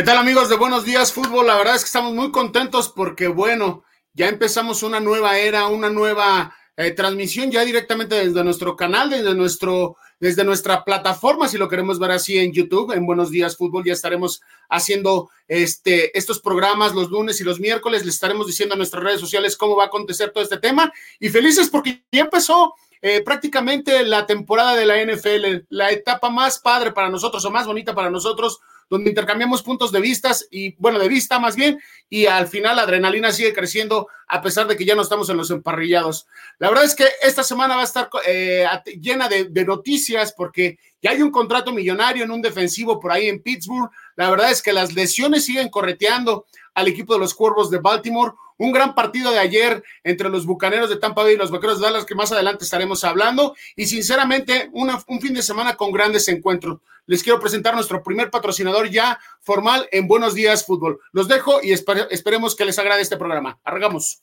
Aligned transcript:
¿Qué 0.00 0.06
tal 0.06 0.16
amigos 0.16 0.48
de 0.48 0.56
Buenos 0.56 0.86
Días 0.86 1.12
Fútbol? 1.12 1.46
La 1.46 1.58
verdad 1.58 1.74
es 1.74 1.82
que 1.82 1.88
estamos 1.88 2.14
muy 2.14 2.30
contentos 2.30 2.88
porque, 2.88 3.28
bueno, 3.28 3.84
ya 4.14 4.28
empezamos 4.28 4.82
una 4.82 4.98
nueva 4.98 5.36
era, 5.36 5.66
una 5.66 5.90
nueva 5.90 6.56
eh, 6.78 6.92
transmisión 6.92 7.50
ya 7.50 7.66
directamente 7.66 8.14
desde 8.14 8.42
nuestro 8.42 8.76
canal, 8.76 9.10
desde, 9.10 9.34
nuestro, 9.34 9.98
desde 10.18 10.42
nuestra 10.42 10.86
plataforma, 10.86 11.48
si 11.48 11.58
lo 11.58 11.68
queremos 11.68 11.98
ver 11.98 12.12
así 12.12 12.38
en 12.38 12.50
YouTube, 12.50 12.92
en 12.92 13.04
Buenos 13.04 13.30
Días 13.30 13.58
Fútbol, 13.58 13.84
ya 13.84 13.92
estaremos 13.92 14.40
haciendo 14.70 15.28
este, 15.46 16.16
estos 16.16 16.40
programas 16.40 16.94
los 16.94 17.10
lunes 17.10 17.38
y 17.42 17.44
los 17.44 17.60
miércoles, 17.60 18.06
les 18.06 18.14
estaremos 18.14 18.46
diciendo 18.46 18.76
a 18.76 18.78
nuestras 18.78 19.04
redes 19.04 19.20
sociales 19.20 19.54
cómo 19.54 19.76
va 19.76 19.84
a 19.84 19.88
acontecer 19.88 20.30
todo 20.30 20.42
este 20.42 20.56
tema 20.56 20.90
y 21.18 21.28
felices 21.28 21.68
porque 21.68 22.04
ya 22.10 22.22
empezó 22.22 22.72
eh, 23.02 23.20
prácticamente 23.22 24.02
la 24.06 24.26
temporada 24.26 24.76
de 24.76 24.86
la 24.86 24.96
NFL, 25.04 25.66
la 25.68 25.90
etapa 25.90 26.30
más 26.30 26.58
padre 26.58 26.92
para 26.92 27.10
nosotros 27.10 27.44
o 27.44 27.50
más 27.50 27.66
bonita 27.66 27.94
para 27.94 28.08
nosotros 28.08 28.60
donde 28.90 29.08
intercambiamos 29.08 29.62
puntos 29.62 29.92
de 29.92 30.00
vistas 30.00 30.46
y, 30.50 30.74
bueno, 30.76 30.98
de 30.98 31.08
vista 31.08 31.38
más 31.38 31.54
bien, 31.54 31.80
y 32.08 32.26
al 32.26 32.48
final 32.48 32.76
la 32.76 32.82
adrenalina 32.82 33.30
sigue 33.30 33.54
creciendo 33.54 34.08
a 34.26 34.42
pesar 34.42 34.66
de 34.66 34.76
que 34.76 34.84
ya 34.84 34.96
no 34.96 35.02
estamos 35.02 35.30
en 35.30 35.36
los 35.36 35.50
emparrillados. 35.50 36.26
La 36.58 36.68
verdad 36.68 36.84
es 36.84 36.94
que 36.94 37.06
esta 37.22 37.44
semana 37.44 37.76
va 37.76 37.82
a 37.82 37.84
estar 37.84 38.10
eh, 38.26 38.66
llena 39.00 39.28
de, 39.28 39.44
de 39.44 39.64
noticias 39.64 40.32
porque 40.36 40.78
ya 41.00 41.12
hay 41.12 41.22
un 41.22 41.30
contrato 41.30 41.72
millonario 41.72 42.24
en 42.24 42.30
un 42.30 42.42
defensivo 42.42 43.00
por 43.00 43.12
ahí 43.12 43.28
en 43.28 43.40
Pittsburgh. 43.40 43.90
La 44.16 44.28
verdad 44.28 44.50
es 44.50 44.60
que 44.60 44.72
las 44.72 44.92
lesiones 44.92 45.44
siguen 45.44 45.68
correteando 45.68 46.46
al 46.74 46.88
equipo 46.88 47.14
de 47.14 47.20
los 47.20 47.34
Cuervos 47.34 47.70
de 47.70 47.78
Baltimore 47.78 48.32
un 48.60 48.72
gran 48.72 48.94
partido 48.94 49.30
de 49.30 49.38
ayer 49.38 49.82
entre 50.04 50.28
los 50.28 50.44
Bucaneros 50.44 50.90
de 50.90 50.96
Tampa 50.96 51.30
y 51.32 51.36
los 51.36 51.50
Vaqueros 51.50 51.80
de 51.80 51.86
Dallas, 51.86 52.04
que 52.04 52.14
más 52.14 52.30
adelante 52.30 52.64
estaremos 52.64 53.02
hablando. 53.04 53.56
Y 53.74 53.86
sinceramente, 53.86 54.68
un 54.72 55.20
fin 55.20 55.32
de 55.32 55.42
semana 55.42 55.76
con 55.76 55.90
grandes 55.92 56.28
encuentros. 56.28 56.78
Les 57.06 57.22
quiero 57.22 57.40
presentar 57.40 57.74
nuestro 57.74 58.02
primer 58.02 58.30
patrocinador 58.30 58.90
ya 58.90 59.18
formal 59.40 59.88
en 59.92 60.06
Buenos 60.06 60.34
Días 60.34 60.66
Fútbol. 60.66 61.00
Los 61.12 61.26
dejo 61.26 61.60
y 61.62 61.72
esperemos 61.72 62.54
que 62.54 62.66
les 62.66 62.78
agrade 62.78 63.00
este 63.00 63.16
programa. 63.16 63.58
Arrancamos. 63.64 64.20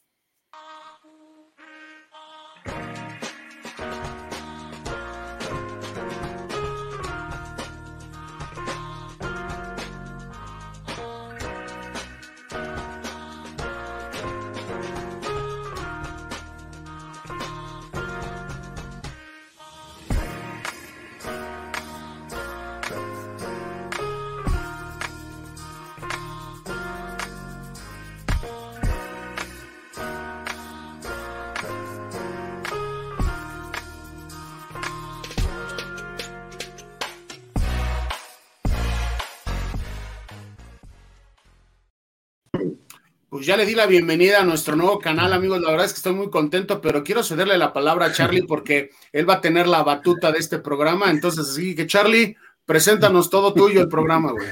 Pues 43.48 43.56
ya 43.56 43.64
le 43.64 43.70
di 43.70 43.76
la 43.76 43.86
bienvenida 43.86 44.42
a 44.42 44.44
nuestro 44.44 44.76
nuevo 44.76 45.00
canal, 45.00 45.32
amigos. 45.32 45.62
La 45.62 45.72
verdad 45.72 45.86
es 45.86 45.94
que 45.94 46.00
estoy 46.00 46.12
muy 46.12 46.30
contento, 46.30 46.82
pero 46.82 47.02
quiero 47.02 47.24
cederle 47.24 47.58
la 47.58 47.72
palabra 47.72 48.08
a 48.08 48.12
Charlie 48.12 48.44
porque 48.44 48.90
él 49.14 49.30
va 49.30 49.36
a 49.36 49.40
tener 49.40 49.68
la 49.68 49.84
batuta 49.84 50.34
de 50.34 50.40
este 50.40 50.60
programa. 50.60 51.10
Entonces, 51.12 51.48
así 51.48 51.74
que 51.74 51.88
Charlie, 51.88 52.36
preséntanos 52.66 53.30
todo 53.30 53.54
tuyo 53.54 53.80
el 53.80 53.88
programa, 53.88 54.34
güey. 54.34 54.48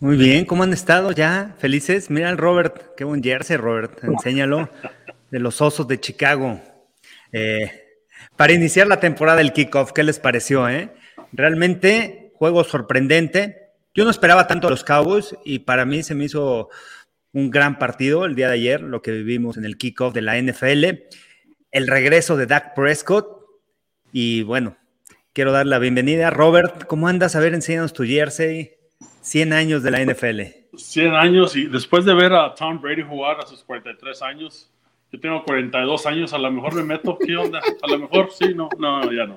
Muy 0.00 0.16
bien, 0.16 0.44
¿cómo 0.46 0.64
han 0.64 0.72
estado 0.72 1.12
ya? 1.12 1.54
¿Felices? 1.60 2.10
Mira 2.10 2.28
el 2.28 2.38
Robert, 2.38 2.96
qué 2.96 3.04
buen 3.04 3.22
jersey, 3.22 3.56
Robert, 3.56 4.02
enséñalo, 4.02 4.68
de 5.30 5.38
los 5.38 5.60
Osos 5.60 5.86
de 5.86 6.00
Chicago. 6.00 6.60
Eh, 7.30 7.70
para 8.34 8.52
iniciar 8.52 8.88
la 8.88 8.98
temporada 8.98 9.38
del 9.38 9.52
kickoff, 9.52 9.92
¿qué 9.92 10.02
les 10.02 10.18
pareció? 10.18 10.68
Eh? 10.68 10.90
Realmente, 11.30 12.32
juego 12.34 12.64
sorprendente, 12.64 13.63
yo 13.94 14.04
no 14.04 14.10
esperaba 14.10 14.46
tanto 14.46 14.66
a 14.66 14.70
los 14.70 14.84
Cowboys 14.84 15.36
y 15.44 15.60
para 15.60 15.84
mí 15.84 16.02
se 16.02 16.14
me 16.14 16.24
hizo 16.24 16.68
un 17.32 17.50
gran 17.50 17.78
partido 17.78 18.24
el 18.24 18.34
día 18.34 18.48
de 18.48 18.54
ayer, 18.54 18.80
lo 18.80 19.02
que 19.02 19.12
vivimos 19.12 19.56
en 19.56 19.64
el 19.64 19.78
kickoff 19.78 20.12
de 20.12 20.22
la 20.22 20.36
NFL, 20.40 20.84
el 21.70 21.86
regreso 21.86 22.36
de 22.36 22.46
Dak 22.46 22.74
Prescott 22.74 23.44
y 24.12 24.42
bueno, 24.42 24.76
quiero 25.32 25.52
dar 25.52 25.66
la 25.66 25.78
bienvenida. 25.78 26.30
Robert, 26.30 26.86
¿cómo 26.86 27.08
andas? 27.08 27.34
A 27.36 27.40
ver, 27.40 27.54
enséñanos 27.54 27.92
tu 27.92 28.04
jersey. 28.04 28.76
100 29.22 29.52
años 29.52 29.82
de 29.82 29.90
la 29.90 30.04
NFL. 30.04 30.76
100 30.76 31.14
años 31.14 31.56
y 31.56 31.66
después 31.66 32.04
de 32.04 32.14
ver 32.14 32.32
a 32.32 32.54
Tom 32.54 32.80
Brady 32.80 33.02
jugar 33.02 33.38
a 33.40 33.46
sus 33.46 33.64
43 33.64 34.20
años, 34.22 34.70
yo 35.14 35.20
tengo 35.20 35.44
42 35.44 36.06
años, 36.06 36.32
a 36.32 36.38
lo 36.38 36.50
mejor 36.50 36.74
me 36.74 36.82
meto, 36.82 37.16
¿qué 37.24 37.36
onda? 37.36 37.60
A 37.82 37.86
lo 37.86 38.00
mejor 38.00 38.32
sí, 38.32 38.52
no, 38.52 38.68
no, 38.76 39.12
ya 39.12 39.26
no. 39.26 39.36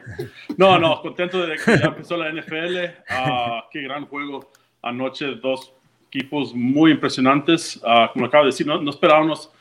No, 0.57 0.79
no, 0.79 0.99
contento 1.03 1.45
de 1.45 1.55
que 1.55 1.77
ya 1.77 1.85
empezó 1.85 2.17
la 2.17 2.31
NFL. 2.31 2.77
Ah, 3.07 3.63
qué 3.71 3.83
gran 3.83 4.07
juego 4.07 4.49
anoche, 4.81 5.35
dos 5.35 5.71
equipos 6.07 6.55
muy 6.55 6.89
impresionantes. 6.93 7.79
Ah, 7.85 8.09
como 8.11 8.25
acabo 8.25 8.45
de 8.45 8.47
decir, 8.47 8.65
no, 8.65 8.89
esperábamos 8.89 9.51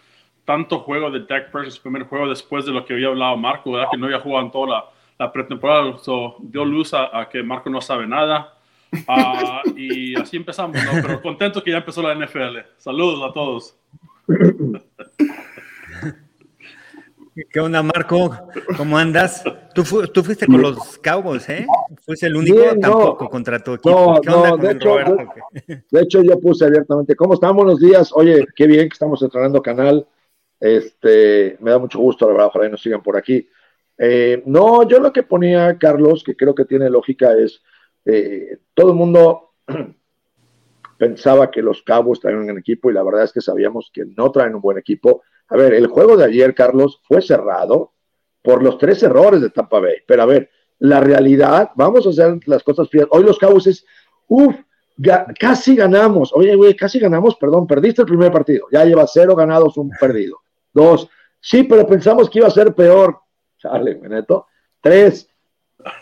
tanto 0.46 0.78
juego 0.78 1.10
de 1.10 1.20
Dak 1.20 1.50
Prescott, 1.50 1.82
primer 1.82 2.04
juego 2.04 2.30
después 2.30 2.64
de 2.64 2.72
lo 2.72 2.86
que 2.86 2.94
había 2.94 3.08
hablado 3.08 3.36
Marco, 3.36 3.72
¿verdad? 3.72 3.88
que 3.90 3.98
no 3.98 4.06
había 4.06 4.20
jugado 4.20 4.46
en 4.46 4.52
toda 4.52 4.90
la, 5.18 5.32
pretemporada, 5.32 5.98
dio 6.38 6.64
luz 6.64 6.94
a, 6.94 7.28
que 7.30 7.42
Marco 7.42 7.68
no 7.68 7.82
sabe 7.82 8.06
nada. 8.06 8.54
Ah, 9.06 9.60
y 9.76 10.18
así 10.18 10.38
empezamos, 10.38 10.78
pero 11.02 11.20
contento 11.20 11.62
que 11.62 11.72
ya 11.72 11.76
empezó 11.76 12.00
la 12.00 12.14
NFL. 12.14 12.60
Saludos 12.78 13.22
a 13.22 13.34
todos. 13.34 13.76
¿Qué 17.50 17.60
onda, 17.60 17.82
Marco? 17.82 18.30
¿Cómo 18.78 18.96
andas? 18.96 19.44
Tú, 19.74 19.82
tú 20.06 20.22
fuiste 20.24 20.46
con 20.46 20.62
los 20.62 20.96
Cowboys, 20.98 21.46
¿eh? 21.50 21.66
Fuiste 22.02 22.28
el 22.28 22.36
único 22.36 22.58
tampoco 22.80 23.28
contra 23.28 23.58
tu 23.58 23.74
equipo. 23.74 24.18
¿Qué 24.22 24.30
onda 24.30 24.56
de, 24.56 24.72
hecho, 24.72 24.96
de, 25.90 26.00
hecho, 26.00 26.22
yo 26.22 26.40
puse 26.40 26.64
abiertamente. 26.64 27.14
¿Cómo 27.14 27.34
están? 27.34 27.54
Buenos 27.54 27.78
días. 27.78 28.10
Oye, 28.14 28.46
qué 28.56 28.66
bien 28.66 28.88
que 28.88 28.94
estamos 28.94 29.20
estrenando 29.20 29.60
canal. 29.60 30.08
Este, 30.58 31.58
me 31.60 31.72
da 31.72 31.78
mucho 31.78 31.98
gusto, 31.98 32.24
la 32.26 32.32
verdad, 32.32 32.46
ojalá 32.46 32.68
y 32.68 32.70
nos 32.70 32.80
sigan 32.80 33.02
por 33.02 33.18
aquí. 33.18 33.46
Eh, 33.98 34.42
no, 34.46 34.88
yo 34.88 34.98
lo 34.98 35.12
que 35.12 35.22
ponía, 35.22 35.76
Carlos, 35.76 36.24
que 36.24 36.36
creo 36.36 36.54
que 36.54 36.64
tiene 36.64 36.88
lógica, 36.88 37.34
es 37.34 37.62
eh, 38.06 38.60
todo 38.72 38.92
el 38.92 38.96
mundo 38.96 39.50
pensaba 40.98 41.50
que 41.50 41.60
los 41.60 41.82
Cowboys 41.82 42.18
traían 42.18 42.40
un 42.40 42.46
buen 42.46 42.58
equipo 42.58 42.90
y 42.90 42.94
la 42.94 43.02
verdad 43.02 43.24
es 43.24 43.32
que 43.32 43.42
sabíamos 43.42 43.90
que 43.92 44.06
no 44.06 44.30
traen 44.30 44.54
un 44.54 44.62
buen 44.62 44.78
equipo 44.78 45.22
a 45.48 45.56
ver, 45.56 45.74
el 45.74 45.86
juego 45.86 46.16
de 46.16 46.24
ayer, 46.24 46.54
Carlos, 46.54 47.00
fue 47.04 47.22
cerrado 47.22 47.92
por 48.42 48.62
los 48.62 48.78
tres 48.78 49.02
errores 49.02 49.40
de 49.40 49.50
Tampa 49.50 49.80
Bay. 49.80 49.96
Pero 50.06 50.22
a 50.22 50.26
ver, 50.26 50.50
la 50.78 51.00
realidad, 51.00 51.70
vamos 51.74 52.06
a 52.06 52.10
hacer 52.10 52.38
las 52.46 52.62
cosas 52.62 52.88
frías. 52.88 53.06
Hoy 53.10 53.24
los 53.24 53.38
Cowboys 53.38 53.66
es, 53.66 53.86
uff, 54.28 54.54
casi 55.38 55.76
ganamos. 55.76 56.32
Oye, 56.34 56.54
güey, 56.54 56.74
casi 56.74 56.98
ganamos, 56.98 57.36
perdón, 57.36 57.66
perdiste 57.66 58.02
el 58.02 58.08
primer 58.08 58.32
partido. 58.32 58.66
Ya 58.72 58.84
lleva 58.84 59.06
cero 59.06 59.34
ganados, 59.34 59.76
un 59.76 59.90
perdido. 59.90 60.38
Dos, 60.72 61.08
sí, 61.40 61.64
pero 61.64 61.86
pensamos 61.86 62.28
que 62.28 62.40
iba 62.40 62.48
a 62.48 62.52
ser 62.52 62.74
peor. 62.74 63.18
Sale, 63.56 63.96
neto. 63.96 64.46
Tres, 64.80 65.28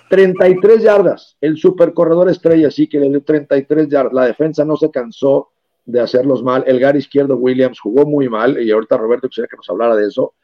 33 0.08 0.82
yardas. 0.82 1.36
El 1.40 1.56
supercorredor 1.56 2.30
estrella 2.30 2.70
sí 2.70 2.88
que 2.88 2.98
le 2.98 3.08
dio 3.08 3.22
33 3.22 3.88
yardas. 3.88 4.12
La 4.12 4.26
defensa 4.26 4.64
no 4.64 4.76
se 4.76 4.90
cansó 4.90 5.50
de 5.84 6.00
hacerlos 6.00 6.42
mal. 6.42 6.64
El 6.66 6.80
gar 6.80 6.96
izquierdo 6.96 7.36
Williams 7.36 7.80
jugó 7.80 8.06
muy 8.06 8.28
mal 8.28 8.60
y 8.62 8.70
ahorita 8.70 8.96
Roberto 8.96 9.28
quisiera 9.28 9.48
que 9.48 9.56
nos 9.56 9.68
hablara 9.68 9.96
de 9.96 10.06
eso. 10.06 10.34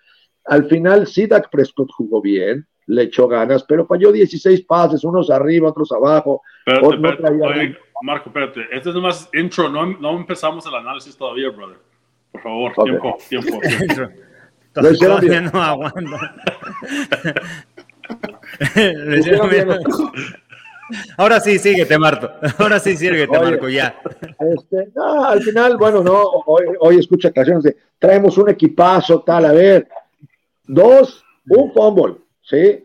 Al 0.45 0.67
final, 0.67 1.07
sí, 1.07 1.27
Dak 1.27 1.51
Prescott 1.51 1.91
jugó 1.93 2.21
bien, 2.21 2.67
le 2.87 3.03
echó 3.03 3.29
ganas, 3.29 3.65
pero 3.65 3.87
falló 3.87 4.11
16 4.11 4.63
pases, 4.63 5.05
unos 5.05 5.31
arriba, 5.31 5.69
otros 5.69 5.93
abajo. 5.93 6.43
Marco, 8.03 8.31
espérate, 8.31 8.63
este 8.73 8.89
es 8.89 8.95
nomás 8.95 9.29
intro, 9.35 9.69
no, 9.69 9.85
no, 9.85 10.17
empezamos 10.17 10.65
el 10.67 10.75
análisis 10.75 11.15
todavía, 11.17 11.51
brother. 11.51 11.77
Por 12.33 12.41
favor, 12.43 12.73
tiempo, 12.83 13.19
tiempo. 13.29 13.61
tiempo. 13.61 14.11
Todavía 14.73 15.41
no 15.43 15.63
aguanta. 15.63 16.35
Ahora 21.17 21.41
sí, 21.41 21.59
síguete, 21.59 21.99
Marco. 21.99 22.29
Ahora 22.59 22.79
sí, 22.79 22.97
síguete, 22.97 23.39
Marco, 23.39 23.69
ya. 23.69 24.01
Este, 24.39 24.89
no, 24.95 25.25
al 25.25 25.43
final, 25.43 25.77
bueno, 25.77 26.03
no, 26.03 26.23
hoy, 26.47 26.65
hoy 26.81 26.99
escucha 26.99 27.33
canciones 27.33 27.65
de 27.65 27.77
traemos 28.01 28.37
un 28.39 28.51
equipazo, 28.51 29.23
tal, 29.23 29.45
a 29.45 29.53
ver. 29.53 29.87
Dos, 30.65 31.25
un 31.49 31.73
fumble, 31.73 32.17
¿sí? 32.43 32.85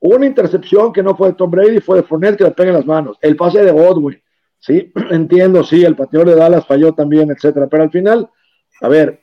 Una 0.00 0.26
intercepción 0.26 0.92
que 0.92 1.02
no 1.02 1.16
fue 1.16 1.28
de 1.28 1.34
Tom 1.34 1.50
Brady, 1.50 1.80
fue 1.80 1.98
de 1.98 2.02
Fournette 2.02 2.36
que 2.36 2.44
le 2.44 2.50
pega 2.50 2.70
en 2.70 2.76
las 2.76 2.86
manos. 2.86 3.16
El 3.20 3.36
pase 3.36 3.62
de 3.62 3.72
Godwin, 3.72 4.20
¿sí? 4.58 4.92
Entiendo, 5.10 5.64
sí, 5.64 5.84
el 5.84 5.96
pateador 5.96 6.28
de 6.28 6.36
Dallas 6.36 6.66
falló 6.66 6.92
también, 6.92 7.30
etcétera. 7.30 7.66
Pero 7.68 7.82
al 7.84 7.90
final, 7.90 8.28
a 8.80 8.88
ver, 8.88 9.22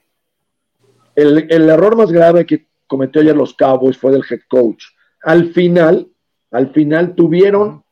el, 1.16 1.48
el 1.50 1.70
error 1.70 1.96
más 1.96 2.12
grave 2.12 2.46
que 2.46 2.68
cometió 2.88 3.22
ayer 3.22 3.36
los 3.36 3.54
Cowboys 3.54 3.98
fue 3.98 4.12
del 4.12 4.24
head 4.30 4.42
coach. 4.48 4.86
Al 5.24 5.54
final, 5.54 6.08
al 6.52 6.72
final 6.72 7.16
tuvieron 7.16 7.84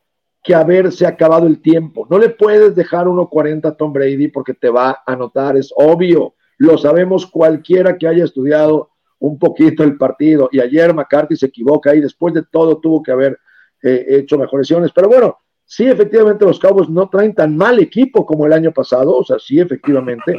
que 0.44 0.54
haberse 0.54 1.06
acabado 1.06 1.46
el 1.46 1.62
tiempo. 1.62 2.06
No 2.10 2.18
le 2.18 2.28
puedes 2.28 2.74
dejar 2.74 3.06
1.40 3.06 3.66
a 3.66 3.76
Tom 3.76 3.94
Brady 3.94 4.28
porque 4.28 4.52
te 4.52 4.68
va 4.68 4.90
a 4.90 5.12
anotar, 5.12 5.56
es 5.56 5.72
obvio. 5.74 6.34
Lo 6.58 6.76
sabemos 6.76 7.26
cualquiera 7.26 7.96
que 7.96 8.06
haya 8.06 8.24
estudiado 8.24 8.90
un 9.18 9.38
poquito 9.38 9.82
el 9.82 9.96
partido. 9.96 10.50
Y 10.52 10.60
ayer 10.60 10.92
McCarthy 10.92 11.34
se 11.34 11.46
equivoca 11.46 11.94
y 11.94 12.00
después 12.02 12.34
de 12.34 12.42
todo 12.42 12.78
tuvo 12.78 13.02
que 13.02 13.10
haber 13.10 13.38
eh, 13.82 14.04
hecho 14.08 14.36
mejores 14.36 14.68
Pero 14.94 15.08
bueno, 15.08 15.38
sí, 15.64 15.86
efectivamente 15.86 16.44
los 16.44 16.60
Cowboys 16.60 16.90
no 16.90 17.08
traen 17.08 17.34
tan 17.34 17.56
mal 17.56 17.78
equipo 17.78 18.26
como 18.26 18.44
el 18.44 18.52
año 18.52 18.70
pasado, 18.70 19.16
o 19.16 19.24
sea, 19.24 19.38
sí, 19.38 19.58
efectivamente. 19.58 20.36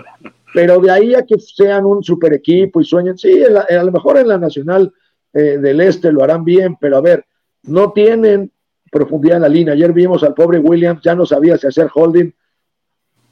Pero 0.54 0.80
de 0.80 0.92
ahí 0.92 1.16
a 1.16 1.24
que 1.24 1.40
sean 1.40 1.84
un 1.84 2.04
super 2.04 2.32
equipo 2.32 2.80
y 2.80 2.86
sueñen, 2.86 3.18
sí, 3.18 3.44
a 3.44 3.84
lo 3.84 3.92
mejor 3.92 4.18
en 4.18 4.28
la 4.28 4.38
Nacional 4.38 4.94
eh, 5.34 5.58
del 5.58 5.82
Este 5.82 6.12
lo 6.12 6.24
harán 6.24 6.46
bien, 6.46 6.78
pero 6.80 6.98
a 6.98 7.02
ver, 7.02 7.26
no 7.64 7.92
tienen 7.92 8.52
profundidad 8.96 9.36
en 9.36 9.42
la 9.42 9.50
línea. 9.50 9.74
Ayer 9.74 9.92
vimos 9.92 10.24
al 10.24 10.34
pobre 10.34 10.58
Williams, 10.58 11.02
ya 11.04 11.14
no 11.16 11.26
sabía 11.26 11.58
si 11.58 11.68
hacer 11.68 11.90
holding 11.94 12.32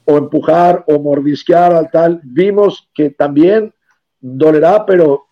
o 0.04 0.18
empujar 0.18 0.84
o 0.86 0.98
mordisquear 0.98 1.72
al 1.72 1.90
tal. 1.90 2.20
Vimos 2.22 2.90
que 2.94 3.10
también 3.10 3.72
dolerá, 4.20 4.84
pero 4.84 5.24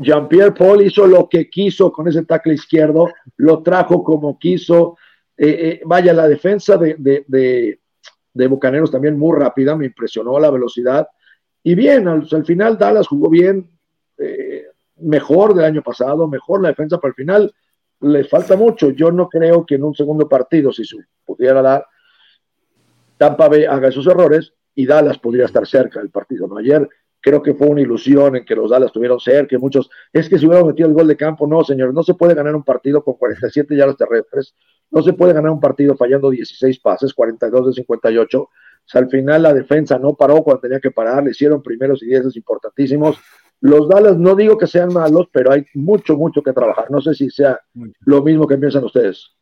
Jean-Pierre 0.00 0.52
Paul 0.52 0.82
hizo 0.82 1.06
lo 1.06 1.28
que 1.28 1.48
quiso 1.48 1.92
con 1.92 2.08
ese 2.08 2.24
tackle 2.24 2.54
izquierdo, 2.54 3.08
lo 3.36 3.62
trajo 3.62 4.02
como 4.02 4.36
quiso. 4.36 4.98
Eh, 5.36 5.46
eh, 5.48 5.80
vaya, 5.84 6.12
la 6.12 6.26
defensa 6.26 6.76
de, 6.76 6.96
de, 6.98 8.46
Bucaneros 8.48 8.90
también 8.90 9.16
muy 9.16 9.38
rápida, 9.38 9.76
me 9.76 9.86
impresionó 9.86 10.40
la 10.40 10.50
velocidad. 10.50 11.06
Y 11.62 11.76
bien, 11.76 12.08
al, 12.08 12.44
final 12.44 12.76
Dallas 12.76 13.06
jugó 13.06 13.30
bien, 13.30 13.70
eh, 14.18 14.64
mejor 14.96 15.54
del 15.54 15.66
año 15.66 15.82
pasado, 15.82 16.26
mejor 16.26 16.62
la 16.62 16.70
defensa, 16.70 16.98
pero 16.98 17.12
al 17.12 17.14
final 17.14 17.54
le 18.00 18.24
falta 18.24 18.56
mucho. 18.56 18.90
Yo 18.90 19.10
no 19.10 19.28
creo 19.28 19.64
que 19.66 19.76
en 19.76 19.84
un 19.84 19.94
segundo 19.94 20.28
partido, 20.28 20.72
si 20.72 20.84
se 20.84 20.96
pudiera 21.24 21.62
dar, 21.62 21.86
Tampa 23.16 23.48
Bay 23.48 23.64
haga 23.64 23.88
esos 23.88 24.06
errores 24.06 24.52
y 24.74 24.86
Dallas 24.86 25.18
podría 25.18 25.46
estar 25.46 25.66
cerca 25.66 26.00
del 26.00 26.10
partido. 26.10 26.46
¿no? 26.46 26.58
Ayer 26.58 26.88
creo 27.20 27.42
que 27.42 27.54
fue 27.54 27.66
una 27.66 27.80
ilusión 27.80 28.36
en 28.36 28.44
que 28.44 28.54
los 28.54 28.70
Dallas 28.70 28.92
tuvieron 28.92 29.18
cerca, 29.18 29.48
que 29.48 29.58
muchos, 29.58 29.90
es 30.12 30.28
que 30.28 30.38
si 30.38 30.46
hubieran 30.46 30.66
metido 30.66 30.88
el 30.88 30.94
gol 30.94 31.08
de 31.08 31.16
campo, 31.16 31.46
no, 31.46 31.64
señor, 31.64 31.92
no 31.92 32.02
se 32.02 32.14
puede 32.14 32.34
ganar 32.34 32.54
un 32.54 32.62
partido 32.62 33.02
con 33.02 33.14
47 33.14 33.76
yardas 33.76 33.96
terrestres, 33.96 34.54
no 34.90 35.02
se 35.02 35.12
puede 35.12 35.32
ganar 35.32 35.50
un 35.50 35.60
partido 35.60 35.96
fallando 35.96 36.30
16 36.30 36.78
pases, 36.78 37.12
42 37.12 37.66
de 37.66 37.72
58. 37.72 38.40
O 38.40 38.50
sea, 38.84 39.00
al 39.00 39.10
final 39.10 39.42
la 39.42 39.52
defensa 39.52 39.98
no 39.98 40.14
paró 40.14 40.42
cuando 40.42 40.60
tenía 40.60 40.80
que 40.80 40.90
parar, 40.90 41.24
le 41.24 41.32
hicieron 41.32 41.62
primeros 41.62 42.02
y 42.02 42.06
dieces 42.06 42.36
importantísimos. 42.36 43.18
Los 43.60 43.88
Dallas 43.88 44.16
no 44.16 44.34
digo 44.36 44.56
que 44.56 44.66
sean 44.66 44.92
malos, 44.92 45.26
pero 45.32 45.52
hay 45.52 45.64
mucho, 45.74 46.16
mucho 46.16 46.42
que 46.42 46.52
trabajar. 46.52 46.90
No 46.90 47.00
sé 47.00 47.14
si 47.14 47.28
sea 47.30 47.60
lo 48.00 48.22
mismo 48.22 48.46
que 48.46 48.56
piensan 48.56 48.84
ustedes. 48.84 49.32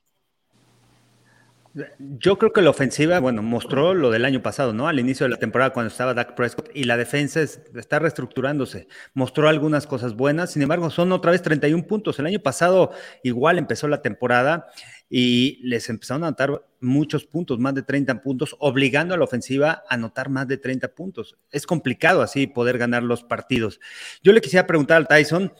Yo 1.99 2.39
creo 2.39 2.55
que 2.55 2.63
la 2.63 2.71
ofensiva, 2.71 3.21
bueno, 3.21 3.43
mostró 3.43 3.93
lo 3.93 4.11
del 4.11 4.25
año 4.25 4.41
pasado, 4.41 4.73
¿no? 4.73 4.89
Al 4.89 4.99
inicio 4.99 5.25
de 5.25 5.31
la 5.31 5.37
temporada 5.37 5.75
cuando 5.75 5.89
estaba 5.89 6.15
Dak 6.15 6.35
Prescott 6.35 6.71
y 6.73 6.85
la 6.85 6.97
defensa 6.97 7.43
está 7.43 7.99
reestructurándose. 7.99 8.89
Mostró 9.13 9.47
algunas 9.51 9.87
cosas 9.87 10.15
buenas, 10.15 10.53
sin 10.53 10.63
embargo, 10.63 10.89
son 10.89 11.13
otra 11.13 11.33
vez 11.33 11.43
31 11.43 11.87
puntos. 11.87 12.19
El 12.19 12.25
año 12.27 12.39
pasado 12.39 12.93
igual 13.23 13.59
empezó 13.59 13.89
la 13.89 14.01
temporada 14.01 14.69
y 15.09 15.61
les 15.63 15.89
empezaron 15.89 16.25
a 16.25 16.29
anotar 16.29 16.65
muchos 16.81 17.25
puntos, 17.25 17.59
más 17.59 17.75
de 17.75 17.83
30 17.83 18.23
puntos, 18.23 18.57
obligando 18.59 19.15
a 19.15 19.19
la 19.19 19.25
ofensiva 19.25 19.85
a 19.89 19.95
anotar 19.95 20.29
más 20.29 20.49
de 20.49 20.59
30 20.59 20.89
puntos. 20.95 21.37
Es 21.51 21.67
complicado 21.67 22.23
así 22.23 22.47
poder 22.47 22.79
ganar 22.79 23.03
los 23.03 23.23
partidos. 23.23 23.81
Yo 24.23 24.33
le 24.33 24.41
quisiera 24.41 24.67
preguntar 24.67 24.97
al 24.97 25.09
Tyson, 25.09 25.53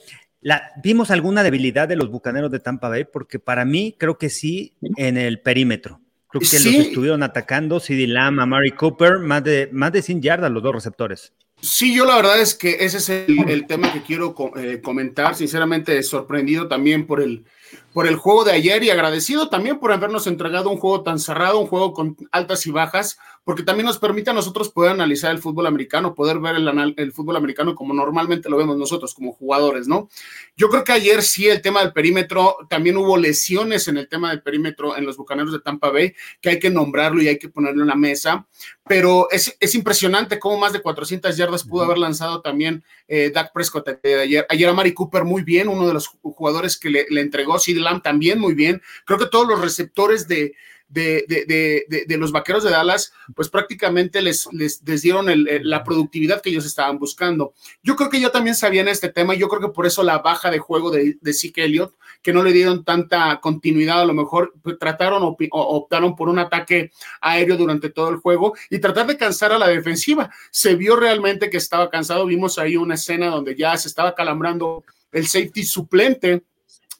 ¿vimos 0.83 1.11
alguna 1.11 1.43
debilidad 1.43 1.87
de 1.87 1.95
los 1.95 2.09
Bucaneros 2.09 2.51
de 2.51 2.59
Tampa 2.59 2.89
Bay? 2.89 3.05
Porque 3.05 3.39
para 3.39 3.65
mí 3.65 3.95
creo 3.97 4.17
que 4.17 4.29
sí 4.29 4.75
en 4.97 5.17
el 5.17 5.41
perímetro. 5.41 6.01
Creo 6.29 6.41
que 6.41 6.59
los 6.59 6.87
estuvieron 6.87 7.23
atacando, 7.23 7.79
CD 7.79 8.05
Lamb, 8.05 8.41
a 8.41 8.45
Mary 8.45 8.71
Cooper, 8.71 9.19
más 9.19 9.43
de, 9.45 9.69
más 9.71 9.93
de 9.93 10.01
100 10.01 10.21
yardas 10.21 10.51
los 10.51 10.61
dos 10.61 10.75
receptores. 10.75 11.33
Sí, 11.59 11.95
yo 11.95 12.05
la 12.05 12.17
verdad 12.17 12.39
es 12.39 12.53
que 12.53 12.85
ese 12.85 12.97
es 12.97 13.09
el, 13.09 13.65
tema 13.65 13.91
que 13.91 14.03
quiero 14.03 14.35
eh, 14.57 14.79
comentar. 14.81 15.35
Sinceramente, 15.35 16.03
sorprendido 16.03 16.67
también 16.67 17.07
por 17.07 17.19
el, 17.19 17.45
por 17.93 18.07
el 18.07 18.15
juego 18.15 18.43
de 18.43 18.51
ayer 18.51 18.83
y 18.83 18.89
agradecido 18.89 19.49
también 19.49 19.79
por 19.79 19.91
habernos 19.91 20.27
entregado 20.27 20.69
un 20.69 20.77
juego 20.77 21.03
tan 21.03 21.19
cerrado, 21.19 21.59
un 21.59 21.67
juego 21.67 21.93
con 21.93 22.15
altas 22.31 22.65
y 22.67 22.71
bajas, 22.71 23.17
porque 23.47 23.63
también 23.63 23.85
nos 23.85 23.97
permite 23.97 24.29
a 24.29 24.33
nosotros 24.33 24.69
poder 24.69 24.91
analizar 24.91 25.31
el 25.31 25.39
fútbol 25.39 25.67
americano, 25.67 26.13
poder 26.13 26.39
ver 26.39 26.57
el, 26.57 26.93
el, 26.97 27.13
fútbol 27.13 27.37
americano 27.37 27.75
como 27.75 27.93
normalmente 27.93 28.49
lo 28.49 28.57
vemos 28.57 28.75
nosotros 28.77 29.13
como 29.13 29.31
jugadores, 29.31 29.87
¿no? 29.87 30.09
Yo 30.57 30.67
creo 30.67 30.83
que 30.83 30.91
ayer 30.91 31.23
sí 31.23 31.47
el 31.47 31.61
tema 31.61 31.79
del 31.79 31.93
perímetro, 31.93 32.57
también 32.69 32.97
hubo 32.97 33.15
lesiones 33.15 33.87
en 33.87 33.97
el 33.97 34.09
tema 34.09 34.31
del 34.31 34.41
perímetro 34.41 34.97
en 34.97 35.05
los 35.05 35.15
Bucaneros 35.15 35.53
de 35.53 35.61
Tampa 35.61 35.89
Bay, 35.91 36.13
que 36.41 36.49
hay 36.49 36.59
que 36.59 36.69
nombrarlo 36.69 37.21
y 37.21 37.29
hay 37.29 37.39
que 37.39 37.47
ponerlo 37.47 37.83
en 37.83 37.87
la 37.87 37.95
mesa, 37.95 38.45
pero 38.85 39.29
es, 39.31 39.55
es 39.61 39.75
impresionante 39.75 40.39
cómo 40.39 40.57
más 40.57 40.73
de 40.73 40.81
400 40.81 41.37
yardas 41.37 41.63
pudo 41.63 41.83
haber 41.83 41.99
lanzado 41.99 42.41
también 42.41 42.83
eh, 43.07 43.31
Dak 43.33 43.53
Prescott 43.53 43.87
ayer. 44.03 44.45
Ayer 44.49 44.69
a 44.69 44.73
Mari 44.73 44.93
Cooper 44.93 45.23
muy 45.23 45.43
bien, 45.43 45.69
uno 45.69 45.87
de 45.87 45.93
los 45.93 46.07
jugadores 46.07 46.77
que 46.77 46.89
le, 46.89 47.05
le 47.09 47.21
entregó 47.21 47.57
Sid 47.59 47.77
También 48.03 48.39
muy 48.39 48.53
bien. 48.53 48.81
Creo 49.05 49.19
que 49.19 49.27
todos 49.27 49.47
los 49.47 49.61
receptores 49.61 50.27
de, 50.27 50.53
de, 50.87 52.17
los 52.17 52.31
vaqueros 52.31 52.63
de 52.63 52.71
Dallas, 52.71 53.13
pues 53.35 53.49
prácticamente 53.49 54.21
les, 54.21 54.47
les, 54.51 55.01
dieron 55.01 55.27
la 55.27 55.83
productividad 55.83 56.41
que 56.41 56.49
ellos 56.49 56.65
estaban 56.65 56.97
buscando. 56.97 57.53
Yo 57.83 57.95
creo 57.95 58.09
que 58.09 58.21
yo 58.21 58.31
también 58.31 58.55
sabía 58.55 58.81
en 58.81 58.87
este 58.87 59.09
tema, 59.09 59.35
yo 59.35 59.47
creo 59.47 59.61
que 59.61 59.73
por 59.73 59.85
eso 59.85 60.03
la 60.03 60.19
baja 60.19 60.49
de 60.49 60.59
juego 60.59 60.91
de, 60.91 61.17
de 61.19 61.53
Elliott, 61.55 61.95
que 62.21 62.33
no 62.33 62.43
le 62.43 62.51
dieron 62.51 62.83
tanta 62.83 63.39
continuidad, 63.41 64.01
a 64.01 64.05
lo 64.05 64.13
mejor 64.13 64.53
pues, 64.61 64.77
trataron 64.79 65.23
o, 65.23 65.37
optaron 65.51 66.15
por 66.15 66.29
un 66.29 66.39
ataque 66.39 66.91
aéreo 67.21 67.57
durante 67.57 67.89
todo 67.89 68.09
el 68.09 68.17
juego 68.17 68.53
y 68.69 68.79
tratar 68.79 69.07
de 69.07 69.17
cansar 69.17 69.51
a 69.51 69.59
la 69.59 69.67
defensiva. 69.67 70.31
Se 70.51 70.75
vio 70.75 70.95
realmente 70.95 71.49
que 71.49 71.57
estaba 71.57 71.89
cansado, 71.89 72.25
vimos 72.25 72.57
ahí 72.57 72.77
una 72.77 72.95
escena 72.95 73.27
donde 73.27 73.55
ya 73.55 73.77
se 73.77 73.87
estaba 73.87 74.15
calambrando 74.15 74.83
el 75.11 75.27
safety 75.27 75.63
suplente 75.63 76.43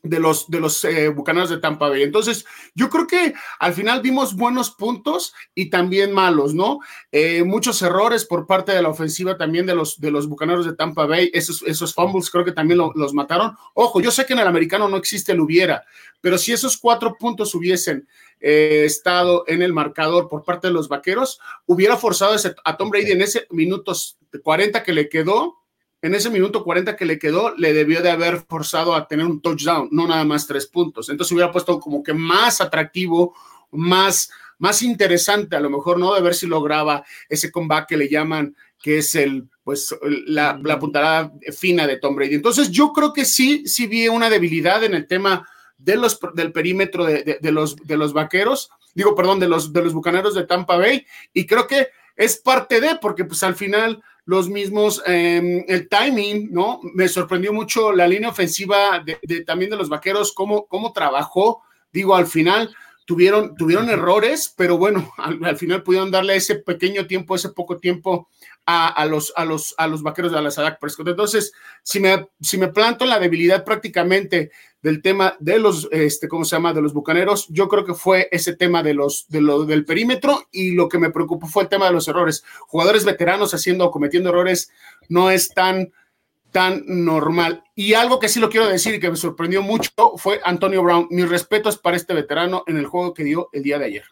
de 0.10 0.20
los, 0.20 0.50
de 0.50 0.60
los 0.60 0.84
eh, 0.86 1.10
Bucaneros 1.10 1.50
de 1.50 1.58
Tampa 1.58 1.90
Bay. 1.90 2.04
Entonces, 2.04 2.46
yo 2.76 2.90
creo 2.90 3.08
que 3.08 3.34
al 3.60 3.74
final 3.74 4.02
vimos 4.02 4.36
buenos 4.36 4.72
puntos 4.72 5.34
y 5.56 5.70
también 5.70 6.12
malos, 6.12 6.54
¿no? 6.54 6.80
Eh, 7.12 7.44
muchos 7.44 7.82
errores 7.82 8.26
por 8.26 8.48
parte 8.48 8.72
de 8.72 8.82
la 8.82 8.90
ofensiva 8.90 9.38
también 9.38 9.66
de 9.66 9.76
los, 9.76 10.00
de 10.00 10.12
los 10.12 10.28
Bucaneros 10.28 10.66
de 10.66 10.76
Tampa 10.76 11.06
Bay. 11.06 11.30
Esos, 11.34 11.62
esos 11.64 11.94
fumbles 11.94 12.30
creo 12.30 12.46
que 12.46 12.52
también 12.52 12.80
los 12.96 13.14
mataron. 13.14 13.56
Ojo, 13.74 14.02
yo 14.02 14.12
sé 14.12 14.26
que 14.26 14.34
en 14.34 14.40
el 14.40 14.48
americano 14.48 14.88
no 14.88 14.98
existe 14.98 15.32
el 15.32 15.42
hubiera, 15.42 15.84
pero 16.22 16.38
si 16.38 16.54
esos 16.54 16.78
cuatro 16.78 17.16
puntos 17.18 17.54
hubiesen 17.56 18.08
eh, 18.40 18.84
estado 18.86 19.44
en 19.48 19.62
el 19.62 19.74
marcador 19.74 20.28
por 20.30 20.44
parte 20.44 20.68
de 20.68 20.74
los 20.74 20.88
Vaqueros, 20.88 21.40
hubiera 21.66 21.98
forzado 21.98 22.36
a 22.64 22.78
Tom 22.78 22.90
Brady 22.90 23.12
en 23.12 23.22
ese 23.22 23.48
minutos 23.50 24.18
40 24.44 24.84
que 24.84 24.94
le 24.94 25.10
quedó 25.10 25.58
en 26.02 26.16
ese 26.16 26.30
minuto 26.30 26.64
40 26.64 26.96
que 26.96 27.06
le 27.06 27.18
quedó, 27.18 27.56
le 27.56 27.74
debió 27.74 28.02
de 28.02 28.12
haber 28.12 28.46
forzado 28.48 28.96
a 28.96 29.08
tener 29.08 29.26
un 29.26 29.42
touchdown, 29.42 29.90
no 29.92 30.08
nada 30.08 30.24
más 30.26 30.46
tres 30.46 30.68
puntos. 30.68 31.10
Entonces 31.10 31.32
hubiera 31.32 31.52
puesto 31.52 31.80
como 31.80 32.04
que 32.04 32.14
más 32.14 32.62
atractivo, 32.62 33.36
más, 33.72 34.30
más 34.60 34.82
interesante 34.84 35.56
a 35.56 35.60
lo 35.60 35.70
mejor, 35.70 35.98
¿no? 35.98 36.14
De 36.14 36.22
ver 36.22 36.36
si 36.36 36.46
lograba 36.46 37.04
ese 37.30 37.52
comeback 37.52 37.90
que 37.90 37.98
le 37.98 38.10
llaman, 38.10 38.56
que 38.82 39.00
es 39.00 39.16
el, 39.16 39.50
pues, 39.64 39.96
la, 40.28 40.60
la 40.64 40.80
puntada 40.80 41.34
fina 41.58 41.88
de 41.88 41.98
Tom 41.98 42.16
Brady. 42.16 42.36
Entonces 42.36 42.70
yo 42.70 42.94
creo 42.94 43.12
que 43.12 43.26
sí, 43.26 43.68
sí 43.68 43.88
vi 43.88 44.08
una 44.08 44.30
debilidad 44.30 44.84
en 44.84 44.94
el 44.94 45.08
tema 45.08 45.48
de 45.78 45.96
los, 45.96 46.20
del 46.34 46.52
perímetro 46.52 47.06
de, 47.06 47.40
de, 47.42 47.52
los, 47.52 47.76
de 47.76 47.98
los 47.98 48.14
vaqueros, 48.14 48.70
digo, 48.94 49.16
perdón, 49.16 49.40
de 49.40 49.48
los, 49.48 49.74
de 49.74 49.84
los 49.84 49.94
bucaneros 49.94 50.36
de 50.36 50.46
Tampa 50.46 50.78
Bay, 50.78 51.06
y 51.34 51.46
creo 51.46 51.68
que 51.68 51.88
es 52.16 52.38
parte 52.38 52.82
de, 52.82 52.98
porque 53.00 53.26
pues 53.26 53.44
al 53.44 53.56
final 53.56 54.04
los 54.28 54.50
mismos, 54.50 55.02
em, 55.06 55.64
el 55.70 55.88
timing, 55.88 56.50
¿no? 56.52 56.82
Me 56.94 57.08
sorprendió 57.08 57.54
mucho 57.54 57.94
la 57.94 58.06
línea 58.06 58.30
ofensiva 58.30 59.02
de, 59.04 59.44
también 59.46 59.72
de 59.72 59.78
los 59.78 59.88
vaqueros, 59.88 60.34
cómo, 60.34 60.68
cómo 60.68 60.92
trabajó, 60.92 61.64
digo, 61.94 62.14
al 62.14 62.28
final 62.28 62.76
tuvieron, 63.08 63.56
tuvieron 63.56 63.90
errores, 63.90 64.54
pero 64.56 64.78
bueno, 64.78 65.14
al, 65.18 65.58
final 65.58 65.82
pudieron 65.82 66.12
darle 66.12 66.36
ese 66.36 66.56
pequeño 66.56 67.08
tiempo, 67.08 67.36
ese 67.36 67.50
poco 67.50 67.78
tiempo 67.78 68.28
a, 68.70 69.06
los, 69.06 69.32
a, 69.38 69.46
los, 69.46 69.74
a 69.78 69.88
los 69.88 70.04
vaqueros 70.04 70.34
de 70.34 70.40
Alasadak 70.40 70.78
Prescott. 70.78 71.08
Entonces, 71.08 71.54
si 71.84 72.02
me, 72.02 72.28
si 72.42 72.58
me 72.58 72.68
planto 72.68 73.06
la 73.06 73.18
debilidad 73.18 73.64
prácticamente 73.64 74.52
del 74.82 75.02
tema 75.02 75.38
de 75.40 75.58
los, 75.58 75.88
este, 75.90 76.28
¿cómo 76.28 76.44
se 76.44 76.58
llama? 76.58 76.74
De 76.74 76.82
los 76.82 76.94
bucaneros, 76.94 77.48
yo 77.48 77.70
creo 77.70 77.86
que 77.86 77.94
fue 77.94 78.28
ese 78.30 78.58
tema 78.58 78.84
de 78.84 78.94
los, 78.94 79.26
de 79.30 79.40
lo, 79.40 79.64
del 79.64 79.86
perímetro 79.86 80.50
y 80.52 80.72
lo 80.72 80.90
que 80.90 81.00
me 81.00 81.12
preocupó 81.12 81.48
fue 81.48 81.64
el 81.64 81.70
tema 81.70 81.86
de 81.86 81.94
los 81.94 82.10
errores. 82.10 82.44
Jugadores 82.68 83.06
veteranos 83.06 83.54
haciendo 83.54 83.86
o 83.86 83.92
cometiendo 83.92 84.30
errores 84.30 84.70
no 85.08 85.32
es 85.32 85.48
tan, 85.48 85.94
tan 86.58 86.82
normal. 86.88 87.64
Y 87.76 87.94
algo 87.94 88.20
que 88.20 88.28
sí 88.28 88.40
lo 88.40 88.50
quiero 88.50 88.66
decir 88.66 88.96
y 88.96 89.00
que 89.00 89.12
me 89.12 89.16
sorprendió 89.16 89.62
mucho 89.62 89.92
fue 90.16 90.42
Antonio 90.44 90.82
Brown. 90.82 91.06
Mis 91.12 91.30
respetos 91.30 91.78
para 91.78 91.96
este 91.96 92.16
veterano 92.16 92.64
en 92.66 92.78
el 92.78 92.88
juego 92.88 93.14
que 93.14 93.24
dio 93.24 93.50
el 93.54 93.62
día 93.62 93.78
de 93.78 93.86
ayer. 93.86 94.04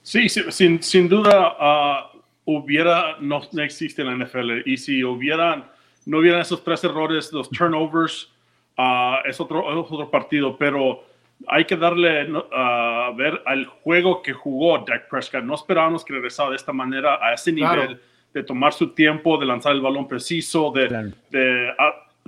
Sí, 0.00 0.28
sin, 0.28 0.80
sin 0.80 1.08
duda 1.08 2.12
uh, 2.14 2.20
hubiera, 2.44 3.16
no, 3.18 3.42
no 3.50 3.62
existe 3.64 4.02
en 4.02 4.16
la 4.16 4.24
NFL. 4.24 4.62
Y 4.64 4.76
si 4.76 5.02
hubieran 5.02 5.68
no 6.06 6.18
hubieran 6.18 6.42
esos 6.42 6.62
tres 6.62 6.84
errores, 6.84 7.32
los 7.32 7.50
turnovers, 7.50 8.32
uh, 8.78 9.28
es, 9.28 9.40
otro, 9.40 9.66
otro 9.66 10.08
partido, 10.08 10.56
pero 10.56 11.02
hay 11.48 11.64
que 11.64 11.76
darle 11.76 12.28
a 12.52 13.10
ver 13.16 13.42
al 13.44 13.66
juego 13.66 14.22
que 14.22 14.34
jugó 14.34 14.84
Dak 14.86 15.08
Prescott. 15.08 15.42
No 15.42 15.56
esperábamos 15.56 16.04
que 16.04 16.12
regresara 16.12 16.50
de 16.50 16.56
esta 16.56 16.72
manera 16.72 17.18
a 17.20 17.34
ese 17.34 17.50
nivel 17.50 18.00
de 18.34 18.42
tomar 18.42 18.72
su 18.72 18.88
tiempo, 18.88 19.38
de 19.38 19.46
lanzar 19.46 19.72
el 19.72 19.80
balón 19.80 20.06
preciso, 20.08 20.72
de, 20.72 21.14
de 21.30 21.72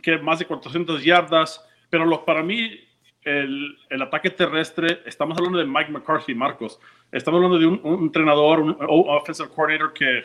que 0.00 0.16
más 0.18 0.38
de 0.38 0.46
400 0.46 1.04
yardas. 1.04 1.62
Pero 1.90 2.06
lo, 2.06 2.24
para 2.24 2.42
mí, 2.42 2.80
el, 3.22 3.76
el, 3.90 4.02
ataque 4.02 4.30
terrestre, 4.30 5.02
estamos 5.04 5.36
hablando 5.36 5.58
de 5.58 5.66
Mike 5.66 5.90
McCarthy, 5.90 6.34
Marcos. 6.34 6.80
Estamos 7.10 7.38
hablando 7.38 7.58
de 7.58 7.66
un, 7.66 8.04
entrenador, 8.04 8.60
un, 8.60 8.76
offensive 8.80 9.48
coordinator 9.48 9.92
que 9.92 10.24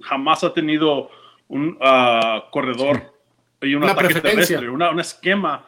jamás 0.00 0.42
ha 0.42 0.52
tenido 0.52 1.10
un 1.48 1.78
uh, 1.80 2.50
corredor 2.50 3.12
y 3.60 3.74
un 3.74 3.84
ataque 3.84 4.20
terrestre, 4.20 4.68
un 4.68 5.00
esquema 5.00 5.66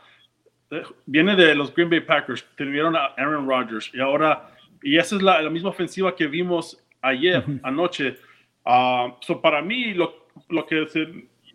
viene 1.07 1.35
de 1.37 1.55
los 1.55 1.75
Green 1.75 1.91
Bay 1.91 2.01
Packers, 2.01 2.47
tuvieron 2.57 2.95
a 2.97 3.07
Aaron 3.17 3.49
Rodgers 3.49 3.91
y 3.93 4.01
ahora, 4.01 4.51
y 4.83 4.99
esa 4.99 5.17
es 5.17 5.23
la, 5.23 5.43
la 5.43 5.51
misma 5.51 5.71
ofensiva 5.71 6.15
que 6.15 6.27
vimos 6.27 6.79
ayer, 7.03 7.45
anoche. 7.63 8.17
Uh, 8.65 9.13
so 9.21 9.41
para 9.41 9.63
mí, 9.63 9.95
lo, 9.95 10.27
lo 10.49 10.67
que 10.67 10.87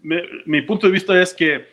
mi 0.01 0.61
punto 0.61 0.87
de 0.87 0.93
vista 0.93 1.19
es 1.21 1.33
que 1.33 1.67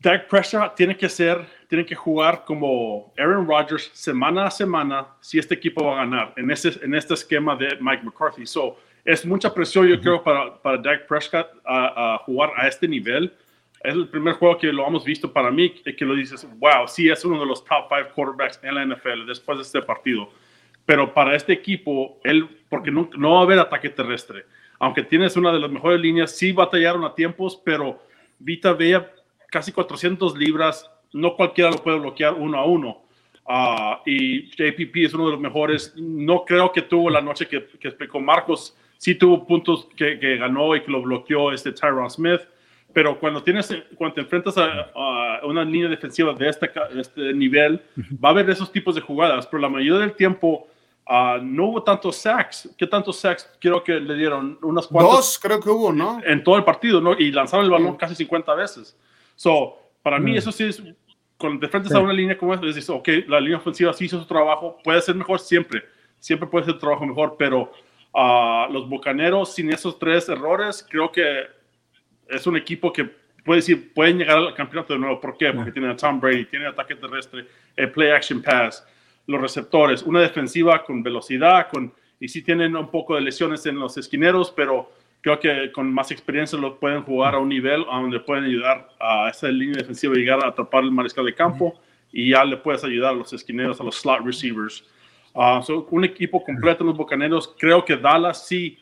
Dak 0.00 0.28
Prescott 0.28 0.74
tiene 0.74 0.96
que 0.96 1.08
ser, 1.08 1.44
tiene 1.68 1.84
que 1.84 1.94
jugar 1.94 2.44
como 2.44 3.12
Aaron 3.18 3.46
Rodgers 3.46 3.90
semana 3.92 4.46
a 4.46 4.50
semana 4.50 5.08
si 5.20 5.38
este 5.38 5.54
equipo 5.54 5.84
va 5.84 5.92
a 5.92 6.04
ganar 6.04 6.32
en, 6.36 6.50
ese, 6.50 6.82
en 6.82 6.94
este 6.94 7.14
esquema 7.14 7.54
de 7.54 7.76
Mike 7.80 8.02
McCarthy. 8.02 8.46
So, 8.46 8.78
es 9.04 9.26
mucha 9.26 9.52
presión, 9.52 9.86
yo 9.86 10.00
creo, 10.00 10.22
para, 10.22 10.60
para 10.62 10.78
Dak 10.78 11.06
Prescott 11.06 11.48
a, 11.64 12.14
a 12.14 12.18
jugar 12.18 12.52
a 12.56 12.66
este 12.66 12.88
nivel 12.88 13.32
es 13.82 13.94
el 13.94 14.08
primer 14.08 14.34
juego 14.34 14.58
que 14.58 14.72
lo 14.72 14.86
hemos 14.86 15.04
visto 15.04 15.32
para 15.32 15.50
mí, 15.50 15.70
que 15.70 16.04
lo 16.04 16.14
dices, 16.14 16.46
wow, 16.58 16.86
sí 16.86 17.08
es 17.08 17.24
uno 17.24 17.40
de 17.40 17.46
los 17.46 17.64
top 17.64 17.88
five 17.88 18.10
quarterbacks 18.14 18.60
en 18.62 18.74
la 18.74 18.84
NFL 18.84 19.26
después 19.26 19.58
de 19.58 19.62
este 19.62 19.82
partido. 19.82 20.30
Pero 20.90 21.14
para 21.14 21.36
este 21.36 21.52
equipo, 21.52 22.18
él, 22.24 22.48
porque 22.68 22.90
no, 22.90 23.08
no 23.16 23.34
va 23.34 23.38
a 23.38 23.42
haber 23.44 23.60
ataque 23.60 23.90
terrestre. 23.90 24.44
Aunque 24.80 25.04
tienes 25.04 25.36
una 25.36 25.52
de 25.52 25.60
las 25.60 25.70
mejores 25.70 26.00
líneas, 26.00 26.36
sí 26.36 26.50
batallaron 26.50 27.04
a 27.04 27.14
tiempos, 27.14 27.62
pero 27.64 28.02
Vita 28.40 28.72
veía 28.72 29.08
casi 29.52 29.70
400 29.70 30.36
libras, 30.36 30.90
no 31.12 31.36
cualquiera 31.36 31.70
lo 31.70 31.76
puede 31.76 32.00
bloquear 32.00 32.34
uno 32.34 32.58
a 32.58 32.64
uno. 32.64 33.02
Uh, 33.44 34.02
y 34.04 34.50
JPP 34.50 34.96
es 34.96 35.14
uno 35.14 35.26
de 35.26 35.30
los 35.30 35.40
mejores. 35.40 35.94
No 35.96 36.44
creo 36.44 36.72
que 36.72 36.82
tuvo 36.82 37.08
la 37.08 37.20
noche 37.20 37.46
que, 37.46 37.68
que 37.78 37.86
explicó 37.86 38.18
Marcos. 38.18 38.76
Sí 38.98 39.14
tuvo 39.14 39.46
puntos 39.46 39.86
que, 39.94 40.18
que 40.18 40.38
ganó 40.38 40.74
y 40.74 40.80
que 40.82 40.90
lo 40.90 41.02
bloqueó 41.02 41.52
este 41.52 41.70
Tyron 41.70 42.10
Smith 42.10 42.40
pero 42.92 43.18
cuando 43.18 43.42
tienes 43.42 43.72
cuando 43.94 44.14
te 44.14 44.20
enfrentas 44.22 44.56
a, 44.58 45.40
una 45.44 45.64
línea 45.64 45.88
defensiva 45.88 46.34
de 46.34 46.48
este, 46.48 46.70
este, 46.98 47.32
nivel, 47.32 47.80
va 48.22 48.30
a 48.30 48.32
haber 48.32 48.50
esos 48.50 48.72
tipos 48.72 48.94
de 48.94 49.00
jugadas, 49.00 49.46
pero 49.46 49.60
la 49.60 49.68
mayoría 49.68 50.00
del 50.00 50.12
tiempo 50.12 50.68
uh, 51.10 51.42
no 51.42 51.66
hubo 51.66 51.82
tantos 51.82 52.16
sacks. 52.16 52.70
¿Qué 52.78 52.86
tantos 52.86 53.18
sacks? 53.18 53.50
Creo 53.60 53.82
que 53.82 53.98
le 53.98 54.14
dieron 54.14 54.58
unas 54.62 54.86
cuantas. 54.86 55.16
Dos, 55.16 55.38
creo 55.42 55.60
que 55.60 55.68
hubo, 55.68 55.92
¿no? 55.92 56.20
En 56.24 56.42
todo 56.44 56.56
el 56.56 56.64
partido, 56.64 57.00
¿no? 57.00 57.18
Y 57.18 57.32
lanzaron 57.32 57.64
el 57.64 57.70
balón 57.70 57.96
casi 57.96 58.14
50 58.14 58.54
veces. 58.54 58.96
So, 59.34 59.76
para 60.02 60.18
mí, 60.18 60.36
eso 60.36 60.52
sí 60.52 60.64
es. 60.64 60.82
Cuando 61.36 61.58
te 61.60 61.66
enfrentas 61.66 61.92
a 61.94 62.00
una 62.00 62.12
línea 62.12 62.36
como 62.36 62.52
esta, 62.54 62.66
dices, 62.66 62.88
ok, 62.90 63.08
la 63.26 63.40
línea 63.40 63.56
ofensiva 63.56 63.92
sí 63.94 64.04
hizo 64.04 64.20
su 64.20 64.26
trabajo, 64.26 64.78
puede 64.84 65.00
ser 65.00 65.14
mejor 65.14 65.40
siempre. 65.40 65.82
Siempre 66.18 66.46
puede 66.46 66.66
ser 66.66 66.78
trabajo 66.78 67.06
mejor, 67.06 67.36
pero 67.38 67.72
uh, 68.12 68.70
los 68.70 68.88
bucaneros, 68.88 69.54
sin 69.54 69.72
esos 69.72 69.98
tres 69.98 70.28
errores, 70.28 70.86
creo 70.88 71.10
que 71.10 71.46
es 72.28 72.46
un 72.46 72.58
equipo 72.58 72.92
que 72.92 73.04
puede 73.42 73.60
decir, 73.60 73.94
pueden 73.94 74.18
llegar 74.18 74.36
al 74.36 74.54
campeonato 74.54 74.92
de 74.92 74.98
nuevo. 74.98 75.18
¿Por 75.18 75.36
qué? 75.38 75.50
Porque 75.50 75.72
tienen 75.72 75.90
a 75.90 75.96
Tom 75.96 76.20
Brady, 76.20 76.44
tienen 76.44 76.68
ataque 76.68 76.94
terrestre, 76.94 77.46
el 77.74 77.90
play 77.90 78.10
action 78.10 78.42
pass, 78.42 78.86
los 79.30 79.40
receptores, 79.40 80.02
una 80.02 80.20
defensiva 80.20 80.82
con 80.84 81.02
velocidad, 81.02 81.68
con, 81.72 81.92
y 82.18 82.28
sí 82.28 82.42
tienen 82.42 82.76
un 82.76 82.90
poco 82.90 83.14
de 83.14 83.20
lesiones 83.20 83.64
en 83.66 83.78
los 83.78 83.96
esquineros, 83.96 84.52
pero 84.54 84.90
creo 85.20 85.38
que 85.38 85.70
con 85.72 85.92
más 85.92 86.10
experiencia 86.10 86.58
lo 86.58 86.78
pueden 86.80 87.02
jugar 87.02 87.36
a 87.36 87.38
un 87.38 87.48
nivel 87.48 87.84
a 87.88 88.00
donde 88.00 88.18
pueden 88.18 88.44
ayudar 88.44 88.88
a 88.98 89.28
esa 89.30 89.48
línea 89.48 89.76
defensiva 89.76 90.14
llegar 90.14 90.44
a 90.44 90.48
atrapar 90.48 90.82
el 90.82 90.90
mariscal 90.90 91.24
de 91.24 91.34
campo 91.34 91.78
y 92.12 92.30
ya 92.30 92.44
le 92.44 92.56
puedes 92.56 92.82
ayudar 92.82 93.12
a 93.12 93.16
los 93.16 93.32
esquineros, 93.32 93.80
a 93.80 93.84
los 93.84 93.96
slot 93.96 94.24
receivers. 94.24 94.84
Uh, 95.32 95.60
un 95.90 96.04
equipo 96.04 96.42
completo 96.42 96.82
en 96.82 96.88
los 96.88 96.96
Bocaneros. 96.96 97.54
Creo 97.56 97.84
que 97.84 97.96
Dallas 97.96 98.48
sí 98.48 98.78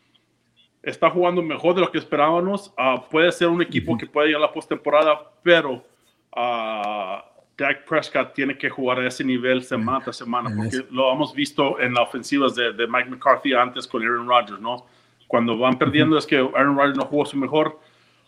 está 0.83 1.11
jugando 1.11 1.43
mejor 1.43 1.75
de 1.75 1.83
lo 1.83 1.93
que 1.93 1.99
esperábamos. 1.99 2.73
Ah, 2.79 3.05
puede 3.11 3.31
ser 3.33 3.49
un 3.49 3.61
equipo 3.61 3.99
que 3.99 4.07
puede 4.07 4.31
ir 4.31 4.37
a 4.37 4.39
la 4.39 4.51
postemporada, 4.51 5.31
pero 5.43 5.85
uh, 6.35 7.28
Dak 7.59 7.85
Prescott 7.85 8.33
tiene 8.35 8.57
que 8.57 8.71
jugar 8.71 9.01
a 9.01 9.09
ese 9.09 9.25
nivel 9.25 9.65
semana 9.65 10.01
tras 10.01 10.17
semana, 10.17 10.49
porque 10.57 10.87
lo 10.93 11.13
hemos 11.13 11.35
visto 11.35 11.81
en 11.81 11.93
las 11.93 12.09
ofensivas 12.09 12.55
de, 12.55 12.73
de, 12.73 12.87
Mike 12.87 13.11
McCarthy 13.11 13.53
antes 13.53 13.87
con 13.87 14.01
Aaron 14.01 14.29
Rodgers, 14.29 14.61
¿no? 14.61 14.87
Cuando 15.27 15.59
van 15.59 15.77
perdiendo 15.77 16.17
es 16.17 16.25
que 16.25 16.37
Aaron 16.37 16.77
Rodgers 16.77 16.97
no 16.97 17.05
jugó 17.07 17.27
su 17.27 17.37
mejor 17.37 17.81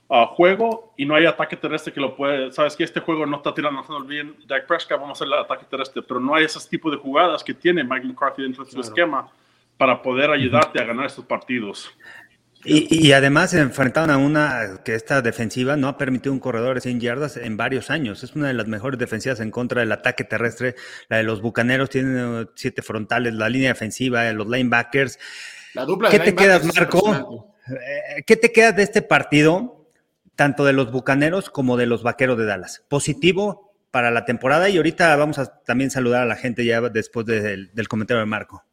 uh, 0.09 0.27
juego 0.27 0.93
y 0.97 1.07
no 1.07 1.15
hay 1.15 1.27
ataque 1.27 1.57
terrestre 1.57 1.93
que 1.93 2.01
lo 2.01 2.17
puede. 2.17 2.51
Sabes 2.51 2.75
que 2.75 2.83
este 2.83 2.99
juego 2.99 3.25
no 3.25 3.37
está 3.37 3.55
tirando 3.55 3.85
bien 4.05 4.35
Dak 4.47 4.67
Prescott, 4.67 5.01
vamos 5.01 5.11
a 5.11 5.25
hacer 5.25 5.29
el 5.29 5.35
ataque 5.35 5.65
terrestre, 5.65 6.03
pero 6.03 6.19
no 6.19 6.35
hay 6.35 6.47
ese 6.47 6.59
tipo 6.69 6.91
de 6.91 6.97
jugadas 6.97 7.45
que 7.45 7.55
tiene 7.55 7.85
Mike 7.85 8.09
McCarthy 8.09 8.43
dentro 8.43 8.65
de 8.65 8.71
su 8.73 8.81
esquema 8.81 9.31
para 9.77 10.03
poder 10.03 10.31
ayudarte 10.31 10.81
a 10.81 10.85
ganar 10.85 11.07
estos 11.07 11.25
partidos. 11.25 11.91
Y, 12.65 13.13
además 13.13 13.51
se 13.51 13.61
enfrentaron 13.61 14.11
a 14.11 14.19
una 14.19 14.83
que 14.85 14.95
esta 14.95 15.23
defensiva 15.23 15.77
no 15.77 15.89
ha 15.89 15.97
permitido 15.97 16.33
un 16.33 16.41
corredor 16.41 16.75
de 16.75 16.83
100 16.83 17.01
yardas 17.01 17.37
en 17.39 17.57
varios 17.57 17.89
años. 17.89 18.23
Es 18.23 18.35
una 18.35 18.49
de 18.49 18.55
las 18.55 18.67
mejores 18.67 18.99
defensivas 18.99 19.41
en 19.41 19.51
contra 19.51 19.81
del 19.81 19.93
ataque 19.93 20.25
terrestre. 20.25 20.75
La 21.09 21.17
de 21.17 21.23
los 21.23 21.41
Bucaneros 21.41 21.89
tiene 21.89 22.49
siete 22.55 22.83
frontales, 22.83 23.33
la 23.33 23.49
línea 23.49 23.71
defensiva, 23.71 24.31
los 24.33 24.47
linebackers. 24.47 25.19
La 25.73 25.87
dupla 25.87 26.11
¿Qué 26.11 26.19
te 26.19 26.35
quedas, 26.35 26.63
Marco? 26.65 27.55
Eh, 27.69 28.25
¿Qué 28.27 28.37
te 28.37 28.53
queda 28.53 28.73
de 28.73 28.83
este 28.83 29.01
partido, 29.01 29.91
tanto 30.35 30.65
de 30.67 30.75
los 30.75 30.93
Bucaneros 30.93 31.49
como 31.49 31.79
de 31.79 31.87
los 31.87 32.03
Vaqueros 32.03 32.37
de 32.37 32.45
Dallas? 32.45 32.85
¿Positivo 32.89 33.73
para 33.91 34.11
la 34.11 34.27
temporada? 34.27 34.69
Y 34.69 34.77
ahorita 34.77 35.17
vamos 35.17 35.39
a 35.39 35.63
también 35.63 35.91
saludar 35.91 36.23
a 36.23 36.27
la 36.27 36.37
gente 36.37 36.67
ya 36.67 36.83
después 36.83 37.25
del 37.25 37.89
comentario 37.89 38.21
de 38.21 38.27
Marco. 38.27 38.65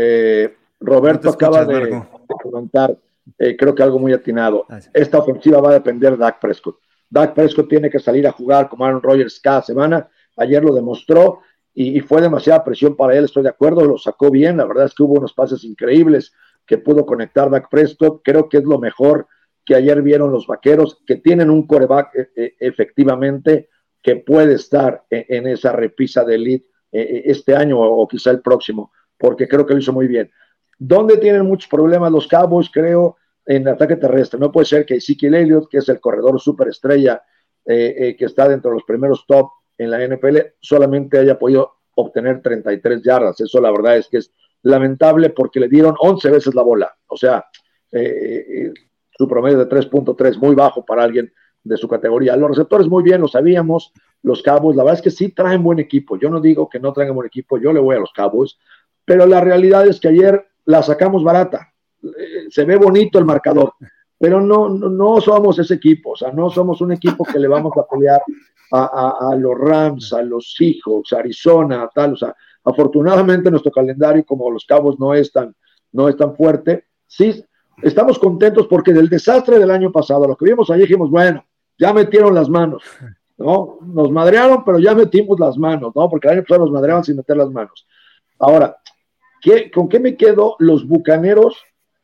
Eh, 0.00 0.54
Roberto 0.78 1.28
acaba 1.28 1.64
de 1.64 2.00
comentar, 2.40 2.96
eh, 3.36 3.56
creo 3.56 3.74
que 3.74 3.82
algo 3.82 3.98
muy 3.98 4.12
atinado. 4.12 4.64
Ah, 4.70 4.78
Esta 4.94 5.18
ofensiva 5.18 5.60
va 5.60 5.70
a 5.70 5.74
depender 5.74 6.12
de 6.12 6.18
Dak 6.18 6.38
Prescott. 6.38 6.78
Dak 7.10 7.34
Prescott 7.34 7.68
tiene 7.68 7.90
que 7.90 7.98
salir 7.98 8.24
a 8.28 8.32
jugar 8.32 8.68
como 8.68 8.84
Aaron 8.84 9.02
Rodgers 9.02 9.40
cada 9.40 9.60
semana. 9.60 10.08
Ayer 10.36 10.62
lo 10.62 10.72
demostró 10.72 11.40
y, 11.74 12.00
fue 12.00 12.20
demasiada 12.20 12.62
presión 12.62 12.94
para 12.94 13.16
él, 13.16 13.24
estoy 13.24 13.42
de 13.42 13.48
acuerdo, 13.48 13.84
lo 13.84 13.98
sacó 13.98 14.30
bien. 14.30 14.58
La 14.58 14.66
verdad 14.66 14.84
es 14.84 14.94
que 14.94 15.02
hubo 15.02 15.14
unos 15.14 15.32
pases 15.32 15.64
increíbles 15.64 16.32
que 16.64 16.78
pudo 16.78 17.04
conectar 17.04 17.50
Dak 17.50 17.68
Prescott. 17.68 18.20
Creo 18.22 18.48
que 18.48 18.58
es 18.58 18.64
lo 18.64 18.78
mejor 18.78 19.26
que 19.64 19.74
ayer 19.74 20.00
vieron 20.00 20.30
los 20.30 20.46
vaqueros, 20.46 21.02
que 21.04 21.16
tienen 21.16 21.50
un 21.50 21.66
coreback 21.66 22.30
eh, 22.36 22.54
efectivamente 22.60 23.68
que 24.00 24.14
puede 24.14 24.54
estar 24.54 25.04
en, 25.10 25.48
esa 25.48 25.72
repisa 25.72 26.24
de 26.24 26.36
elite 26.36 26.68
este 26.90 27.54
año 27.54 27.80
o 27.80 28.06
quizá 28.06 28.30
el 28.30 28.40
próximo 28.40 28.92
porque 29.18 29.48
creo 29.48 29.66
que 29.66 29.74
lo 29.74 29.80
hizo 29.80 29.92
muy 29.92 30.06
bien. 30.06 30.30
¿Dónde 30.78 31.16
tienen 31.16 31.44
muchos 31.44 31.68
problemas 31.68 32.12
los 32.12 32.28
Cowboys? 32.28 32.70
Creo 32.70 33.16
en 33.44 33.66
ataque 33.66 33.96
terrestre. 33.96 34.38
No 34.38 34.52
puede 34.52 34.66
ser 34.66 34.86
que 34.86 34.96
Ezekiel 34.96 35.34
Elliott, 35.34 35.68
que 35.68 35.78
es 35.78 35.88
el 35.88 36.00
corredor 36.00 36.38
superestrella 36.40 37.22
eh, 37.64 37.94
eh, 37.98 38.16
que 38.16 38.26
está 38.26 38.48
dentro 38.48 38.70
de 38.70 38.76
los 38.76 38.84
primeros 38.84 39.26
top 39.26 39.50
en 39.76 39.90
la 39.90 40.06
NFL, 40.06 40.36
solamente 40.60 41.18
haya 41.18 41.38
podido 41.38 41.78
obtener 41.96 42.42
33 42.42 43.02
yardas. 43.02 43.40
Eso 43.40 43.60
la 43.60 43.70
verdad 43.70 43.96
es 43.96 44.08
que 44.08 44.18
es 44.18 44.32
lamentable 44.62 45.30
porque 45.30 45.60
le 45.60 45.68
dieron 45.68 45.94
11 45.98 46.30
veces 46.30 46.54
la 46.54 46.62
bola. 46.62 46.96
O 47.06 47.16
sea, 47.16 47.44
eh, 47.90 48.72
su 49.10 49.26
promedio 49.26 49.58
de 49.58 49.68
3.3, 49.68 50.38
muy 50.38 50.54
bajo 50.54 50.84
para 50.84 51.02
alguien 51.02 51.32
de 51.64 51.76
su 51.76 51.88
categoría. 51.88 52.36
Los 52.36 52.50
receptores 52.50 52.86
muy 52.86 53.02
bien, 53.02 53.20
lo 53.20 53.28
sabíamos. 53.28 53.92
Los 54.22 54.42
Cowboys, 54.42 54.76
la 54.76 54.84
verdad 54.84 54.98
es 54.98 55.02
que 55.02 55.10
sí 55.10 55.30
traen 55.30 55.62
buen 55.62 55.78
equipo. 55.78 56.18
Yo 56.18 56.30
no 56.30 56.40
digo 56.40 56.68
que 56.68 56.80
no 56.80 56.92
traigan 56.92 57.14
buen 57.14 57.26
equipo, 57.26 57.58
yo 57.58 57.72
le 57.72 57.80
voy 57.80 57.96
a 57.96 58.00
los 58.00 58.12
Cowboys 58.12 58.58
pero 59.08 59.24
la 59.26 59.40
realidad 59.40 59.86
es 59.86 59.98
que 59.98 60.08
ayer 60.08 60.46
la 60.66 60.82
sacamos 60.82 61.24
barata. 61.24 61.72
Eh, 62.02 62.48
se 62.50 62.64
ve 62.66 62.76
bonito 62.76 63.18
el 63.18 63.24
marcador, 63.24 63.72
pero 64.18 64.38
no, 64.38 64.68
no, 64.68 65.20
somos 65.22 65.58
ese 65.58 65.74
equipo, 65.74 66.10
o 66.10 66.16
sea, 66.16 66.30
no 66.30 66.50
somos 66.50 66.82
un 66.82 66.92
equipo 66.92 67.24
que 67.24 67.38
le 67.38 67.48
vamos 67.48 67.72
a 67.78 67.86
pelear 67.86 68.20
a, 68.70 69.34
los 69.38 69.58
Rams, 69.58 70.12
a 70.12 70.20
los 70.20 70.54
Seahawks, 70.54 71.14
a 71.14 71.20
Arizona, 71.20 71.88
tal, 71.94 72.12
o 72.12 72.16
sea, 72.16 72.36
afortunadamente 72.64 73.50
nuestro 73.50 73.72
calendario 73.72 74.26
como 74.26 74.50
los 74.50 74.66
Cabos 74.66 75.00
no 75.00 75.14
es 75.14 75.32
tan, 75.32 75.56
no 75.92 76.06
es 76.06 76.16
tan 76.18 76.36
fuerte, 76.36 76.84
sí, 77.06 77.42
estamos 77.82 78.18
contentos 78.18 78.66
porque 78.66 78.92
del 78.92 79.08
desastre 79.08 79.58
del 79.58 79.70
año 79.70 79.90
pasado, 79.90 80.28
lo 80.28 80.36
que 80.36 80.44
vimos 80.44 80.70
ayer 80.70 80.86
dijimos, 80.86 81.10
bueno, 81.10 81.42
ya 81.78 81.94
metieron 81.94 82.34
las 82.34 82.50
manos, 82.50 82.82
¿no? 83.38 83.78
Nos 83.80 84.10
madrearon, 84.10 84.64
pero 84.66 84.78
ya 84.78 84.94
metimos 84.94 85.40
las 85.40 85.56
manos, 85.56 85.92
¿no? 85.96 86.10
Porque 86.10 86.28
el 86.28 86.34
año 86.34 86.42
pasado 86.42 86.66
nos 86.66 86.72
madreaban 86.72 87.04
sin 87.04 87.16
meter 87.16 87.38
las 87.38 87.50
manos. 87.50 87.86
Ahora, 88.38 88.76
¿Con 89.72 89.88
qué 89.88 90.00
me 90.00 90.16
quedo? 90.16 90.56
Los 90.58 90.86
bucaneros 90.86 91.56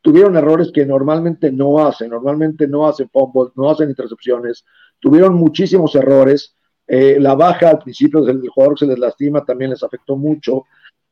tuvieron 0.05 0.37
errores 0.37 0.71
que 0.71 0.85
normalmente 0.85 1.51
no 1.51 1.79
hacen, 1.87 2.11
normalmente 2.11 2.69
no 2.69 2.87
hacen 2.87 3.09
fumbles, 3.09 3.53
no 3.57 3.71
hacen 3.71 3.89
intercepciones, 3.89 4.65
tuvieron 5.01 5.35
muchísimos 5.35 5.95
errores. 5.95 6.55
Eh, 6.87 7.17
la 7.19 7.35
baja 7.35 7.71
al 7.71 7.79
principio 7.79 8.21
del 8.21 8.47
jugador 8.49 8.75
que 8.75 8.85
se 8.85 8.91
les 8.91 8.99
lastima 8.99 9.45
también 9.47 9.71
les 9.71 9.83
afectó 9.83 10.17
mucho. 10.17 10.65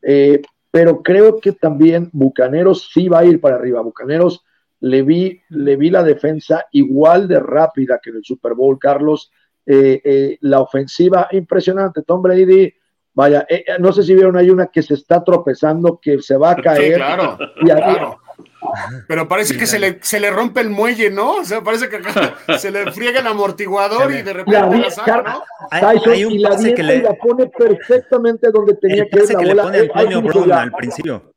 Eh, 0.02 0.42
pero 0.70 1.02
creo 1.02 1.38
que 1.38 1.52
también 1.52 2.10
Bucaneros 2.12 2.90
sí 2.92 3.08
va 3.08 3.20
a 3.20 3.24
ir 3.24 3.40
para 3.40 3.56
arriba. 3.56 3.80
Bucaneros 3.80 4.44
le 4.80 5.02
vi, 5.02 5.40
le 5.48 5.76
vi 5.76 5.88
la 5.88 6.02
defensa 6.02 6.66
igual 6.72 7.28
de 7.28 7.40
rápida 7.40 7.98
que 8.02 8.10
en 8.10 8.16
el 8.16 8.24
Super 8.24 8.52
Bowl, 8.52 8.78
Carlos. 8.78 9.30
Eh, 9.64 10.36
la 10.42 10.60
ofensiva 10.60 11.28
impresionante. 11.30 12.02
Tom 12.02 12.20
Brady, 12.20 12.74
vaya, 13.14 13.46
no 13.78 13.92
sé 13.92 14.02
si 14.02 14.14
vieron, 14.14 14.36
hay 14.36 14.50
una 14.50 14.66
que 14.66 14.82
se 14.82 14.94
está 14.94 15.22
tropezando, 15.22 15.98
que 16.00 16.20
se 16.20 16.36
va 16.36 16.52
a 16.52 16.56
caer. 16.56 16.96
claro, 16.96 17.38
y 17.60 17.64
claro. 17.64 18.18
Pero 19.08 19.28
parece 19.28 19.56
que 19.56 19.66
se 19.66 19.78
le, 19.78 19.98
se 20.02 20.20
le 20.20 20.30
rompe 20.30 20.60
el 20.60 20.70
muelle, 20.70 21.10
¿no? 21.10 21.36
O 21.36 21.44
sea, 21.44 21.62
parece 21.62 21.88
que 21.88 22.00
se 22.58 22.70
le 22.70 22.90
friega 22.92 23.20
el 23.20 23.26
amortiguador 23.26 24.10
y 24.12 24.22
de 24.22 24.32
repente 24.32 24.78
la, 24.78 24.90
saca, 24.90 25.22
¿no? 25.22 25.42
Hay, 25.70 26.24
un 26.24 26.32
y 26.32 26.38
la, 26.38 26.56
que 26.56 26.82
le... 26.82 27.02
la 27.02 27.14
pone 27.14 27.46
perfectamente 27.46 28.50
donde 28.50 28.74
tenía 28.74 29.06
que 29.08 29.18
ir 29.18 29.30
la 29.54 29.70
que 29.70 29.78
Le 29.78 29.88
pone 29.88 30.16
Brown 30.16 30.52
al 30.52 30.72
principio. 30.72 31.32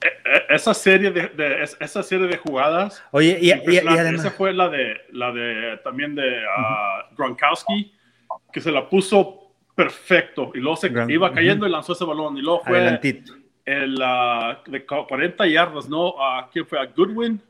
Eh, 0.00 0.06
eh, 0.06 0.42
esa 0.50 0.74
serie 0.74 1.10
de, 1.10 1.28
de, 1.28 1.62
esa 1.80 2.02
serie 2.02 2.28
de 2.28 2.36
jugadas. 2.36 3.02
Oye, 3.10 3.36
y, 3.40 3.48
y, 3.48 3.78
además... 3.78 4.20
esa 4.20 4.30
fue 4.30 4.52
la 4.52 4.68
de 4.68 4.96
la 5.12 5.32
de 5.32 5.78
también 5.82 6.14
de 6.14 6.22
uh, 6.22 7.16
Gronkowski, 7.16 7.94
que 8.52 8.60
se 8.60 8.70
la 8.70 8.88
puso 8.88 9.47
perfecto 9.78 10.50
y 10.54 10.58
luego 10.58 10.76
se 10.76 10.90
iba 11.08 11.32
cayendo 11.32 11.64
y 11.64 11.70
lanzó 11.70 11.92
ese 11.92 12.04
balón 12.04 12.36
y 12.36 12.42
luego 12.42 12.62
fue 12.64 12.78
Adelantito 12.78 13.32
el 13.68 14.02
de 14.66 14.86
40 14.86 15.46
yardas, 15.46 15.88
¿no? 15.88 16.08
Uh, 16.08 16.48
¿Quién 16.50 16.66
fue? 16.66 16.78
¿A 16.78 16.86
Goodwin? 16.86 17.40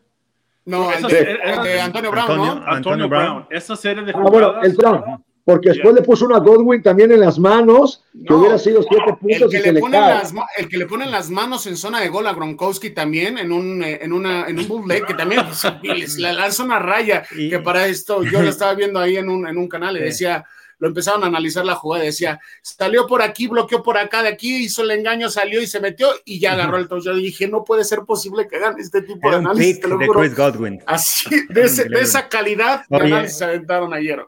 No, 0.64 0.92
el 0.92 1.02
de, 1.02 1.80
Antonio 1.80 2.10
Brown, 2.10 2.36
¿no? 2.36 2.64
Antonio, 2.66 3.08
Brown. 3.08 3.46
Esa 3.48 3.76
serie 3.76 4.02
de 4.02 4.12
jugadas. 4.12 4.28
Ah, 4.28 4.58
bueno, 4.58 4.62
el 4.62 4.74
Brown. 4.74 5.24
Porque 5.44 5.70
después 5.70 5.94
le 5.94 6.02
puso 6.02 6.26
una 6.26 6.40
Godwin 6.40 6.82
también 6.82 7.10
en 7.10 7.20
las 7.20 7.38
manos, 7.38 8.04
que 8.26 8.34
hubiera 8.34 8.58
sido 8.58 8.82
siete 8.82 9.14
puntos 9.18 9.54
el 9.54 9.62
que, 9.62 9.72
le, 9.72 9.80
pone 9.80 9.98
las, 9.98 10.34
el 10.58 10.68
que 10.68 10.76
le 10.76 10.84
ponen 10.84 11.10
las 11.10 11.30
manos 11.30 11.66
en 11.66 11.78
zona 11.78 12.00
de 12.00 12.10
gol 12.10 12.26
a 12.26 12.34
Gronkowski 12.34 12.90
también, 12.90 13.38
en 13.38 13.50
un, 13.50 13.82
eh, 13.82 13.98
en 14.02 14.12
una, 14.12 14.46
en 14.46 14.58
un 14.58 14.68
bootleg, 14.68 15.06
que 15.06 15.14
también 15.14 15.46
le 16.18 16.32
lanza 16.34 16.64
una 16.64 16.78
raya, 16.78 17.24
que 17.30 17.58
para 17.60 17.86
esto 17.86 18.22
yo 18.24 18.42
lo 18.42 18.50
estaba 18.50 18.74
viendo 18.74 18.98
ahí 18.98 19.16
en 19.16 19.30
un, 19.30 19.48
en 19.48 19.56
un 19.56 19.68
canal 19.68 19.96
y 19.96 20.00
decía, 20.00 20.44
lo 20.78 20.88
empezaron 20.88 21.24
a 21.24 21.26
analizar 21.26 21.64
la 21.64 21.74
jugada, 21.74 22.04
decía, 22.04 22.40
salió 22.62 23.06
por 23.06 23.22
aquí, 23.22 23.48
bloqueó 23.48 23.82
por 23.82 23.98
acá, 23.98 24.22
de 24.22 24.28
aquí, 24.28 24.64
hizo 24.64 24.82
el 24.82 24.92
engaño, 24.92 25.28
salió 25.28 25.60
y 25.60 25.66
se 25.66 25.80
metió 25.80 26.08
y 26.24 26.38
ya 26.38 26.52
agarró 26.52 26.76
el 26.76 26.88
touchdown. 26.88 27.16
Yo 27.16 27.22
dije, 27.22 27.48
no 27.48 27.64
puede 27.64 27.84
ser 27.84 28.00
posible 28.00 28.46
que 28.48 28.56
hagan 28.56 28.78
este 28.78 29.02
tipo 29.02 29.28
de 29.28 29.36
análisis. 29.36 29.80
de 29.80 30.08
Chris 30.08 30.36
Godwin. 30.36 30.82
Así, 30.86 31.46
de, 31.48 31.62
esa 31.62 32.28
calidad 32.28 32.84
de 32.88 32.96
análisis 32.96 33.38
se 33.38 33.44
aventaron 33.44 33.92
ayer. 33.92 34.24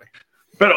Pero, 0.59 0.75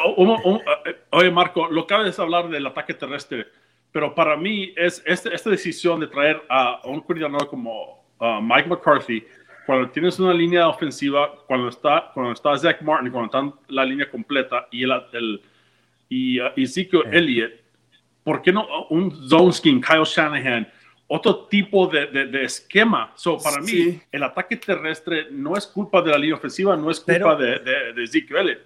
eh, 0.86 0.96
oye, 1.12 1.32
Marco, 1.32 1.68
lo 1.68 1.86
que 1.86 1.94
acabas 1.94 2.16
de 2.16 2.24
hablar 2.24 2.50
del 2.50 2.66
ataque 2.68 2.94
terrestre, 2.94 3.48
pero 3.92 4.16
para 4.16 4.38
mí 4.38 4.74
es 4.78 5.04
este, 5.06 5.34
esta 5.34 5.50
decisión 5.50 6.00
de 6.00 6.08
traer 6.08 6.42
a, 6.50 6.82
un 6.86 7.02
coordinador 7.02 7.48
como 7.48 8.06
uh, 8.20 8.42
Mike 8.42 8.70
McCarthy, 8.70 9.26
cuando 9.66 9.90
tienes 9.92 10.20
una 10.20 10.34
línea 10.34 10.68
ofensiva, 10.68 11.34
cuando 11.48 11.70
está, 11.70 12.12
cuando 12.14 12.32
está 12.32 12.58
Zach 12.58 12.82
Martin, 12.82 13.12
cuando 13.12 13.26
está 13.26 13.58
la 13.68 13.86
línea 13.86 14.10
completa 14.10 14.68
y 14.72 14.84
el, 14.84 14.92
el 15.14 15.42
y 16.14 16.40
uh, 16.40 16.52
Ezekiel 16.56 17.04
Elliott, 17.12 17.54
¿por 18.24 18.42
qué 18.42 18.52
no 18.52 18.68
un 18.90 19.28
zone 19.28 19.52
scheme, 19.52 19.82
Kyle 19.82 20.04
Shanahan, 20.06 20.72
otro 21.08 21.48
tipo 21.48 21.88
de, 21.88 22.06
de, 22.06 22.44
esquema? 22.44 23.12
So, 23.16 23.38
para 23.38 23.60
mí, 23.60 24.00
el 24.12 24.24
ataque 24.24 24.58
terrestre 24.58 25.28
no 25.32 25.58
es 25.58 25.66
culpa 25.66 26.02
de 26.04 26.12
la 26.12 26.18
línea 26.18 26.36
ofensiva, 26.36 26.78
no 26.78 26.92
es 26.92 27.00
culpa 27.00 27.36
de, 27.36 27.60
de, 27.94 28.04
Ezekiel 28.04 28.40
Elliott. 28.40 28.60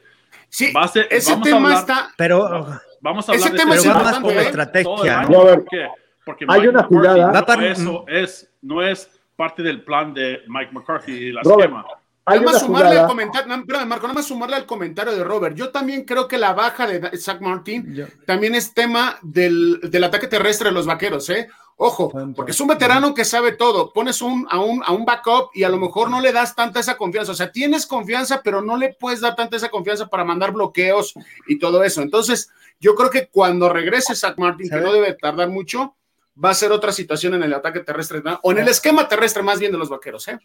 Sí, 0.49 0.73
ese 1.09 1.37
tema 1.37 1.73
está. 1.73 2.09
Pero 2.17 2.67
vamos 3.01 3.29
a 3.29 3.31
hablar 3.31 3.47
ese 3.47 3.57
tema 3.57 3.75
es 3.75 3.85
más 3.85 4.19
por 4.19 4.33
la 4.33 4.41
estrategia. 4.41 5.25
Porque, 5.25 5.87
porque 6.25 6.45
hay 6.49 6.67
una 6.67 6.83
jugada. 6.83 7.45
eso 7.63 8.05
es, 8.07 8.53
no 8.61 8.81
es 8.81 9.09
parte 9.37 9.63
del 9.63 9.83
plan 9.83 10.13
de 10.13 10.41
Mike 10.47 10.71
McCarthy 10.73 11.11
y 11.13 11.31
la 11.31 11.41
esquema. 11.41 11.85
Nada 12.27 12.41
más 12.41 12.59
sumarle 12.59 12.99
al 12.99 13.07
comentario, 13.07 13.47
no, 13.47 13.85
Marco, 13.85 14.07
nada 14.07 14.13
más 14.13 14.27
sumarle 14.27 14.57
al 14.57 14.65
comentario 14.65 15.13
de 15.13 15.23
Robert. 15.23 15.55
Yo 15.55 15.69
también 15.69 16.03
creo 16.03 16.27
que 16.27 16.37
la 16.37 16.53
baja 16.53 16.85
de 16.85 17.17
Zach 17.17 17.39
Martin 17.39 18.05
también 18.25 18.53
es 18.53 18.73
tema 18.73 19.17
del, 19.21 19.79
del, 19.81 20.03
ataque 20.03 20.27
terrestre 20.27 20.69
de 20.69 20.73
los 20.73 20.85
vaqueros, 20.85 21.29
¿eh? 21.29 21.47
Ojo, 21.77 22.11
porque 22.35 22.51
es 22.51 22.59
un 22.59 22.67
veterano 22.67 23.13
que 23.13 23.23
sabe 23.23 23.51
todo. 23.51 23.93
Pones 23.93 24.21
un, 24.21 24.47
a, 24.49 24.59
un, 24.59 24.81
a 24.83 24.91
un 24.91 25.05
backup 25.05 25.51
y 25.53 25.63
a 25.63 25.69
lo 25.69 25.77
mejor 25.77 26.09
no 26.09 26.19
le 26.19 26.33
das 26.33 26.55
tanta 26.55 26.79
esa 26.79 26.97
confianza. 26.97 27.31
O 27.31 27.35
sea, 27.35 27.51
tienes 27.51 27.85
confianza, 27.85 28.41
pero 28.43 28.61
no 28.61 28.75
le 28.77 28.95
puedes 28.99 29.21
dar 29.21 29.35
tanta 29.35 29.57
esa 29.57 29.69
confianza 29.69 30.07
para 30.07 30.25
mandar 30.25 30.51
bloqueos 30.51 31.13
y 31.47 31.59
todo 31.59 31.83
eso. 31.83 32.01
Entonces, 32.01 32.49
yo 32.79 32.95
creo 32.95 33.11
que 33.11 33.27
cuando 33.27 33.69
regrese 33.69 34.15
Zach 34.15 34.37
Martin, 34.37 34.69
que 34.69 34.77
no 34.77 34.91
debe 34.91 35.13
tardar 35.13 35.49
mucho, 35.49 35.95
va 36.43 36.49
a 36.49 36.55
ser 36.55 36.71
otra 36.71 36.91
situación 36.91 37.35
en 37.35 37.43
el 37.43 37.53
ataque 37.53 37.81
terrestre, 37.81 38.21
o 38.41 38.51
en 38.51 38.57
el 38.57 38.67
esquema 38.67 39.07
terrestre 39.07 39.43
más 39.43 39.59
bien 39.59 39.71
de 39.71 39.77
los 39.77 39.89
vaqueros, 39.89 40.27
¿eh? 40.27 40.39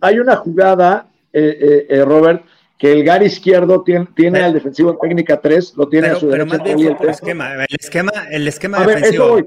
Hay 0.00 0.18
una 0.18 0.36
jugada, 0.36 1.06
eh, 1.32 1.58
eh, 1.60 1.86
eh, 1.88 2.04
Robert, 2.04 2.44
que 2.78 2.92
el 2.92 3.04
gar 3.04 3.22
izquierdo 3.22 3.82
tiene, 3.82 4.08
tiene 4.14 4.40
al 4.40 4.52
defensivo 4.52 4.98
técnica 5.00 5.40
3, 5.40 5.74
lo 5.76 5.88
tiene 5.88 6.08
a 6.08 6.16
su 6.16 6.28
derecha. 6.28 6.56
el 6.64 7.08
esquema, 7.08 7.54
el 7.54 7.76
esquema, 7.78 8.12
el 8.30 8.48
esquema 8.48 8.78
a 8.78 8.86
defensivo. 8.86 9.34
Ver, 9.34 9.44
eso 9.44 9.46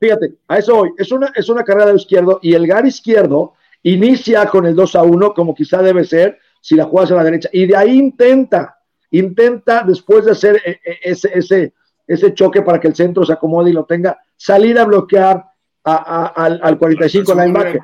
Fíjate, 0.00 0.34
a 0.48 0.58
eso 0.58 0.76
voy. 0.76 0.90
Es 0.98 1.10
una, 1.12 1.32
es 1.34 1.48
una 1.48 1.64
carrera 1.64 1.90
de 1.90 1.96
izquierdo 1.96 2.38
y 2.42 2.54
el 2.54 2.66
gar 2.66 2.86
izquierdo 2.86 3.54
inicia 3.82 4.46
con 4.46 4.66
el 4.66 4.74
2 4.74 4.96
a 4.96 5.02
1, 5.02 5.34
como 5.34 5.54
quizá 5.54 5.82
debe 5.82 6.04
ser 6.04 6.38
si 6.60 6.74
la 6.74 6.84
juegas 6.84 7.12
a 7.12 7.16
la 7.16 7.24
derecha, 7.24 7.48
y 7.52 7.64
de 7.66 7.76
ahí 7.76 7.96
intenta, 7.96 8.78
intenta 9.12 9.84
después 9.86 10.24
de 10.24 10.32
hacer 10.32 10.60
ese, 11.00 11.30
ese, 11.32 11.74
ese 12.06 12.34
choque 12.34 12.62
para 12.62 12.80
que 12.80 12.88
el 12.88 12.96
centro 12.96 13.24
se 13.24 13.32
acomode 13.32 13.70
y 13.70 13.72
lo 13.72 13.84
tenga, 13.84 14.18
salir 14.36 14.76
a 14.78 14.84
bloquear 14.84 15.44
al, 15.84 16.60
al 16.60 16.78
45 16.78 17.34
linebacker. 17.34 17.80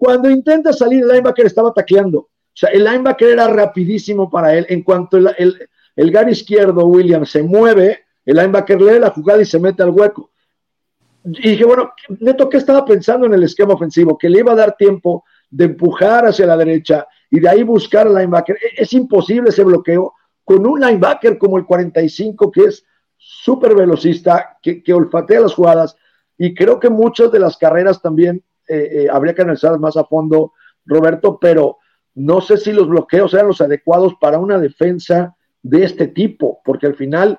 Cuando 0.00 0.30
intenta 0.30 0.72
salir, 0.72 1.02
el 1.02 1.08
linebacker 1.08 1.44
estaba 1.44 1.74
tacleando. 1.74 2.20
O 2.20 2.30
sea, 2.54 2.70
el 2.70 2.84
linebacker 2.84 3.28
era 3.28 3.48
rapidísimo 3.48 4.30
para 4.30 4.56
él. 4.56 4.64
En 4.70 4.82
cuanto 4.82 5.18
el, 5.18 5.28
el, 5.36 5.68
el 5.94 6.10
gar 6.10 6.26
izquierdo, 6.30 6.86
William, 6.86 7.26
se 7.26 7.42
mueve, 7.42 8.06
el 8.24 8.38
linebacker 8.38 8.80
lee 8.80 8.98
la 8.98 9.10
jugada 9.10 9.42
y 9.42 9.44
se 9.44 9.58
mete 9.58 9.82
al 9.82 9.90
hueco. 9.90 10.30
Y 11.22 11.50
dije, 11.50 11.66
bueno, 11.66 11.92
Neto, 12.18 12.48
¿qué 12.48 12.56
estaba 12.56 12.82
pensando 12.82 13.26
en 13.26 13.34
el 13.34 13.42
esquema 13.42 13.74
ofensivo? 13.74 14.16
Que 14.16 14.30
le 14.30 14.38
iba 14.38 14.52
a 14.52 14.56
dar 14.56 14.74
tiempo 14.74 15.22
de 15.50 15.66
empujar 15.66 16.24
hacia 16.24 16.46
la 16.46 16.56
derecha 16.56 17.06
y 17.30 17.38
de 17.38 17.50
ahí 17.50 17.62
buscar 17.62 18.06
al 18.06 18.14
linebacker. 18.14 18.56
E, 18.56 18.82
es 18.82 18.94
imposible 18.94 19.50
ese 19.50 19.64
bloqueo 19.64 20.14
con 20.46 20.66
un 20.66 20.80
linebacker 20.80 21.36
como 21.36 21.58
el 21.58 21.66
45, 21.66 22.50
que 22.50 22.62
es 22.62 22.86
súper 23.18 23.74
velocista, 23.74 24.56
que, 24.62 24.82
que 24.82 24.94
olfatea 24.94 25.40
las 25.40 25.52
jugadas. 25.52 25.94
Y 26.38 26.54
creo 26.54 26.80
que 26.80 26.88
muchas 26.88 27.30
de 27.30 27.38
las 27.38 27.58
carreras 27.58 28.00
también 28.00 28.42
eh, 28.70 29.02
eh, 29.02 29.08
habría 29.10 29.34
que 29.34 29.42
analizar 29.42 29.78
más 29.78 29.96
a 29.96 30.04
fondo, 30.04 30.52
Roberto, 30.86 31.38
pero 31.40 31.78
no 32.14 32.40
sé 32.40 32.56
si 32.56 32.72
los 32.72 32.88
bloqueos 32.88 33.34
eran 33.34 33.48
los 33.48 33.60
adecuados 33.60 34.14
para 34.20 34.38
una 34.38 34.58
defensa 34.58 35.34
de 35.62 35.84
este 35.84 36.06
tipo, 36.06 36.60
porque 36.64 36.86
al 36.86 36.94
final 36.94 37.38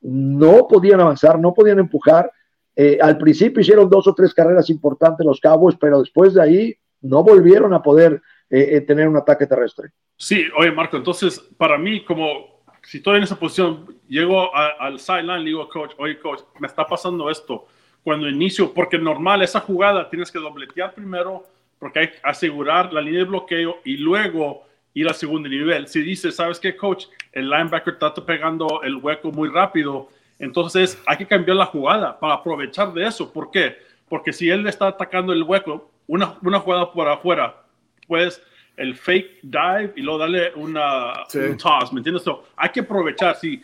no 0.00 0.68
podían 0.68 1.00
avanzar, 1.00 1.38
no 1.38 1.52
podían 1.52 1.80
empujar. 1.80 2.30
Eh, 2.76 2.98
al 3.02 3.18
principio 3.18 3.60
hicieron 3.60 3.90
dos 3.90 4.06
o 4.06 4.14
tres 4.14 4.32
carreras 4.32 4.70
importantes 4.70 5.26
los 5.26 5.40
Cowboys, 5.40 5.76
pero 5.80 6.00
después 6.00 6.34
de 6.34 6.42
ahí 6.42 6.74
no 7.00 7.22
volvieron 7.22 7.74
a 7.74 7.82
poder 7.82 8.22
tener 8.48 9.06
un 9.06 9.16
ataque 9.18 9.46
terrestre. 9.46 9.90
Sí, 10.16 10.46
oye 10.56 10.72
Marco, 10.72 10.96
entonces 10.96 11.38
para 11.58 11.76
mí 11.76 12.02
como 12.02 12.62
si 12.82 12.96
estoy 12.96 13.18
en 13.18 13.24
esa 13.24 13.38
posición, 13.38 13.84
llego 14.08 14.54
al 14.56 14.98
sideline, 14.98 15.44
digo 15.44 15.68
coach, 15.68 15.92
oye 15.98 16.18
coach, 16.18 16.40
me 16.58 16.66
está 16.66 16.86
pasando 16.86 17.28
esto 17.28 17.66
cuando 18.02 18.28
inicio, 18.28 18.72
porque 18.72 18.98
normal 18.98 19.42
esa 19.42 19.60
jugada 19.60 20.08
tienes 20.08 20.30
que 20.30 20.38
dobletear 20.38 20.94
primero, 20.94 21.44
porque 21.78 21.98
hay 22.00 22.08
que 22.08 22.18
asegurar 22.22 22.92
la 22.92 23.00
línea 23.00 23.20
de 23.20 23.26
bloqueo 23.26 23.78
y 23.84 23.96
luego 23.98 24.66
ir 24.94 25.06
al 25.08 25.14
segundo 25.14 25.48
nivel. 25.48 25.86
Si 25.86 26.00
dices, 26.00 26.36
¿sabes 26.36 26.58
qué, 26.58 26.76
coach? 26.76 27.06
El 27.32 27.50
linebacker 27.50 27.94
está 27.94 28.14
pegando 28.14 28.82
el 28.82 28.96
hueco 28.96 29.30
muy 29.30 29.48
rápido, 29.48 30.08
entonces 30.38 31.00
hay 31.06 31.18
que 31.18 31.26
cambiar 31.26 31.56
la 31.56 31.66
jugada 31.66 32.18
para 32.18 32.34
aprovechar 32.34 32.92
de 32.92 33.06
eso. 33.06 33.32
¿Por 33.32 33.50
qué? 33.50 33.76
Porque 34.08 34.32
si 34.32 34.48
él 34.48 34.66
está 34.66 34.88
atacando 34.88 35.32
el 35.32 35.42
hueco, 35.42 35.90
una, 36.06 36.38
una 36.42 36.60
jugada 36.60 36.90
por 36.90 37.08
afuera, 37.08 37.62
pues 38.06 38.42
el 38.76 38.94
fake 38.94 39.40
dive 39.42 39.92
y 39.96 40.02
luego 40.02 40.20
darle 40.20 40.52
una, 40.54 41.24
un 41.34 41.56
toss, 41.58 41.92
¿me 41.92 41.98
entiendes? 41.98 42.24
hay 42.56 42.70
que 42.70 42.80
aprovechar, 42.80 43.36
sí 43.36 43.62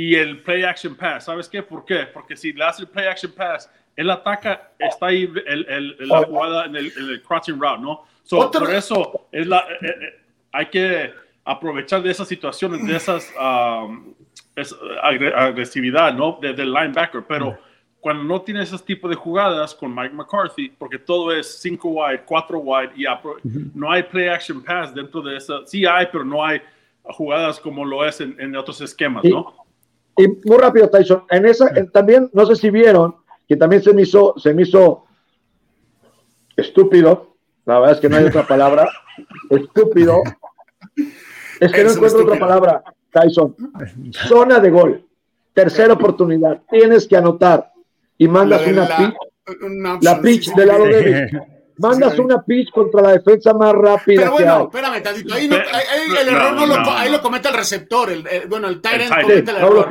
y 0.00 0.14
el 0.14 0.40
play 0.42 0.62
action 0.62 0.94
pass. 0.94 1.26
¿Sabes 1.26 1.46
qué? 1.46 1.62
¿Por 1.62 1.84
qué? 1.84 2.06
Porque 2.06 2.34
si 2.34 2.54
le 2.54 2.64
hace 2.64 2.82
el 2.82 2.88
play 2.88 3.06
action 3.06 3.32
pass, 3.32 3.70
él 3.94 4.08
ataca, 4.08 4.70
está 4.78 5.08
ahí 5.08 5.30
el, 5.46 5.66
el, 5.68 6.08
la 6.08 6.22
jugada 6.22 6.64
en 6.64 6.76
el, 6.76 6.86
el, 6.86 7.22
crossing 7.22 7.60
route, 7.60 7.82
¿no? 7.82 8.06
por 8.30 8.72
eso 8.72 9.26
es 9.30 9.46
la, 9.46 9.58
eh, 9.58 9.86
eh, 9.86 10.20
hay 10.52 10.66
que 10.70 11.12
aprovechar 11.44 12.02
de 12.02 12.12
esas 12.12 12.26
situaciones, 12.26 12.86
de 12.86 12.96
esas 12.96 13.30
um, 13.38 14.14
agresividad, 15.02 16.14
¿no? 16.14 16.38
Desde 16.40 16.62
el 16.62 16.72
linebacker, 16.72 17.24
pero 17.28 17.58
cuando 18.00 18.24
no 18.24 18.40
tiene 18.40 18.62
ese 18.62 18.78
tipo 18.78 19.06
de 19.06 19.16
jugadas 19.16 19.74
con 19.74 19.94
Mike 19.94 20.14
McCarthy, 20.14 20.70
porque 20.78 20.98
todo 20.98 21.30
es 21.30 21.60
5 21.60 21.88
wide, 21.88 22.22
4 22.24 22.58
wide, 22.58 22.92
y 22.96 23.04
no 23.74 23.92
hay 23.92 24.02
play 24.04 24.28
action 24.28 24.64
pass 24.64 24.94
dentro 24.94 25.20
de 25.20 25.36
esa, 25.36 25.66
sí 25.66 25.84
hay, 25.84 26.06
pero 26.10 26.24
no 26.24 26.42
hay 26.42 26.62
jugadas 27.02 27.60
como 27.60 27.84
lo 27.84 28.02
es 28.02 28.22
en, 28.22 28.56
otros 28.56 28.80
esquemas, 28.80 29.24
¿no? 29.24 29.60
Y 30.20 30.28
muy 30.46 30.58
rápido, 30.58 30.90
Tyson, 30.90 31.24
en 31.30 31.46
esa, 31.46 31.72
también, 31.92 32.28
no 32.34 32.44
sé 32.44 32.54
si 32.54 32.68
vieron, 32.68 33.16
que 33.48 33.56
también 33.56 33.82
se 33.82 33.94
me 33.94 34.02
hizo, 34.02 34.34
se 34.36 34.52
me 34.52 34.62
hizo 34.62 35.06
estúpido, 36.56 37.36
la 37.64 37.78
verdad 37.78 37.94
es 37.94 38.00
que 38.00 38.08
no 38.10 38.16
hay 38.16 38.24
otra 38.24 38.46
palabra, 38.46 38.86
estúpido, 39.50 40.22
es 41.58 41.72
que 41.72 41.84
no 41.84 41.92
encuentro 41.92 42.22
otra 42.24 42.38
palabra, 42.38 42.82
Tyson, 43.10 43.56
zona 44.10 44.60
de 44.60 44.70
gol, 44.70 45.06
tercera 45.54 45.94
oportunidad, 45.94 46.60
tienes 46.70 47.08
que 47.08 47.16
anotar. 47.16 47.72
Y 48.18 48.28
mandas 48.28 48.66
una 48.66 48.86
pitch, 48.86 50.02
la 50.02 50.20
pitch 50.20 50.54
del 50.54 50.68
lado 50.68 50.84
de 50.84 51.30
Mandas 51.80 52.18
una 52.18 52.42
pitch 52.42 52.70
contra 52.70 53.02
la 53.02 53.12
defensa 53.12 53.52
más 53.54 53.72
rápida. 53.72 54.22
Pero 54.22 54.32
bueno, 54.32 54.62
espérame 54.64 55.02
tantito. 55.02 55.34
Ahí, 55.34 55.46
el 55.46 56.28
error 56.28 56.52
no, 56.52 56.66
lo, 56.66 56.74
ahí 56.92 57.10
lo 57.10 57.20
comete 57.20 57.48
el 57.48 57.54
receptor. 57.54 58.10
El, 58.10 58.24
bueno, 58.48 58.68
el 58.68 58.80
Tyrant 58.80 59.22
comete 59.22 59.50
el 59.50 59.56
error. 59.56 59.88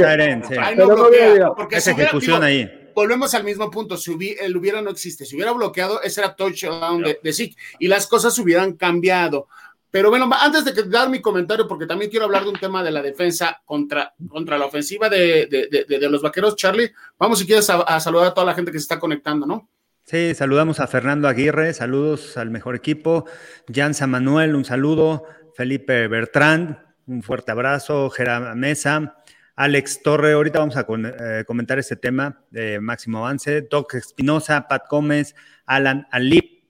Ahí 0.59 0.75
no 0.75 0.87
bloquea. 0.87 1.51
Porque 1.55 1.77
Esa 1.77 1.91
ejecución 1.91 2.43
ahí 2.43 2.69
volvemos 2.99 3.33
al 3.33 3.43
mismo 3.43 3.69
punto. 3.71 3.97
Si 3.97 4.11
el 4.39 4.57
hubiera 4.57 4.81
no 4.81 4.89
existe, 4.89 5.25
si 5.25 5.35
hubiera 5.35 5.51
bloqueado, 5.51 6.01
ese 6.01 6.21
era 6.21 6.35
touchdown 6.35 7.01
de, 7.01 7.19
de 7.23 7.55
y 7.79 7.87
las 7.87 8.07
cosas 8.07 8.37
hubieran 8.39 8.73
cambiado. 8.73 9.47
Pero 9.91 10.09
bueno, 10.09 10.29
antes 10.39 10.65
de 10.65 10.83
dar 10.83 11.09
mi 11.09 11.19
comentario, 11.19 11.67
porque 11.67 11.87
también 11.87 12.11
quiero 12.11 12.25
hablar 12.25 12.43
de 12.43 12.49
un 12.49 12.59
tema 12.59 12.83
de 12.83 12.91
la 12.91 13.01
defensa 13.01 13.59
contra, 13.65 14.13
contra 14.27 14.57
la 14.57 14.65
ofensiva 14.65 15.09
de, 15.09 15.47
de 15.87 16.09
los 16.09 16.21
vaqueros, 16.21 16.55
Charlie, 16.55 16.91
vamos 17.17 17.39
si 17.39 17.47
quieres 17.47 17.69
a, 17.69 17.99
saludar 17.99 18.27
a 18.27 18.33
toda 18.33 18.45
la 18.45 18.53
gente 18.53 18.71
que 18.71 18.77
se 18.77 18.83
está 18.83 18.99
conectando, 18.99 19.47
¿no? 19.47 19.67
Sí, 20.09 20.33
saludamos 20.33 20.79
a 20.79 20.87
Fernando 20.87 21.27
Aguirre, 21.27 21.71
saludos 21.71 22.35
al 22.35 22.49
mejor 22.49 22.75
equipo, 22.75 23.25
Jansa 23.71 24.07
Manuel, 24.07 24.55
un 24.55 24.65
saludo, 24.65 25.25
Felipe 25.53 26.07
Bertrand, 26.07 26.79
un 27.05 27.21
fuerte 27.21 27.51
abrazo, 27.51 28.09
Gerard 28.09 28.55
Mesa, 28.55 29.17
Alex 29.55 30.01
Torre, 30.01 30.31
ahorita 30.31 30.57
vamos 30.57 30.77
a 30.77 30.87
eh, 30.89 31.43
comentar 31.45 31.77
este 31.77 31.95
tema 31.95 32.43
máximo 32.81 33.19
avance, 33.19 33.61
Doc 33.61 33.93
Espinosa, 33.93 34.67
Pat 34.67 34.85
Gómez, 34.89 35.35
Alan 35.67 36.07
Alip, 36.09 36.63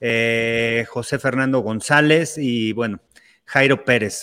eh, 0.00 0.86
José 0.88 1.18
Fernando 1.18 1.58
González 1.58 2.38
y 2.38 2.72
bueno, 2.72 3.02
Jairo 3.44 3.84
Pérez. 3.84 4.22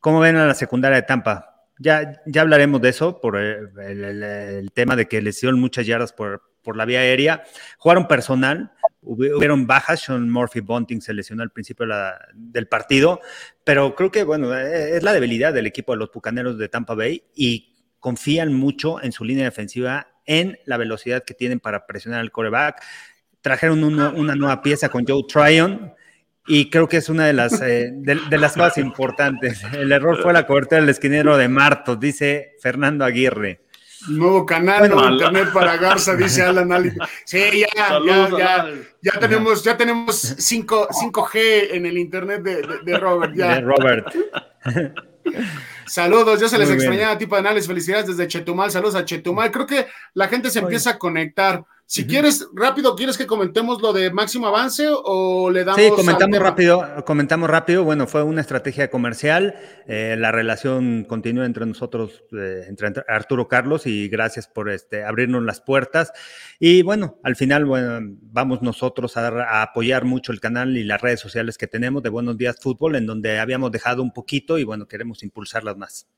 ¿Cómo 0.00 0.20
ven 0.20 0.36
a 0.36 0.44
la 0.44 0.54
secundaria 0.54 0.96
de 0.96 1.06
Tampa? 1.06 1.64
Ya, 1.78 2.20
ya 2.26 2.42
hablaremos 2.42 2.82
de 2.82 2.90
eso 2.90 3.22
por 3.22 3.38
el, 3.38 4.70
tema 4.74 4.96
de 4.96 5.08
que 5.08 5.22
les 5.22 5.40
dieron 5.40 5.58
muchas 5.58 5.86
yardas 5.86 6.12
por, 6.12 6.42
por 6.66 6.76
la 6.76 6.84
vía 6.84 6.98
aérea. 7.00 7.44
Jugaron 7.78 8.08
personal, 8.08 8.72
hubieron 9.00 9.66
bajas, 9.66 10.00
Sean 10.00 10.28
Murphy 10.28 10.60
Bunting 10.60 11.00
se 11.00 11.14
lesionó 11.14 11.42
al 11.42 11.52
principio 11.52 11.86
del 12.34 12.66
partido, 12.66 13.20
pero 13.64 13.94
creo 13.94 14.10
que, 14.10 14.24
bueno, 14.24 14.54
es 14.54 15.02
la 15.02 15.12
debilidad 15.12 15.54
del 15.54 15.66
equipo 15.66 15.92
de 15.92 15.98
los 15.98 16.10
Bucaneros 16.12 16.58
de 16.58 16.68
Tampa 16.68 16.94
Bay 16.94 17.22
y 17.34 17.72
confían 18.00 18.52
mucho 18.52 19.00
en 19.00 19.12
su 19.12 19.24
línea 19.24 19.44
defensiva, 19.44 20.08
en 20.26 20.58
la 20.64 20.76
velocidad 20.76 21.22
que 21.24 21.34
tienen 21.34 21.60
para 21.60 21.86
presionar 21.86 22.20
al 22.20 22.32
coreback 22.32 22.82
trajeron 23.40 23.84
una 23.84 24.34
nueva 24.34 24.60
pieza 24.60 24.88
con 24.88 25.06
Joe 25.06 25.22
Tryon 25.28 25.94
y 26.48 26.70
creo 26.70 26.88
que 26.88 26.98
es 26.98 27.08
una 27.08 27.26
de 27.26 27.32
las, 27.32 27.60
eh, 27.60 27.90
de, 27.92 28.38
las 28.38 28.54
cosas 28.54 28.78
importantes. 28.78 29.62
El 29.72 29.92
error 29.92 30.22
fue 30.22 30.32
la 30.32 30.46
cobertura 30.46 30.80
del 30.80 30.90
esquinero 30.90 31.36
de 31.36 31.48
Martos, 31.48 31.98
dice 31.98 32.54
Fernando 32.60 33.04
Aguirre. 33.04 33.65
Nuevo 34.08 34.46
canal 34.46 34.88
de 34.88 35.12
internet 35.12 35.48
para 35.52 35.76
Garza, 35.76 36.14
dice 36.16 36.42
Alan 36.42 36.72
Ali. 36.72 36.92
Sí, 37.24 37.64
ya, 37.76 38.00
ya, 38.04 38.28
ya, 38.38 38.68
ya, 39.02 39.12
tenemos, 39.18 39.64
ya 39.64 39.76
tenemos 39.76 40.16
5, 40.38 40.88
g 40.90 41.68
en 41.72 41.86
el 41.86 41.98
internet 41.98 42.42
de, 42.42 42.98
Robert. 42.98 43.34
Ya. 43.34 43.54
De 43.56 43.60
Robert. 43.62 44.06
Saludos, 45.86 46.40
ya 46.40 46.48
se 46.48 46.58
les 46.58 46.70
extrañaba 46.70 47.18
tipo 47.18 47.34
de 47.34 47.40
análisis. 47.40 47.68
Felicidades 47.68 48.06
desde 48.06 48.28
Chetumal. 48.28 48.70
Saludos 48.70 48.94
a 48.94 49.04
Chetumal. 49.04 49.50
Creo 49.50 49.66
que 49.66 49.86
la 50.14 50.28
gente 50.28 50.50
se 50.50 50.58
empieza 50.58 50.90
a 50.90 50.98
conectar. 50.98 51.64
Si 51.88 52.04
quieres, 52.04 52.48
rápido, 52.52 52.96
¿quieres 52.96 53.16
que 53.16 53.28
comentemos 53.28 53.80
lo 53.80 53.92
de 53.92 54.10
máximo 54.10 54.48
avance 54.48 54.88
o 54.90 55.48
le 55.50 55.62
damos... 55.62 55.80
Sí, 55.80 55.88
comentamos 55.94 56.38
rápido, 56.40 57.04
comentamos 57.06 57.48
rápido. 57.48 57.84
Bueno, 57.84 58.08
fue 58.08 58.24
una 58.24 58.40
estrategia 58.40 58.90
comercial. 58.90 59.54
Eh, 59.86 60.16
la 60.18 60.32
relación 60.32 61.04
continúa 61.04 61.46
entre 61.46 61.64
nosotros, 61.64 62.24
eh, 62.32 62.64
entre 62.68 62.92
Arturo 63.06 63.46
Carlos, 63.46 63.86
y 63.86 64.08
gracias 64.08 64.48
por 64.48 64.68
este, 64.68 65.04
abrirnos 65.04 65.44
las 65.44 65.60
puertas. 65.60 66.12
Y 66.58 66.82
bueno, 66.82 67.20
al 67.22 67.36
final, 67.36 67.64
bueno, 67.64 68.00
vamos 68.20 68.62
nosotros 68.62 69.16
a, 69.16 69.28
a, 69.28 69.62
apoyar 69.62 70.04
mucho 70.04 70.32
el 70.32 70.40
canal 70.40 70.76
y 70.76 70.82
las 70.82 71.00
redes 71.00 71.20
sociales 71.20 71.56
que 71.56 71.68
tenemos 71.68 72.02
de 72.02 72.08
Buenos 72.08 72.36
Días 72.36 72.56
Fútbol, 72.60 72.96
en 72.96 73.06
donde 73.06 73.38
habíamos 73.38 73.70
dejado 73.70 74.02
un 74.02 74.12
poquito 74.12 74.58
y 74.58 74.64
bueno, 74.64 74.88
queremos 74.88 75.22
impulsarlas 75.22 75.76
más. 75.76 76.08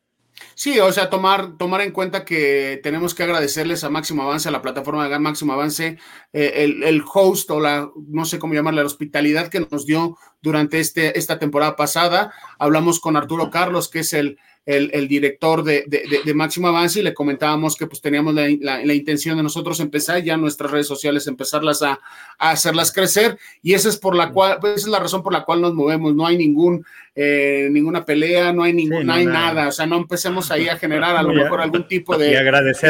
Sí, 0.54 0.78
o 0.80 0.92
sea, 0.92 1.08
tomar, 1.08 1.56
tomar 1.56 1.80
en 1.82 1.92
cuenta 1.92 2.24
que 2.24 2.80
tenemos 2.82 3.14
que 3.14 3.22
agradecerles 3.22 3.84
a 3.84 3.90
Máximo 3.90 4.22
Avance, 4.22 4.48
a 4.48 4.52
la 4.52 4.62
plataforma 4.62 5.08
de 5.08 5.18
Máximo 5.18 5.52
Avance, 5.52 5.98
eh, 6.32 6.52
el, 6.56 6.82
el, 6.82 7.02
host 7.12 7.50
o 7.50 7.60
la, 7.60 7.90
no 8.08 8.24
sé 8.24 8.38
cómo 8.38 8.54
llamarle, 8.54 8.80
la 8.80 8.86
hospitalidad 8.86 9.48
que 9.48 9.60
nos 9.60 9.86
dio 9.86 10.16
durante 10.42 10.80
este, 10.80 11.18
esta 11.18 11.38
temporada 11.38 11.76
pasada. 11.76 12.32
Hablamos 12.58 13.00
con 13.00 13.16
Arturo 13.16 13.50
Carlos, 13.50 13.88
que 13.88 14.00
es 14.00 14.12
el, 14.12 14.38
el, 14.68 15.08
director 15.08 15.64
de, 15.64 15.84
de, 15.88 16.34
Máximo 16.34 16.68
Avance 16.68 17.00
y 17.00 17.02
le 17.02 17.14
comentábamos 17.14 17.74
que 17.74 17.86
pues 17.86 18.02
teníamos 18.02 18.34
la, 18.34 18.48
la, 18.60 18.94
intención 18.94 19.38
de 19.38 19.42
nosotros 19.42 19.80
empezar 19.80 20.22
ya 20.22 20.36
nuestras 20.36 20.70
redes 20.70 20.86
sociales, 20.86 21.26
empezarlas 21.26 21.80
a, 21.82 22.00
a, 22.38 22.50
hacerlas 22.50 22.92
crecer 22.92 23.38
y 23.62 23.72
esa 23.72 23.88
es 23.88 23.96
por 23.96 24.14
la 24.14 24.30
cual, 24.30 24.58
esa 24.62 24.74
es 24.74 24.88
la 24.88 24.98
razón 24.98 25.22
por 25.22 25.32
la 25.32 25.44
cual 25.44 25.62
nos 25.62 25.72
movemos, 25.72 26.14
no 26.14 26.26
hay 26.26 26.36
ningún, 26.36 26.84
eh, 27.20 27.68
ninguna 27.72 28.04
pelea, 28.04 28.52
no 28.52 28.62
hay 28.62 28.72
ningún, 28.72 29.04
no 29.04 29.12
hay 29.12 29.26
nada. 29.26 29.66
o 29.66 29.72
sea, 29.72 29.86
no 29.86 29.96
empecemos 29.96 30.52
ahí 30.52 30.68
a 30.68 30.76
generar 30.76 31.16
a 31.16 31.22
lo 31.24 31.32
mejor 31.34 31.60
algún 31.60 31.88
tipo 31.88 32.16
de, 32.16 32.32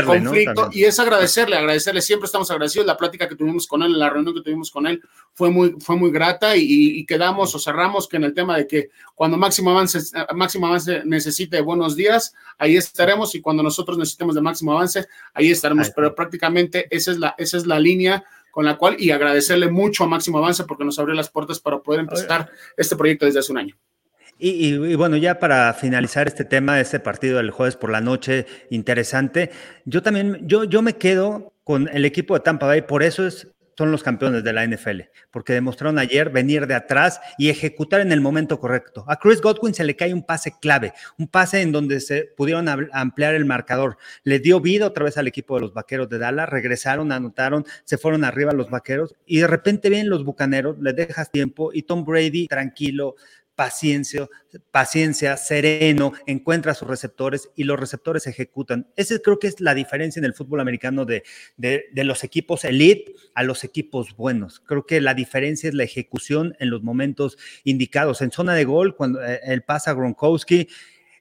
conflicto. 0.05 0.69
Y 0.71 0.85
es 0.85 1.01
agradecerle, 1.01 1.57
agradecerle, 1.57 2.03
siempre 2.03 2.27
estamos 2.27 2.51
agradecidos, 2.51 2.87
la 2.87 2.99
plática 2.99 3.27
que 3.27 3.37
tuvimos 3.37 3.67
con 3.67 3.83
él, 3.83 3.99
la 3.99 4.11
reunión 4.11 4.35
que 4.35 4.43
tuvimos 4.43 4.71
con 4.71 4.87
él 4.87 5.01
fue 5.33 5.51
muy, 5.51 5.77
fue 5.81 5.97
muy 5.97 6.11
grata 6.11 6.55
y, 6.57 6.64
y 6.67 7.07
quedamos 7.07 7.55
o 7.55 7.59
cerramos 7.59 8.07
que 8.07 8.19
en 8.19 8.25
el 8.25 8.35
tema 8.35 8.59
de 8.59 8.67
que 8.67 8.91
cuando 9.14 9.38
Máximo 9.38 9.71
Avance, 9.71 9.99
Máximo 10.35 10.67
Avance 10.67 11.05
necesite 11.07 11.62
buenos 11.62 11.97
días, 11.97 12.35
ahí 12.59 12.77
estaremos. 12.77 13.35
Y 13.35 13.41
cuando 13.41 13.62
nosotros 13.62 13.97
necesitemos 13.97 14.35
de 14.35 14.43
máximo 14.43 14.73
avance, 14.73 15.07
ahí 15.33 15.51
estaremos. 15.51 15.91
Pero 15.97 16.14
prácticamente 16.14 16.87
esa 16.91 17.12
es 17.12 17.19
la, 17.19 17.35
esa 17.38 17.57
es 17.57 17.67
la 17.67 17.79
línea 17.79 18.25
con 18.51 18.64
la 18.64 18.77
cual 18.77 18.97
y 18.99 19.11
agradecerle 19.11 19.71
mucho 19.71 20.05
a 20.05 20.07
Máximo 20.07 20.38
Avance 20.38 20.64
porque 20.64 20.85
nos 20.85 20.99
abrió 20.99 21.14
las 21.14 21.31
puertas 21.31 21.61
para 21.61 21.79
poder 21.79 22.01
empezar 22.01 22.51
este 22.77 22.97
proyecto 22.97 23.25
desde 23.25 23.38
hace 23.38 23.53
un 23.53 23.59
año. 23.59 23.77
Y, 24.38 24.94
bueno, 24.94 25.16
ya 25.16 25.40
para 25.40 25.74
finalizar 25.74 26.29
este 26.29 26.44
tema, 26.44 26.81
este 26.81 27.01
partido 27.01 27.38
del 27.38 27.51
jueves 27.51 27.77
por 27.77 27.90
la 27.90 28.01
noche, 28.01 28.46
interesante, 28.70 29.51
yo 29.85 30.03
también, 30.03 30.46
yo, 30.46 30.62
yo 30.64 30.81
me 30.81 30.94
quedo 30.94 31.55
con 31.64 31.88
el 31.88 32.05
equipo 32.05 32.35
de 32.35 32.40
Tampa 32.40 32.66
Bay, 32.66 32.83
por 32.83 33.03
eso 33.03 33.27
es 33.27 33.48
son 33.79 33.92
los 33.92 34.03
campeones 34.03 34.42
de 34.42 34.53
la 34.53 34.66
NFL, 34.66 35.03
porque 35.31 35.53
demostraron 35.53 36.01
ayer 36.01 36.31
venir 36.31 36.66
de 36.66 36.74
atrás 36.74 37.20
y 37.38 37.48
ejecutar 37.48 38.01
en 38.01 38.11
el 38.11 38.20
momento 38.20 38.59
correcto. 38.59 39.05
A 39.07 39.20
Chris 39.20 39.40
Godwin 39.40 39.72
se 39.72 39.85
le 39.85 39.94
cae 39.94 40.12
un 40.12 40.24
pase 40.24 40.55
clave, 40.61 40.94
un 41.16 41.29
pase 41.29 41.62
en 41.62 41.70
donde 41.70 42.01
se 42.01 42.24
pudieron 42.37 42.66
ampliar 42.92 43.37
el 43.37 43.44
marcador. 43.44 43.96
Le 44.24 44.40
dio 44.40 44.61
vida 44.61 44.85
otra 44.85 45.05
vez 45.05 45.16
al 45.16 45.29
equipo 45.29 45.55
de 45.55 45.61
los 45.61 45.74
Vaqueros 45.74 46.09
de 46.09 46.18
Dallas, 46.18 46.48
regresaron, 46.48 47.12
anotaron, 47.12 47.64
se 47.85 47.98
fueron 47.98 48.24
arriba 48.24 48.51
los 48.53 48.68
Vaqueros 48.68 49.14
y 49.24 49.38
de 49.38 49.46
repente 49.46 49.90
vienen 49.90 50.11
los 50.11 50.24
Bucaneros, 50.24 50.77
le 50.81 50.92
dejas 50.92 51.31
tiempo 51.31 51.70
y 51.72 51.83
Tom 51.83 52.05
Brady 52.05 52.48
tranquilo, 52.48 53.14
paciencia, 53.59 54.29
paciencia, 54.71 55.37
sereno, 55.37 56.12
encuentra 56.27 56.75
sus 56.75 56.87
receptores 56.87 57.51
y 57.57 57.64
los 57.64 57.77
receptores 57.77 58.29
ejecutan. 58.29 58.87
Esa 58.94 59.18
creo 59.18 59.40
que 59.40 59.49
es 59.49 59.61
la 59.61 59.75
diferencia 59.75 60.21
en 60.21 60.27
el 60.27 60.33
fútbol 60.33 60.61
americano 60.61 61.05
de, 61.05 61.25
de, 61.57 62.05
los 62.05 62.23
equipos 62.23 62.64
elite 62.64 63.16
a 63.35 63.42
los 63.42 63.64
equipos 63.64 64.14
buenos. 64.16 64.61
Creo 64.61 64.87
que 64.87 65.01
la 65.01 65.12
diferencia 65.12 65.66
es 65.66 65.75
la 65.75 65.83
ejecución 65.83 66.55
en 66.61 66.71
los 66.71 66.85
momentos 66.85 67.37
indicados. 67.64 68.23
En 68.23 68.31
zona 68.31 68.55
de 68.55 68.64
gol, 68.64 68.94
cuando 68.94 69.21
el 69.25 69.59
eh, 69.59 69.61
pasa 69.61 69.92
Gronkowski, 69.92 70.68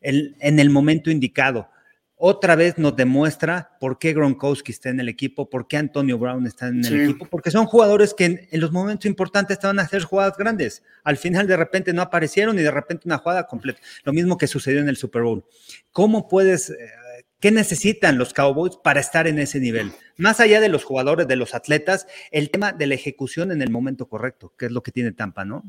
en 0.01 0.59
el 0.59 0.69
momento 0.69 1.09
indicado 1.09 1.71
otra 2.19 2.55
vez 2.55 2.79
nos 2.79 2.95
demuestra 2.95 3.77
por 3.79 3.99
qué 3.99 4.11
Gronkowski 4.11 4.71
está 4.71 4.89
en 4.89 4.99
el 4.99 5.07
equipo, 5.07 5.51
por 5.51 5.67
qué 5.67 5.77
Antonio 5.77 6.17
Brown 6.17 6.47
está 6.47 6.67
en 6.67 6.83
el 6.83 7.01
equipo, 7.01 7.27
porque 7.27 7.51
son 7.51 7.67
jugadores 7.67 8.15
que 8.15 8.47
en, 8.51 8.59
los 8.59 8.71
momentos 8.71 9.05
importantes 9.05 9.59
te 9.59 9.67
van 9.67 9.77
a 9.77 9.83
hacer 9.83 10.01
jugadas 10.01 10.35
grandes. 10.35 10.83
Al 11.03 11.17
final 11.17 11.45
de 11.45 11.55
repente 11.55 11.93
no 11.93 12.01
aparecieron 12.01 12.57
y 12.57 12.63
de 12.63 12.71
repente 12.71 13.03
una 13.05 13.19
jugada 13.19 13.45
completa. 13.45 13.79
Lo 14.03 14.13
mismo 14.13 14.35
que 14.35 14.47
sucedió 14.47 14.79
en 14.79 14.89
el 14.89 14.97
Super 14.97 15.21
Bowl. 15.21 15.45
¿Cómo 15.91 16.27
puedes, 16.27 16.71
eh, 16.71 16.75
qué 17.39 17.51
necesitan 17.51 18.17
los 18.17 18.33
Cowboys 18.33 18.77
para 18.83 18.99
estar 18.99 19.27
en 19.27 19.37
ese 19.37 19.59
nivel? 19.59 19.91
Más 20.17 20.39
allá 20.39 20.59
de 20.59 20.69
los 20.69 20.83
jugadores, 20.83 21.27
de 21.27 21.35
los 21.35 21.53
atletas, 21.53 22.07
el 22.31 22.49
tema 22.49 22.71
de 22.71 22.87
la 22.87 22.95
ejecución 22.95 23.51
en 23.51 23.61
el 23.61 23.69
momento 23.69 24.09
correcto, 24.09 24.55
que 24.57 24.65
es 24.65 24.71
lo 24.71 24.81
que 24.81 24.91
tiene 24.91 25.11
Tampa, 25.11 25.45
¿no? 25.45 25.63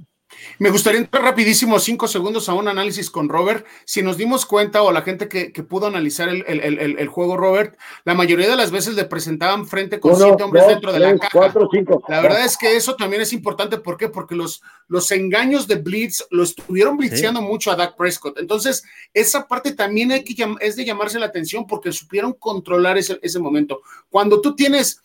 Me 0.58 0.70
gustaría 0.70 1.00
entrar 1.00 1.22
rapidísimo, 1.22 1.78
cinco 1.78 2.06
segundos, 2.06 2.48
a 2.48 2.54
un 2.54 2.68
análisis 2.68 3.10
con 3.10 3.28
Robert. 3.28 3.66
Si 3.84 4.02
nos 4.02 4.16
dimos 4.16 4.44
cuenta, 4.44 4.82
o 4.82 4.92
la 4.92 5.02
gente 5.02 5.28
que, 5.28 5.50
pudo 5.62 5.86
analizar 5.86 6.28
el, 6.28 7.08
juego, 7.08 7.36
Robert, 7.36 7.78
la 8.04 8.14
mayoría 8.14 8.48
de 8.48 8.56
las 8.56 8.70
veces 8.70 8.94
le 8.94 9.04
presentaban 9.04 9.66
frente 9.66 10.00
con 10.00 10.16
siete 10.16 10.42
hombres 10.42 10.66
dentro 10.66 10.92
de 10.92 10.98
la 10.98 11.18
caja. 11.18 11.52
La 12.08 12.20
verdad 12.20 12.44
es 12.44 12.56
que 12.56 12.76
eso 12.76 12.96
también 12.96 13.22
es 13.22 13.32
importante. 13.32 13.78
¿Por 13.78 13.96
qué? 13.96 14.08
Porque 14.08 14.34
los, 14.34 14.62
los 14.88 15.10
engaños 15.10 15.66
de 15.66 15.76
Blitz 15.76 16.26
lo 16.30 16.42
estuvieron 16.42 16.96
blitzeando 16.96 17.40
mucho 17.40 17.70
a 17.70 17.76
Dak 17.76 17.96
Prescott. 17.96 18.38
Entonces, 18.38 18.84
esa 19.14 19.46
parte 19.46 19.72
también 19.72 20.12
hay 20.12 20.24
que, 20.24 20.56
es 20.60 20.76
de 20.76 20.84
llamarse 20.84 21.18
la 21.18 21.26
atención 21.26 21.66
porque 21.66 21.92
supieron 21.92 22.32
controlar 22.34 22.98
ese, 22.98 23.18
ese 23.22 23.38
momento. 23.38 23.80
Cuando 24.10 24.40
tú 24.40 24.54
tienes 24.54 25.02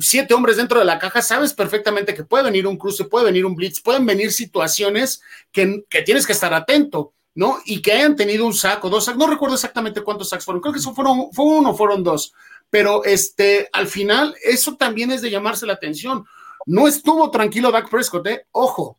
siete 0.00 0.34
hombres 0.34 0.56
dentro 0.56 0.78
de 0.78 0.84
la 0.84 0.98
caja, 0.98 1.22
sabes 1.22 1.52
perfectamente 1.52 2.14
que 2.14 2.24
puede 2.24 2.44
venir 2.44 2.66
un 2.66 2.76
cruce, 2.76 3.04
puede 3.04 3.26
venir 3.26 3.44
un 3.44 3.54
blitz, 3.54 3.80
pueden 3.80 4.06
venir 4.06 4.32
situaciones 4.32 5.22
que, 5.52 5.84
tienes 6.04 6.26
que 6.26 6.32
estar 6.32 6.54
atento, 6.54 7.12
¿no? 7.34 7.58
Y 7.64 7.82
que 7.82 7.92
hayan 7.92 8.16
tenido 8.16 8.46
un 8.46 8.54
saco, 8.54 8.88
dos 8.88 9.04
sacos, 9.04 9.18
no 9.18 9.26
recuerdo 9.26 9.54
exactamente 9.54 10.02
cuántos 10.02 10.28
sacos 10.28 10.44
fueron, 10.44 10.60
creo 10.60 10.72
que 10.72 10.78
eso 10.78 10.94
fueron, 10.94 11.32
fue 11.32 11.44
uno, 11.44 11.74
fueron 11.74 12.02
dos, 12.02 12.32
pero 12.70 13.04
este, 13.04 13.68
al 13.72 13.88
final, 13.88 14.34
eso 14.44 14.76
también 14.76 15.10
es 15.10 15.22
de 15.22 15.30
llamarse 15.30 15.66
la 15.66 15.72
atención. 15.74 16.24
No 16.66 16.86
estuvo 16.86 17.30
tranquilo 17.30 17.72
Dak 17.72 17.90
Prescott, 17.90 18.26
¿eh? 18.28 18.46
Ojo, 18.52 18.98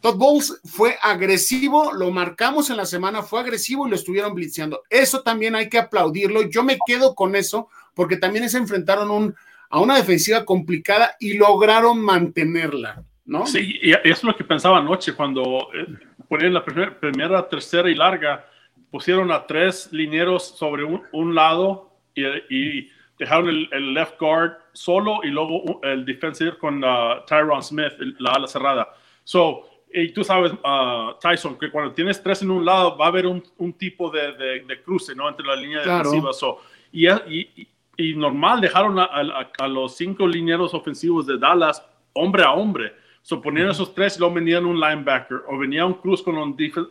Todd 0.00 0.16
Bowles 0.16 0.60
fue 0.64 0.96
agresivo, 1.00 1.92
lo 1.92 2.10
marcamos 2.10 2.70
en 2.70 2.76
la 2.76 2.86
semana, 2.86 3.22
fue 3.22 3.40
agresivo 3.40 3.86
y 3.86 3.90
lo 3.90 3.96
estuvieron 3.96 4.34
blitzeando. 4.34 4.82
Eso 4.90 5.22
también 5.22 5.54
hay 5.54 5.68
que 5.68 5.78
aplaudirlo. 5.78 6.42
Yo 6.42 6.62
me 6.62 6.78
quedo 6.86 7.14
con 7.14 7.34
eso 7.36 7.68
porque 7.94 8.16
también 8.16 8.48
se 8.48 8.58
enfrentaron 8.58 9.10
un, 9.10 9.34
a 9.70 9.80
una 9.80 9.96
defensiva 9.96 10.44
complicada 10.44 11.16
y 11.20 11.36
lograron 11.36 12.00
mantenerla, 12.00 13.02
¿no? 13.24 13.46
Sí, 13.46 13.78
y 13.82 13.92
eso 13.92 14.00
es 14.04 14.24
lo 14.24 14.36
que 14.36 14.44
pensaba 14.44 14.78
anoche 14.78 15.14
cuando 15.14 15.68
eh, 15.74 15.86
ponían 16.28 16.54
la 16.54 16.64
primera, 16.64 17.48
tercera 17.48 17.90
y 17.90 17.94
larga, 17.94 18.46
pusieron 18.90 19.30
a 19.30 19.46
tres 19.46 19.88
linieros 19.92 20.56
sobre 20.56 20.84
un, 20.84 21.34
lado 21.34 21.92
y, 22.14 22.88
dejaron 23.18 23.48
el, 23.48 23.94
left 23.94 24.18
guard 24.18 24.52
solo 24.72 25.20
y 25.24 25.28
luego 25.28 25.80
el 25.82 26.04
defensive 26.04 26.56
con 26.56 26.82
uh, 26.82 27.24
Tyron 27.26 27.62
Smith, 27.62 27.92
la 28.18 28.30
ala 28.30 28.46
cerrada. 28.46 28.88
So, 29.24 29.68
y 29.92 30.12
tú 30.12 30.22
sabes, 30.22 30.52
uh, 30.52 31.18
Tyson, 31.20 31.58
que 31.58 31.70
cuando 31.70 31.92
tienes 31.92 32.22
tres 32.22 32.42
en 32.42 32.50
un 32.50 32.64
lado 32.64 32.96
va 32.96 33.06
a 33.06 33.08
haber 33.08 33.26
un, 33.26 33.42
tipo 33.76 34.10
de, 34.10 34.64
cruce, 34.84 35.14
¿no? 35.14 35.28
Entre 35.28 35.46
la 35.46 35.56
línea 35.56 35.80
defensiva. 35.80 36.32
So, 36.32 36.60
y, 36.92 37.08
y, 37.08 37.68
y 37.98 38.14
normal 38.14 38.60
dejaron 38.60 38.96
a, 38.96 39.68
los 39.68 39.96
cinco 39.96 40.26
linieros 40.26 40.72
ofensivos 40.72 41.26
de 41.26 41.36
Dallas 41.36 41.84
hombre 42.12 42.44
a 42.44 42.52
hombre. 42.52 42.94
So, 43.22 43.42
ponían 43.42 43.68
esos 43.68 43.92
tres 43.92 44.16
y 44.16 44.20
luego 44.20 44.36
venían 44.36 44.64
un 44.64 44.78
linebacker 44.78 45.42
o 45.48 45.58
venía 45.58 45.84
un 45.84 45.94
cruz 45.94 46.22
con, 46.22 46.34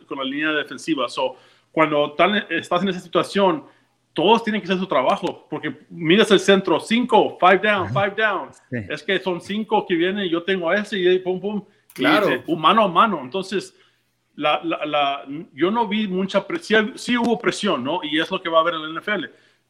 con 0.06 0.18
la 0.18 0.24
línea 0.24 0.50
defensiva. 0.52 1.08
So, 1.08 1.36
cuando 1.72 2.14
estás 2.50 2.82
en 2.82 2.88
esa 2.90 3.00
situación, 3.00 3.64
todos 4.12 4.44
tienen 4.44 4.60
que 4.60 4.66
hacer 4.66 4.78
su 4.78 4.86
trabajo, 4.86 5.46
porque 5.48 5.78
miras 5.88 6.30
el 6.30 6.40
centro, 6.40 6.78
cinco, 6.78 7.38
five 7.40 7.58
down, 7.58 7.88
five 7.88 8.14
down. 8.14 8.50
Es 8.70 9.02
que 9.02 9.18
son 9.18 9.40
cinco 9.40 9.86
que 9.86 9.94
vienen, 9.94 10.28
yo 10.28 10.42
tengo 10.42 10.68
a 10.68 10.76
ese 10.76 10.98
y 10.98 11.18
pum, 11.20 11.40
pum. 11.40 11.64
Claro. 11.94 12.28
mano 12.54 12.82
a 12.82 12.88
mano. 12.88 13.20
Entonces, 13.22 13.74
la, 14.36 14.60
la, 14.62 15.24
yo 15.54 15.70
no 15.70 15.88
vi 15.88 16.06
mucha 16.06 16.46
presión, 16.46 16.92
sí 16.96 17.16
hubo 17.16 17.38
presión, 17.38 17.82
¿no? 17.82 18.00
Y 18.02 18.20
es 18.20 18.30
lo 18.30 18.42
que 18.42 18.50
va 18.50 18.58
a 18.58 18.60
haber 18.60 18.74
en 18.74 18.94
la 18.94 19.00
NFL 19.00 19.24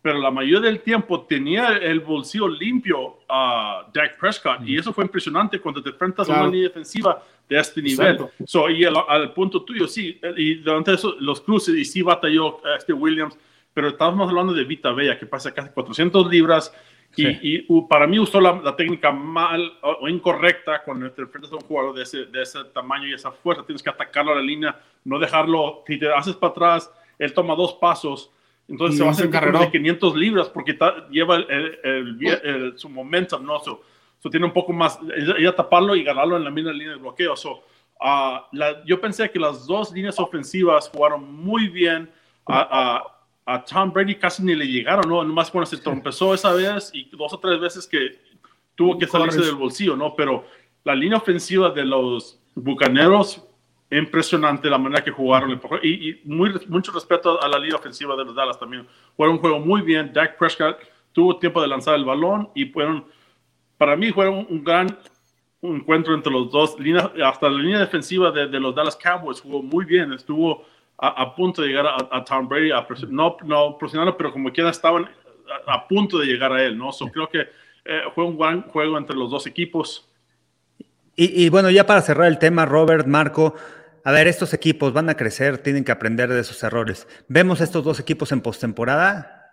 pero 0.09 0.21
la 0.21 0.31
mayoría 0.31 0.61
del 0.61 0.81
tiempo 0.81 1.27
tenía 1.27 1.77
el 1.77 2.01
bolsillo 2.01 2.49
limpio 2.49 3.19
a 3.29 3.87
Dak 3.93 4.19
Prescott 4.19 4.61
y 4.65 4.79
eso 4.79 4.91
fue 4.91 5.05
impresionante 5.05 5.61
cuando 5.61 5.83
te 5.83 5.91
enfrentas 5.91 6.31
a 6.31 6.33
una 6.33 6.47
línea 6.47 6.69
defensiva 6.69 7.23
de 7.47 7.59
este 7.59 7.83
nivel. 7.83 8.19
So, 8.47 8.71
y 8.71 8.87
al, 8.87 9.35
punto 9.35 9.65
tuyo, 9.65 9.87
sí, 9.87 10.19
y 10.39 10.55
durante 10.55 10.95
eso, 10.95 11.15
los 11.21 11.43
cruces, 11.43 11.75
y 11.75 11.85
sí 11.85 12.01
batalló 12.01 12.59
este 12.79 12.95
Williams, 12.95 13.37
pero 13.75 13.89
estábamos 13.89 14.31
hablando 14.31 14.55
de 14.55 14.65
Vita 14.65 14.93
Bella, 14.93 15.19
que 15.19 15.27
pasa 15.27 15.53
casi 15.53 15.69
400 15.69 16.27
libras, 16.31 16.73
y, 17.15 17.59
para 17.83 18.07
mí 18.07 18.19
usó 18.19 18.41
la, 18.41 18.75
técnica 18.77 19.13
mal 19.13 19.75
o, 19.83 20.09
incorrecta 20.09 20.83
cuando 20.85 21.13
te 21.13 21.21
enfrentas 21.21 21.53
a 21.53 21.57
un 21.57 21.61
jugador 21.61 21.95
de 21.97 22.05
ese, 22.05 22.25
de 22.25 22.41
ese 22.41 22.65
tamaño 22.73 23.09
y 23.09 23.13
esa 23.13 23.31
fuerza, 23.31 23.63
tienes 23.63 23.83
que 23.83 23.91
atacarlo 23.91 24.33
a 24.33 24.37
la 24.37 24.43
línea, 24.43 24.81
no 25.05 25.19
dejarlo, 25.19 25.85
si 25.87 25.99
te 25.99 26.11
haces 26.11 26.35
para 26.35 26.53
atrás, 26.53 26.91
él 27.19 27.35
toma 27.35 27.55
dos 27.55 27.75
pasos, 27.75 28.31
entonces 28.69 28.99
se 28.99 29.03
va 29.03 29.09
a 29.09 29.13
hacer 29.13 29.31
carrera 29.31 29.61
de 29.61 29.71
500 29.71 30.15
libras 30.15 30.49
porque 30.51 30.79
lleva 31.11 31.37
el, 31.37 32.75
su 32.77 32.89
momentum, 32.91 33.45
¿no? 33.45 33.59
So, 33.61 33.81
tiene 34.31 34.45
un 34.45 34.53
poco 34.53 34.73
más, 34.75 34.99
ella 35.39 35.57
taparlo 35.57 35.97
y 35.97 36.05
ganarlo 36.05 36.37
en 36.37 36.45
la 36.45 36.51
misma 36.51 36.73
línea 36.73 36.91
de 36.91 36.99
bloqueo. 36.99 37.35
So, 37.35 37.63
uh, 38.01 38.41
la, 38.53 38.85
yo 38.85 39.01
pensé 39.01 39.31
que 39.31 39.39
las 39.39 39.67
dos 39.67 39.91
líneas 39.93 40.19
ofensivas 40.19 40.91
jugaron 40.91 41.33
muy 41.33 41.69
bien. 41.69 42.11
A, 42.47 43.03
a, 43.47 43.65
Tom 43.65 43.91
Brady 43.91 44.17
casi 44.17 44.43
ni 44.43 44.55
le 44.55 44.67
llegaron, 44.67 45.09
¿no? 45.09 45.25
Nomás 45.25 45.51
cuando 45.51 45.67
se 45.67 45.79
trompezó 45.79 46.35
esa 46.35 46.53
vez 46.53 46.91
y 46.93 47.09
dos 47.11 47.33
o 47.33 47.39
tres 47.39 47.59
veces 47.59 47.87
que 47.87 48.21
tuvo 48.75 48.99
que 48.99 49.07
salirse 49.07 49.41
del 49.41 49.55
bolsillo, 49.55 49.97
¿no? 49.97 50.15
Pero 50.15 50.45
la 50.85 50.95
línea 50.95 51.17
ofensiva 51.17 51.71
de 51.71 51.85
los 51.87 52.39
Bucaneros 52.55 53.48
impresionante 53.91 54.69
la 54.69 54.79
manera 54.79 55.03
que 55.03 55.11
jugaron 55.11 55.61
y, 55.83 56.21
muy, 56.25 56.53
mucho 56.69 56.93
respeto 56.93 57.43
a 57.43 57.49
la 57.49 57.59
línea 57.59 57.77
ofensiva 57.77 58.17
de 58.17 58.25
los 58.25 58.35
Dallas 58.35 58.59
también. 58.59 58.87
Fue 59.17 59.29
un 59.29 59.39
juego 59.39 59.59
muy 59.61 59.83
bien. 59.83 60.13
Dak 60.13 60.37
Prescott 60.37 60.79
tuvo 61.13 61.39
tiempo 61.39 61.61
de 61.63 61.69
lanzar 61.69 61.95
el 61.95 62.05
balón 62.05 62.51
y 62.55 62.67
fueron, 62.67 63.05
para 63.79 63.97
mí, 63.97 64.13
fueron 64.13 64.47
un 64.49 64.63
gran 64.63 64.99
encuentro 65.63 66.15
entre 66.15 66.33
los 66.33 66.51
dos. 66.51 66.77
hasta 67.25 67.49
la 67.49 67.59
línea 67.59 67.79
defensiva 67.79 68.31
de, 68.31 68.47
los 68.61 68.75
Dallas 68.75 68.97
Cowboys 68.97 69.41
jugó 69.41 69.63
muy 69.63 69.85
bien. 69.85 70.13
Estuvo 70.13 70.65
a, 70.99 71.35
punto 71.35 71.63
de 71.63 71.69
llegar 71.69 71.87
a, 71.87 72.25
Tom 72.25 72.49
Brady, 72.49 72.71
no, 73.09 73.37
no 73.45 73.79
presionarlo, 73.79 74.17
pero 74.17 74.33
como 74.33 74.53
quiera 74.53 74.71
estaban 74.71 75.09
a, 75.67 75.87
punto 75.89 76.19
de 76.19 76.27
llegar 76.27 76.53
a 76.53 76.63
él. 76.63 76.77
¿no? 76.77 76.93
So, 76.93 77.07
creo 77.07 77.29
que 77.29 77.49
eh, 77.85 78.03
fue 78.15 78.25
un 78.25 78.37
gran 78.37 78.63
juego 78.63 78.99
entre 78.99 79.17
los 79.17 79.31
dos 79.31 79.47
equipos. 79.47 80.08
Y, 81.21 81.49
bueno, 81.49 81.69
ya 81.69 81.85
para 81.85 82.01
cerrar 82.01 82.29
el 82.29 82.39
tema, 82.39 82.65
Robert, 82.65 83.05
Marco, 83.05 83.53
a 84.05 84.13
ver, 84.13 84.29
estos 84.29 84.55
equipos 84.55 84.93
van 84.93 85.09
a 85.09 85.17
crecer, 85.17 85.59
tienen 85.59 85.83
que 85.83 85.91
aprender 85.91 86.33
de 86.33 86.45
sus 86.45 86.63
errores. 86.63 87.09
¿Vemos 87.27 87.61
estos 87.61 87.83
dos 87.83 87.99
equipos 87.99 88.31
en 88.31 88.41
postemporada? 88.41 89.53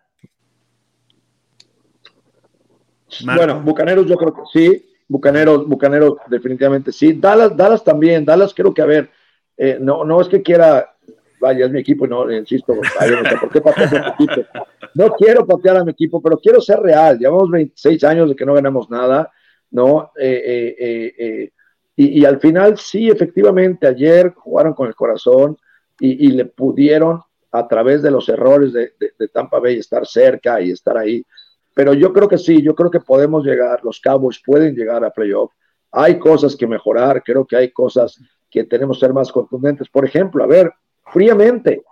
Bueno, 3.24 3.62
Bucaneros 3.62 4.06
yo 4.06 4.16
creo 4.16 4.32
que 4.32 4.42
sí, 4.54 4.96
Bucaneros, 5.08 5.68
Bucaneros 5.68 6.18
definitivamente 6.28 6.92
sí. 6.92 7.14
Dallas, 7.14 7.58
Dallas 7.58 7.84
también, 7.84 8.24
Dallas 8.24 8.54
creo 8.54 8.72
que 8.72 8.84
a 8.84 8.86
ver, 8.86 9.10
eh, 9.58 9.80
no, 9.82 10.06
no 10.06 10.22
es 10.22 10.28
que 10.28 10.44
quiera, 10.44 10.96
vaya, 11.40 11.66
es 11.66 11.72
mi 11.72 11.80
equipo, 11.80 12.06
no, 12.06 12.32
insisto, 12.32 12.76
¿por 13.42 13.50
qué 13.50 13.62
patear 13.62 13.98
a 13.98 14.16
mi 14.20 14.26
equipo? 14.26 14.48
No 14.94 15.10
quiero 15.14 15.48
patear 15.48 15.78
a 15.78 15.84
mi 15.84 15.94
equipo, 15.94 16.22
pero 16.22 16.38
quiero 16.38 16.62
ser 16.62 16.80
real. 16.80 17.18
Llevamos 17.18 17.50
26 17.50 18.04
años 18.04 18.30
de 18.30 18.36
que 18.36 18.46
no 18.46 18.54
ganamos 18.54 18.88
nada, 18.88 19.32
¿no? 19.76 20.12
eh, 20.18 20.76
eh, 20.80 21.14
eh, 21.18 21.52
y, 21.98 22.26
al 22.26 22.40
final, 22.40 22.78
sí, 22.78 23.10
efectivamente, 23.10 23.88
ayer 23.88 24.34
jugaron 24.34 24.74
con 24.74 24.88
el 24.88 24.96
corazón 24.96 25.58
y, 26.00 26.28
le 26.30 26.46
pudieron, 26.46 27.22
a 27.52 27.68
través 27.68 28.02
de 28.02 28.12
los 28.12 28.28
errores 28.28 28.74
de, 28.74 28.92
Tampa 29.34 29.60
Bay, 29.60 29.78
estar 29.78 30.06
cerca 30.06 30.60
y 30.60 30.72
estar 30.72 30.98
ahí. 30.98 31.26
Pero 31.74 31.94
yo 31.94 32.12
creo 32.12 32.28
que 32.28 32.38
sí, 32.38 32.62
yo 32.62 32.76
creo 32.76 32.92
que 32.92 33.00
podemos 33.00 33.46
llegar, 33.46 33.82
los 33.84 34.02
Cowboys 34.02 34.42
pueden 34.46 34.76
llegar 34.76 35.06
a 35.06 35.10
playoff. 35.10 35.52
Hay 35.92 36.20
cosas 36.20 36.56
que 36.56 36.68
mejorar, 36.68 37.24
creo 37.24 37.46
que 37.46 37.56
hay 37.56 37.72
cosas 37.72 38.20
que 38.50 38.66
tenemos 38.66 38.98
que 38.98 39.06
ser 39.06 39.14
más 39.14 39.32
contundentes. 39.32 39.88
Por 39.88 40.06
ejemplo, 40.06 40.44
a 40.44 40.48
ver, 40.48 40.74
fríamente, 41.14 41.84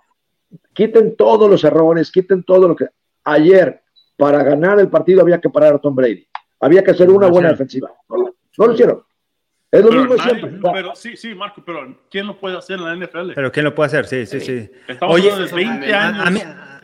quiten 0.74 1.16
todos 1.16 1.50
los 1.50 1.64
errores, 1.64 2.10
quiten 2.10 2.44
todo 2.44 2.68
lo 2.68 2.76
que... 2.76 2.88
Ayer, 3.24 3.82
para 4.18 4.42
ganar 4.42 4.78
el 4.80 4.90
partido 4.90 5.22
había 5.22 5.40
que 5.40 5.48
parar 5.48 5.74
a 5.74 5.78
Tom 5.78 5.94
Brady. 5.94 6.26
Había 6.64 6.82
que 6.82 6.92
hacer 6.92 7.10
una 7.10 7.26
buena 7.26 7.50
defensiva. 7.50 7.92
no 8.08 8.66
lo 8.66 8.72
hicieron. 8.72 9.04
Es 9.70 9.84
lo 9.84 9.92
mismo 9.92 10.16
siempre. 10.16 10.50
Pero 10.72 10.94
sí, 10.94 11.14
sí, 11.14 11.34
Marco, 11.34 11.62
pero 11.66 11.98
¿quién 12.10 12.26
lo 12.26 12.40
puede 12.40 12.56
hacer 12.56 12.78
en 12.78 12.84
la 12.84 12.96
NFL? 12.96 13.32
Pero 13.34 13.52
¿quién 13.52 13.64
lo 13.64 13.74
puede 13.74 13.88
hacer? 13.88 14.06
Sí, 14.06 14.24
sí, 14.24 14.40
sí. 14.40 14.70
Oye, 15.02 15.30
de 15.36 15.52
20 15.52 15.94
años. 15.94 16.26
A, 16.26 16.30
mí, 16.30 16.40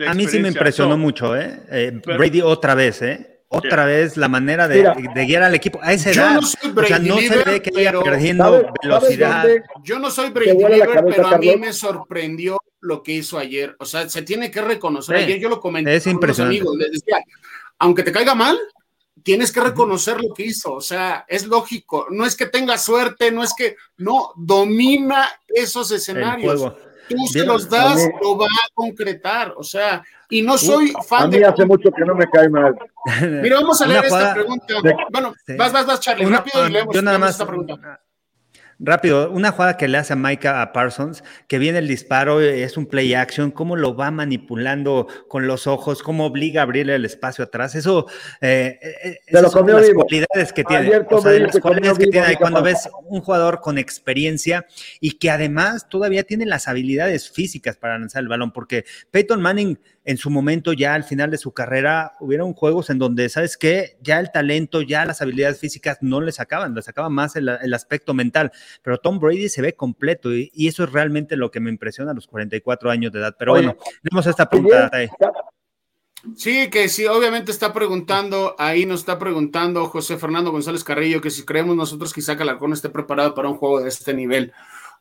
a 0.07 0.13
mí, 0.13 0.27
sí 0.27 0.39
me 0.39 0.49
impresionó 0.49 0.97
mucho, 0.97 1.35
¿eh? 1.35 1.63
eh 1.71 1.99
Brady 2.05 2.41
otra 2.41 2.75
vez, 2.75 3.01
¿eh? 3.01 3.39
Otra 3.47 3.85
vez 3.85 4.17
la 4.17 4.27
manera 4.27 4.67
de, 4.67 4.83
de, 5.15 5.25
guiar 5.25 5.43
al 5.43 5.55
equipo 5.55 5.79
a 5.81 5.93
esa 5.93 6.11
edad. 6.11 6.35
No 6.35 6.41
soy 6.43 6.71
Brady 6.71 7.09
o 7.09 7.17
sea, 7.17 7.35
no 7.35 7.43
se 7.43 7.49
ve 7.49 7.61
que 7.61 7.71
vaya 7.71 7.99
perdiendo 8.01 8.71
velocidad. 8.83 9.47
yo 9.83 9.97
no 9.97 10.11
soy 10.11 10.29
Brady 10.29 10.57
Liver, 10.57 11.03
pero 11.09 11.27
a 11.27 11.37
mí 11.39 11.55
me 11.57 11.73
sorprendió 11.73 12.59
lo 12.81 13.01
que 13.01 13.13
hizo 13.13 13.39
ayer. 13.39 13.75
O 13.79 13.85
sea, 13.85 14.07
se 14.09 14.21
tiene 14.21 14.51
que 14.51 14.61
reconocer. 14.61 15.15
ayer 15.15 15.39
yo 15.39 15.49
lo 15.49 15.59
comenté 15.59 15.95
es 15.95 16.03
con 16.03 16.41
amigos. 16.41 16.77
Les 16.77 16.91
decía, 16.91 17.17
aunque 17.79 18.03
te 18.03 18.11
caiga 18.11 18.35
mal, 18.35 18.59
tienes 19.23 19.51
que 19.51 19.61
reconocer 19.61 20.21
lo 20.21 20.33
que 20.33 20.43
hizo, 20.43 20.73
o 20.73 20.81
sea, 20.81 21.25
es 21.27 21.45
lógico, 21.45 22.07
no 22.09 22.25
es 22.25 22.35
que 22.35 22.45
tenga 22.45 22.77
suerte, 22.77 23.31
no 23.31 23.43
es 23.43 23.53
que, 23.53 23.75
no, 23.97 24.31
domina 24.35 25.29
esos 25.47 25.91
escenarios. 25.91 26.73
Tú 27.09 27.17
se 27.27 27.45
los 27.45 27.69
das, 27.69 28.01
lo 28.21 28.37
va 28.37 28.45
a 28.45 28.67
concretar, 28.73 29.53
o 29.57 29.63
sea, 29.63 30.01
y 30.29 30.41
no 30.41 30.57
soy 30.57 30.93
fan 31.05 31.23
a 31.23 31.27
mí 31.27 31.43
hace 31.43 31.65
mucho 31.65 31.91
que 31.91 32.05
no 32.05 32.15
me 32.15 32.29
cae 32.29 32.47
mal. 32.47 32.73
Mira, 33.21 33.57
vamos 33.59 33.81
a 33.81 33.87
leer 33.87 34.05
esta 34.05 34.33
pregunta. 34.33 34.75
Bueno, 35.11 35.33
vas, 35.57 35.73
vas, 35.73 35.85
vas, 35.85 35.99
Charlie, 35.99 36.25
rápido 36.25 36.67
y 36.67 36.71
leemos, 36.71 36.95
yo 36.95 37.01
nada 37.01 37.19
más, 37.19 37.31
esta 37.31 37.45
pregunta. 37.45 38.01
Rápido, 38.83 39.29
una 39.29 39.51
jugada 39.51 39.77
que 39.77 39.87
le 39.87 39.99
hace 39.99 40.13
a 40.13 40.15
Micah 40.15 40.59
a 40.59 40.73
Parsons, 40.73 41.23
que 41.47 41.59
viene 41.59 41.77
el 41.77 41.87
disparo, 41.87 42.41
es 42.41 42.77
un 42.77 42.87
play 42.87 43.13
action, 43.13 43.51
cómo 43.51 43.75
lo 43.75 43.95
va 43.95 44.09
manipulando 44.09 45.07
con 45.27 45.45
los 45.45 45.67
ojos, 45.67 46.01
cómo 46.01 46.25
obliga 46.25 46.61
a 46.61 46.63
abrirle 46.63 46.95
el 46.95 47.05
espacio 47.05 47.43
atrás. 47.43 47.75
Eso, 47.75 48.07
eh, 48.41 48.79
eh 48.81 49.19
esas 49.27 49.51
son 49.51 49.67
las 49.67 49.87
cualidades 49.91 50.51
que 50.51 50.63
tiene. 50.63 50.97
O 51.11 51.21
sea, 51.21 51.31
las 51.33 51.59
cualidades 51.59 51.99
que 51.99 52.07
tiene 52.07 52.35
cuando 52.37 52.63
ves 52.63 52.89
un 53.03 53.21
jugador 53.21 53.61
con 53.61 53.77
experiencia 53.77 54.65
y 54.99 55.11
que 55.19 55.29
además 55.29 55.87
todavía 55.87 56.23
tiene 56.23 56.47
las 56.47 56.67
habilidades 56.67 57.29
físicas 57.29 57.77
para 57.77 57.99
lanzar 57.99 58.23
el 58.23 58.29
balón, 58.29 58.51
porque 58.51 58.85
Peyton 59.11 59.43
Manning 59.43 59.77
en 60.03 60.17
su 60.17 60.29
momento 60.29 60.73
ya 60.73 60.93
al 60.93 61.03
final 61.03 61.29
de 61.29 61.37
su 61.37 61.53
carrera 61.53 62.15
hubieron 62.19 62.53
juegos 62.53 62.89
en 62.89 62.97
donde, 62.97 63.29
¿sabes 63.29 63.57
qué? 63.57 63.97
Ya 64.01 64.19
el 64.19 64.31
talento, 64.31 64.81
ya 64.81 65.05
las 65.05 65.21
habilidades 65.21 65.59
físicas 65.59 65.99
no 66.01 66.21
le 66.21 66.31
sacaban, 66.31 66.73
le 66.73 66.81
sacaban 66.81 67.13
más 67.13 67.35
el, 67.35 67.49
aspecto 67.73 68.13
mental, 68.13 68.51
pero 68.81 68.97
Tom 68.97 69.19
Brady 69.19 69.49
se 69.49 69.61
ve 69.61 69.73
completo 69.73 70.33
y, 70.33 70.51
eso 70.67 70.83
es 70.83 70.91
realmente 70.91 71.35
lo 71.35 71.51
que 71.51 71.59
me 71.59 71.69
impresiona 71.69 72.11
a 72.11 72.13
los 72.13 72.27
44 72.27 72.89
años 72.89 73.11
de 73.11 73.19
edad. 73.19 73.35
Pero 73.37 73.53
bueno, 73.53 73.77
tenemos 74.01 74.25
esta 74.25 74.49
pregunta. 74.49 74.89
Sí, 76.35 76.69
que 76.69 76.87
sí, 76.87 77.07
obviamente 77.07 77.51
está 77.51 77.73
preguntando, 77.73 78.55
ahí 78.59 78.85
nos 78.85 78.99
está 78.99 79.17
preguntando 79.17 79.87
José 79.87 80.17
Fernando 80.17 80.51
González 80.51 80.83
Carrillo 80.83 81.19
que 81.19 81.31
si 81.31 81.45
creemos 81.45 81.75
nosotros 81.75 82.13
quizá 82.13 82.37
Calarcón 82.37 82.73
esté 82.73 82.89
preparado 82.89 83.33
para 83.33 83.49
un 83.49 83.57
juego 83.57 83.81
de 83.81 83.89
este 83.89 84.13
nivel. 84.13 84.53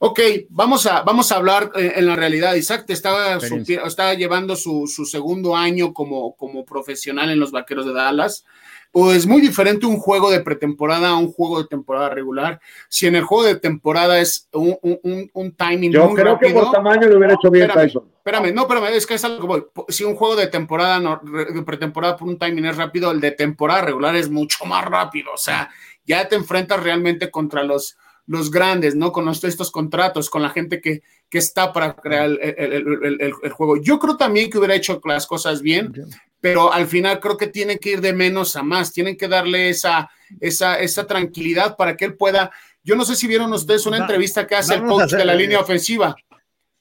Ok, 0.03 0.19
vamos 0.49 0.87
a, 0.87 1.03
vamos 1.03 1.31
a 1.31 1.37
hablar 1.37 1.73
eh, 1.77 1.93
en 1.97 2.07
la 2.07 2.17
realidad. 2.17 2.55
Isaac 2.55 2.87
te 2.87 2.95
estaba, 2.95 3.37
estaba 3.37 4.15
llevando 4.15 4.57
su, 4.57 4.87
segundo 4.87 5.55
año 5.55 5.93
como, 5.93 6.35
como 6.37 6.65
profesional 6.65 7.29
en 7.29 7.39
los 7.39 7.53
Vaqueros 7.53 7.85
de 7.85 7.93
Dallas. 7.93 8.47
Pues 8.93 9.19
es 9.19 9.27
muy 9.27 9.43
diferente 9.43 9.85
un 9.85 9.99
juego 9.99 10.31
de 10.31 10.41
pretemporada 10.41 11.11
a 11.11 11.19
un 11.19 11.31
juego 11.31 11.61
de 11.61 11.69
temporada 11.69 12.09
regular. 12.09 12.63
Si 12.89 13.09
en 13.09 13.15
el 13.15 13.25
juego 13.25 13.45
de 13.45 13.57
temporada 13.57 14.19
es 14.19 14.49
un, 14.55 14.79
un, 14.81 15.31
un 15.35 15.53
timing 15.53 15.93
Yo 15.93 16.15
creo 16.15 16.39
que 16.39 16.49
por 16.49 16.71
tamaño 16.71 17.07
lo 17.07 17.19
hubiera 17.19 17.35
hecho 17.35 17.51
bien 17.51 17.67
espérame, 17.67 17.87
Tyson. 17.87 18.05
Espérame, 18.17 18.55
no, 18.55 18.63
espérame, 18.63 18.97
es 18.97 19.07
que 19.07 19.15
es 19.15 19.25
algo 19.25 19.71
Si 19.89 20.05
un 20.05 20.17
juego 20.17 20.35
de 20.35 20.47
temporada, 20.47 20.99
no, 20.99 21.21
de 21.23 21.63
pretemporada 21.63 22.17
por 22.17 22.27
un 22.27 22.39
timing 22.39 22.65
es 22.65 22.79
rápido, 22.79 23.11
el 23.11 23.21
de 23.21 23.33
temporada 23.33 23.83
regular 23.83 24.17
es 24.17 24.31
mucho 24.31 24.65
más 24.65 24.83
rápido. 24.83 25.31
O 25.35 25.39
sea, 25.39 25.69
ya 26.07 26.27
te 26.27 26.37
enfrentas 26.37 26.83
realmente 26.83 27.31
contra 27.31 27.63
los 27.65 27.99
los 28.31 28.49
grandes, 28.49 28.95
¿no? 28.95 29.11
Con 29.11 29.29
estos 29.29 29.73
contratos, 29.73 30.31
con 30.31 30.41
la 30.41 30.51
gente 30.51 30.81
que, 30.81 31.03
que 31.29 31.39
está 31.39 31.73
para 31.73 31.97
crear 31.97 32.31
el, 32.41 33.33
juego. 33.51 33.83
Yo 33.83 33.99
creo 33.99 34.17
también 34.17 34.49
que 34.49 34.57
hubiera 34.57 34.77
hecho 34.77 35.01
las 35.05 35.27
cosas 35.27 35.61
bien, 35.61 35.93
pero 36.41 36.73
al 36.73 36.87
final 36.87 37.19
creo 37.19 37.37
que 37.37 37.49
tienen 37.49 37.79
que 37.79 37.91
ir 37.91 38.01
de 38.01 38.13
menos 38.13 38.55
a 38.55 38.63
más, 38.63 38.93
tienen 38.93 39.17
que 39.17 39.27
darle 39.27 39.71
esa, 39.71 40.09
esa, 40.39 40.79
esa 40.79 41.09
tranquilidad 41.09 41.77
para 41.77 41.97
que 41.97 42.05
él 42.05 42.15
pueda. 42.15 42.53
Yo 42.85 42.95
no 42.95 43.05
sé 43.05 43.17
si 43.17 43.27
vieron 43.27 43.53
ustedes 43.53 43.85
una 43.87 43.99
entrevista 43.99 44.47
que 44.47 44.55
hace 44.55 44.75
el 44.75 44.85
coach 44.85 45.11
de 45.11 45.25
la 45.25 45.35
línea 45.35 45.59
ofensiva. 45.59 46.15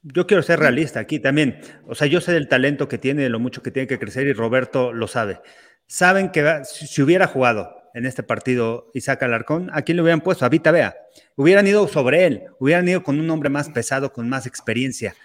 Yo 0.04 0.28
quiero 0.28 0.44
ser 0.44 0.60
realista 0.60 1.00
aquí 1.00 1.20
también. 1.20 1.60
O 1.88 1.96
sea, 1.96 2.06
yo 2.06 2.22
sé 2.22 2.32
del 2.32 2.48
talento 2.48 2.88
que 2.88 3.00
tiene, 3.00 3.24
de 3.24 3.30
lo 3.30 3.40
mucho 3.40 3.64
que 3.64 3.72
tiene 3.72 3.88
que 3.88 3.98
crecer 3.98 4.28
y 4.28 4.34
Roberto 4.34 4.94
lo 4.94 5.08
sabe. 5.08 5.42
Saben 5.88 6.30
que 6.30 6.62
si 6.64 7.02
hubiera 7.02 7.26
jugado 7.26 7.79
en 8.00 8.06
este 8.06 8.24
partido 8.24 8.90
Isaac 8.94 9.24
Alarcón, 9.24 9.70
¿a 9.74 9.82
quién 9.82 9.98
le 9.98 10.02
hubieran 10.02 10.22
puesto? 10.22 10.46
A 10.46 10.50
Vita 10.50 10.72
Bea. 10.72 10.96
Hubieran 11.36 11.68
ido 11.68 11.88
sobre 11.88 12.26
él, 12.26 12.44
hubieran 12.58 12.88
ido 12.88 13.04
con 13.04 13.20
un 13.20 13.30
hombre 13.30 13.50
más 13.50 13.70
pesado, 13.70 14.14
con 14.14 14.28
más 14.30 14.46
experiencia. 14.46 15.16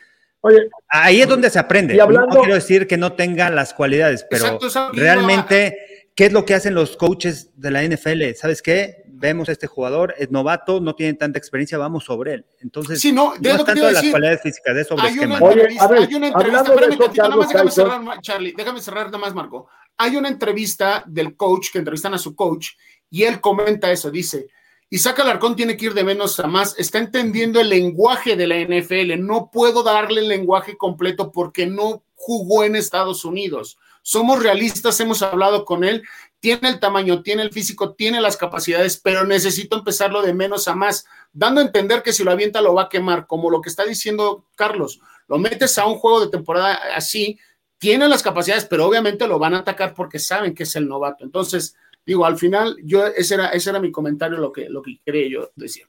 Oye, 0.40 0.68
ahí 0.88 1.22
es 1.22 1.28
donde 1.28 1.48
se 1.50 1.58
aprende. 1.58 1.94
no 1.94 2.26
quiero 2.28 2.54
decir 2.54 2.86
que 2.86 2.96
no 2.96 3.12
tenga 3.12 3.48
las 3.48 3.72
cualidades, 3.72 4.26
pero 4.28 4.58
realmente, 4.92 6.10
¿qué 6.14 6.26
es 6.26 6.32
lo 6.32 6.44
que 6.44 6.54
hacen 6.54 6.74
los 6.74 6.96
coaches 6.96 7.52
de 7.54 7.70
la 7.70 7.82
NFL? 7.84 8.34
¿Sabes 8.34 8.60
qué? 8.60 9.04
Vemos 9.06 9.48
a 9.48 9.52
este 9.52 9.68
jugador, 9.68 10.14
es 10.18 10.32
novato, 10.32 10.80
no 10.80 10.96
tiene 10.96 11.14
tanta 11.14 11.38
experiencia, 11.38 11.78
vamos 11.78 12.04
sobre 12.04 12.34
él. 12.34 12.46
Entonces, 12.60 13.00
sí, 13.00 13.12
no, 13.12 13.34
de 13.38 13.54
no 13.54 13.64
tanto 13.64 13.86
de 13.86 13.92
las 13.92 14.04
cualidades 14.04 14.42
físicas, 14.42 14.74
de 14.74 14.84
sobre 14.84 15.02
hay 15.02 15.18
una 15.20 15.38
entrevista, 15.38 15.88
hay 15.96 16.14
una 16.14 16.28
entrevista, 16.28 17.28
déjame 17.48 17.70
cerrar, 17.70 18.20
Charlie, 18.20 18.52
déjame 18.56 18.80
cerrar 18.80 19.06
nada 19.06 19.18
más, 19.18 19.32
Marco. 19.32 19.68
Hay 19.96 20.16
una 20.16 20.28
entrevista 20.28 21.04
del 21.06 21.36
coach, 21.36 21.70
que 21.72 21.78
entrevistan 21.78 22.14
a 22.14 22.18
su 22.18 22.34
coach, 22.34 22.70
y 23.10 23.22
él 23.22 23.40
comenta 23.40 23.92
eso, 23.92 24.10
dice, 24.10 24.48
Isaac 24.90 25.20
Alarcón 25.20 25.56
tiene 25.56 25.76
que 25.76 25.86
ir 25.86 25.94
de 25.94 26.04
menos 26.04 26.38
a 26.38 26.46
más, 26.46 26.78
está 26.78 26.98
entendiendo 26.98 27.60
el 27.60 27.68
lenguaje 27.68 28.36
de 28.36 28.46
la 28.46 28.56
NFL, 28.56 29.18
no 29.18 29.50
puedo 29.50 29.82
darle 29.82 30.20
el 30.20 30.28
lenguaje 30.28 30.76
completo 30.76 31.32
porque 31.32 31.66
no 31.66 32.04
jugó 32.14 32.64
en 32.64 32.76
Estados 32.76 33.24
Unidos. 33.24 33.78
Somos 34.02 34.42
realistas, 34.42 35.00
hemos 35.00 35.22
hablado 35.22 35.64
con 35.64 35.82
él, 35.82 36.02
tiene 36.38 36.68
el 36.68 36.78
tamaño, 36.78 37.22
tiene 37.22 37.42
el 37.42 37.52
físico, 37.52 37.94
tiene 37.94 38.20
las 38.20 38.36
capacidades, 38.36 38.98
pero 39.02 39.24
necesito 39.24 39.78
empezarlo 39.78 40.20
de 40.22 40.34
menos 40.34 40.68
a 40.68 40.74
más, 40.74 41.06
dando 41.32 41.60
a 41.60 41.64
entender 41.64 42.02
que 42.02 42.12
si 42.12 42.22
lo 42.22 42.30
avienta 42.30 42.60
lo 42.60 42.74
va 42.74 42.82
a 42.82 42.88
quemar, 42.88 43.26
como 43.26 43.50
lo 43.50 43.62
que 43.62 43.70
está 43.70 43.84
diciendo 43.84 44.44
Carlos, 44.54 45.00
lo 45.26 45.38
metes 45.38 45.78
a 45.78 45.86
un 45.86 45.96
juego 45.96 46.20
de 46.20 46.30
temporada 46.30 46.78
así, 46.94 47.38
tiene 47.84 48.08
las 48.08 48.22
capacidades, 48.22 48.64
pero 48.64 48.86
obviamente 48.86 49.28
lo 49.28 49.38
van 49.38 49.52
a 49.52 49.58
atacar 49.58 49.92
porque 49.92 50.18
saben 50.18 50.54
que 50.54 50.62
es 50.62 50.74
el 50.74 50.88
novato. 50.88 51.22
Entonces, 51.22 51.76
Digo, 52.06 52.26
al 52.26 52.36
final, 52.36 52.76
yo 52.82 53.06
ese 53.06 53.34
era, 53.34 53.48
ese 53.48 53.70
era 53.70 53.80
mi 53.80 53.90
comentario, 53.90 54.38
lo 54.38 54.52
que, 54.52 54.68
lo 54.68 54.82
que 54.82 54.98
quería 55.04 55.28
yo 55.28 55.50
decir. 55.56 55.86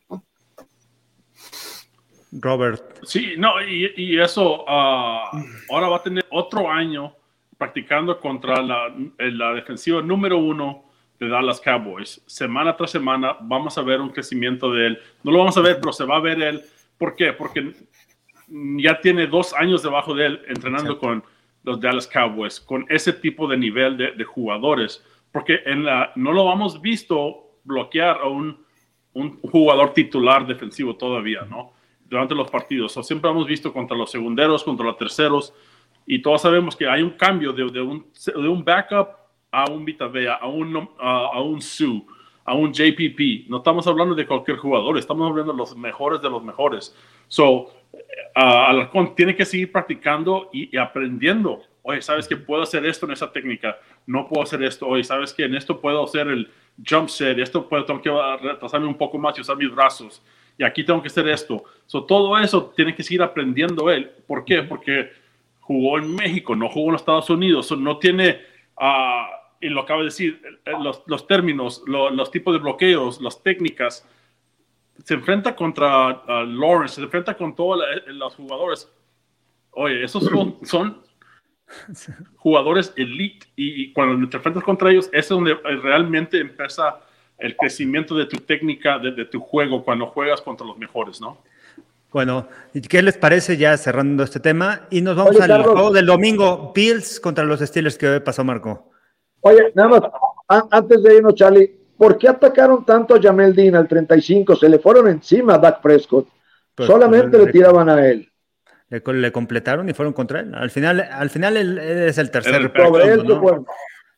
Robert. 2.31 2.81
Sí, 3.03 3.33
no, 3.37 3.61
y, 3.61 4.19
eso 4.19 4.65
ah, 4.67 5.31
ahora 5.69 5.89
va 5.89 5.97
a 5.97 6.03
tener 6.03 6.25
otro 6.31 6.69
año 6.69 7.13
practicando 7.57 8.19
contra 8.19 8.61
la, 8.61 8.93
la, 9.17 9.53
defensiva 9.53 10.01
número 10.01 10.37
uno 10.37 10.85
de 11.19 11.27
Dallas 11.27 11.61
Cowboys. 11.61 12.21
Semana 12.25 12.75
tras 12.75 12.91
semana 12.91 13.37
vamos 13.41 13.77
a 13.77 13.81
ver 13.81 14.01
un 14.01 14.09
crecimiento 14.09 14.71
de 14.71 14.87
él. 14.87 14.99
No 15.23 15.31
lo 15.31 15.39
vamos 15.39 15.57
a 15.57 15.61
ver, 15.61 15.79
pero 15.79 15.91
se 15.91 16.05
va 16.05 16.17
a 16.17 16.21
ver 16.21 16.41
él. 16.41 16.61
¿Por 16.97 17.15
qué? 17.15 17.33
Porque 17.33 17.73
ya 18.47 18.99
tiene 19.01 19.27
dos 19.27 19.53
años 19.53 19.83
debajo 19.83 20.13
de 20.13 20.25
él 20.27 20.41
entrenando 20.47 20.97
con 20.97 21.23
los 21.65 21.81
Dallas 21.81 22.07
Cowboys, 22.07 22.59
con 22.59 22.85
ese 22.89 23.11
tipo 23.11 23.47
de 23.47 23.57
nivel 23.57 23.97
de, 23.97 24.11
de 24.11 24.23
jugadores 24.23 25.03
porque 25.35 25.59
en 25.65 25.83
la, 25.83 26.13
no 26.15 26.31
lo 26.31 26.49
hemos 26.49 26.79
visto 26.79 27.57
bloquear 27.65 28.21
a 28.21 28.27
un, 28.29 28.57
un 29.11 29.41
jugador 29.41 29.91
titular 29.91 30.47
defensivo 30.47 30.95
todavía, 30.95 31.41
¿no? 31.41 31.73
Durante 32.05 32.33
los 32.33 32.49
partidos. 32.49 32.95
O 32.95 33.03
siempre 33.03 33.29
hemos 33.29 33.45
visto 33.45 33.73
contra 33.73 33.97
los 33.97 34.09
segunderos, 34.09 34.63
contra 34.63 34.85
los 34.85 34.97
terceros, 34.97 35.53
y 36.05 36.21
todos 36.21 36.41
sabemos 36.41 36.73
que 36.77 36.87
hay 36.87 37.01
un 37.01 37.09
cambio 37.09 37.51
de, 37.51 37.69
de, 37.69 37.81
un, 37.81 38.05
de 38.25 38.47
un, 38.47 38.63
backup 38.63 39.09
a 39.51 39.69
un 39.69 39.83
Vitavea, 39.83 40.35
a 40.35 40.47
un, 40.47 40.89
a, 40.99 41.41
un 41.41 41.61
Sue, 41.61 42.05
a 42.45 42.53
un 42.53 42.71
JPP. 42.71 43.49
No 43.49 43.57
estamos 43.57 43.85
hablando 43.87 44.15
de 44.15 44.25
cualquier 44.25 44.55
jugador, 44.55 44.97
estamos 44.97 45.29
hablando 45.29 45.51
de 45.51 45.57
los 45.57 45.75
mejores 45.75 46.21
de 46.21 46.29
los 46.29 46.41
mejores. 46.41 46.95
So, 47.27 47.73
Alarcón 48.33 49.15
tiene 49.15 49.35
que 49.35 49.45
seguir 49.45 49.71
practicando 49.71 50.49
y, 50.51 50.75
y 50.75 50.77
aprendiendo 50.77 51.61
oye, 51.87 52.01
¿sabes 52.01 52.27
que 52.27 52.35
puedo 52.35 52.63
hacer 52.63 52.85
esto 52.85 53.05
en 53.05 53.11
esa 53.11 53.31
técnica? 53.31 53.77
No 54.07 54.27
puedo 54.27 54.41
hacer 54.41 54.63
esto, 54.63 54.87
oye, 54.87 55.03
¿sabes 55.03 55.33
que 55.33 55.45
en 55.45 55.55
esto 55.55 55.79
puedo 55.79 56.03
hacer 56.03 56.27
el 56.27 56.51
jump 56.87 57.09
set? 57.09 57.37
Esto 57.37 57.69
puedo, 57.69 57.85
tengo 57.85 58.01
que 58.01 58.11
retrasarme 58.41 58.87
un 58.87 58.97
poco 58.97 59.19
más 59.19 59.37
y 59.37 59.41
usar 59.41 59.55
mis 59.55 59.73
brazos. 59.73 60.21
Y 60.57 60.63
aquí 60.63 60.83
tengo 60.83 61.01
que 61.01 61.09
hacer 61.09 61.27
esto. 61.27 61.63
So, 61.85 62.03
todo 62.03 62.37
eso 62.39 62.73
tiene 62.75 62.95
que 62.95 63.03
seguir 63.03 63.21
aprendiendo 63.21 63.91
él. 63.91 64.09
¿Por 64.25 64.45
qué? 64.45 64.63
Porque 64.63 65.11
jugó 65.59 65.99
en 65.99 66.15
México, 66.15 66.55
no 66.55 66.69
jugó 66.69 66.87
en 66.87 66.93
los 66.93 67.01
Estados 67.01 67.29
Unidos. 67.29 67.71
no 67.77 67.99
tiene, 67.99 68.41
uh, 68.79 69.61
y 69.61 69.69
lo 69.69 69.81
acabo 69.81 69.99
de 69.99 70.05
decir, 70.05 70.41
los, 70.81 71.03
los 71.05 71.27
términos, 71.27 71.83
los 71.85 72.31
tipos 72.31 72.53
de 72.55 72.61
bloqueos, 72.61 73.21
las 73.21 73.43
técnicas. 73.43 74.09
Se 75.03 75.13
enfrenta 75.13 75.55
contra 75.55 76.09
ah, 76.09 76.45
Lawrence, 76.47 76.95
se 76.95 77.01
enfrenta 77.01 77.35
con 77.35 77.55
todos 77.55 77.81
los 78.07 78.35
jugadores. 78.35 78.89
Oye, 79.71 80.03
esos 80.03 80.23
son, 80.23 80.57
son 80.63 81.03
jugadores 82.37 82.93
elite 82.95 83.47
y, 83.55 83.91
cuando 83.93 84.29
te 84.29 84.37
enfrentas 84.37 84.63
contra 84.63 84.91
ellos, 84.91 85.09
es 85.11 85.27
donde 85.29 85.55
realmente 85.55 86.39
empieza 86.39 86.99
el 87.37 87.55
crecimiento 87.57 88.15
de 88.15 88.25
tu 88.25 88.37
técnica, 88.37 88.97
de, 88.99 89.25
tu 89.25 89.39
juego, 89.41 89.83
cuando 89.83 90.07
juegas 90.07 90.41
contra 90.41 90.65
los 90.65 90.77
mejores, 90.77 91.19
¿no? 91.19 91.39
Bueno, 92.11 92.47
¿qué 92.87 93.01
les 93.01 93.17
parece 93.17 93.57
ya 93.57 93.75
cerrando 93.75 94.23
este 94.23 94.39
tema? 94.39 94.87
Y 94.89 95.01
nos 95.01 95.17
vamos 95.17 95.39
al 95.41 95.63
juego 95.63 95.91
del 95.91 96.05
domingo, 96.05 96.71
Bills 96.73 97.19
contra 97.19 97.43
los 97.43 97.59
Steelers 97.59 97.97
que 97.97 98.21
pasó 98.21 98.45
Marco. 98.45 98.89
Oye, 99.41 99.73
nada 99.75 99.89
más, 99.89 100.67
antes 100.71 101.03
de 101.03 101.17
irnos, 101.17 101.35
Charlie, 101.35 101.77
¿por 101.97 102.17
qué 102.17 102.29
atacaron 102.29 102.85
tanto 102.85 103.15
a 103.15 103.21
Jamel 103.21 103.55
Dean 103.55 103.75
al 103.75 103.87
35? 103.87 104.55
Se 104.55 104.69
le 104.69 104.79
fueron 104.79 105.07
encima 105.07 105.55
a 105.55 105.57
Dak 105.57 105.81
Prescott. 105.81 106.27
Pues, 106.73 106.87
Solamente 106.87 107.37
pues, 107.37 107.45
le 107.45 107.51
tiraban 107.51 107.89
a 107.89 108.05
él 108.05 108.29
le, 108.89 109.31
completaron 109.31 109.89
y 109.89 109.93
fueron 109.93 110.13
contra 110.13 110.39
él. 110.41 110.53
Al 110.53 110.69
final, 110.69 111.01
al 111.01 111.29
final 111.29 111.57
él, 111.57 111.77
es 111.77 112.17
el 112.17 112.31
tercer 112.31 112.55
el 112.55 112.71
¿no? 113.23 113.65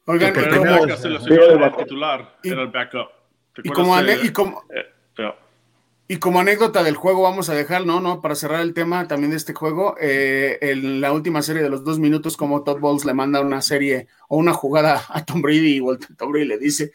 Oigan, 0.06 0.34
el 0.38 0.46
era 0.46 1.66
el 1.66 1.76
titular, 1.76 2.38
era 2.44 2.62
el 2.62 2.70
backup. 2.70 3.10
Y 3.64 3.70
como, 3.70 4.00
y 4.00 4.30
como, 4.32 4.64
eh, 4.70 5.34
Y 6.08 6.18
como 6.18 6.40
anécdota 6.40 6.84
del 6.84 6.96
juego, 6.96 7.24
vamos 7.24 7.50
a 7.50 7.56
dejar, 7.56 7.86
no, 7.86 8.00
no, 8.00 8.22
para 8.22 8.36
cerrar 8.36 8.62
el 8.62 8.74
tema 8.74 9.08
también 9.08 9.32
de 9.32 9.38
este 9.38 9.54
juego, 9.54 9.96
eh, 10.00 10.60
en 10.62 11.02
la 11.02 11.12
última 11.12 11.42
serie 11.42 11.62
de 11.62 11.70
los 11.70 11.84
dos 11.84 12.00
minutos, 12.00 12.38
como 12.38 12.64
Todd 12.64 12.80
Bowles 12.80 13.04
le 13.04 13.14
manda 13.14 13.42
una 13.42 13.62
serie 13.62 14.08
o 14.30 14.38
una 14.38 14.54
jugada 14.54 15.02
a 15.10 15.26
Tom 15.26 15.42
Brady 15.42 15.78
y 15.80 16.16
Tom 16.16 16.32
Brady 16.32 16.46
le 16.46 16.58
dice, 16.58 16.94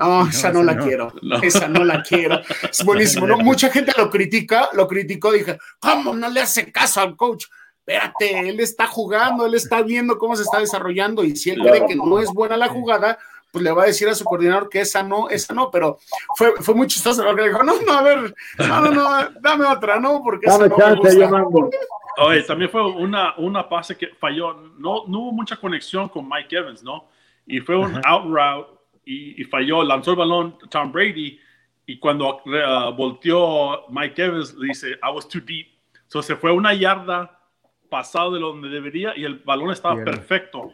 no, 0.00 0.26
esa 0.26 0.50
no 0.50 0.62
la 0.62 0.76
quiero, 0.76 1.12
esa 1.42 1.68
no 1.68 1.84
la 1.84 2.02
quiero. 2.02 2.40
Es 2.70 2.84
buenísimo, 2.84 3.26
¿no? 3.26 3.36
Mucha 3.38 3.70
gente 3.70 3.92
lo 3.96 4.08
critica, 4.10 4.70
lo 4.72 4.88
criticó, 4.88 5.32
dije, 5.32 5.58
¿cómo 5.78 6.14
no 6.14 6.28
le 6.30 6.40
hace 6.40 6.72
caso 6.72 7.00
al 7.00 7.16
coach? 7.16 7.44
Espérate, 7.78 8.48
él 8.48 8.60
está 8.60 8.86
jugando, 8.86 9.46
él 9.46 9.54
está 9.54 9.82
viendo 9.82 10.16
cómo 10.18 10.36
se 10.36 10.42
está 10.42 10.60
desarrollando 10.60 11.24
y 11.24 11.36
si 11.36 11.50
él 11.50 11.60
cree 11.60 11.86
que 11.86 11.96
no 11.96 12.18
es 12.18 12.30
buena 12.30 12.56
la 12.56 12.68
jugada, 12.68 13.18
pues 13.50 13.64
le 13.64 13.72
va 13.72 13.82
a 13.82 13.86
decir 13.86 14.08
a 14.08 14.14
su 14.14 14.24
coordinador 14.24 14.68
que 14.68 14.80
esa 14.80 15.02
no, 15.02 15.28
esa 15.28 15.52
no, 15.54 15.70
pero 15.70 15.98
fue, 16.36 16.54
fue 16.60 16.74
muy 16.74 16.86
chistoso 16.86 17.24
porque 17.24 17.48
dijo, 17.48 17.62
no, 17.62 17.74
no, 17.82 17.92
a 17.92 18.02
ver, 18.02 18.34
no, 18.58 18.80
no, 18.80 18.90
no, 18.92 19.30
dame 19.40 19.66
otra, 19.66 19.98
no, 19.98 20.22
porque 20.22 20.46
dame 20.46 20.66
esa 20.66 20.76
chance, 20.76 21.26
no 21.26 21.70
Oye, 22.18 22.42
también 22.42 22.70
fue 22.70 22.86
una, 22.86 23.34
una 23.38 23.68
pase 23.68 23.96
que 23.96 24.08
falló, 24.08 24.54
no, 24.78 25.04
no 25.06 25.20
hubo 25.20 25.32
mucha 25.32 25.56
conexión 25.56 26.08
con 26.08 26.28
Mike 26.28 26.54
Evans, 26.54 26.82
¿no? 26.82 27.08
Y 27.46 27.60
fue 27.60 27.76
un 27.76 28.00
out 28.04 28.24
route 28.26 28.79
y, 29.10 29.44
falló, 29.44 29.82
lanzó 29.82 30.12
el 30.12 30.18
balón 30.18 30.56
Tom 30.70 30.92
Brady 30.92 31.38
y 31.86 31.98
cuando 31.98 32.42
uh, 32.44 32.94
volteó 32.94 33.88
Mike 33.88 34.22
Evans 34.22 34.54
le 34.54 34.68
dice, 34.68 34.90
I 35.02 35.12
was 35.12 35.28
too 35.28 35.40
deep. 35.40 35.66
So 36.06 36.22
se 36.22 36.36
fue 36.36 36.52
una 36.52 36.72
yarda 36.74 37.40
pasado 37.88 38.32
de 38.32 38.40
donde 38.40 38.68
debería 38.68 39.12
y 39.16 39.24
el 39.24 39.38
balón 39.38 39.70
estaba 39.72 39.96
perfecto. 40.04 40.72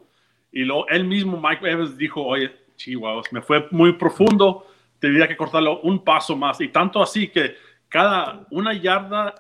Y 0.53 0.65
luego 0.65 0.87
él 0.89 1.05
mismo, 1.05 1.41
Mike 1.41 1.67
Evans, 1.69 1.97
dijo, 1.97 2.23
oye, 2.23 2.55
chihuahuas, 2.77 3.33
me 3.33 3.41
fue 3.41 3.67
muy 3.71 3.95
profundo, 3.95 4.67
tendría 4.99 5.27
que 5.27 5.37
cortarlo 5.37 5.81
un 5.81 6.05
paso 6.05 6.37
más. 6.37 6.61
Y 6.61 6.69
tanto 6.69 7.03
así 7.03 7.29
que 7.29 7.57
cada 7.89 8.47
una 8.51 8.75
yarda 8.75 9.35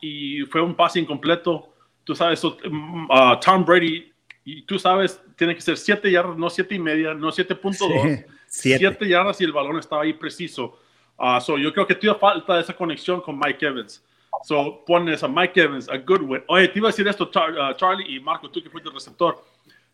y 0.00 0.42
fue 0.42 0.60
un 0.60 0.74
pase 0.74 1.00
incompleto. 1.00 1.74
Tú 2.04 2.14
sabes, 2.14 2.42
mm, 2.44 3.10
uh, 3.10 3.40
Tom 3.40 3.64
Brady, 3.64 4.12
y 4.52 4.62
tú 4.62 4.78
sabes, 4.78 5.20
tiene 5.36 5.54
que 5.54 5.60
ser 5.60 5.76
siete 5.76 6.10
yardas, 6.10 6.36
no 6.36 6.48
siete 6.48 6.74
y 6.74 6.78
media, 6.78 7.14
no 7.14 7.28
7.2. 7.28 8.24
siete. 8.46 9.08
yardas 9.08 9.40
y 9.40 9.44
el 9.44 9.52
balón 9.52 9.78
estaba 9.78 10.02
ahí 10.02 10.12
preciso. 10.12 10.78
Uh, 11.18 11.40
so 11.40 11.58
yo 11.58 11.72
creo 11.72 11.86
que 11.86 11.94
tiene 11.94 12.16
falta 12.16 12.60
esa 12.60 12.74
conexión 12.74 13.20
con 13.20 13.38
Mike 13.38 13.66
Evans. 13.66 14.04
So 14.44 14.84
pones 14.86 15.22
a 15.22 15.28
Mike 15.28 15.60
Evans, 15.60 15.88
a 15.88 15.98
Goodwin. 15.98 16.42
Oye, 16.46 16.68
te 16.68 16.78
iba 16.78 16.88
a 16.88 16.92
decir 16.92 17.08
esto, 17.08 17.24
uh, 17.24 17.74
Charlie 17.76 18.14
y 18.14 18.20
Marco, 18.20 18.50
tú 18.50 18.62
que 18.62 18.70
fuiste 18.70 18.88
el 18.88 18.94
receptor 18.94 19.44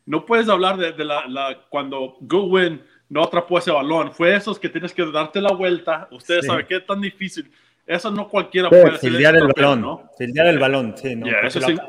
no 0.07 0.27
puedes 0.27 0.49
hablar 0.49 0.77
de, 0.77 1.05
la, 1.05 1.65
cuando 1.69 2.17
Goodwin 2.21 2.83
no 3.09 3.25
atrapó 3.25 3.59
ese 3.59 3.71
balón. 3.71 4.13
Fue 4.13 4.35
esos 4.35 4.59
que 4.59 4.69
tienes 4.69 4.93
que 4.93 5.05
darte 5.11 5.41
la 5.41 5.53
vuelta. 5.53 6.09
Ustedes 6.11 6.47
saben 6.47 6.67
que 6.67 6.77
es 6.77 6.87
tan 6.87 7.01
difícil. 7.01 7.51
Eso 7.87 8.11
no 8.11 8.29
cualquiera 8.29 8.71
puede 8.71 8.85
hacer. 8.85 9.11
Fildear 9.11 9.37
el 9.37 9.49
balón, 9.49 9.83
¿no? 9.83 10.11
Fildear 10.17 10.47
el 10.47 10.59
balón, 10.59 10.95
sí, 10.97 11.15
¿no? 11.17 11.27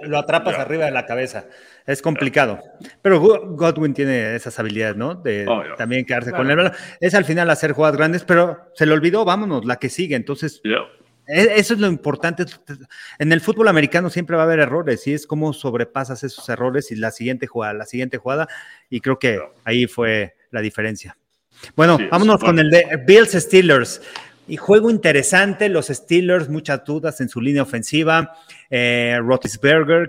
lo, 0.04 0.18
atrapas 0.18 0.60
arriba 0.60 0.86
de 0.86 0.92
la 0.92 1.06
cabeza. 1.06 1.46
Es 1.86 2.02
complicado. 2.02 2.60
Pero 3.02 3.20
Godwin 3.20 3.94
tiene 3.94 4.36
esas 4.36 4.60
habilidades, 4.60 4.98
¿no? 4.98 5.16
De 5.16 5.46
oh, 5.48 5.64
también 5.78 6.06
quedarse 6.06 6.32
con 6.32 6.50
el 6.50 6.58
balón. 6.58 6.74
Es 7.00 7.16
al 7.16 7.24
final 7.24 7.50
hacer 7.50 7.72
jugadas 7.72 7.96
grandes, 7.96 8.26
pero 8.26 8.72
se 8.74 8.86
le 8.86 8.92
olvidó, 8.92 9.24
vámonos, 9.24 9.64
la 9.64 9.78
que 9.78 9.90
sigue. 9.90 10.16
Entonces, 10.16 10.62
e, 11.28 11.48
eso 11.56 11.74
es 11.74 11.80
lo 11.80 11.88
importante. 11.88 12.46
En 13.18 13.32
el 13.32 13.40
fútbol 13.40 13.70
americano 13.70 14.10
siempre 14.10 14.36
va 14.36 14.44
a 14.44 14.46
haber 14.46 14.60
errores 14.60 15.08
y 15.08 15.14
es 15.14 15.26
cómo 15.26 15.54
sobrepasas 15.54 16.24
esos 16.24 16.48
errores 16.50 16.92
y 16.92 16.96
la 16.96 17.12
siguiente 17.12 17.48
jugada, 17.48 17.74
la 17.74 17.86
siguiente 17.86 18.18
jugada, 18.18 18.48
y 18.90 19.00
creo 19.00 19.18
que 19.18 19.40
ahí 19.64 19.88
fue 19.88 20.36
la 20.52 20.60
diferencia. 20.60 21.18
Bueno, 21.76 21.98
vámonos 22.12 22.42
con 22.42 22.60
el 22.60 22.70
de 22.70 23.02
Bills 23.08 23.32
Steelers. 23.32 24.02
Y 24.48 24.58
juego 24.58 24.92
interesante, 24.92 25.70
los 25.70 25.88
Steelers, 25.88 26.50
muchas 26.50 26.86
dudas 26.86 27.20
en 27.20 27.30
su 27.30 27.42
línea 27.42 27.64
ofensiva. 27.64 28.38
Eh, 28.70 29.18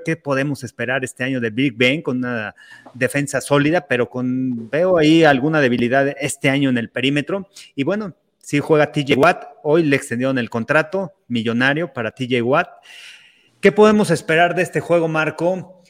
¿qué 0.05 0.17
podemos 0.17 0.63
esperar 0.63 1.03
este 1.05 1.25
año 1.25 1.41
de 1.41 1.49
Big 1.49 1.75
Ben 1.75 2.03
con 2.03 2.19
una 2.19 2.55
defensa 2.93 3.41
sólida, 3.41 3.87
pero 3.87 4.11
con 4.11 4.69
veo 4.69 4.99
ahí 4.99 5.25
alguna 5.25 5.63
debilidad 5.63 6.15
este 6.21 6.51
año 6.51 6.69
en 6.69 6.77
el 6.77 6.91
perímetro? 6.91 7.49
Y 7.75 7.85
bueno, 7.85 8.15
sí 8.39 8.61
juega 8.61 8.93
TJ 8.93 9.17
Watt. 9.17 9.43
Hoy 9.63 9.85
le 9.85 9.97
extendieron 9.97 10.37
el 10.37 10.51
contrato 10.51 11.15
millonario 11.29 11.95
para 11.95 12.11
TJ 12.11 12.43
Watt. 12.43 12.69
¿Qué 13.61 13.73
podemos 13.73 14.11
esperar 14.11 14.55
de 14.55 14.65
este 14.65 14.81
juego, 14.81 15.09
Marco? 15.09 15.83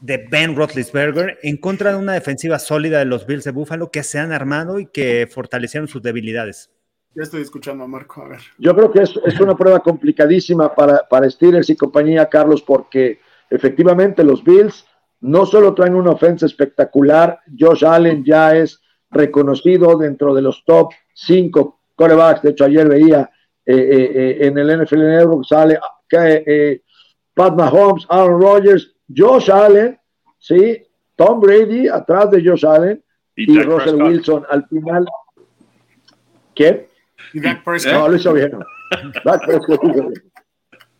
De 0.00 0.26
Ben 0.28 0.56
Roethlisberger 0.56 1.38
en 1.44 1.56
contra 1.56 1.92
de 1.92 1.98
una 1.98 2.14
defensiva 2.14 2.58
sólida 2.58 2.98
de 2.98 3.04
los 3.04 3.26
Bills 3.26 3.44
de 3.44 3.52
Buffalo 3.52 3.92
que 3.92 4.02
se 4.02 4.18
han 4.18 4.32
armado 4.32 4.80
y 4.80 4.86
que 4.86 5.28
fortalecieron 5.30 5.86
sus 5.86 6.02
debilidades. 6.02 6.70
Ya 7.14 7.24
estoy 7.24 7.42
escuchando 7.42 7.84
a 7.84 7.88
Marco, 7.88 8.22
a 8.22 8.28
ver. 8.28 8.40
Yo 8.58 8.74
creo 8.74 8.90
que 8.90 9.02
es, 9.02 9.18
es 9.24 9.40
una 9.40 9.56
prueba 9.56 9.80
complicadísima 9.80 10.74
para, 10.74 11.06
para 11.08 11.28
Steelers 11.28 11.68
y 11.70 11.76
compañía, 11.76 12.28
Carlos, 12.28 12.62
porque 12.62 13.20
efectivamente 13.50 14.22
los 14.22 14.44
Bills 14.44 14.86
no 15.20 15.44
solo 15.44 15.74
traen 15.74 15.94
una 15.94 16.12
ofensa 16.12 16.46
espectacular, 16.46 17.40
Josh 17.58 17.84
Allen 17.84 18.24
ya 18.24 18.56
es 18.56 18.80
reconocido 19.10 19.98
dentro 19.98 20.34
de 20.34 20.42
los 20.42 20.64
top 20.64 20.92
cinco 21.12 21.80
corebacks. 21.94 22.42
De 22.42 22.50
hecho, 22.50 22.64
ayer 22.64 22.88
veía 22.88 23.30
eh, 23.66 23.74
eh, 23.74 24.12
eh, 24.14 24.46
en 24.46 24.56
el 24.56 24.82
NFL 24.82 24.98
Network 24.98 25.44
sale 25.44 25.78
Pat 27.34 27.54
Mahomes, 27.54 28.06
Aaron 28.08 28.40
Rodgers, 28.40 28.94
Josh 29.14 29.50
Allen, 29.50 29.98
¿sí? 30.38 30.82
Tom 31.16 31.40
Brady 31.40 31.88
atrás 31.88 32.30
de 32.30 32.42
Josh 32.42 32.64
Allen 32.64 33.02
y, 33.36 33.60
Russell 33.60 34.02
Wilson 34.02 34.44
al 34.48 34.66
final. 34.68 35.06
¿Quién? 36.54 36.86
Y 37.32 37.40
Dak 37.40 37.64
Prescott. 37.64 37.92
No, 37.92 38.08
lo 38.08 38.16
hizo 38.16 38.32
bien. 38.32 38.52
Dak 39.24 39.46
Prescott 39.46 39.80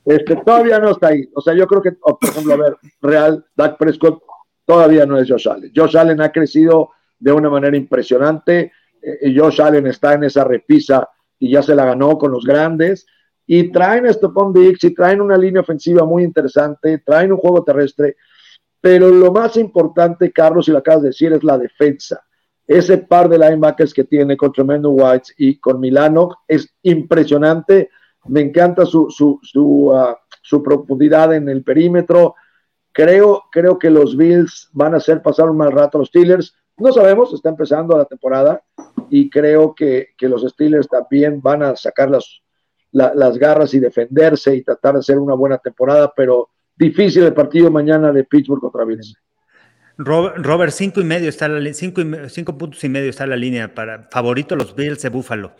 Este, 0.04 0.36
todavía 0.36 0.78
no 0.78 0.90
está 0.90 1.08
ahí. 1.08 1.28
O 1.34 1.40
sea, 1.40 1.54
yo 1.54 1.66
creo 1.66 1.82
que, 1.82 1.92
por 1.92 2.18
ejemplo, 2.22 2.54
a 2.54 2.56
ver, 2.56 2.76
Real, 3.00 3.44
Dak 3.54 3.78
Prescott 3.78 4.22
todavía 4.64 5.06
no 5.06 5.18
es 5.18 5.28
Josh 5.28 5.48
Allen. 5.48 5.72
Josh 5.74 5.96
Allen 5.96 6.20
ha 6.20 6.30
crecido 6.30 6.90
de 7.18 7.32
una 7.32 7.50
manera 7.50 7.76
impresionante. 7.76 8.72
Eh, 9.02 9.34
Josh 9.36 9.60
Allen 9.60 9.86
está 9.86 10.14
en 10.14 10.24
esa 10.24 10.44
repisa 10.44 11.08
y 11.38 11.50
ya 11.50 11.62
se 11.62 11.74
la 11.74 11.84
ganó 11.84 12.16
con 12.18 12.32
los 12.32 12.44
grandes. 12.44 13.06
Y 13.46 13.72
traen 13.72 14.06
a 14.06 14.12
Stephon 14.12 14.52
Diggs 14.52 14.84
y 14.84 14.94
traen 14.94 15.20
una 15.20 15.36
línea 15.36 15.62
ofensiva 15.62 16.04
muy 16.04 16.22
interesante, 16.22 16.98
traen 16.98 17.32
un 17.32 17.38
juego 17.38 17.64
terrestre. 17.64 18.16
Pero 18.80 19.08
lo 19.10 19.32
más 19.32 19.56
importante, 19.56 20.30
Carlos, 20.30 20.68
y 20.68 20.70
lo 20.70 20.78
acabas 20.78 21.02
de 21.02 21.08
decir, 21.08 21.32
es 21.32 21.42
la 21.42 21.58
defensa. 21.58 22.22
Ese 22.70 22.98
par 22.98 23.28
de 23.28 23.38
linebackers 23.38 23.92
que 23.92 24.04
tiene 24.04 24.36
con 24.36 24.52
Tremendo 24.52 24.90
Whites 24.90 25.34
y 25.36 25.58
con 25.58 25.80
Milano 25.80 26.36
es 26.46 26.72
impresionante. 26.82 27.90
Me 28.26 28.40
encanta 28.40 28.86
su, 28.86 29.10
su, 29.10 29.40
su, 29.42 29.92
ah, 29.92 30.18
su 30.42 30.62
profundidad 30.62 31.34
en 31.34 31.48
el 31.48 31.64
perímetro. 31.64 32.34
Creo, 32.92 33.44
creo 33.50 33.78
que 33.78 33.90
los 33.90 34.16
Bills 34.16 34.68
van 34.72 34.94
a 34.94 34.98
hacer 34.98 35.22
pasar 35.22 35.50
un 35.50 35.56
mal 35.56 35.72
rato 35.72 35.98
a 35.98 36.00
los 36.00 36.08
Steelers 36.08 36.54
no 36.80 36.92
sabemos, 36.92 37.32
está 37.34 37.50
empezando 37.50 37.96
la 37.96 38.06
temporada 38.06 38.62
y 39.10 39.28
creo 39.28 39.74
que, 39.74 40.08
los 40.20 40.42
Steelers 40.42 40.88
también 40.88 41.40
van 41.42 41.62
a 41.62 41.76
sacar 41.76 42.10
las, 42.10 42.40
las 42.90 43.38
garras 43.38 43.74
y 43.74 43.80
defenderse 43.80 44.56
y 44.56 44.62
tratar 44.62 44.94
de 44.94 45.00
hacer 45.00 45.18
una 45.18 45.34
buena 45.34 45.58
temporada, 45.58 46.10
pero 46.16 46.48
difícil 46.74 47.24
el 47.24 47.34
partido 47.34 47.70
mañana 47.70 48.12
de 48.12 48.24
Pittsburgh 48.24 48.62
contra 48.62 48.86
Bills. 48.86 49.14
Robert, 49.96 50.72
cinco 50.72 51.00
y 51.00 51.04
medio 51.04 51.28
está 51.28 51.48
la 51.48 51.72
cinco, 51.74 52.02
cinco 52.28 52.56
puntos 52.56 52.82
y 52.84 52.88
medio 52.88 53.10
está 53.10 53.26
la 53.26 53.36
línea 53.36 53.74
para 53.74 54.08
favorito 54.10 54.56
los 54.56 54.74
Bills 54.74 55.02
de 55.02 55.08
Buffalo. 55.08 55.54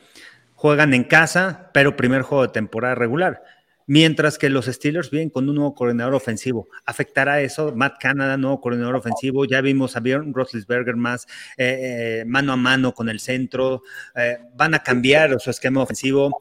Juegan 0.55 0.95
en 0.95 1.05
casa, 1.05 1.71
pero 1.73 1.97
primer 1.97 2.23
juego 2.23 2.47
de 2.47 2.53
temporada 2.53 2.95
regular. 2.95 3.43
Mientras 3.87 4.39
que 4.39 4.51
los 4.51 4.67
Steelers 4.67 5.11
vienen 5.11 5.31
con 5.31 5.49
un 5.49 5.57
nuevo 5.57 5.75
coordinador 5.75 6.15
ofensivo. 6.15 6.69
¿Afectará 6.87 7.41
eso? 7.41 7.75
Matt 7.75 7.95
Canada, 7.99 8.37
nuevo 8.37 8.61
coordinador 8.61 8.95
ofensivo. 8.95 9.47
Ya 9.47 9.61
vimos 9.63 9.97
a 9.97 10.01
Bjorn 10.01 10.33
Roethlisberger 10.33 10.95
más 10.95 11.27
eh, 11.57 12.21
eh, 12.21 12.25
mano 12.25 12.53
a 12.53 12.57
mano 12.57 12.95
con 12.95 13.09
el 13.09 13.19
centro. 13.19 13.83
Eh, 14.15 14.39
van 14.55 14.75
a 14.75 14.79
cambiar 14.79 15.41
su 15.41 15.51
esquema 15.51 15.83
ofensivo. 15.83 16.41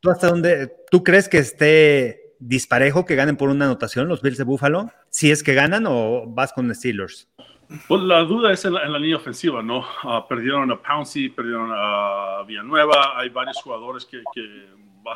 ¿Tú 0.00 0.10
hasta 0.10 0.28
dónde? 0.28 0.74
¿Tú 0.90 1.04
crees 1.04 1.28
que 1.28 1.38
esté 1.38 2.21
disparejo 2.48 3.04
que 3.04 3.14
ganen 3.14 3.36
por 3.36 3.48
una 3.48 3.66
anotación 3.66 4.08
los 4.08 4.22
Bills 4.22 4.38
de 4.38 4.44
Buffalo? 4.44 4.90
¿Si 5.10 5.30
es 5.30 5.42
que 5.42 5.54
ganan 5.54 5.84
o 5.86 6.24
vas 6.26 6.52
con 6.52 6.74
Steelers? 6.74 7.28
Pues 7.88 8.02
la 8.02 8.20
duda 8.24 8.52
es 8.52 8.64
en 8.64 8.74
la, 8.74 8.98
línea 8.98 9.16
ofensiva, 9.16 9.62
¿no? 9.62 9.84
Ah, 10.02 10.26
perdieron 10.28 10.70
a 10.70 10.76
Pouncey, 10.76 11.30
perdieron 11.30 11.70
a 11.72 12.42
Villanueva, 12.46 13.18
hay 13.18 13.30
varios 13.30 13.56
jugadores 13.62 14.04
que 14.04 14.22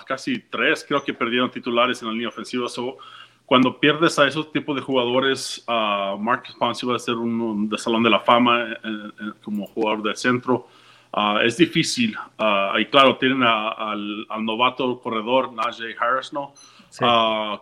casi 0.06 0.38
tres 0.50 0.84
creo 0.86 1.02
que 1.02 1.14
perdieron 1.14 1.50
titulares 1.50 2.00
en 2.02 2.08
la 2.08 2.14
línea 2.14 2.28
ofensiva. 2.28 2.68
So, 2.68 2.96
cuando 3.44 3.78
pierdes 3.78 4.18
a 4.18 4.26
esos 4.26 4.50
tipos 4.50 4.74
de 4.74 4.82
jugadores, 4.82 5.64
uh, 5.68 6.18
Marcus 6.18 6.54
Ponce 6.56 6.86
va 6.86 6.96
a 6.96 6.98
ser 6.98 7.14
un, 7.14 7.68
de 7.68 7.78
salón 7.78 8.02
de 8.02 8.10
la 8.10 8.20
fama 8.20 8.72
eh, 8.72 8.76
eh, 8.82 9.10
como 9.42 9.66
jugador 9.66 10.02
de 10.02 10.16
centro. 10.16 10.66
Ah, 11.12 11.40
es 11.42 11.56
difícil. 11.56 12.16
Uh, 12.38 12.78
y 12.78 12.86
claro, 12.86 13.16
tienen 13.16 13.42
al, 13.42 14.26
novato 14.40 15.00
corredor 15.00 15.52
Najee 15.52 15.96
Harris, 15.98 16.32
¿no? 16.32 16.52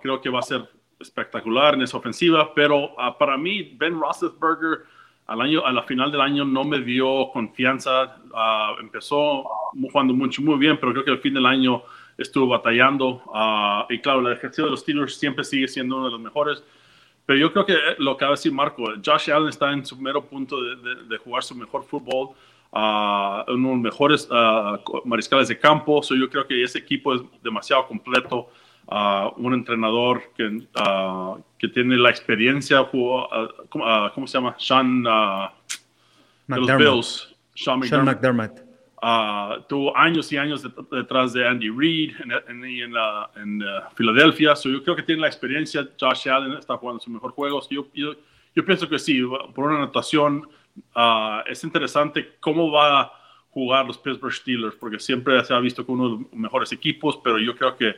Creo 0.01 0.21
que 0.21 0.29
va 0.31 0.39
a 0.41 0.43
ser 0.43 0.69
espectacular 1.01 1.75
en 1.75 1.83
esa 1.83 1.97
ofensiva, 1.97 2.53
pero 2.55 2.95
para 3.19 3.37
mí, 3.37 3.63
Ben 3.77 3.99
Roethlisberger 4.01 4.85
al 5.27 5.41
año, 5.41 5.65
a 5.65 5.73
la 5.73 5.83
final 5.83 6.11
del 6.13 6.21
año 6.21 6.45
no 6.45 6.65
me 6.65 6.81
dio 6.81 7.31
confianza. 7.33 8.17
empezó 8.81 9.45
jugando 9.91 10.13
mucho, 10.15 10.43
muy 10.43 10.57
bien, 10.59 10.79
pero 10.79 10.93
creo 10.93 11.05
que 11.05 11.11
al 11.11 11.19
fin 11.21 11.35
del 11.35 11.47
año 11.47 11.83
estuvo 12.17 12.47
batallando. 12.49 13.23
y 13.89 13.99
claro, 14.01 14.21
el 14.27 14.33
ejercicio 14.35 14.65
de 14.65 14.71
los 14.71 14.81
Steelers 14.81 15.17
siempre 15.17 15.45
sigue 15.45 15.67
siendo 15.69 15.97
uno 15.97 16.07
de 16.07 16.13
los 16.13 16.21
mejores. 16.21 16.63
Pero 17.27 17.39
yo 17.39 17.53
creo 17.53 17.65
que 17.65 17.77
lo 17.99 18.17
que 18.19 18.25
va 18.27 18.33
a 18.33 18.35
decir 18.35 18.53
Marco, 18.53 18.85
Josh 19.05 19.31
Allen 19.31 19.49
está 19.49 19.73
en 19.73 19.85
su 19.85 19.97
mero 19.99 20.23
punto 20.27 20.61
de, 20.63 20.77
de- 20.77 21.03
de 21.05 21.17
jugar 21.19 21.43
su 21.43 21.55
mejor 21.55 21.83
fútbol, 21.85 22.37
ah, 22.71 23.45
uno 23.49 23.69
de 23.69 23.75
los 23.75 23.83
mejores 23.83 24.27
co- 24.85 25.03
mariscales 25.07 25.49
de 25.49 25.59
campo. 25.59 26.03
So 26.03 26.15
yo 26.15 26.29
creo 26.29 26.47
que 26.47 26.63
ese 26.63 26.79
equipo 26.79 27.15
es 27.15 27.23
demasiado 27.43 27.87
completo. 27.87 28.49
Ah, 28.89 29.33
un 29.37 29.55
entrenador 29.55 30.23
que, 30.37 30.67
ah, 30.77 31.37
que 31.59 31.69
tiene 31.69 31.97
la 31.97 32.11
experiencia, 32.11 32.83
jugó, 32.85 33.29
¿cómo, 33.71 33.85
cómo 34.15 34.27
se 34.27 34.37
llama? 34.39 34.55
Sean 34.59 35.03
de 35.03 35.09
los. 36.57 36.77
Bills. 36.77 37.35
Sean 37.55 37.83
Sean 37.85 38.05
McDermott. 38.05 38.61
Tuvo 39.69 39.97
años 39.97 40.33
y 40.33 40.37
años 40.37 40.63
det- 40.63 40.89
detrás 40.91 41.33
de 41.33 41.47
Andy 41.47 41.71
Reid 41.71 42.15
en, 42.21 42.33
en, 42.33 42.65
en, 42.65 42.93
en, 43.37 43.63
eh, 43.63 43.67
Filadelfia. 43.95 44.57
So 44.57 44.69
yo 44.69 44.83
creo 44.83 44.97
que 44.97 45.03
tiene 45.03 45.21
la 45.23 45.29
experiencia. 45.29 45.87
Josh 46.01 46.29
Allen 46.29 46.53
está 46.53 46.77
jugando 46.77 47.01
su 47.01 47.11
mejor 47.11 47.33
juego. 47.33 47.61
So 47.63 47.69
yo, 47.71 47.87
yo, 47.95 48.15
yo 48.55 48.65
pienso 48.65 48.89
que 48.89 48.99
sí, 48.99 49.23
por 49.55 49.67
una 49.67 49.77
anotación 49.77 50.49
es 51.47 51.63
interesante 51.65 52.37
cómo 52.41 52.71
va 52.71 53.01
a 53.01 53.13
jugar 53.51 53.87
los 53.87 53.99
Pittsburgh 53.99 54.33
Steelers, 54.33 54.75
porque 54.75 54.99
siempre 54.99 55.43
se 55.45 55.55
ha 55.55 55.61
visto 55.61 55.87
como 55.87 56.03
uno 56.03 56.17
de 56.17 56.23
los 56.23 56.33
mejores 56.33 56.73
equipos, 56.73 57.21
pero 57.23 57.39
yo 57.39 57.55
creo 57.55 57.77
que 57.77 57.95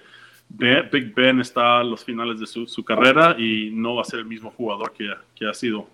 Big 0.48 1.14
Ben 1.14 1.40
está 1.40 1.80
a 1.80 1.84
los 1.84 2.04
finales 2.04 2.40
de 2.40 2.46
su, 2.46 2.84
carrera 2.84 3.36
y 3.38 3.70
no 3.72 3.96
va 3.96 4.02
a 4.02 4.04
ser 4.04 4.20
el 4.20 4.26
mismo 4.26 4.50
jugador 4.50 4.92
que, 4.92 5.46
ha 5.46 5.54
sido. 5.54 5.88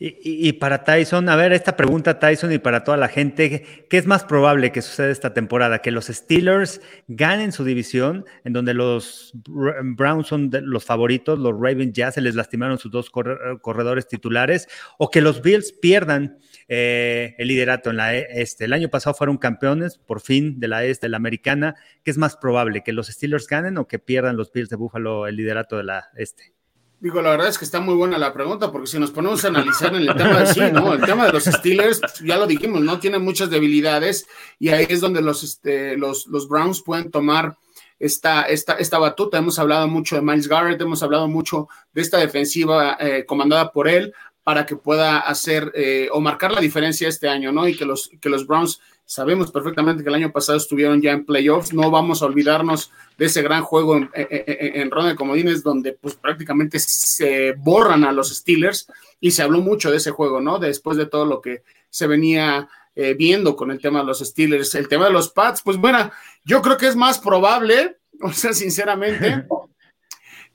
Y, 0.00 0.48
y- 0.48 0.52
para 0.54 0.82
Tyson, 0.82 1.28
a 1.28 1.36
ver, 1.36 1.52
esta 1.52 1.76
pregunta, 1.76 2.18
Tyson, 2.18 2.50
y 2.50 2.58
para 2.58 2.82
toda 2.82 2.96
la 2.96 3.06
gente, 3.06 3.86
¿qué 3.88 3.98
es 3.98 4.06
más 4.06 4.24
probable 4.24 4.72
que 4.72 4.82
suceda 4.82 5.10
esta 5.10 5.32
temporada? 5.32 5.78
¿Que 5.78 5.92
los 5.92 6.06
Steelers 6.06 6.80
ganen 7.06 7.52
su 7.52 7.62
división, 7.62 8.24
en 8.42 8.52
donde 8.52 8.74
los 8.74 9.32
Br- 9.44 9.94
Browns 9.94 10.26
son 10.26 10.50
los 10.64 10.84
favoritos, 10.84 11.38
los 11.38 11.52
Ravens 11.52 11.92
ya 11.92 12.10
se 12.10 12.20
les 12.20 12.34
lastimaron 12.34 12.78
sus 12.78 12.90
dos 12.90 13.12
corre- 13.12 13.60
corredores 13.60 14.08
titulares, 14.08 14.66
o 14.98 15.08
que 15.08 15.20
los 15.20 15.40
Bills 15.40 15.70
pierdan 15.70 16.36
eh, 16.74 17.34
el 17.36 17.48
liderato 17.48 17.90
en 17.90 17.98
la 17.98 18.16
e- 18.16 18.26
este? 18.40 18.64
El 18.64 18.72
año 18.72 18.88
pasado 18.88 19.12
fueron 19.12 19.36
campeones, 19.36 19.98
por 19.98 20.22
fin, 20.22 20.58
de 20.58 20.68
la 20.68 20.84
este, 20.84 21.06
de 21.06 21.10
la 21.10 21.18
americana. 21.18 21.74
¿Qué 22.02 22.10
es 22.10 22.16
más 22.16 22.38
probable, 22.38 22.82
que 22.82 22.92
los 22.92 23.08
Steelers 23.08 23.46
ganen 23.46 23.76
o 23.76 23.86
que 23.86 23.98
pierdan 23.98 24.38
los 24.38 24.50
Bills 24.50 24.70
de 24.70 24.76
Buffalo 24.76 25.26
el 25.26 25.36
liderato 25.36 25.76
de 25.76 25.84
la 25.84 26.08
este? 26.16 26.54
Digo, 26.98 27.20
la 27.20 27.30
verdad 27.30 27.48
es 27.48 27.58
que 27.58 27.66
está 27.66 27.80
muy 27.80 27.94
buena 27.94 28.16
la 28.16 28.32
pregunta, 28.32 28.72
porque 28.72 28.86
si 28.86 28.98
nos 28.98 29.10
ponemos 29.10 29.44
a 29.44 29.48
analizar 29.48 29.94
en 29.94 30.08
el 30.08 30.16
tema 30.16 30.40
de 30.40 30.46
sí, 30.46 30.60
¿no? 30.72 30.94
El 30.94 31.02
tema 31.02 31.26
de 31.26 31.32
los 31.32 31.44
Steelers, 31.44 32.00
ya 32.24 32.38
lo 32.38 32.46
dijimos, 32.46 32.80
¿no? 32.80 33.00
Tienen 33.00 33.22
muchas 33.22 33.50
debilidades 33.50 34.26
y 34.58 34.70
ahí 34.70 34.86
es 34.88 35.02
donde 35.02 35.20
los, 35.20 35.42
este, 35.42 35.98
los, 35.98 36.26
los 36.28 36.48
Browns 36.48 36.80
pueden 36.80 37.10
tomar 37.10 37.58
esta, 37.98 38.42
esta, 38.44 38.74
esta 38.74 38.98
batuta. 38.98 39.36
Hemos 39.36 39.58
hablado 39.58 39.88
mucho 39.88 40.16
de 40.16 40.22
Miles 40.22 40.48
Garrett, 40.48 40.80
hemos 40.80 41.02
hablado 41.02 41.28
mucho 41.28 41.68
de 41.92 42.02
esta 42.02 42.18
defensiva 42.18 42.96
eh, 42.98 43.26
comandada 43.26 43.72
por 43.72 43.88
él 43.88 44.14
para 44.44 44.66
que 44.66 44.76
pueda 44.76 45.20
hacer 45.20 45.72
eh, 45.74 46.08
o 46.12 46.20
marcar 46.20 46.52
la 46.52 46.60
diferencia 46.60 47.08
este 47.08 47.28
año, 47.28 47.52
¿no? 47.52 47.68
Y 47.68 47.76
que 47.76 47.84
los, 47.84 48.10
que 48.20 48.28
los 48.28 48.46
Browns 48.46 48.80
sabemos 49.04 49.50
perfectamente 49.50 50.02
que 50.02 50.08
el 50.08 50.14
año 50.14 50.32
pasado 50.32 50.58
estuvieron 50.58 51.02
ya 51.02 51.12
en 51.12 51.24
playoffs, 51.24 51.72
no 51.72 51.90
vamos 51.90 52.22
a 52.22 52.26
olvidarnos 52.26 52.90
de 53.18 53.26
ese 53.26 53.42
gran 53.42 53.62
juego 53.62 53.96
en, 53.96 54.10
en, 54.14 54.90
ronda 54.90 55.10
de 55.10 55.16
comodines 55.16 55.62
donde 55.62 55.92
pues 55.92 56.14
prácticamente 56.14 56.78
se 56.78 57.52
borran 57.58 58.04
a 58.04 58.12
los 58.12 58.34
Steelers 58.34 58.88
y 59.20 59.32
se 59.32 59.42
habló 59.42 59.60
mucho 59.60 59.90
de 59.90 59.98
ese 59.98 60.12
juego, 60.12 60.40
¿no? 60.40 60.58
Después 60.58 60.96
de 60.96 61.06
todo 61.06 61.26
lo 61.26 61.42
que 61.42 61.62
se 61.90 62.06
venía 62.06 62.68
eh, 62.94 63.14
viendo 63.14 63.56
con 63.56 63.70
el 63.70 63.80
tema 63.80 64.00
de 64.00 64.06
los 64.06 64.18
Steelers, 64.18 64.74
el 64.74 64.86
tema 64.86 65.06
de 65.06 65.12
los 65.12 65.30
Pats, 65.30 65.62
pues 65.62 65.78
bueno, 65.78 66.10
yo 66.44 66.60
creo 66.60 66.76
que 66.76 66.88
es 66.88 66.96
más 66.96 67.18
probable, 67.18 67.98
o 68.20 68.32
sea, 68.32 68.52
sinceramente, 68.52 69.46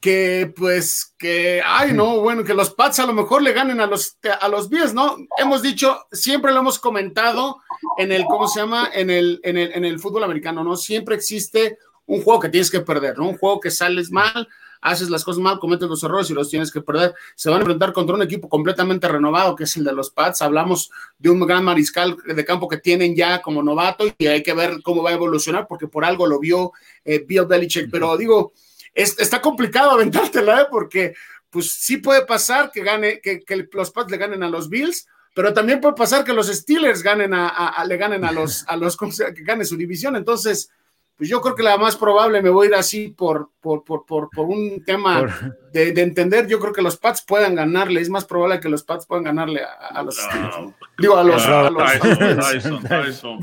que 0.07 0.53
pues 0.55 1.13
que, 1.17 1.61
ay, 1.65 1.91
no, 1.91 2.21
bueno, 2.21 2.45
que 2.45 2.53
los 2.53 2.69
Pats 2.69 2.99
a 2.99 3.05
lo 3.05 3.11
mejor 3.11 3.41
le 3.41 3.51
ganen 3.51 3.81
a 3.81 3.87
los, 3.87 4.17
a 4.39 4.47
los 4.47 4.69
Bills, 4.69 4.93
¿no? 4.93 5.17
Hemos 5.37 5.61
dicho, 5.61 6.05
siempre 6.13 6.53
lo 6.53 6.59
hemos 6.59 6.79
comentado 6.79 7.57
en 7.97 8.13
el, 8.13 8.23
¿cómo 8.23 8.47
se 8.47 8.61
llama? 8.61 8.89
En 8.93 9.09
el, 9.09 9.41
en 9.43 9.57
el, 9.57 9.73
en 9.73 9.83
el 9.83 9.99
fútbol 9.99 10.23
americano, 10.23 10.63
¿no? 10.63 10.77
Siempre 10.77 11.13
existe 11.15 11.77
un 12.05 12.21
juego 12.21 12.39
que 12.39 12.47
tienes 12.47 12.71
que 12.71 12.79
perder, 12.79 13.17
¿no? 13.17 13.27
Un 13.27 13.37
juego 13.37 13.59
que 13.59 13.69
sales 13.69 14.09
mal, 14.09 14.47
haces 14.79 15.09
las 15.09 15.25
cosas 15.25 15.41
mal, 15.41 15.59
cometes 15.59 15.89
los 15.89 16.01
errores 16.01 16.29
y 16.29 16.33
los 16.33 16.49
tienes 16.49 16.71
que 16.71 16.79
perder. 16.79 17.13
Se 17.35 17.49
van 17.49 17.57
a 17.57 17.61
enfrentar 17.63 17.91
contra 17.91 18.15
un 18.15 18.21
equipo 18.21 18.47
completamente 18.47 19.09
renovado, 19.09 19.57
que 19.57 19.65
es 19.65 19.75
el 19.75 19.83
de 19.83 19.91
los 19.91 20.09
Pats. 20.09 20.41
Hablamos 20.41 20.89
de 21.19 21.31
un 21.31 21.45
gran 21.45 21.65
mariscal 21.65 22.15
de 22.25 22.45
campo 22.45 22.69
que 22.69 22.77
tienen 22.77 23.13
ya 23.13 23.41
como 23.41 23.61
novato 23.61 24.05
y 24.17 24.27
hay 24.27 24.41
que 24.41 24.53
ver 24.53 24.81
cómo 24.83 25.03
va 25.03 25.09
a 25.09 25.15
evolucionar, 25.15 25.67
porque 25.67 25.87
por 25.87 26.05
algo 26.05 26.27
lo 26.27 26.39
vio 26.39 26.71
eh, 27.03 27.25
Bill 27.27 27.45
Belichick. 27.45 27.91
Pero 27.91 28.15
digo, 28.15 28.53
es, 28.93 29.17
está 29.19 29.41
complicado 29.41 29.91
aventártela, 29.91 30.61
¿eh? 30.61 30.65
porque 30.69 31.13
pues 31.49 31.71
sí 31.71 31.97
puede 31.97 32.25
pasar 32.25 32.71
que 32.71 32.83
gane, 32.83 33.21
que, 33.21 33.41
que, 33.41 33.67
los 33.71 33.91
Pats 33.91 34.11
le 34.11 34.17
ganen 34.17 34.43
a 34.43 34.49
los 34.49 34.69
Bills, 34.69 35.07
pero 35.33 35.53
también 35.53 35.79
puede 35.79 35.95
pasar 35.95 36.23
que 36.23 36.33
los 36.33 36.47
Steelers 36.47 37.03
ganen 37.03 37.33
a, 37.33 37.47
a, 37.47 37.67
a 37.69 37.85
le 37.85 37.97
ganen 37.97 38.25
a 38.25 38.31
los, 38.31 38.67
a 38.67 38.75
los 38.75 38.97
que 38.97 39.43
gane 39.43 39.65
su 39.65 39.77
división. 39.77 40.15
Entonces, 40.15 40.71
pues 41.17 41.29
yo 41.29 41.41
creo 41.41 41.55
que 41.55 41.63
la 41.63 41.77
más 41.77 41.95
probable 41.95 42.43
me 42.43 42.51
voy 42.51 42.67
a 42.67 42.69
ir 42.69 42.75
así 42.75 43.09
por, 43.09 43.49
por, 43.59 43.83
por, 43.83 44.05
por, 44.05 44.29
por 44.29 44.45
un 44.45 44.83
tema 44.85 45.21
por... 45.21 45.71
De, 45.71 45.91
de, 45.91 46.01
entender. 46.03 46.45
Yo 46.47 46.59
creo 46.59 46.71
que 46.71 46.83
los 46.83 46.95
Pats 46.97 47.23
puedan 47.25 47.55
ganarle. 47.55 48.01
Es 48.01 48.09
más 48.09 48.23
probable 48.25 48.59
que 48.59 48.69
los 48.69 48.83
Pats 48.83 49.07
puedan 49.07 49.23
ganarle 49.23 49.63
a, 49.63 49.87
a 49.87 50.03
los 50.03 50.15
Digo, 50.99 51.17
a 51.17 51.23
los. 51.23 51.43
A 51.43 51.71
los 51.71 51.83
Tyson, 52.51 52.83
Tyson. 52.83 53.39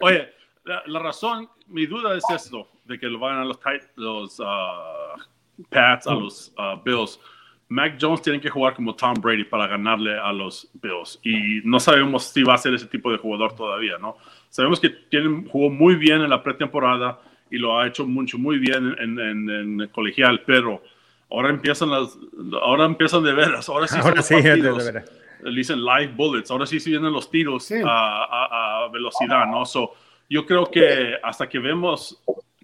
Oye, 0.00 0.32
la, 0.64 0.82
la, 0.86 0.98
razón, 1.00 1.50
mi 1.66 1.84
duda 1.84 2.16
es 2.16 2.24
esto: 2.34 2.66
de 2.84 2.98
que 2.98 3.06
lo 3.06 3.18
van 3.18 3.38
a 3.38 3.44
los, 3.44 3.58
los 3.96 4.40
uh, 4.40 5.64
Pats, 5.70 6.06
a 6.06 6.14
los 6.14 6.52
Bills. 6.84 7.20
Mac 7.68 7.96
Jones 7.98 8.20
tiene 8.20 8.38
que 8.38 8.50
jugar 8.50 8.74
como 8.74 8.94
Tom 8.94 9.14
Brady 9.14 9.44
para 9.44 9.66
ganarle 9.66 10.18
a 10.18 10.30
los 10.32 10.68
Bills. 10.74 11.18
Y 11.22 11.62
no 11.64 11.80
sabemos 11.80 12.24
si 12.24 12.42
va 12.42 12.54
a 12.54 12.58
ser 12.58 12.74
ese 12.74 12.86
tipo 12.86 13.10
de 13.10 13.16
jugador 13.16 13.56
todavía, 13.56 13.96
¿no? 13.98 14.18
Sabemos 14.50 14.78
que 14.78 14.90
tiene, 14.90 15.48
jugó 15.48 15.70
muy 15.70 15.94
bien 15.94 16.20
en 16.20 16.28
la 16.28 16.42
pretemporada 16.42 17.18
y 17.50 17.56
lo 17.56 17.78
ha 17.78 17.86
hecho 17.86 18.06
mucho, 18.06 18.36
muy 18.36 18.58
bien 18.58 18.94
en, 18.98 19.18
en, 19.18 19.50
en 19.50 19.80
el 19.80 19.90
colegial, 19.90 20.42
pero 20.46 20.82
ahora 21.30 21.48
empiezan 21.48 21.90
las, 21.90 22.18
ahora 22.60 22.84
empiezan 22.84 23.24
de 23.24 23.32
veras, 23.32 23.68
ahora 23.68 23.88
sí 23.88 23.98
ahora 24.02 24.22
sí, 24.22 24.34
partidos, 24.34 24.84
de 24.84 24.92
veras. 24.92 25.12
le 25.42 25.56
dicen 25.56 25.82
live 25.82 26.12
bullets, 26.14 26.50
ahora 26.50 26.66
sí, 26.66 26.78
sí 26.78 26.90
vienen 26.90 27.12
los 27.12 27.30
tiros 27.30 27.64
sí. 27.64 27.76
a, 27.84 28.24
a, 28.24 28.84
a, 28.84 28.88
velocidad, 28.88 29.46
¿no? 29.46 29.64
So, 29.64 29.94
yo 30.28 30.44
creo 30.44 30.70
que 30.70 31.16
hasta 31.22 31.48
que 31.48 31.58
vemos 31.58 32.22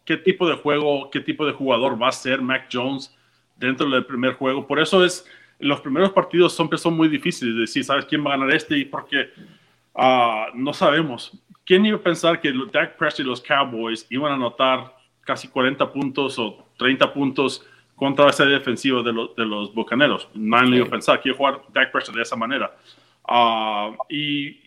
qué 0.09 0.17
tipo 0.17 0.49
de 0.49 0.55
juego, 0.55 1.11
qué 1.11 1.21
tipo 1.21 1.45
de 1.45 1.53
jugador 1.53 2.03
va 2.03 2.09
a 2.09 2.13
ser 2.13 2.41
Mac 2.41 2.71
Jones 2.73 3.15
dentro 3.57 3.91
del 3.91 4.07
primer 4.07 4.33
juego, 4.33 4.67
por 4.67 4.81
eso 4.81 5.05
es, 5.05 5.27
los 5.59 5.83
primeros 5.83 6.13
partidos 6.13 6.55
son, 6.55 6.71
son 6.79 6.97
muy 6.97 7.09
difíciles 7.09 7.55
de 7.55 7.61
decir, 7.61 7.85
¿sabes 7.85 8.07
quién 8.07 8.25
va 8.25 8.33
a 8.33 8.39
ganar 8.39 8.55
este? 8.55 8.79
Y 8.79 8.87
porque 8.87 9.29
uh, 9.93 10.55
no 10.55 10.73
sabemos. 10.73 11.39
¿Quién 11.67 11.85
iba 11.85 11.99
a 11.99 12.01
pensar 12.01 12.41
que 12.41 12.51
Dak 12.73 12.97
Prescott 12.97 13.21
y 13.21 13.29
los 13.29 13.43
Cowboys 13.43 14.07
iban 14.09 14.33
a 14.33 14.37
anotar 14.37 14.97
casi 15.21 15.47
40 15.47 15.93
puntos 15.93 16.39
o 16.39 16.67
30 16.79 17.13
puntos 17.13 17.67
contra 17.95 18.31
esa 18.31 18.47
defensiva 18.47 19.03
de, 19.03 19.13
los, 19.13 19.37
de 19.37 19.45
los 19.45 19.75
Bucaneros? 19.75 20.27
Nadie 20.33 20.71
sí. 20.71 20.77
iba 20.77 20.87
a 20.87 20.91
pensar 20.91 21.21
que 21.21 21.29
iba 21.29 21.35
a 21.35 21.37
jugar 21.37 21.61
Dak 21.75 21.93
Prescott 21.93 22.17
de 22.17 22.23
esa 22.23 22.37
manera. 22.37 22.75
Uh, 23.29 23.95
y 24.09 24.59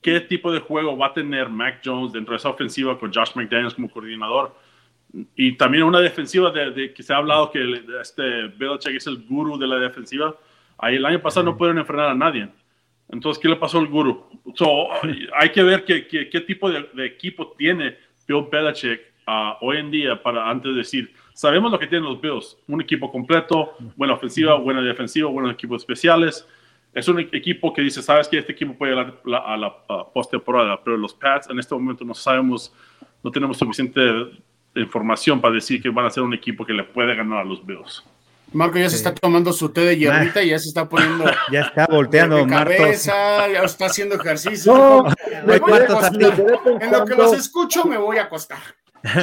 qué 0.00 0.20
tipo 0.20 0.50
de 0.50 0.60
juego 0.60 0.96
va 0.96 1.08
a 1.08 1.12
tener 1.12 1.50
Mac 1.50 1.82
Jones 1.84 2.14
dentro 2.14 2.32
de 2.32 2.38
esa 2.38 2.48
ofensiva 2.48 2.98
con 2.98 3.12
Josh 3.12 3.32
McDaniels 3.34 3.74
como 3.74 3.90
coordinador. 3.90 4.56
Y 5.34 5.52
también 5.52 5.84
una 5.84 6.00
defensiva 6.00 6.50
de, 6.50 6.70
de 6.70 6.92
que 6.92 7.02
se 7.02 7.12
ha 7.12 7.16
hablado 7.16 7.50
que 7.50 7.58
el, 7.58 7.84
este 8.00 8.48
Belichick 8.48 8.96
es 8.96 9.06
el 9.06 9.24
guru 9.26 9.58
de 9.58 9.66
la 9.66 9.76
defensiva. 9.76 10.36
Ahí 10.76 10.96
el 10.96 11.06
año 11.06 11.20
pasado 11.20 11.46
no 11.46 11.56
pudieron 11.56 11.78
enfrentar 11.78 12.10
a 12.10 12.14
nadie. 12.14 12.48
Entonces, 13.10 13.40
¿qué 13.40 13.48
le 13.48 13.56
pasó 13.56 13.78
al 13.78 13.86
guru? 13.86 14.26
So, 14.54 14.88
hay 15.34 15.50
que 15.50 15.62
ver 15.62 15.84
qué, 15.84 16.06
qué, 16.06 16.28
qué 16.28 16.40
tipo 16.42 16.70
de, 16.70 16.88
de, 16.92 17.06
equipo 17.06 17.54
tiene 17.56 17.96
Bill 18.26 18.46
Belichick 18.50 19.00
uh, 19.26 19.64
hoy 19.64 19.78
en 19.78 19.90
día 19.90 20.22
para 20.22 20.48
antes 20.48 20.72
de 20.72 20.78
decir, 20.78 21.14
sabemos 21.32 21.72
lo 21.72 21.78
que 21.78 21.86
tienen 21.86 22.08
los 22.08 22.20
Bills, 22.20 22.58
un 22.66 22.82
equipo 22.82 23.10
completo, 23.10 23.74
buena 23.96 24.14
ofensiva, 24.14 24.56
buena 24.56 24.82
defensiva, 24.82 25.30
buenos 25.30 25.52
equipos 25.52 25.82
especiales. 25.82 26.46
Es 26.92 27.08
un 27.08 27.20
equipo 27.20 27.72
que 27.72 27.82
dice, 27.82 28.02
sabes 28.02 28.28
que 28.28 28.38
este 28.38 28.52
equipo 28.52 28.76
puede 28.76 28.92
ir 28.92 28.98
a 28.98 29.14
la, 29.24 29.56
la 29.56 29.68
uh, 29.68 30.12
postemporada, 30.12 30.82
pero 30.82 30.96
los 30.96 31.14
Pats 31.14 31.48
en 31.48 31.58
este 31.58 31.74
momento 31.74 32.04
no 32.04 32.14
sabemos, 32.14 32.74
no 33.22 33.30
tenemos 33.30 33.56
suficiente 33.56 34.00
información 34.74 35.40
para 35.40 35.54
decir 35.54 35.82
que 35.82 35.90
van 35.90 36.06
a 36.06 36.10
ser 36.10 36.22
un 36.22 36.34
equipo 36.34 36.64
que 36.64 36.72
le 36.72 36.84
puede 36.84 37.14
ganar 37.14 37.40
a 37.40 37.44
los 37.44 37.64
Bills. 37.64 38.04
Marco 38.52 38.78
ya 38.78 38.88
se 38.88 38.96
está 38.96 39.14
tomando 39.14 39.52
su 39.52 39.68
té 39.68 39.82
de 39.82 39.98
hierbita 39.98 40.42
y 40.42 40.50
ya 40.50 40.58
se 40.58 40.68
está 40.68 40.88
poniendo. 40.88 41.24
Ya 41.52 41.60
está 41.60 41.86
volteando, 41.86 42.36
de 42.36 42.46
Marco. 42.46 42.70
cabeza, 42.70 43.48
ya 43.48 43.62
está 43.62 43.86
haciendo 43.86 44.14
ejercicio. 44.14 44.74
No, 44.74 45.04
me 45.46 45.58
voy 45.58 45.72
a 45.72 45.84
acostar. 45.84 46.40
En 46.80 46.92
lo 46.92 47.04
que 47.04 47.14
los 47.14 47.32
escucho, 47.34 47.84
me 47.84 47.98
voy 47.98 48.18
a 48.18 48.24
acostar. 48.24 48.58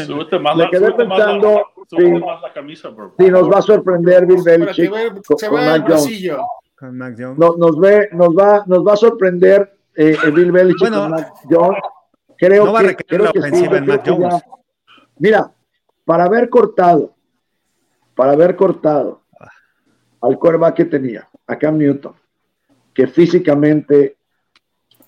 Súbete 0.06 0.39
más, 0.39 0.56
me 0.56 0.70
quedé 0.70 0.91
pensando 0.93 1.72
más, 1.91 2.02
la, 2.02 2.20
más 2.20 2.41
la 2.41 2.54
camisa, 2.54 2.89
bro. 2.89 3.14
si 3.18 3.30
nos 3.30 3.52
va 3.52 3.60
a 3.60 3.62
sorprender 3.62 4.26
Bill 4.26 4.41
Belichick 4.41 4.91
se 5.38 5.50
va 5.50 5.74
al 5.74 5.86
pasillo. 5.86 6.39
Con 6.78 6.98
Mac 6.98 7.16
Jones. 7.18 7.38
No, 7.38 7.56
nos, 7.58 7.80
ve, 7.80 8.10
nos, 8.12 8.30
va, 8.30 8.64
nos 8.68 8.86
va 8.86 8.93
a 8.93 8.98
sorprender 8.98 9.78
eh, 9.96 10.18
Bill 10.34 10.52
Belichick 10.52 10.80
bueno, 10.80 11.02
con 11.02 11.12
Mac 11.12 11.34
Jones. 11.50 11.80
Creo 12.38 12.66
no 12.66 12.74
va 12.74 12.80
a 12.80 12.84
recaer 12.84 13.22
la 13.22 13.30
ofensiva 13.30 13.72
sí, 13.72 13.78
en 13.78 13.86
Mac 13.86 14.04
Jones. 14.06 14.43
Mira, 15.18 15.51
para 16.03 16.26
haber 16.26 16.49
cortado, 16.49 17.16
para 18.16 18.34
haber 18.34 18.55
cortado 18.55 19.22
al 20.22 20.38
coreback 20.39 20.76
que 20.76 20.86
tenía, 20.86 21.30
a 21.47 21.57
Cam 21.57 21.78
Newton, 21.78 22.16
que 22.93 23.07
físicamente 23.07 24.18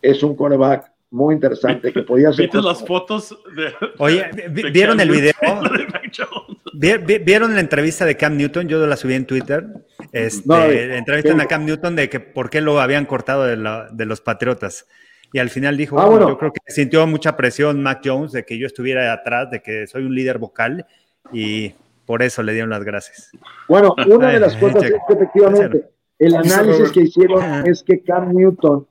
es 0.01 0.21
un 0.23 0.35
coreback 0.35 0.91
muy 1.09 1.35
interesante 1.35 1.91
que 1.93 2.03
podía 2.03 2.31
ser. 2.33 2.45
¿Viste 2.45 2.61
las 2.61 2.85
fotos 2.85 3.37
de. 3.55 3.73
Oye, 3.97 4.29
¿vieron 4.49 4.99
el 4.99 5.09
video? 5.09 5.33
¿Vieron 6.73 7.53
la 7.55 7.59
entrevista 7.59 8.05
de 8.05 8.17
Cam 8.17 8.37
Newton? 8.37 8.67
Yo 8.67 8.85
la 8.85 8.97
subí 8.97 9.13
en 9.13 9.25
Twitter. 9.25 9.65
Este, 10.11 10.97
entrevistan 10.97 11.41
a 11.41 11.45
Cam 11.45 11.65
Newton 11.65 11.95
de 11.95 12.09
que 12.09 12.19
por 12.19 12.49
qué 12.49 12.61
lo 12.61 12.79
habían 12.79 13.05
cortado 13.05 13.45
de, 13.45 14.05
los 14.05 14.21
Patriotas. 14.21 14.87
Y 15.33 15.39
al 15.39 15.49
final 15.49 15.75
dijo, 15.77 15.99
ah, 15.99 16.09
yo 16.09 16.37
creo 16.37 16.53
que 16.53 16.59
sintió 16.67 17.05
mucha 17.05 17.35
presión 17.35 17.83
Mac 17.83 18.01
Jones 18.03 18.31
de 18.31 18.43
que 18.43 18.57
yo 18.57 18.65
estuviera 18.65 19.11
atrás, 19.11 19.51
de 19.51 19.61
que 19.61 19.87
soy 19.87 20.05
un 20.05 20.15
líder 20.15 20.37
vocal 20.37 20.85
y 21.31 21.73
por 22.05 22.23
eso 22.23 22.41
le 22.43 22.53
dieron 22.53 22.69
las 22.69 22.83
gracias. 22.83 23.31
Bueno, 23.67 23.93
una 24.07 24.29
de 24.29 24.39
las 24.39 24.55
cosas 24.55 24.83
es 24.83 24.91
que 24.91 25.13
efectivamente 25.13 25.89
el 26.17 26.35
análisis 26.35 26.91
que 26.91 27.01
hicieron 27.01 27.67
es 27.67 27.83
que 27.83 28.01
Cam 28.01 28.33
Newton, 28.33 28.87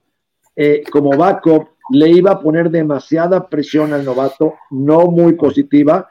eh, 0.54 0.84
como 0.90 1.16
backup, 1.16 1.68
le 1.90 2.10
iba 2.10 2.32
a 2.32 2.40
poner 2.40 2.70
demasiada 2.70 3.48
presión 3.48 3.92
al 3.92 4.04
novato, 4.04 4.54
no 4.70 5.06
muy 5.06 5.34
positiva. 5.34 6.08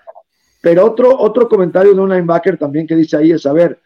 Pero 0.61 0.85
otro, 0.85 1.15
otro 1.17 1.47
comentario 1.47 1.93
de 1.93 1.99
un 1.99 2.09
linebacker 2.09 2.57
también 2.57 2.87
que 2.87 2.95
dice 2.95 3.17
ahí 3.17 3.31
es, 3.31 3.45
a 3.45 3.53
ver, 3.53 3.79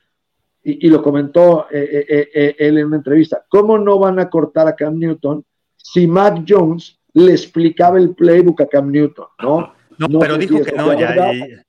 y, 0.63 0.89
lo 0.89 1.01
comentó 1.01 1.67
eh, 1.71 2.05
eh, 2.09 2.29
eh, 2.33 2.55
él 2.59 2.77
en 2.77 2.87
una 2.87 2.97
entrevista, 2.97 3.43
¿cómo 3.49 3.77
no 3.77 3.97
van 3.97 4.19
a 4.19 4.29
cortar 4.29 4.67
a 4.67 4.75
Cam 4.75 4.97
Newton 4.97 5.43
si 5.81 6.07
Mac 6.07 6.43
Jones 6.47 6.99
le 7.13 7.31
explicaba 7.31 7.97
el 7.97 8.13
playbook 8.15 8.61
a 8.61 8.67
Cam 8.67 8.91
Newton? 8.91 9.27
No, 9.41 9.73
no, 9.97 10.19
pero 10.19 10.37
dijo 10.37 10.63
que 10.63 10.71
no 10.71 10.97
ya, 10.97 11.15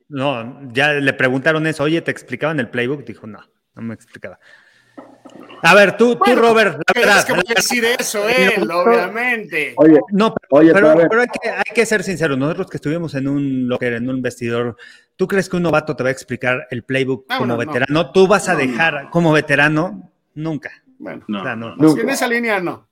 no, 0.09 0.73
ya 0.73 0.93
le 0.93 1.13
preguntaron 1.13 1.67
eso, 1.67 1.85
oye, 1.85 2.01
¿te 2.03 2.11
explicaban 2.11 2.61
el 2.61 2.69
playbook? 2.69 3.05
Dijo, 3.05 3.27
no, 3.27 3.41
no 3.75 3.83
me 3.83 3.95
explicaba. 3.95 4.39
A 5.63 5.75
ver, 5.75 5.97
tú, 5.97 6.17
tú 6.17 6.35
Robert, 6.35 6.81
la 6.87 7.01
verdad. 7.01 7.19
Es 7.19 7.25
que 7.25 7.33
voy 7.33 7.45
a 7.49 7.55
decir 7.55 7.85
eso 7.85 8.29
él, 8.29 8.71
obviamente. 8.71 9.75
Oye, 9.77 10.01
no, 10.11 10.35
pero, 10.35 11.09
pero, 11.09 11.21
hay, 11.21 11.27
que, 11.29 11.49
hay, 11.49 11.75
que, 11.75 11.87
ser 11.87 12.03
sinceros. 12.03 12.39
Nosotros 12.39 12.69
que 12.69 12.79
estuvimos 12.79 13.15
en 13.15 13.29
un 13.29 13.69
locker, 13.69 13.93
en 13.95 14.09
un 14.09 14.23
vestidor, 14.23 14.77
¿tú 15.17 15.29
crees 15.29 15.49
que 15.49 15.57
un 15.57 15.63
novato 15.63 15.95
te 15.95 16.03
va 16.03 16.09
a 16.09 16.13
explicar 16.13 16.67
el 16.71 16.83
playbook 16.83 17.27
ah, 17.29 17.39
como 17.39 17.57
veterano? 17.57 18.11
¿Tú 18.11 18.27
vas 18.27 18.49
a 18.49 18.57
dejar 18.57 19.11
como 19.11 19.33
veterano? 19.33 20.11
Nunca. 20.35 20.71
Bueno, 20.99 21.25
no, 21.29 21.77
En 21.99 22.09
esa 22.09 22.27
línea 22.27 22.61
no. 22.61 22.90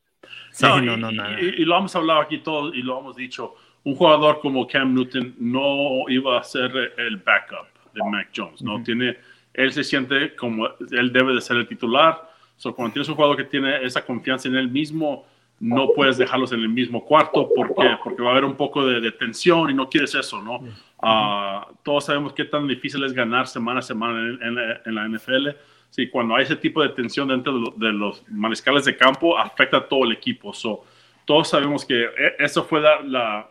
No, 0.60 0.80
no, 0.80 0.96
no, 0.96 1.40
y, 1.40 1.62
y, 1.62 1.64
lo 1.64 1.78
hemos 1.78 1.94
hablado 1.94 2.20
aquí 2.20 2.38
todos 2.38 2.74
y 2.74 2.82
lo 2.82 2.98
hemos 3.00 3.16
dicho. 3.16 3.54
Un 3.84 3.94
jugador 3.94 4.40
como 4.40 4.66
Cam 4.66 4.94
Newton 4.94 5.34
no 5.38 6.08
iba 6.08 6.38
a 6.38 6.42
ser 6.42 6.94
el 6.98 7.16
backup 7.16 7.68
de 7.94 8.02
Mac 8.10 8.30
Jones. 8.36 8.60
No 8.62 8.82
tiene, 8.82 9.16
él 9.54 9.72
se 9.72 9.84
siente 9.84 10.34
como 10.34 10.66
él 10.66 11.12
debe 11.12 11.34
de 11.34 11.40
ser 11.40 11.56
el 11.56 11.66
titular 11.66 12.28
So, 12.58 12.74
cuando 12.74 12.92
tienes 12.92 13.08
un 13.08 13.14
jugador 13.14 13.36
que 13.36 13.44
tiene 13.44 13.84
esa 13.84 14.04
confianza 14.04 14.48
en 14.48 14.56
él 14.56 14.68
mismo, 14.68 15.24
no 15.60 15.90
puedes 15.94 16.18
dejarlos 16.18 16.52
en 16.52 16.60
el 16.60 16.68
mismo 16.68 17.04
cuarto. 17.04 17.48
¿Por 17.54 17.68
qué? 17.68 17.96
Porque 18.02 18.20
va 18.20 18.30
a 18.30 18.32
haber 18.32 18.44
un 18.44 18.56
poco 18.56 18.84
de, 18.84 19.12
tensión 19.12 19.70
y 19.70 19.74
no 19.74 19.88
quieres 19.88 20.12
eso, 20.16 20.42
¿no? 20.42 20.60
Ah, 21.00 21.68
todos 21.84 22.06
sabemos 22.06 22.32
qué 22.32 22.44
tan 22.44 22.66
difícil 22.66 23.02
es 23.04 23.12
ganar 23.12 23.46
semana 23.46 23.78
a 23.78 23.82
semana 23.82 24.38
en, 24.84 24.94
la 24.94 25.08
NFL. 25.08 25.50
Sí, 25.90 26.08
cuando 26.08 26.36
hay 26.36 26.44
ese 26.44 26.56
tipo 26.56 26.82
de 26.82 26.90
tensión 26.90 27.28
dentro 27.28 27.74
de, 27.76 27.92
los 27.92 28.22
mariscales 28.30 28.84
de 28.84 28.96
campo, 28.96 29.38
afecta 29.38 29.78
a 29.78 29.88
todo 29.88 30.04
el 30.04 30.12
equipo. 30.12 30.52
So, 30.52 30.84
todos 31.24 31.48
sabemos 31.48 31.84
que 31.84 32.04
e, 32.04 32.36
eso 32.38 32.64
fue 32.64 32.80
la, 32.80 33.48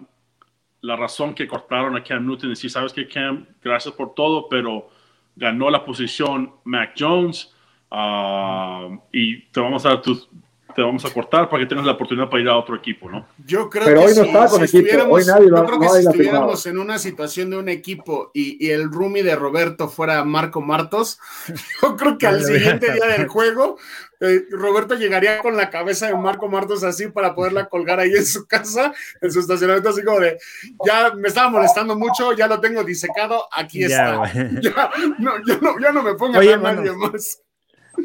la, 0.81 0.95
razón 0.95 1.33
que 1.33 1.47
cortaron 1.47 1.95
a 1.97 2.03
Cam 2.03 2.25
Newton. 2.25 2.51
Y 2.51 2.55
sí, 2.55 2.69
sabes 2.69 2.93
que 2.93 3.07
Cam, 3.07 3.45
gracias 3.61 3.93
por 3.95 4.13
todo, 4.13 4.47
pero 4.49 4.89
ganó 5.35 5.69
la 5.69 5.83
posición 5.83 6.53
Mac 6.63 6.93
Jones 6.97 7.53
Ah, 7.89 8.89
y 9.13 9.43
te 9.43 9.59
vamos 9.59 9.85
a 9.85 9.89
dar 9.89 10.01
tus, 10.01 10.29
te 10.78 10.84
vamos 10.84 11.03
a 11.05 11.09
cortar 11.09 11.49
para 11.49 11.63
que 11.63 11.69
tengas 11.69 11.88
la 11.88 11.93
oportunidad 11.93 12.30
para 12.30 12.43
ir 12.43 12.49
a 12.49 12.55
otro 12.55 12.75
equipo, 12.75 13.09
¿no? 13.09 13.28
Yo 13.43 13.67
creo 13.67 13.99
que 13.99 14.67
si, 14.67 14.78
estuviéramos 14.78 16.67
en 16.67 16.78
una 16.78 16.99
situación 16.99 17.49
de 17.49 17.57
un 17.57 17.67
equipo 17.67 18.30
y, 18.32 18.69
el 18.69 18.91
roomie 18.91 19.23
de 19.23 19.36
Roberto 19.36 19.89
fuera 19.89 20.23
Marco 20.23 20.61
Martos, 20.61 21.19
yo 21.82 21.97
creo 21.97 22.19
que 22.19 22.28
al 22.28 22.43
siguiente 22.45 22.93
día 22.93 23.07
del 23.07 23.28
juego 23.28 23.80
eh, 24.19 24.43
Roberto 24.51 24.93
llegaría 24.93 25.39
con 25.39 25.57
la 25.57 25.71
cabeza 25.71 26.09
de 26.09 26.15
Marco 26.15 26.47
Martos 26.47 26.84
así 26.84 27.07
para 27.07 27.34
poderla 27.34 27.69
colgar 27.69 27.99
ahí 27.99 28.11
en 28.11 28.25
su 28.28 28.45
casa, 28.45 28.93
en 29.19 29.32
su 29.32 29.39
estacionamiento, 29.39 29.89
así 29.89 30.03
como 30.03 30.19
de, 30.19 30.38
ya 30.86 31.11
me 31.15 31.30
estaba 31.30 31.49
molestando 31.49 31.95
mucho, 31.95 32.34
ya 32.34 32.45
lo 32.45 32.59
tengo 32.59 32.84
disecado, 32.84 33.47
aquí 33.51 33.84
está. 33.84 34.32
Ya, 34.61 34.91
no, 35.17 35.34
ya, 35.80 35.91
no, 35.91 36.03
me 36.03 36.13
ponga 36.13 36.39
a 36.39 36.57
nadie 36.57 36.91
más 36.91 37.41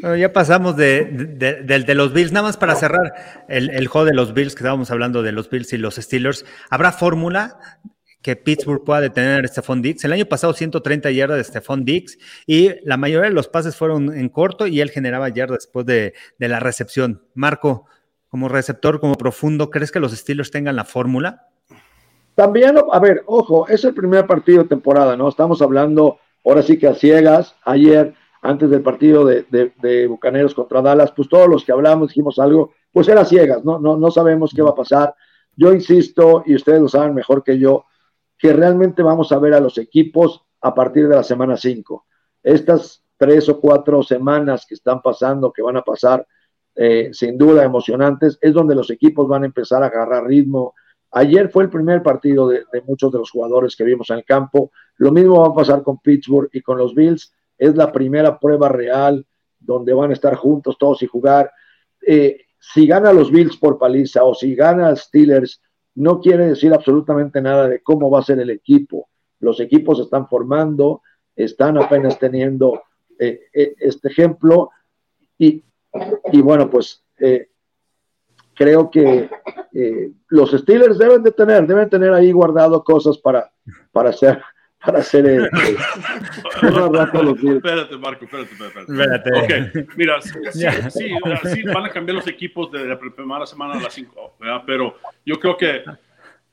ya 0.01 0.33
pasamos 0.33 0.75
de, 0.75 1.05
de, 1.05 1.95
los 1.95 2.13
Bills. 2.13 2.31
Nada 2.31 2.47
más 2.47 2.57
para 2.57 2.75
cerrar 2.75 3.13
el, 3.47 3.87
juego 3.87 4.05
de 4.05 4.13
los 4.13 4.33
Bills, 4.33 4.55
que 4.55 4.59
estábamos 4.59 4.91
hablando 4.91 5.23
de 5.23 5.31
los 5.31 5.49
Bills 5.49 5.73
y 5.73 5.77
los 5.77 5.95
Steelers. 5.95 6.45
¿Habrá 6.69 6.91
fórmula 6.91 7.57
que 8.21 8.35
Pittsburgh 8.35 8.83
pueda 8.83 9.01
detener 9.01 9.43
a 9.43 9.47
Stephon 9.47 9.81
Dix? 9.81 10.03
El 10.03 10.13
año 10.13 10.25
pasado 10.25 10.53
130 10.53 11.11
yardas 11.11 11.37
de 11.37 11.43
Stephon 11.43 11.85
Dix 11.85 12.17
y 12.45 12.71
la 12.83 12.97
mayoría 12.97 13.29
de 13.29 13.35
los 13.35 13.47
pases 13.47 13.75
fueron 13.75 14.13
en 14.13 14.29
corto 14.29 14.67
y 14.67 14.81
él 14.81 14.89
generaba 14.89 15.29
yardas 15.29 15.59
después 15.59 15.85
de, 15.85 16.13
la 16.39 16.59
recepción. 16.59 17.23
Marco, 17.33 17.85
como 18.29 18.49
receptor, 18.49 18.99
como 18.99 19.15
profundo, 19.15 19.69
¿crees 19.69 19.91
que 19.91 19.99
los 19.99 20.11
Steelers 20.11 20.51
tengan 20.51 20.75
la 20.75 20.85
fórmula? 20.85 21.47
También, 22.35 22.75
a 22.91 22.99
ver, 22.99 23.21
ojo, 23.27 23.67
es 23.67 23.83
el 23.83 23.93
primer 23.93 24.25
partido 24.25 24.63
de 24.63 24.69
temporada, 24.69 25.15
¿no? 25.15 25.29
Estamos 25.29 25.61
hablando 25.61 26.17
ahora 26.43 26.63
sí 26.63 26.79
que 26.79 26.87
a 26.87 26.95
ciegas. 26.95 27.55
Ayer 27.63 28.15
antes 28.43 28.69
del 28.69 28.81
partido 28.81 29.25
de, 29.25 30.07
Bucaneros 30.07 30.53
contra 30.53 30.81
Dallas, 30.81 31.13
pues 31.13 31.29
todos 31.29 31.47
los 31.47 31.63
que 31.63 31.71
hablamos 31.71 32.09
dijimos 32.09 32.39
algo, 32.39 32.73
pues 32.91 33.07
era 33.07 33.23
ciegas, 33.23 33.63
¿no? 33.63 33.79
No, 33.79 33.95
no 33.95 34.11
sabemos 34.11 34.51
qué 34.53 34.61
va 34.61 34.71
a 34.71 34.75
pasar. 34.75 35.15
Yo 35.55 35.71
insisto, 35.71 36.43
y 36.45 36.53
ustedes 36.53 36.81
lo 36.81 36.89
saben 36.89 37.15
mejor 37.15 37.41
que 37.41 37.57
yo, 37.57 37.85
que 38.37 38.51
realmente 38.51 39.01
vamos 39.01 39.31
a 39.31 39.39
ver 39.39 39.53
a 39.53 39.61
los 39.61 39.77
equipos 39.77 40.43
a 40.59 40.75
partir 40.75 41.07
de 41.07 41.15
la 41.15 41.23
semana 41.23 41.55
5. 41.55 42.05
Estas 42.43 43.01
tres 43.15 43.47
o 43.47 43.61
cuatro 43.61 44.03
semanas 44.03 44.65
que 44.67 44.75
están 44.75 45.01
pasando, 45.01 45.53
que 45.53 45.61
van 45.61 45.77
a 45.77 45.81
pasar, 45.81 46.27
eh, 46.75 47.11
sin 47.13 47.37
duda 47.37 47.63
emocionantes, 47.63 48.37
es 48.41 48.53
donde 48.53 48.75
los 48.75 48.89
equipos 48.89 49.25
van 49.25 49.43
a 49.43 49.45
empezar 49.45 49.83
a 49.83 49.85
agarrar 49.85 50.25
ritmo. 50.25 50.73
Ayer 51.11 51.49
fue 51.49 51.63
el 51.63 51.69
primer 51.69 52.03
partido 52.03 52.49
de, 52.49 52.65
de 52.73 52.81
muchos 52.81 53.09
de 53.09 53.19
los 53.19 53.31
jugadores 53.31 53.77
que 53.77 53.85
vimos 53.85 54.09
en 54.09 54.17
el 54.17 54.25
campo. 54.25 54.71
Lo 54.97 55.13
mismo 55.13 55.39
va 55.39 55.47
a 55.47 55.53
pasar 55.53 55.81
con 55.81 55.99
Pittsburgh 55.99 56.49
y 56.51 56.61
con 56.61 56.77
los 56.77 56.93
Bills 56.93 57.31
es 57.63 57.75
la 57.75 57.93
primera 57.93 58.39
prueba 58.39 58.67
real 58.67 59.25
donde 59.57 59.93
van 59.93 60.09
a 60.09 60.13
estar 60.13 60.35
juntos 60.35 60.77
todos 60.77 61.01
y 61.01 61.07
jugar. 61.07 61.49
Eh, 62.05 62.41
si 62.59 62.85
gana 62.85 63.13
los 63.13 63.31
Bills 63.31 63.55
por 63.55 63.77
paliza 63.77 64.23
o 64.25 64.35
si 64.35 64.53
gana 64.53 64.93
Steelers, 64.95 65.61
no 65.95 66.19
quiere 66.19 66.47
decir 66.47 66.73
absolutamente 66.73 67.41
nada 67.41 67.69
de 67.69 67.81
cómo 67.81 68.09
va 68.09 68.19
a 68.19 68.23
ser 68.23 68.39
el 68.39 68.49
equipo. 68.49 69.07
Los 69.39 69.61
equipos 69.61 69.97
se 69.97 70.03
están 70.03 70.27
formando, 70.27 71.03
están 71.37 71.77
apenas 71.77 72.19
teniendo 72.19 72.83
eh, 73.17 73.43
eh, 73.53 73.75
este 73.79 74.09
ejemplo 74.09 74.71
y, 75.37 75.63
bueno, 76.41 76.69
pues 76.69 77.03
creo 78.55 78.89
que 78.89 79.29
los 80.27 80.51
Steelers 80.51 80.97
deben 80.97 81.23
de 81.23 81.31
tener, 81.31 81.65
deben 81.67 81.89
tener 81.89 82.13
ahí 82.13 82.31
guardado 82.31 82.83
cosas 82.83 83.17
para, 83.17 83.51
para 83.91 84.09
hacer 84.09 84.41
para 84.85 84.99
hacer 84.99 85.25
el, 85.25 85.45
Espérate, 87.55 87.97
Marco, 87.97 88.25
espérate, 88.25 88.53
espérate. 88.53 89.31
Ok, 89.31 89.87
mira, 89.95 90.21
sí, 90.21 90.33
sí, 90.89 91.63
van 91.63 91.85
a 91.85 91.89
cambiar 91.89 92.17
los 92.17 92.27
equipos 92.27 92.71
de 92.71 92.85
la 92.85 92.99
primera 92.99 93.45
semana 93.45 93.75
a 93.75 93.81
las 93.81 93.93
5, 93.93 94.37
pero 94.65 94.97
yo 95.25 95.39
creo 95.39 95.55
que 95.55 95.83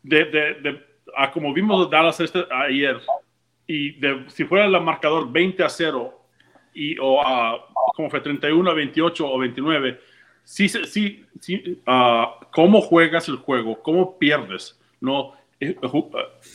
de, 0.03 0.24
de, 0.26 0.87
a 1.16 1.31
como 1.31 1.53
vimos 1.53 1.91
Dallas 1.91 2.20
este, 2.20 2.45
ayer, 2.51 3.01
y 3.66 3.99
si 4.28 4.45
fuera 4.45 4.66
el 4.66 4.81
marcador 4.81 5.31
20 5.31 5.64
a 5.64 5.68
0, 5.68 6.16
y, 6.72 6.97
o 7.01 7.20
a, 7.20 7.66
como 7.95 8.11
fue 8.11 8.20
31 8.20 8.70
a 8.70 8.74
28 8.74 9.26
o 9.26 9.39
29, 9.39 10.01
sí, 10.45 10.68
sí, 10.68 11.24
sí, 11.41 11.83
uh, 11.87 12.45
cómo 12.53 12.81
juegas 12.81 13.28
el 13.28 13.37
juego, 13.37 13.83
cómo 13.83 14.18
pierdes, 14.18 14.78
¿no? 15.01 15.39
Eh, 15.61 15.77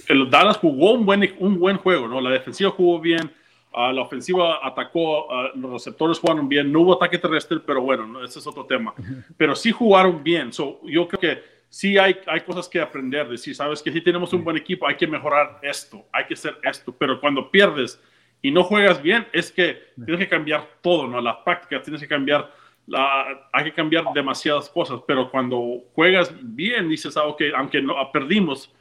el 0.09 0.29
Dallas 0.29 0.57
jugó 0.57 0.93
un 0.93 1.05
buen, 1.05 1.35
un 1.39 1.59
buen 1.59 1.77
juego, 1.77 2.07
¿no? 2.07 2.19
La 2.19 2.31
defensiva 2.31 2.71
jugó 2.71 2.99
bien, 2.99 3.31
uh, 3.73 3.91
la 3.91 4.01
ofensiva 4.01 4.59
atacó, 4.65 5.27
uh, 5.27 5.57
los 5.57 5.73
receptores 5.73 6.19
jugaron 6.19 6.49
bien, 6.49 6.71
no 6.71 6.81
hubo 6.81 6.95
ataque 6.95 7.19
terrestre, 7.19 7.59
pero 7.65 7.81
bueno, 7.81 8.23
ese 8.23 8.39
es 8.39 8.47
otro 8.47 8.65
tema. 8.65 8.93
Pero 9.37 9.55
sí 9.55 9.71
jugaron 9.71 10.23
bien, 10.23 10.51
so, 10.51 10.81
yo 10.83 11.07
creo 11.07 11.19
que 11.19 11.43
sí 11.69 11.97
hay, 11.97 12.17
hay 12.25 12.41
cosas 12.41 12.67
que 12.67 12.81
aprender, 12.81 13.29
de 13.29 13.37
si 13.37 13.53
sabes 13.53 13.83
que 13.83 13.91
si 13.91 14.01
tenemos 14.01 14.33
un 14.33 14.43
buen 14.43 14.57
equipo, 14.57 14.87
hay 14.87 14.95
que 14.95 15.05
mejorar 15.05 15.59
esto, 15.61 16.05
hay 16.11 16.25
que 16.25 16.33
hacer 16.33 16.57
esto, 16.63 16.95
pero 16.97 17.19
cuando 17.19 17.51
pierdes 17.51 18.01
y 18.41 18.49
no 18.49 18.63
juegas 18.63 19.01
bien, 19.01 19.27
es 19.33 19.51
que 19.51 19.93
tienes 19.95 20.19
que 20.19 20.29
cambiar 20.29 20.67
todo, 20.81 21.07
¿no? 21.07 21.21
La 21.21 21.43
práctica, 21.43 21.81
tienes 21.81 22.01
que 22.01 22.07
cambiar, 22.07 22.51
la, 22.87 23.49
hay 23.51 23.65
que 23.65 23.73
cambiar 23.73 24.05
demasiadas 24.13 24.69
cosas, 24.69 25.01
pero 25.07 25.29
cuando 25.29 25.83
juegas 25.93 26.33
bien, 26.41 26.89
dices, 26.89 27.17
ah, 27.17 27.25
ok, 27.25 27.41
aunque 27.55 27.81
no, 27.81 27.95
perdimos, 28.11 28.73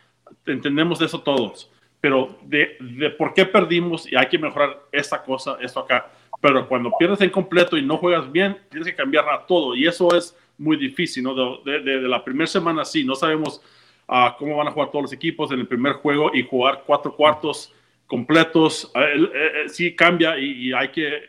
entendemos 0.47 1.01
eso 1.01 1.20
todos. 1.20 1.70
pero 2.01 2.37
de, 2.43 2.77
de 2.81 3.09
por 3.09 3.33
qué 3.33 3.47
perdimos 3.47 4.11
y 4.12 4.14
hay 4.14 4.27
que 4.27 4.39
mejorar 4.39 4.79
esta 4.93 5.22
cosa, 5.22 5.57
esto 5.62 5.81
acá. 5.81 6.11
Pero 6.39 6.68
cuando 6.68 6.93
pierdes 6.99 7.22
en 7.22 7.31
completo 7.31 7.79
y 7.79 7.83
no 7.83 7.97
juegas 7.97 8.31
bien, 8.31 8.59
tienes 8.68 8.87
que 8.87 8.95
cambiar 8.95 9.27
a 9.27 9.47
todo. 9.47 9.75
Y 9.75 9.87
eso 9.87 10.14
es 10.14 10.37
muy 10.59 10.77
difícil, 10.77 11.25
¿no? 11.25 11.35
De, 11.64 11.81
de, 11.81 12.01
de 12.03 12.09
la 12.09 12.22
primera 12.22 12.47
semana 12.47 12.85
sí, 12.85 13.05
no 13.05 13.14
sabemos 13.14 13.62
uh, 14.07 14.37
cómo 14.39 14.55
van 14.59 14.68
a 14.68 14.70
jugar 14.70 14.91
todos 14.91 15.05
los 15.05 15.12
equipos 15.14 15.51
en 15.51 15.61
el 15.61 15.66
primer 15.66 15.95
juego 15.95 16.31
y 16.35 16.43
jugar 16.43 16.83
cuatro 16.87 17.16
cuartos 17.16 17.72
completos. 18.07 18.93
Uh, 18.95 19.68
sí 19.68 19.97
cambia 19.97 20.39
y, 20.39 20.68
y, 20.68 20.72
hay 20.75 20.89
que 20.91 21.22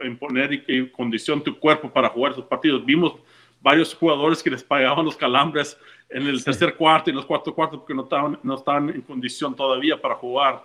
en 0.00 0.18
poner 0.18 0.64
en 0.66 0.88
condición 0.88 1.40
tu 1.40 1.56
cuerpo 1.56 1.88
para 1.88 2.08
jugar 2.08 2.32
esos 2.32 2.46
partidos. 2.46 2.84
Vimos 2.84 3.14
varios 3.60 3.94
jugadores 3.94 4.42
que 4.42 4.50
les 4.50 4.64
pagaban 4.64 5.04
los 5.04 5.16
calambres 5.16 5.78
en 6.08 6.26
el 6.26 6.42
tercer 6.42 6.74
cuarto 6.76 7.10
y 7.10 7.12
los 7.12 7.26
cuartos 7.26 7.54
cuartos 7.54 7.80
porque 7.80 7.94
no 7.94 8.04
estaban, 8.04 8.38
no 8.42 8.54
estaban 8.54 8.90
en 8.90 9.02
condición 9.02 9.54
todavía 9.54 10.00
para 10.00 10.14
jugar 10.14 10.62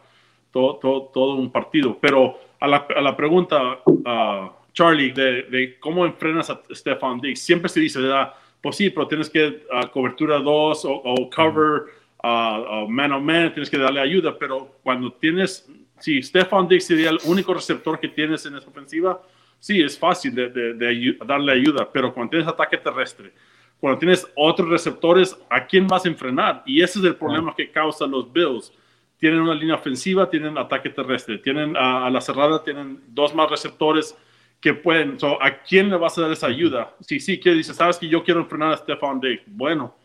todo, 0.51 0.75
todo, 0.75 1.09
todo 1.13 1.35
un 1.35 1.51
partido. 1.51 1.97
Pero 1.99 2.39
a 2.59 2.67
la, 2.67 2.87
a 2.95 3.01
la 3.01 3.15
pregunta, 3.15 3.79
uh, 3.85 4.49
Charlie, 4.73 5.11
de, 5.11 5.43
de, 5.43 5.79
cómo 5.79 6.05
enfrenas 6.05 6.49
a 6.49 6.61
Stefan 6.71 7.19
Diggs, 7.19 7.41
siempre 7.41 7.69
se 7.69 7.79
dice, 7.79 7.99
¿verdad? 7.99 8.33
pues 8.61 8.75
sí, 8.75 8.89
pero 8.89 9.07
tienes 9.07 9.29
que 9.29 9.65
uh, 9.71 9.89
cobertura 9.91 10.37
2 10.37 10.85
o, 10.85 10.91
o, 10.91 11.29
cover, 11.29 11.85
uh, 12.23 12.87
man 12.87 13.11
on 13.11 13.25
man, 13.25 13.53
tienes 13.53 13.69
que 13.69 13.77
darle 13.77 13.99
ayuda, 13.99 14.37
pero 14.37 14.77
cuando 14.83 15.11
tienes, 15.13 15.67
si 15.99 16.21
Stefan 16.21 16.67
Diggs 16.67 16.85
sería 16.85 17.09
el 17.09 17.19
único 17.25 17.53
receptor 17.53 17.99
que 17.99 18.07
tienes 18.07 18.45
en 18.45 18.55
esa 18.55 18.69
ofensiva, 18.69 19.21
sí, 19.59 19.81
es 19.81 19.97
fácil 19.97 20.35
de, 20.35 20.49
de, 20.49 20.73
de, 20.75 21.17
darle 21.25 21.53
ayuda, 21.53 21.89
pero 21.91 22.13
cuando 22.13 22.31
tienes 22.31 22.47
ataque 22.47 22.77
terrestre, 22.77 23.33
cuando 23.81 23.97
tienes 23.97 24.31
otros 24.35 24.69
receptores, 24.69 25.35
¿a 25.49 25.65
quién 25.65 25.87
vas 25.87 26.05
a 26.05 26.07
enfrenar? 26.07 26.61
Y 26.67 26.83
ese 26.83 26.99
es 26.99 27.05
el 27.05 27.15
problema 27.15 27.55
que 27.55 27.71
causa 27.71 28.05
los 28.05 28.31
Bills. 28.31 28.71
Tienen 29.17 29.41
una 29.41 29.55
línea 29.55 29.73
ofensiva, 29.73 30.29
tienen 30.29 30.55
ataque 30.55 30.91
terrestre, 30.91 31.39
tienen 31.39 31.75
a, 31.75 32.05
a 32.05 32.09
la 32.11 32.21
cerrada, 32.21 32.63
tienen 32.63 33.01
dos 33.07 33.33
más 33.33 33.49
receptores 33.49 34.15
que 34.61 34.75
pueden. 34.75 35.19
So, 35.19 35.41
¿A 35.41 35.63
quién 35.63 35.89
le 35.89 35.97
vas 35.97 36.15
a 36.17 36.21
dar 36.21 36.31
esa 36.31 36.45
ayuda? 36.45 36.93
Si 36.99 37.19
sí, 37.19 37.39
que 37.39 37.53
dice, 37.53 37.73
sabes 37.73 37.97
que 37.97 38.07
yo 38.07 38.23
quiero 38.23 38.41
enfrenar 38.41 38.73
a 38.73 38.77
Stefan 38.77 39.19
Diggs. 39.19 39.41
Bueno, 39.47 39.95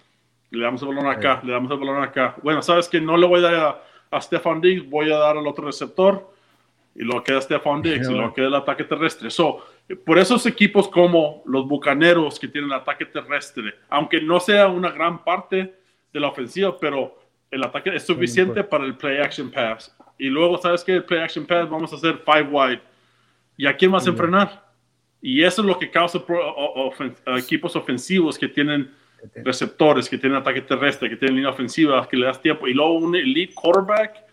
le 0.50 0.64
damos 0.64 0.80
el 0.80 0.88
balón 0.88 1.06
acá, 1.08 1.42
le 1.44 1.52
damos 1.52 1.70
el 1.70 1.78
balón 1.78 2.02
acá. 2.02 2.34
Bueno, 2.42 2.62
sabes 2.62 2.88
que 2.88 2.98
no 2.98 3.18
le 3.18 3.26
voy 3.26 3.40
a 3.40 3.42
dar 3.42 3.54
a, 3.54 4.16
a 4.16 4.20
Stefan 4.22 4.62
Diggs, 4.62 4.88
voy 4.88 5.12
a 5.12 5.18
dar 5.18 5.36
al 5.36 5.46
otro 5.46 5.66
receptor 5.66 6.32
y 6.94 7.04
lo 7.04 7.22
queda 7.22 7.42
Stefan 7.42 7.82
Diggs 7.82 8.08
y 8.08 8.14
lo 8.14 8.32
queda 8.32 8.46
el 8.46 8.54
ataque 8.54 8.84
terrestre. 8.84 9.30
So, 9.30 9.62
por 9.94 10.18
esos 10.18 10.44
equipos 10.46 10.88
como 10.88 11.42
los 11.46 11.66
Bucaneros 11.68 12.40
que 12.40 12.48
tienen 12.48 12.72
ataque 12.72 13.06
terrestre, 13.06 13.74
aunque 13.88 14.20
no 14.20 14.40
sea 14.40 14.66
una 14.68 14.90
gran 14.90 15.22
parte 15.22 15.74
de 16.12 16.20
la 16.20 16.28
ofensiva, 16.28 16.76
pero 16.78 17.18
el 17.50 17.62
ataque 17.62 17.94
es 17.94 18.04
suficiente 18.04 18.64
para 18.64 18.84
el 18.84 18.96
play 18.96 19.18
action 19.18 19.50
pass. 19.50 19.96
Y 20.18 20.28
luego, 20.28 20.58
¿sabes 20.58 20.82
que 20.82 20.94
El 20.94 21.04
play 21.04 21.20
action 21.20 21.46
pass 21.46 21.68
vamos 21.68 21.92
a 21.92 21.96
hacer 21.96 22.22
five 22.24 22.48
wide. 22.50 22.80
¿Y 23.56 23.66
a 23.66 23.76
quién 23.76 23.92
vas 23.92 24.06
a 24.06 24.10
enfrenar? 24.10 24.66
Y 25.22 25.42
eso 25.42 25.62
es 25.62 25.66
lo 25.66 25.78
que 25.78 25.90
causa 25.90 26.18
ofen 26.18 27.14
equipos 27.36 27.74
ofensivos 27.76 28.38
que 28.38 28.48
tienen 28.48 28.92
receptores, 29.44 30.08
que 30.08 30.18
tienen 30.18 30.38
ataque 30.38 30.60
terrestre, 30.60 31.08
que 31.08 31.16
tienen 31.16 31.36
línea 31.36 31.50
ofensiva, 31.50 32.06
que 32.08 32.16
le 32.16 32.26
das 32.26 32.40
tiempo. 32.40 32.66
Y 32.66 32.74
luego 32.74 32.94
un 32.94 33.14
elite 33.14 33.54
quarterback. 33.54 34.24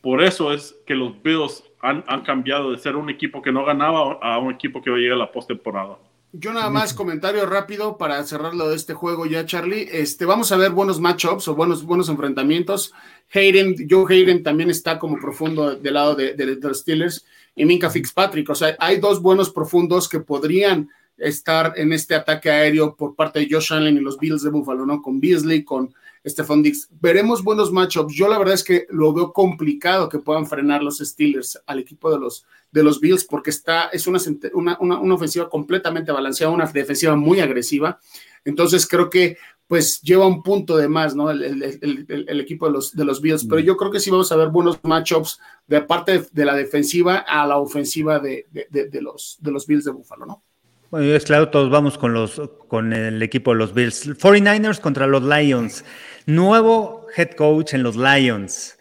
Por 0.00 0.22
eso 0.22 0.52
es 0.52 0.76
que 0.86 0.94
los 0.94 1.20
Bills 1.22 1.64
han, 1.86 2.22
cambiado 2.22 2.72
de 2.72 2.78
ser 2.78 2.96
un 2.96 3.10
equipo 3.10 3.40
que 3.40 3.52
no 3.52 3.64
ganaba 3.64 4.18
a 4.20 4.38
un 4.38 4.54
equipo 4.54 4.82
que 4.82 4.90
va 4.90 4.96
a 4.96 5.00
llegar 5.00 5.18
la 5.18 5.32
postemporada. 5.32 5.98
Yo 6.32 6.52
nada 6.52 6.68
más 6.68 6.92
comentario 6.92 7.46
rápido 7.46 7.96
para 7.96 8.22
cerrar 8.24 8.54
lo 8.54 8.68
de 8.68 8.76
este 8.76 8.92
juego 8.92 9.24
ya, 9.24 9.46
Charlie. 9.46 9.88
Este, 9.90 10.26
vamos 10.26 10.52
a 10.52 10.56
ver 10.56 10.72
buenos 10.72 11.00
matchups 11.00 11.48
o 11.48 11.54
buenos, 11.54 11.84
buenos 11.84 12.08
enfrentamientos. 12.08 12.92
Hayden, 13.32 13.88
Joe 13.88 14.04
Hayden 14.12 14.42
también 14.42 14.68
está 14.68 14.98
como 14.98 15.16
profundo 15.18 15.76
del 15.76 15.94
lado 15.94 16.14
de, 16.14 16.34
de, 16.34 16.56
de 16.56 16.68
los 16.68 16.80
Steelers 16.80 17.24
y 17.54 17.64
Minka 17.64 17.88
Fitzpatrick. 17.88 18.50
O 18.50 18.54
sea, 18.54 18.76
hay 18.78 18.98
dos 18.98 19.22
buenos 19.22 19.50
profundos 19.50 20.08
que 20.08 20.20
podrían 20.20 20.90
estar 21.16 21.72
en 21.76 21.92
este 21.92 22.14
ataque 22.14 22.50
aéreo 22.50 22.94
por 22.94 23.14
parte 23.14 23.40
de 23.40 23.48
Josh 23.50 23.72
Allen 23.72 23.96
y 23.96 24.00
los 24.00 24.18
Bills 24.18 24.42
de 24.42 24.50
Buffalo, 24.50 24.84
¿no? 24.84 25.00
Con 25.00 25.20
Beasley, 25.20 25.64
con 25.64 25.94
Stephon 26.26 26.62
Diggs. 26.62 26.88
Veremos 27.00 27.42
buenos 27.42 27.72
matchups. 27.72 28.14
Yo 28.14 28.28
la 28.28 28.38
verdad 28.38 28.54
es 28.54 28.64
que 28.64 28.86
lo 28.90 29.12
veo 29.12 29.32
complicado 29.32 30.08
que 30.08 30.18
puedan 30.18 30.46
frenar 30.46 30.82
los 30.82 30.98
Steelers 30.98 31.60
al 31.66 31.78
equipo 31.78 32.10
de 32.10 32.18
los, 32.18 32.44
de 32.72 32.82
los 32.82 33.00
Bills 33.00 33.24
porque 33.24 33.50
está, 33.50 33.88
es 33.88 34.06
una, 34.06 34.18
una, 34.54 34.78
una, 34.78 35.14
ofensiva 35.14 35.48
completamente 35.48 36.12
balanceada, 36.12 36.52
una 36.52 36.66
defensiva 36.66 37.14
muy 37.14 37.40
agresiva. 37.40 38.00
Entonces 38.44 38.86
creo 38.86 39.08
que 39.08 39.38
pues 39.68 40.00
lleva 40.00 40.26
un 40.26 40.42
punto 40.42 40.76
de 40.76 40.88
más, 40.88 41.16
¿no? 41.16 41.30
El, 41.30 42.40
equipo 42.40 42.66
de 42.66 42.72
los, 42.72 42.94
de 42.94 43.04
los 43.04 43.20
Bills, 43.20 43.44
pero 43.46 43.60
yo 43.60 43.76
creo 43.76 43.90
que 43.90 43.98
sí 43.98 44.10
vamos 44.10 44.30
a 44.30 44.36
ver 44.36 44.48
buenos 44.48 44.78
matchups 44.84 45.40
de 45.66 45.80
parte 45.82 46.24
de 46.30 46.44
la 46.44 46.54
defensiva 46.54 47.18
a 47.18 47.44
la 47.46 47.58
ofensiva 47.58 48.20
de, 48.20 48.46
de, 48.50 48.88
de 48.88 49.02
los, 49.02 49.38
de 49.40 49.50
los 49.50 49.66
Bills 49.66 49.84
de 49.84 49.90
Buffalo, 49.90 50.24
¿no? 50.24 50.44
Bueno, 50.90 51.12
es 51.14 51.24
claro, 51.24 51.48
todos 51.48 51.68
vamos 51.68 51.98
con, 51.98 52.14
los, 52.14 52.40
con 52.68 52.92
el 52.92 53.20
equipo 53.20 53.52
de 53.52 53.58
los 53.58 53.74
Bills. 53.74 54.08
49ers 54.08 54.78
contra 54.80 55.08
los 55.08 55.22
Lions. 55.22 55.84
Nuevo 56.26 57.06
head 57.16 57.30
coach 57.32 57.74
en 57.74 57.82
los 57.82 57.96
Lions. 57.96 58.78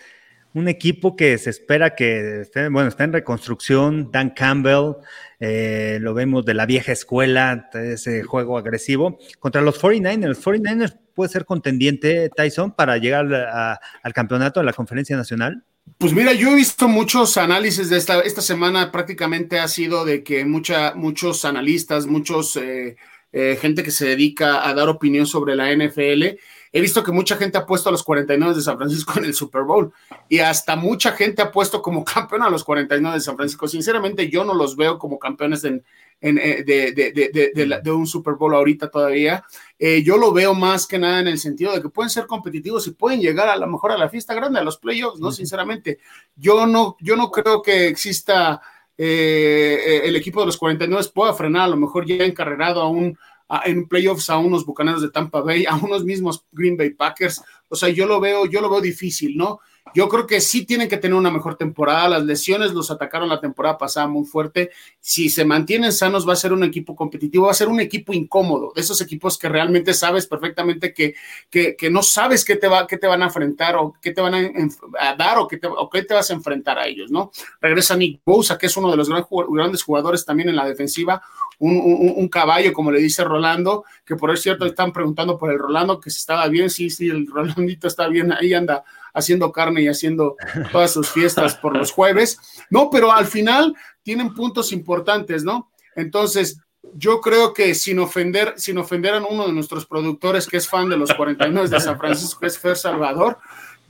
Un 0.53 0.67
equipo 0.67 1.15
que 1.15 1.37
se 1.39 1.49
espera 1.49 1.95
que 1.95 2.41
esté, 2.41 2.69
bueno, 2.69 2.89
está 2.89 3.05
en 3.05 3.13
reconstrucción. 3.13 4.11
Dan 4.11 4.29
Campbell, 4.29 4.97
eh, 5.39 5.97
lo 5.99 6.13
vemos 6.13 6.45
de 6.45 6.53
la 6.53 6.67
vieja 6.67 6.91
escuela, 6.91 7.69
ese 7.73 8.21
juego 8.21 8.59
agresivo. 8.59 9.17
Contra 9.39 9.61
los 9.63 9.81
49ers. 9.81 10.39
49ers 10.39 10.97
puede 11.15 11.31
ser 11.31 11.45
contendiente, 11.45 12.29
Tyson, 12.29 12.71
para 12.71 12.97
llegar 12.97 13.33
al 13.33 14.13
campeonato 14.13 14.59
de 14.59 14.65
la 14.67 14.73
conferencia 14.73 15.17
nacional. 15.17 15.65
Pues 15.97 16.13
mira, 16.13 16.33
yo 16.33 16.49
he 16.49 16.55
visto 16.55 16.87
muchos 16.87 17.37
análisis 17.37 17.89
de 17.89 17.97
esta, 17.97 18.19
esta 18.21 18.41
semana, 18.41 18.91
prácticamente 18.91 19.59
ha 19.59 19.67
sido 19.67 20.03
de 20.03 20.23
que 20.23 20.43
mucha, 20.43 20.93
muchos 20.95 21.45
analistas, 21.45 22.05
muchos 22.05 22.55
eh, 22.57 22.97
eh, 23.31 23.57
gente 23.61 23.81
que 23.83 23.91
se 23.91 24.05
dedica 24.05 24.67
a 24.67 24.73
dar 24.73 24.89
opinión 24.89 25.25
sobre 25.25 25.55
la 25.55 25.71
NFL, 25.73 26.37
he 26.71 26.81
visto 26.81 27.03
que 27.03 27.11
mucha 27.11 27.37
gente 27.37 27.57
ha 27.57 27.65
puesto 27.65 27.89
a 27.89 27.91
los 27.91 28.03
49 28.03 28.55
de 28.55 28.61
San 28.61 28.77
Francisco 28.77 29.13
en 29.17 29.25
el 29.25 29.33
Super 29.33 29.63
Bowl 29.63 29.93
y 30.27 30.39
hasta 30.39 30.75
mucha 30.75 31.13
gente 31.13 31.41
ha 31.41 31.51
puesto 31.51 31.81
como 31.81 32.03
campeón 32.05 32.43
a 32.43 32.49
los 32.49 32.63
49 32.63 33.15
de 33.15 33.21
San 33.21 33.37
Francisco. 33.37 33.67
Sinceramente, 33.67 34.29
yo 34.29 34.43
no 34.43 34.53
los 34.53 34.75
veo 34.75 34.99
como 34.99 35.17
campeones 35.17 35.63
en, 35.63 35.83
en, 36.21 36.35
de, 36.35 36.63
de, 36.63 36.93
de, 36.93 37.51
de, 37.53 37.79
de 37.83 37.91
un 37.91 38.07
Super 38.07 38.35
Bowl 38.35 38.55
ahorita 38.55 38.89
todavía. 38.89 39.43
Eh, 39.77 40.01
yo 40.03 40.17
lo 40.17 40.31
veo 40.31 40.53
más 40.53 40.87
que 40.87 40.97
nada 40.97 41.19
en 41.19 41.27
el 41.27 41.37
sentido 41.37 41.73
de 41.73 41.81
que 41.81 41.89
pueden 41.89 42.09
ser 42.09 42.25
competitivos 42.25 42.87
y 42.87 42.91
pueden 42.91 43.21
llegar 43.21 43.49
a 43.49 43.57
lo 43.57 43.67
mejor 43.67 43.91
a 43.91 43.97
la 43.97 44.09
fiesta 44.09 44.33
grande, 44.33 44.59
a 44.59 44.63
los 44.63 44.77
playoffs, 44.77 45.19
¿no? 45.19 45.27
Uh 45.27 45.31
-huh. 45.31 45.35
Sinceramente, 45.35 45.99
yo 46.35 46.65
no, 46.65 46.95
yo 46.99 47.15
no 47.15 47.29
creo 47.29 47.61
que 47.61 47.87
exista 47.87 48.61
eh, 48.97 50.01
el 50.03 50.15
equipo 50.15 50.39
de 50.39 50.47
los 50.47 50.57
49 50.57 51.03
pueda 51.13 51.33
frenar, 51.33 51.63
a 51.63 51.67
lo 51.67 51.77
mejor 51.77 52.05
ya 52.05 52.23
encarrerado 52.23 52.81
a 52.81 52.89
un 52.89 53.17
a, 53.47 53.61
en 53.65 53.87
playoffs 53.87 54.29
a 54.29 54.37
unos 54.37 54.65
bucaneros 54.65 55.01
de 55.01 55.09
Tampa 55.09 55.41
Bay, 55.41 55.65
a 55.65 55.75
unos 55.75 56.03
mismos 56.03 56.45
Green 56.51 56.77
Bay 56.77 56.91
Packers. 56.91 57.41
O 57.69 57.75
sea, 57.75 57.89
yo 57.89 58.07
lo 58.07 58.19
veo, 58.19 58.45
yo 58.45 58.61
lo 58.61 58.69
veo 58.69 58.81
difícil, 58.81 59.37
¿no? 59.37 59.59
Yo 59.93 60.09
creo 60.09 60.25
que 60.25 60.41
sí 60.41 60.65
tienen 60.65 60.89
que 60.89 60.97
tener 60.97 61.15
una 61.15 61.31
mejor 61.31 61.55
temporada. 61.55 62.09
Las 62.09 62.25
lesiones 62.25 62.73
los 62.73 62.89
atacaron 62.91 63.29
la 63.29 63.39
temporada 63.39 63.77
pasada 63.77 64.07
muy 64.07 64.25
fuerte. 64.25 64.71
Si 64.99 65.29
se 65.29 65.45
mantienen 65.45 65.93
sanos, 65.93 66.27
va 66.27 66.33
a 66.33 66.37
ser 66.37 66.53
un 66.53 66.63
equipo 66.63 66.95
competitivo, 66.95 67.45
va 67.45 67.51
a 67.51 67.55
ser 67.55 67.67
un 67.67 67.79
equipo 67.79 68.11
incómodo, 68.11 68.73
esos 68.75 68.99
equipos 69.01 69.37
que 69.37 69.47
realmente 69.47 69.93
sabes 69.93 70.25
perfectamente 70.27 70.93
que, 70.93 71.15
que, 71.49 71.89
no 71.89 72.01
sabes 72.01 72.43
qué 72.43 72.55
te, 72.55 72.67
va, 72.67 72.87
qué 72.87 72.97
te 72.97 73.07
van 73.07 73.21
a 73.21 73.27
enfrentar 73.27 73.75
o 73.75 73.93
qué 74.01 74.11
te 74.11 74.21
van 74.21 74.33
a, 74.33 75.15
dar 75.15 75.37
o 75.37 75.47
qué, 75.47 75.57
te, 75.57 75.69
qué 75.91 76.03
te 76.03 76.13
vas 76.13 76.29
a 76.29 76.33
enfrentar 76.33 76.77
a 76.79 76.87
ellos, 76.87 77.11
¿no? 77.11 77.31
Regresa 77.61 77.95
Nick 77.95 78.21
Bosa, 78.25 78.57
que 78.57 78.65
es 78.65 78.75
uno 78.75 78.89
de 78.89 78.97
los 78.97 79.07
gran, 79.07 79.25
grandes 79.49 79.83
jugadores 79.83 80.25
también 80.25 80.49
en 80.49 80.55
la 80.55 80.65
defensiva, 80.65 81.21
un, 81.59 82.27
caballo, 82.27 82.73
como 82.73 82.91
le 82.91 82.99
dice 82.99 83.23
Rolando, 83.23 83.85
que 84.05 84.15
por 84.15 84.37
cierto 84.37 84.65
están 84.65 84.91
preguntando 84.91 85.37
por 85.37 85.51
el 85.51 85.59
Rolando, 85.59 85.99
que 85.99 86.09
si 86.09 86.17
estaba 86.17 86.47
bien, 86.47 86.69
sí, 86.69 86.89
sí, 86.89 87.07
el 87.07 87.27
Rolandito 87.27 87.87
está 87.87 88.07
bien, 88.07 88.33
ahí 88.33 88.53
anda 88.53 88.83
haciendo 89.15 89.51
carne 89.51 89.81
y 89.81 89.87
haciendo 89.87 90.35
todas 90.71 90.91
sus 90.91 91.09
fiestas 91.09 91.55
por 91.55 91.75
los 91.75 91.91
jueves. 91.91 92.37
No, 92.69 92.89
pero 92.89 93.11
al 93.11 93.25
final 93.25 93.75
tienen 94.03 94.33
puntos 94.33 94.71
importantes, 94.71 95.43
¿no? 95.43 95.71
Entonces, 95.95 96.59
yo 96.93 97.21
creo 97.21 97.53
que 97.53 97.73
sin 97.73 97.99
ofender, 97.99 98.53
sin 98.57 98.77
ofender 98.77 99.15
a 99.15 99.25
uno 99.25 99.47
de 99.47 99.53
nuestros 99.53 99.85
productores 99.85 100.47
que 100.47 100.57
es 100.57 100.69
fan 100.69 100.89
de 100.89 100.97
los 100.97 101.13
49 101.13 101.69
de 101.69 101.79
San 101.79 101.97
Francisco, 101.97 102.41
que 102.41 102.47
es 102.47 102.59
Fer 102.59 102.75
Salvador, 102.75 103.39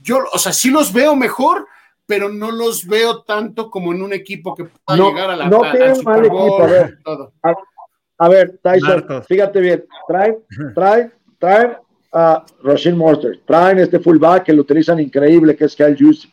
yo, 0.00 0.20
o 0.32 0.38
sea, 0.38 0.52
sí 0.52 0.70
los 0.70 0.92
veo 0.92 1.14
mejor, 1.14 1.66
pero 2.06 2.28
no 2.28 2.50
los 2.50 2.86
veo 2.86 3.22
tanto 3.22 3.70
como 3.70 3.92
en 3.92 4.02
un 4.02 4.12
equipo 4.12 4.54
que 4.54 4.64
pueda 4.64 4.96
no, 4.96 5.10
llegar 5.10 5.30
a 5.30 5.36
la 5.36 5.48
no 5.48 5.62
a, 5.62 5.70
al 5.70 5.96
Super 5.96 6.28
Bowl, 6.28 6.46
equipo, 6.48 6.62
a 6.62 6.66
ver, 6.66 6.98
a, 7.42 7.54
a, 8.18 8.28
ver 8.28 8.60
Tyson, 8.62 8.88
Marcos. 8.88 9.26
fíjate 9.26 9.60
bien, 9.60 9.84
trae, 10.08 10.38
trae, 10.74 11.12
trae 11.38 11.78
a 12.12 12.44
Rashid 12.62 12.94
Monster, 12.94 13.40
traen 13.46 13.78
este 13.78 14.00
fullback 14.00 14.44
que 14.44 14.52
lo 14.52 14.62
utilizan 14.62 15.00
increíble, 15.00 15.56
que 15.56 15.64
es 15.64 15.76
Kyle 15.76 15.96
Juicy, 15.98 16.28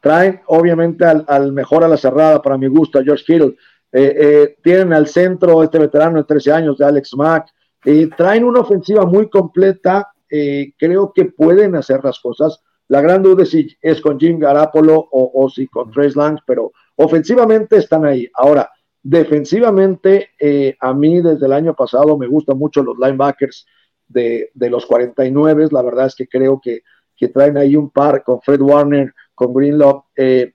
traen 0.00 0.40
obviamente 0.46 1.04
al, 1.04 1.24
al, 1.28 1.52
mejor 1.52 1.84
a 1.84 1.88
la 1.88 1.96
cerrada, 1.96 2.40
para 2.40 2.58
mi 2.58 2.66
gusto, 2.66 2.98
a 2.98 3.04
George 3.04 3.24
Kittle, 3.24 3.56
eh, 3.90 4.16
eh, 4.20 4.56
tienen 4.62 4.92
al 4.92 5.06
centro 5.06 5.62
este 5.62 5.78
veterano 5.78 6.18
de 6.18 6.24
13 6.24 6.52
años 6.52 6.78
de 6.78 6.84
Alex 6.84 7.14
Mack, 7.16 7.48
eh, 7.84 8.08
traen 8.16 8.44
una 8.44 8.60
ofensiva 8.60 9.06
muy 9.06 9.28
completa, 9.28 10.12
creo 10.28 11.10
que 11.14 11.24
pueden 11.24 11.74
hacer 11.74 12.04
las 12.04 12.20
cosas, 12.20 12.60
La 12.88 13.00
gran 13.00 13.22
duda 13.22 13.42
es 13.42 13.50
si 13.50 13.76
es 13.80 14.00
con 14.00 14.18
Jim 14.18 14.38
Garapolo 14.38 15.08
o, 15.10 15.48
si 15.48 15.66
con 15.68 15.90
Trace 15.90 16.18
Lang, 16.18 16.38
pero 16.46 16.72
ofensivamente 16.96 17.76
están 17.76 18.04
ahí. 18.04 18.28
Ahora, 18.34 18.70
defensivamente, 19.02 20.30
eh, 20.38 20.76
a 20.80 20.92
mí 20.92 21.20
desde 21.20 21.46
el 21.46 21.52
año 21.52 21.74
pasado 21.74 22.18
me 22.18 22.26
gustan 22.26 22.58
mucho 22.58 22.82
los 22.82 22.98
linebackers 22.98 23.66
de, 24.08 24.50
los 24.54 24.86
49. 24.86 25.68
La 25.70 25.82
verdad 25.82 26.06
es 26.06 26.14
que 26.14 26.28
creo 26.28 26.60
que, 26.60 26.82
traen 27.32 27.56
ahí 27.56 27.74
un 27.74 27.90
par 27.90 28.22
con 28.22 28.40
Fred 28.40 28.60
Warner, 28.60 29.12
con 29.34 29.52
Greenlaw 29.52 30.04
eh, 30.16 30.52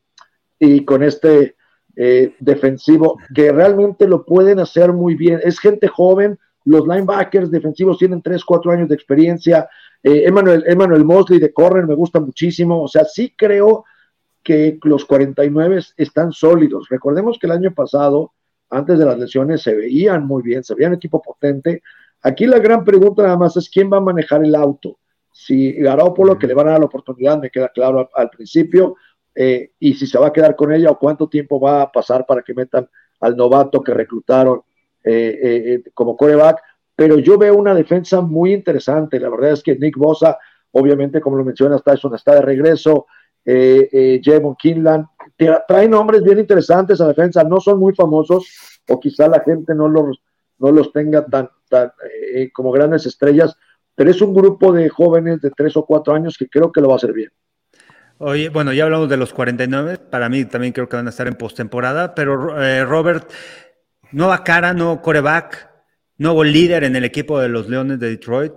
y 0.59 0.85
con 0.85 1.03
este 1.03 1.55
eh, 1.95 2.35
defensivo 2.39 3.19
que 3.35 3.51
realmente 3.51 4.07
lo 4.07 4.25
pueden 4.25 4.59
hacer 4.59 4.93
muy 4.93 5.15
bien. 5.15 5.39
Es 5.43 5.59
gente 5.59 5.87
joven, 5.87 6.39
los 6.65 6.87
linebackers 6.87 7.51
defensivos 7.51 7.97
tienen 7.97 8.21
3, 8.21 8.43
4 8.43 8.71
años 8.71 8.89
de 8.89 8.95
experiencia. 8.95 9.69
Eh, 10.01 10.23
Emmanuel, 10.25 11.05
Mosley 11.05 11.39
de 11.39 11.53
Corner 11.53 11.85
me 11.85 11.95
gusta 11.95 12.19
muchísimo. 12.19 12.81
O 12.81 12.87
sea, 12.87 13.05
sí 13.05 13.33
creo 13.37 13.85
que 14.41 14.79
los 14.83 15.05
49 15.05 15.81
están 15.97 16.31
sólidos. 16.31 16.87
Recordemos 16.89 17.37
que 17.39 17.47
el 17.47 17.53
año 17.53 17.73
pasado, 17.73 18.33
antes 18.69 18.97
de 18.97 19.05
las 19.05 19.19
lesiones, 19.19 19.61
se 19.61 19.75
veían 19.75 20.25
muy 20.25 20.43
bien, 20.43 20.63
se 20.63 20.75
veían 20.75 20.93
equipo 20.93 21.21
potente. 21.21 21.81
Aquí 22.23 22.45
la 22.45 22.59
gran 22.59 22.85
pregunta 22.85 23.21
nada 23.21 23.37
más 23.37 23.57
es 23.57 23.69
quién 23.69 23.91
va 23.91 23.97
a 23.97 24.01
manejar 24.01 24.43
el 24.43 24.55
auto. 24.55 24.97
Si 25.31 25.73
Garoppolo, 25.73 26.39
que 26.39 26.47
le 26.47 26.53
van 26.53 26.69
a 26.69 26.71
dar 26.71 26.79
la 26.79 26.85
oportunidad, 26.85 27.39
me 27.39 27.49
queda 27.49 27.67
claro 27.69 28.09
al, 28.13 28.29
principio, 28.29 28.95
eh, 29.35 29.71
y 29.77 29.93
si 29.95 30.07
se 30.07 30.17
va 30.17 30.27
a 30.27 30.33
quedar 30.33 30.55
con 30.55 30.71
ella 30.71 30.89
o 30.89 30.97
cuánto 30.97 31.27
tiempo 31.27 31.59
va 31.59 31.81
a 31.81 31.91
pasar 31.91 32.25
para 32.25 32.41
que 32.41 32.53
metan 32.53 32.87
al 33.19 33.35
novato 33.35 33.81
que 33.81 33.93
reclutaron 33.93 34.61
eh, 35.03 35.39
eh, 35.43 35.83
como 35.93 36.15
coreback, 36.15 36.61
pero 36.95 37.17
yo 37.17 37.37
veo 37.37 37.55
una 37.55 37.73
defensa 37.73 38.21
muy 38.21 38.53
interesante. 38.53 39.19
La 39.19 39.29
verdad 39.29 39.51
es 39.51 39.63
que 39.63 39.75
Nick 39.75 39.97
Bosa, 39.97 40.37
obviamente, 40.71 41.19
como 41.19 41.35
lo 41.35 41.43
mencionas, 41.43 41.83
Tyson 41.83 42.15
está 42.15 42.35
de 42.35 42.41
regreso, 42.41 43.07
Javon 43.45 44.55
Kinlan, 44.55 45.05
trae 45.67 45.89
nombres 45.89 46.23
bien 46.23 46.39
interesantes 46.39 47.01
a 47.01 47.07
defensa, 47.07 47.43
no 47.43 47.59
son 47.59 47.79
muy 47.79 47.93
famosos, 47.93 48.79
o 48.87 48.97
quizá 48.99 49.27
la 49.27 49.41
gente 49.41 49.75
no 49.75 49.89
los, 49.89 50.21
no 50.59 50.71
los 50.71 50.93
tenga 50.93 51.25
tan, 51.25 51.49
tan 51.73 51.91
como 52.53 52.71
grandes 52.71 53.05
estrellas, 53.05 53.55
pero 53.95 54.11
es 54.11 54.21
un 54.21 54.33
grupo 54.33 54.71
de 54.71 54.89
jóvenes 54.89 55.41
de 55.41 55.51
tres 55.51 55.75
o 55.77 55.85
cuatro 55.85 56.13
años 56.13 56.37
que 56.37 56.47
creo 56.47 56.71
que 56.71 56.81
lo 56.81 56.87
va 56.87 56.93
a 56.93 56.97
hacer 56.97 57.13
bien. 57.13 57.31
Oye, 58.19 58.49
bueno, 58.49 58.71
ya 58.71 58.85
hablamos 58.85 59.09
de 59.09 59.17
los 59.17 59.33
49, 59.33 59.97
para 59.97 60.29
mí 60.29 60.45
también 60.45 60.71
creo 60.71 60.87
que 60.87 60.95
van 60.95 61.07
a 61.07 61.09
estar 61.09 61.27
en 61.27 61.35
postemporada, 61.35 62.15
pero 62.15 62.35
Robert, 62.85 63.29
Nueva 64.13 64.43
cara, 64.43 64.75
nuevo 64.75 65.01
coreback, 65.01 65.71
nuevo 66.19 66.43
líder 66.43 66.83
en 66.83 66.95
el 66.95 67.03
equipo 67.03 67.39
de 67.39 67.49
los 67.49 67.67
Leones 67.67 67.99
de 67.99 68.11
Detroit, 68.11 68.53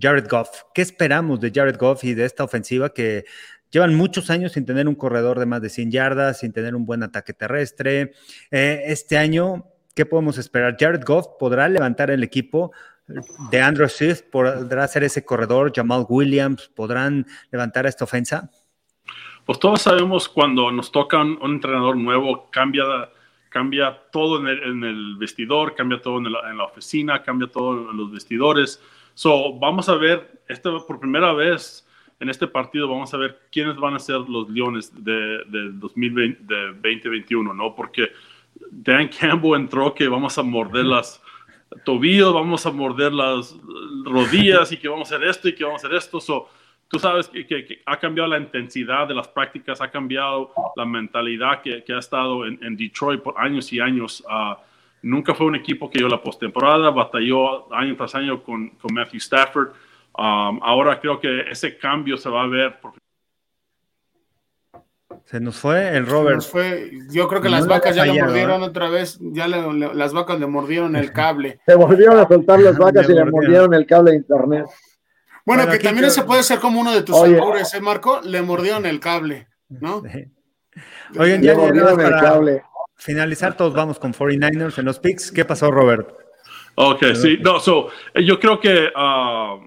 Jared 0.00 0.28
Goff. 0.30 0.62
¿Qué 0.72 0.82
esperamos 0.82 1.40
de 1.40 1.50
Jared 1.52 1.76
Goff 1.76 2.04
y 2.04 2.14
de 2.14 2.24
esta 2.24 2.44
ofensiva 2.44 2.94
que 2.94 3.24
llevan 3.72 3.96
muchos 3.96 4.30
años 4.30 4.52
sin 4.52 4.64
tener 4.64 4.86
un 4.86 4.94
corredor 4.94 5.40
de 5.40 5.46
más 5.46 5.60
de 5.62 5.68
100 5.68 5.90
yardas, 5.90 6.38
sin 6.38 6.52
tener 6.52 6.76
un 6.76 6.86
buen 6.86 7.02
ataque 7.02 7.32
terrestre? 7.32 8.12
Eh, 8.52 8.84
este 8.86 9.18
año, 9.18 9.66
¿qué 9.94 10.06
podemos 10.06 10.38
esperar? 10.38 10.76
Jared 10.78 11.04
Goff 11.04 11.28
podrá 11.38 11.68
levantar 11.68 12.10
el 12.10 12.22
equipo. 12.22 12.72
De 13.50 13.60
Andrew 13.60 13.88
Swift 13.88 14.22
podrá 14.30 14.88
ser 14.88 15.04
ese 15.04 15.24
corredor, 15.24 15.72
Jamal 15.74 16.06
Williams, 16.08 16.70
¿podrán 16.74 17.26
levantar 17.50 17.84
esta 17.86 18.04
ofensa? 18.04 18.50
Pues 19.44 19.58
todos 19.58 19.82
sabemos 19.82 20.26
cuando 20.26 20.72
nos 20.72 20.90
toca 20.90 21.20
un 21.20 21.38
entrenador 21.42 21.96
nuevo, 21.96 22.48
cambia 22.50 22.84
cambia 23.54 23.96
todo 24.10 24.40
en 24.40 24.82
el, 24.82 25.14
vestidor, 25.14 25.76
cambia 25.76 26.02
todo 26.02 26.18
en 26.18 26.32
la, 26.32 26.64
oficina, 26.64 27.22
cambia 27.22 27.46
todo 27.46 27.88
en 27.88 27.96
los 27.96 28.10
vestidores. 28.10 28.82
So, 29.14 29.56
vamos 29.60 29.88
a 29.88 29.94
ver, 29.94 30.42
este, 30.48 30.70
por 30.88 30.98
primera 30.98 31.32
vez 31.32 31.86
en 32.18 32.30
este 32.30 32.48
partido, 32.48 32.88
vamos 32.88 33.14
a 33.14 33.16
ver 33.16 33.42
quiénes 33.52 33.76
van 33.76 33.94
a 33.94 34.00
ser 34.00 34.16
los 34.28 34.50
Leones 34.50 34.92
de, 35.04 35.44
de 35.46 35.70
2021, 35.72 37.54
¿no? 37.54 37.76
Porque 37.76 38.08
Dan 38.70 39.08
Campbell 39.08 39.54
entró 39.54 39.94
que 39.94 40.08
vamos 40.08 40.36
a 40.38 40.42
morder 40.42 40.84
las 40.84 41.22
tobillos, 41.84 42.32
vamos 42.32 42.64
a 42.66 42.70
morder 42.70 43.12
las 43.12 43.56
rodillas 44.04 44.70
y 44.72 44.76
que 44.76 44.88
vamos 44.88 45.10
a 45.10 45.16
hacer 45.16 45.28
esto 45.28 45.48
y 45.48 45.54
que 45.54 45.64
vamos 45.64 45.82
a 45.82 45.86
hacer 45.86 45.98
esto. 45.98 46.20
So, 46.20 46.48
tú 46.88 46.98
sabes 46.98 47.28
que, 47.28 47.82
ha 47.84 47.98
cambiado 47.98 48.28
la 48.28 48.38
intensidad 48.38 49.08
de 49.08 49.14
las 49.14 49.28
prácticas, 49.28 49.80
ha 49.80 49.90
cambiado 49.90 50.52
la 50.76 50.84
mentalidad 50.84 51.62
que, 51.62 51.84
ha 51.92 51.98
estado 51.98 52.46
en, 52.46 52.76
Detroit 52.76 53.22
por 53.22 53.34
años 53.38 53.72
y 53.72 53.80
años. 53.80 54.24
Ah, 54.28 54.60
nunca 55.02 55.34
fue 55.34 55.46
un 55.46 55.56
equipo 55.56 55.90
que 55.90 55.98
dio 55.98 56.08
la 56.08 56.22
postemporada, 56.22 56.90
batalló 56.90 57.72
año 57.74 57.96
tras 57.96 58.14
año 58.14 58.42
con, 58.42 58.72
Matthew 58.90 59.18
Stafford. 59.18 59.70
Um, 60.16 60.60
ahora 60.62 61.00
creo 61.00 61.18
que 61.18 61.40
ese 61.50 61.76
cambio 61.76 62.16
se 62.16 62.30
va 62.30 62.44
a 62.44 62.46
ver. 62.46 62.78
Se 65.24 65.40
nos 65.40 65.56
fue 65.56 65.96
el 65.96 66.06
Robert. 66.06 66.42
fue. 66.42 66.90
Yo 67.10 67.28
creo 67.28 67.40
que 67.40 67.48
las 67.48 67.66
vacas 67.66 67.96
ya 67.96 68.04
le 68.04 68.22
mordieron 68.22 68.62
¿eh? 68.62 68.66
otra 68.66 68.90
vez. 68.90 69.18
Ya 69.20 69.48
las 69.48 70.12
vacas 70.12 70.38
le 70.38 70.46
mordieron 70.46 70.96
el 70.96 71.12
cable. 71.14 71.60
Se 71.66 71.74
volvieron 71.74 72.18
a 72.18 72.28
soltar 72.28 72.60
las 72.60 72.76
vacas 72.78 73.08
y 73.08 73.14
le 73.14 73.24
mordieron 73.24 73.72
el 73.74 73.86
cable 73.86 74.12
de 74.12 74.16
internet. 74.18 74.66
Bueno, 75.46 75.68
que 75.68 75.78
también 75.78 76.06
ese 76.06 76.22
puede 76.24 76.42
ser 76.42 76.58
como 76.58 76.80
uno 76.80 76.92
de 76.92 77.02
tus 77.02 77.16
errores, 77.24 77.72
¿eh, 77.74 77.80
Marco? 77.80 78.20
Le 78.22 78.40
mordieron 78.42 78.86
el 78.86 78.98
cable, 78.98 79.48
¿no? 79.68 80.02
Oigan, 81.18 81.42
ya 81.42 81.54
mordieron 81.54 82.00
el 82.00 82.10
cable. 82.10 82.62
Finalizar, 82.96 83.56
todos 83.56 83.74
vamos 83.74 83.98
con 83.98 84.14
49ers 84.14 84.78
en 84.78 84.84
los 84.86 84.98
picks. 84.98 85.30
¿Qué 85.30 85.44
pasó, 85.44 85.70
Robert? 85.70 86.08
Ok, 86.76 87.04
sí, 87.14 87.38
no, 87.40 87.60
so, 87.60 87.88
yo 88.14 88.40
creo 88.40 88.58
que 88.58 88.88
ah, 88.96 89.58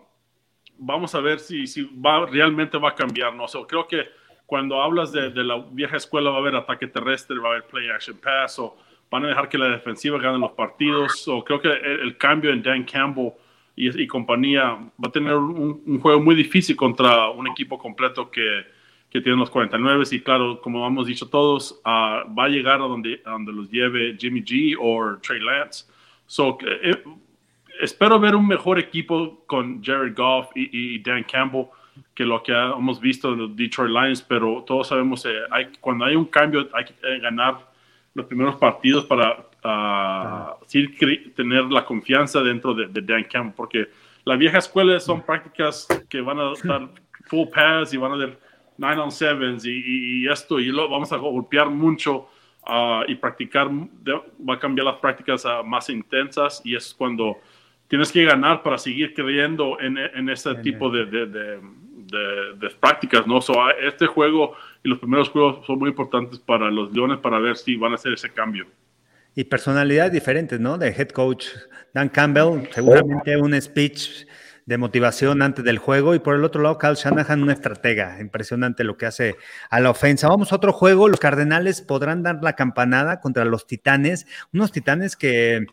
vamos 0.78 1.14
a 1.16 1.22
ver 1.22 1.40
si, 1.40 1.68
si 1.68 1.84
va, 1.84 2.26
realmente 2.26 2.78
va 2.78 2.90
a 2.90 2.96
cambiar, 2.96 3.34
¿no? 3.34 3.48
So, 3.48 3.66
creo 3.66 3.88
que 3.88 4.08
cuando 4.48 4.82
hablas 4.82 5.12
de, 5.12 5.30
la 5.44 5.64
vieja 5.72 5.98
escuela 5.98 6.32
va 6.32 6.38
a 6.38 6.40
haber 6.40 6.56
ataque 6.56 6.88
terrestre, 6.88 7.38
va 7.38 7.50
a 7.50 7.52
haber 7.52 7.68
play 7.68 7.90
action 7.90 8.18
pass, 8.18 8.58
o 8.58 8.76
van 9.12 9.26
a 9.26 9.28
dejar 9.28 9.50
que 9.50 9.58
la 9.58 9.68
defensiva 9.68 10.18
gane 10.18 10.40
los 10.40 10.52
partidos, 10.54 11.28
o 11.28 11.44
creo 11.44 11.62
que 11.62 11.70
el 11.70 12.18
cambio 12.18 12.52
en 12.52 12.64
Dan 12.64 12.84
Campbell 12.86 13.34
y, 13.76 14.08
compañía 14.08 14.70
va 14.72 15.10
a 15.10 15.12
tener 15.12 15.36
un, 15.36 16.00
juego 16.00 16.20
muy 16.20 16.34
difícil 16.34 16.76
contra 16.76 17.30
un 17.30 17.48
equipo 17.48 17.78
completo 17.78 18.32
que, 18.32 18.66
que 19.10 19.22
tiene 19.22 19.38
los 19.38 19.50
49 19.50 20.04
y 20.12 20.22
claro, 20.22 20.60
como 20.62 20.86
hemos 20.88 21.08
dicho 21.08 21.30
todos, 21.30 21.80
ah, 21.86 22.24
va 22.38 22.46
a 22.46 22.50
llegar 22.50 22.82
a 22.82 22.86
donde, 22.86 23.22
donde 23.24 23.54
los 23.54 23.70
lleve 23.70 24.18
Jimmy 24.18 24.42
G 24.42 24.76
o 24.80 25.18
Trey 25.22 25.40
Lance. 25.40 25.86
So, 26.26 26.58
eh, 26.62 27.04
espero 27.80 28.20
ver 28.20 28.36
un 28.36 28.48
mejor 28.48 28.80
equipo 28.80 29.44
con 29.46 29.84
Jared 29.84 30.16
Goff 30.16 30.50
y, 30.56 31.00
Dan 31.00 31.24
Campbell 31.24 31.68
que 32.14 32.24
lo 32.24 32.42
que 32.42 32.52
hemos 32.52 33.00
visto 33.00 33.34
en 33.34 33.40
los 33.40 33.56
Detroit 33.56 33.92
Lions, 33.92 34.22
pero 34.22 34.64
todos 34.66 34.88
sabemos 34.88 35.24
que 35.24 35.30
eh, 35.30 35.70
cuando 35.80 36.06
hay 36.06 36.16
un 36.16 36.26
cambio 36.26 36.68
hay 36.74 36.86
que 36.86 36.94
eh, 37.04 37.20
ganar 37.20 37.68
los 38.14 38.26
primeros 38.26 38.56
partidos 38.56 39.06
para 39.06 39.46
tener 41.36 41.66
la 41.66 41.86
confianza 41.86 42.42
dentro 42.42 42.74
de, 42.74 42.88
Dan 43.02 43.26
Campbell, 43.26 43.54
porque 43.56 43.88
la 44.26 44.36
vieja 44.36 44.58
escuela 44.58 45.00
son 45.00 45.22
prácticas 45.22 45.88
que 46.10 46.22
van 46.22 46.40
a 46.40 46.54
dar 46.64 46.90
full 47.26 47.48
pass 47.54 47.94
y 47.94 47.98
van 47.98 48.14
a 48.14 48.18
dar 48.18 48.38
9 48.78 49.02
on 49.02 49.12
7 49.12 49.58
y, 49.64 50.24
y, 50.24 50.28
esto, 50.28 50.60
y 50.60 50.68
lo 50.68 50.90
vamos 50.90 51.12
a 51.12 51.18
golpear 51.18 51.70
mucho 51.70 52.28
ah, 52.66 53.04
y 53.08 53.16
practicar, 53.16 53.70
va 53.70 54.54
a 54.54 54.60
cambiar 54.60 54.86
las 54.86 54.98
prácticas 54.98 55.46
a 55.46 55.64
más 55.64 55.90
intensas 55.90 56.62
y 56.64 56.76
es 56.76 56.94
cuando 56.94 57.38
tienes 57.88 58.12
que 58.12 58.24
ganar 58.24 58.64
para 58.64 58.78
seguir 58.78 59.14
creyendo 59.14 59.80
en, 59.80 59.98
en 59.98 60.30
ese 60.30 60.56
tipo 60.56 60.90
de, 60.90 61.06
de, 61.06 61.60
de, 62.08 62.70
prácticas, 62.80 63.28
¿no? 63.28 63.42
So, 63.42 63.54
este 63.72 64.08
juego 64.08 64.56
y 64.84 64.90
los 64.90 65.00
primeros 65.00 65.30
juegos 65.30 65.66
son 65.66 65.80
muy 65.80 65.90
importantes 65.90 66.40
para 66.40 66.70
los 66.70 66.92
Leones 66.94 67.20
para 67.20 67.40
ver 67.40 67.58
si 67.58 67.76
van 67.76 67.92
a 67.92 67.96
hacer 67.96 68.14
ese 68.14 68.30
cambio 68.32 68.66
y 69.38 69.44
personalidades 69.44 70.12
diferentes, 70.12 70.60
¿no? 70.60 70.80
De 70.80 70.88
head 70.88 71.10
coach 71.10 71.46
Dan 71.94 72.10
Campbell, 72.10 72.68
seguramente 72.74 73.38
un 73.38 73.60
speech 73.62 74.26
de 74.66 74.78
motivación 74.80 75.44
antes 75.44 75.64
del 75.64 75.78
juego 75.78 76.16
y 76.16 76.20
por 76.20 76.36
el 76.36 76.44
otro 76.44 76.64
lado 76.64 76.80
Kyle 76.80 76.96
Shanahan, 76.96 77.44
una 77.44 77.54
estratega, 77.54 78.20
impresionante 78.20 78.84
lo 78.84 78.98
que 78.98 79.06
hace 79.06 79.36
a 79.70 79.80
la 79.80 79.92
ofensa. 79.92 80.28
Vamos 80.28 80.52
a 80.52 80.56
otro 80.56 80.74
juego, 80.74 81.08
los 81.08 81.20
Cardenales 81.20 81.84
podrán 81.84 82.24
dar 82.24 82.40
la 82.42 82.54
campanada 82.54 83.22
contra 83.22 83.46
los 83.46 83.68
Titanes, 83.68 84.26
unos 84.52 84.72
Titanes 84.72 85.16
que 85.16 85.68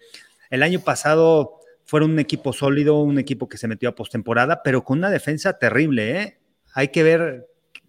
el 0.50 0.62
año 0.62 0.80
pasado 0.80 1.58
fueron 1.84 2.12
un 2.12 2.18
equipo 2.18 2.52
sólido, 2.52 3.00
un 3.00 3.18
equipo 3.18 3.48
que 3.48 3.58
se 3.58 3.68
metió 3.68 3.88
a 3.88 3.94
postemporada, 3.94 4.62
pero 4.62 4.84
con 4.84 4.98
una 4.98 5.10
defensa 5.10 5.58
terrible, 5.58 6.20
¿eh? 6.20 6.38
Hay 6.74 6.88
que 6.88 7.02
ver 7.02 7.46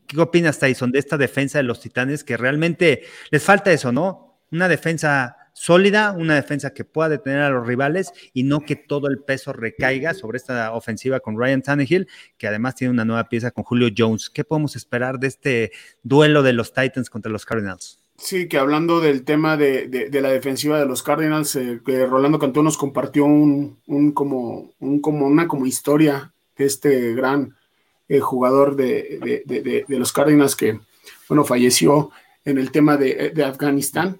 qué 0.07 0.19
opinas 0.21 0.59
Tyson 0.59 0.91
de 0.91 0.99
esta 0.99 1.17
defensa 1.17 1.57
de 1.57 1.63
los 1.63 1.79
Titanes 1.79 2.23
que 2.23 2.37
realmente 2.37 3.03
les 3.31 3.43
falta 3.43 3.71
eso, 3.71 3.91
¿no? 3.91 4.39
Una 4.51 4.67
defensa 4.67 5.37
sólida, 5.55 6.11
una 6.11 6.35
defensa 6.35 6.73
que 6.73 6.83
pueda 6.83 7.09
detener 7.09 7.39
a 7.39 7.49
los 7.49 7.65
rivales 7.65 8.11
y 8.33 8.43
no 8.43 8.59
que 8.59 8.75
todo 8.75 9.07
el 9.07 9.19
peso 9.19 9.53
recaiga 9.53 10.13
sobre 10.13 10.37
esta 10.37 10.73
ofensiva 10.73 11.21
con 11.21 11.39
Ryan 11.39 11.61
Tannehill, 11.61 12.07
que 12.37 12.47
además 12.47 12.75
tiene 12.75 12.91
una 12.91 13.05
nueva 13.05 13.29
pieza 13.29 13.51
con 13.51 13.63
Julio 13.63 13.89
Jones. 13.97 14.29
¿Qué 14.29 14.43
podemos 14.43 14.75
esperar 14.75 15.17
de 15.17 15.27
este 15.27 15.71
duelo 16.03 16.43
de 16.43 16.53
los 16.53 16.73
Titans 16.73 17.09
contra 17.09 17.31
los 17.31 17.45
Cardinals? 17.45 18.04
Sí, 18.17 18.47
que 18.47 18.57
hablando 18.57 19.01
del 19.01 19.25
tema 19.25 19.57
de, 19.57 20.09
la 20.11 20.29
defensiva 20.29 20.79
de 20.79 20.85
los 20.85 21.03
Cardinals, 21.03 21.55
eh, 21.57 21.81
que 21.85 22.05
Rolando 22.05 22.39
Cantú 22.39 22.63
nos 22.63 22.77
compartió 22.77 23.25
un, 23.25 23.77
como, 24.13 24.71
un, 24.79 25.01
como 25.01 25.27
una 25.27 25.47
como 25.47 25.65
historia 25.65 26.33
de 26.57 26.65
este 26.65 27.13
gran 27.13 27.55
eh, 28.07 28.19
jugador 28.19 28.75
de, 28.75 29.43
de, 29.45 29.99
los 29.99 30.13
Cardinals 30.13 30.55
que, 30.55 30.79
bueno, 31.27 31.43
falleció 31.43 32.11
en 32.45 32.57
el 32.57 32.71
tema 32.71 32.95
de, 32.95 33.33
Afganistán. 33.43 34.17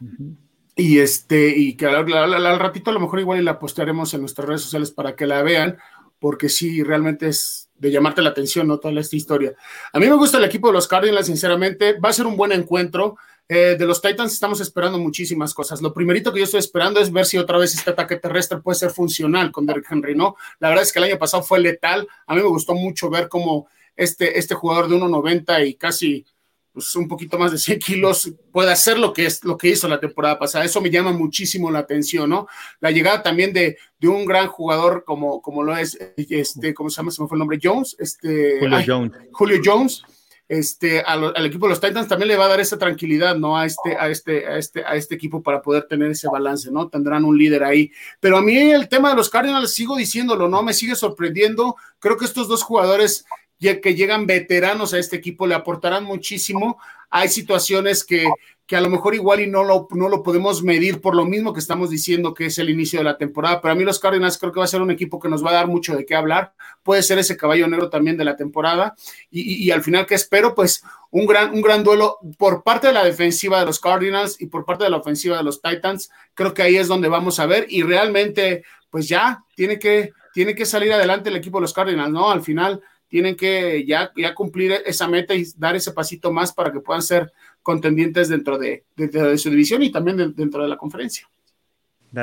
Y 0.76 1.00
este, 1.00 1.56
y 1.56 1.78
que 1.78 1.86
al, 1.86 2.60
ratito 2.60 2.90
a 2.92 2.94
lo 2.94 3.00
mejor 3.00 3.22
igual 3.22 3.46
la 3.46 3.60
postearemos 3.60 4.14
en 4.14 4.22
nuestras 4.22 4.48
redes 4.48 4.62
sociales 4.62 4.92
para 4.92 5.16
que 5.16 5.26
la 5.26 5.42
vean, 5.42 5.78
porque 6.20 6.50
sí, 6.50 6.84
realmente 6.84 7.30
es 7.30 7.70
de 7.78 7.92
llamarte 7.92 8.22
la 8.22 8.32
atención, 8.32 8.68
¿no? 8.68 8.78
Toda 8.78 9.00
esta 9.00 9.16
historia. 9.16 9.54
A 9.94 10.00
mí 10.00 10.08
me 10.08 10.16
gusta 10.16 10.38
el 10.38 10.44
equipo 10.44 10.68
de 10.68 10.74
los 10.74 10.88
Cardinals, 10.88 11.28
sinceramente, 11.28 11.98
va 12.00 12.10
a 12.10 12.14
ser 12.14 12.26
un 12.26 12.36
buen 12.36 12.52
encuentro. 12.52 13.18
Eh, 13.48 13.76
de 13.78 13.86
los 13.86 14.02
Titans 14.02 14.34
estamos 14.34 14.60
esperando 14.60 14.98
muchísimas 14.98 15.54
cosas. 15.54 15.82
Lo 15.82 15.94
primerito 15.94 16.34
que 16.34 16.40
yo 16.40 16.46
estoy 16.46 16.60
esperando 16.60 17.00
es 17.00 17.12
ver 17.12 17.26
si 17.26 17.38
otra 17.38 17.60
vez 17.60 17.76
este 17.76 17.92
ataque 17.92 18.16
terrestre 18.16 18.60
puede 18.60 18.80
ser 18.80 18.90
funcional 18.90 19.52
con 19.52 19.66
Derrick 19.68 19.92
Henry, 19.92 20.16
¿no? 20.16 20.36
La 20.60 20.70
verdad 20.70 20.84
es 20.84 20.92
que 20.92 21.00
el 21.00 21.06
año 21.06 21.20
pasado 21.20 21.44
fue 21.44 21.60
letal. 21.60 22.08
A 22.26 22.34
mí 22.34 22.42
me 22.42 22.48
gustó 22.48 22.74
mucho 22.74 23.10
ver 23.10 23.30
cómo 23.30 23.68
este, 23.96 24.40
este 24.40 24.56
jugador 24.56 24.90
de 24.90 24.96
1.90 24.96 25.68
y 25.68 25.76
casi 25.76 26.26
pues, 26.74 26.96
un 26.96 27.08
poquito 27.08 27.38
más 27.38 27.52
de 27.52 27.60
100 27.60 27.80
kilos 27.80 28.32
puede 28.52 28.72
hacer 28.72 28.98
lo 28.98 29.14
que, 29.14 29.28
es, 29.28 29.44
lo 29.44 29.58
que 29.58 29.70
hizo 29.70 29.88
la 29.88 30.00
temporada 30.00 30.40
pasada. 30.40 30.66
Eso 30.66 30.82
me 30.82 30.90
llama 30.90 31.12
muchísimo 31.12 31.70
la 31.70 31.80
atención, 31.80 32.28
¿no? 32.32 32.48
La 32.80 32.90
llegada 32.90 33.22
también 33.22 33.54
de, 33.54 33.78
de 34.00 34.08
un 34.08 34.26
gran 34.26 34.48
jugador 34.48 35.04
como, 35.06 35.40
como 35.44 35.62
lo 35.62 35.78
es, 35.78 35.96
este, 36.18 36.74
¿cómo 36.74 36.90
se 36.90 36.98
llama? 36.98 37.12
Se 37.12 37.22
me 37.22 37.28
fue 37.28 37.36
el 37.36 37.40
nombre, 37.40 37.60
Jones. 37.62 37.96
Este, 38.00 38.58
Julio 38.60 38.84
Jones. 38.88 39.12
Julio 39.32 39.62
Jones 39.64 40.04
este, 40.48 41.02
al, 41.02 41.46
equipo 41.46 41.66
de 41.66 41.72
los 41.72 41.82
Titans 41.82 42.08
también 42.08 42.28
le 42.28 42.38
va 42.38 42.46
a 42.46 42.50
dar 42.50 42.60
esa 42.60 42.78
tranquilidad, 42.78 43.36
¿no? 43.36 43.58
A 43.58 43.66
este, 43.66 43.98
a 43.98 44.10
este, 44.10 44.48
a 44.48 44.58
este, 44.58 44.86
a 44.86 44.96
este 44.96 45.16
equipo 45.16 45.42
para 45.42 45.62
poder 45.62 45.84
tener 45.84 46.12
ese 46.12 46.28
balance, 46.28 46.72
¿no? 46.72 46.88
Tendrán 46.88 47.26
un 47.26 47.38
líder 47.38 47.64
ahí. 47.64 47.92
Pero 48.20 48.38
a 48.38 48.42
mí 48.42 48.56
el 48.58 48.88
tema 48.88 49.10
de 49.10 49.16
los 49.16 49.30
Cardinals, 49.30 49.74
sigo 49.74 49.96
diciéndolo, 49.96 50.48
¿no? 50.48 50.62
Me 50.62 50.74
sigue 50.74 50.96
sorprendiendo. 50.96 51.76
Creo 52.00 52.18
que 52.18 52.26
estos 52.26 52.48
dos 52.48 52.64
jugadores 52.64 53.26
que 53.60 53.96
llegan 53.96 54.28
veteranos 54.28 54.94
a 54.94 55.00
este 55.00 55.16
equipo 55.16 55.48
le 55.48 55.56
aportarán 55.56 56.04
muchísimo. 56.04 56.78
Hay 57.10 57.30
situaciones 57.30 58.04
que, 58.04 58.28
que 58.68 58.76
a 58.76 58.82
lo 58.82 58.90
mejor 58.90 59.14
igual 59.14 59.42
y 59.42 59.48
no 59.48 59.64
lo, 59.64 59.88
no 59.92 60.10
lo 60.10 60.24
podemos 60.24 60.64
medir 60.64 61.00
por 61.00 61.16
lo 61.16 61.26
mismo 61.26 61.54
que 61.54 61.60
estamos 61.60 61.92
diciendo 61.92 62.34
que 62.34 62.48
es 62.48 62.58
el 62.58 62.70
inicio 62.70 63.00
de 63.00 63.06
la 63.06 63.18
temporada, 63.18 63.62
pero 63.62 63.74
a 63.74 63.76
mí 63.76 63.84
los 63.84 64.00
Cardinals 64.00 64.40
creo 64.40 64.52
que 64.52 64.60
va 64.60 64.66
a 64.66 64.70
ser 64.70 64.82
un 64.82 64.90
equipo 64.90 65.20
que 65.20 65.30
nos 65.30 65.46
va 65.46 65.52
a 65.52 65.56
dar 65.56 65.68
mucho 65.68 65.96
de 65.96 66.06
qué 66.06 66.16
hablar, 66.16 66.54
puede 66.82 67.04
ser 67.04 67.20
ese 67.20 67.38
caballo 67.38 67.68
negro 67.68 67.90
también 67.90 68.18
de 68.18 68.26
la 68.26 68.36
temporada. 68.36 68.96
Y, 69.30 69.70
al 69.70 69.84
final 69.84 70.06
que 70.08 70.16
espero 70.16 70.56
pues 70.56 70.84
un 71.12 71.28
gran, 71.28 71.54
un 71.54 71.62
gran 71.62 71.84
duelo 71.84 72.18
por 72.38 72.64
parte 72.64 72.88
de 72.88 72.94
la 72.94 73.06
defensiva 73.06 73.60
de 73.60 73.66
los 73.68 73.80
Cardinals 73.80 74.42
y 74.42 74.48
por 74.48 74.66
parte 74.66 74.84
de 74.84 74.90
la 74.90 74.98
ofensiva 74.98 75.38
de 75.38 75.44
los 75.44 75.62
Titans, 75.62 76.10
creo 76.34 76.54
que 76.54 76.64
ahí 76.64 76.78
es 76.78 76.88
donde 76.88 77.08
vamos 77.08 77.40
a 77.40 77.46
ver 77.46 77.68
y 77.70 77.84
realmente 77.84 78.64
pues 78.90 79.08
ya 79.08 79.44
tiene 79.56 79.78
que, 79.78 80.12
tiene 80.34 80.56
que 80.56 80.66
salir 80.66 80.92
adelante 80.92 81.30
el 81.30 81.36
equipo 81.36 81.60
de 81.60 81.64
los 81.64 81.74
Cardinals, 81.74 82.12
¿no? 82.12 82.32
Al 82.32 82.42
final 82.42 82.82
tienen 83.08 83.36
que 83.36 83.86
ya, 83.86 84.12
ya 84.16 84.34
cumplir 84.34 84.82
esa 84.86 85.08
meta 85.08 85.36
y 85.36 85.46
dar 85.58 85.76
ese 85.76 85.92
pasito 85.92 86.32
más 86.32 86.52
para 86.52 86.72
que 86.72 86.80
puedan 86.80 87.02
ser 87.02 87.32
contendientes 87.66 88.30
dentro 88.30 88.60
de, 88.60 88.86
de, 88.96 89.38
su 89.40 89.50
división 89.50 89.82
y 89.82 89.92
también 89.92 90.36
dentro 90.36 90.62
de 90.62 90.70
la 90.70 90.78
conferencia. 90.78 91.28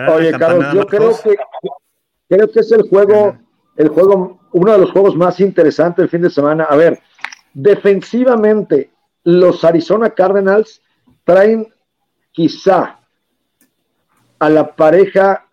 Oye, 0.09 0.30
Carlos, 0.38 0.72
yo 0.72 0.86
creo 0.86 1.11
que, 1.20 1.34
creo 2.28 2.49
que 2.49 2.61
es 2.61 2.70
el 2.70 2.88
juego, 2.88 3.36
el 3.76 3.88
juego, 3.88 4.38
uno 4.53 4.72
de 4.72 4.78
los 4.78 4.93
juegos 4.93 5.16
más 5.16 5.40
interesantes 5.40 5.97
del 5.97 6.09
fin 6.09 6.22
de 6.22 6.30
semana. 6.30 6.64
A 6.64 6.76
ver, 6.76 7.01
defensivamente, 7.53 8.93
los 9.24 9.64
Arizona 9.64 10.11
Cardinals 10.11 10.80
traen 11.24 11.66
quizá 12.30 13.01
a 14.38 14.49
la 14.49 14.76
pareja 14.76 15.49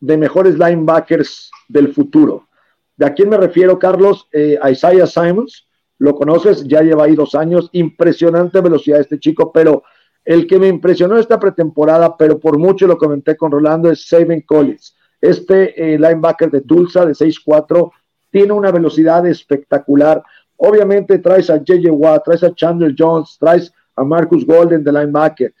de 0.00 0.16
mejores 0.16 0.54
linebackers 0.54 1.50
del 1.68 1.92
futuro. 1.92 2.48
¿De 2.96 3.04
a 3.04 3.12
quién 3.12 3.28
me 3.28 3.36
refiero, 3.36 3.78
Carlos? 3.78 4.26
Eh, 4.32 4.58
a 4.62 4.70
Isaiah 4.70 5.06
Simons, 5.06 5.68
lo 5.98 6.14
conoces, 6.14 6.66
ya 6.66 6.82
lleva 6.82 7.04
ahí 7.04 7.14
dos 7.14 7.34
años, 7.34 7.70
impresionante 7.72 8.60
velocidad 8.60 9.00
este 9.00 9.18
chico, 9.18 9.52
pero 9.52 9.82
el 10.24 10.46
que 10.46 10.58
me 10.58 10.68
impresionó 10.68 11.18
esta 11.18 11.38
pretemporada, 11.38 12.16
pero 12.16 12.38
por 12.38 12.58
mucho 12.58 12.86
lo 12.86 12.96
comenté 12.96 13.36
con 13.36 13.52
Rolando, 13.52 13.90
es 13.90 14.08
Saban 14.08 14.40
Collins. 14.40 14.96
Este 15.20 15.94
eh, 15.94 15.98
linebacker 15.98 16.50
de 16.50 16.62
Tulsa 16.62 17.04
de 17.04 17.12
6'4 17.12 17.90
tiene 18.30 18.52
una 18.52 18.70
velocidad 18.70 19.26
espectacular. 19.26 20.22
Obviamente 20.56 21.18
traes 21.18 21.50
a 21.50 21.62
JJ 21.62 21.90
Watt, 21.90 22.24
traes 22.24 22.42
a 22.42 22.54
Chandler 22.54 22.94
Jones, 22.98 23.36
traes 23.38 23.72
a 23.96 24.04
Marcus 24.04 24.46
Golden 24.46 24.82
de 24.82 24.92
linebacker. 24.92 25.54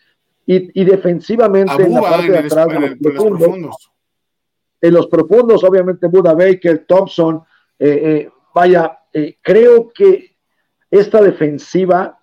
Y, 0.46 0.84
defensivamente 0.84 1.82
en 1.82 1.94
la 1.94 2.02
parte 2.02 2.30
de 2.30 2.38
atrás 2.38 2.68
de 2.68 2.80
los, 2.80 2.98
profundos, 2.98 3.90
En 4.78 4.92
los 4.92 5.06
profundos, 5.06 5.64
obviamente 5.64 6.06
Buda 6.06 6.34
Baker, 6.34 6.84
Thompson, 6.86 7.42
eh, 7.78 8.00
eh, 8.04 8.30
vaya, 8.54 8.98
eh, 9.14 9.38
creo 9.40 9.92
que 9.94 10.36
esta 10.90 11.22
defensiva 11.22 12.18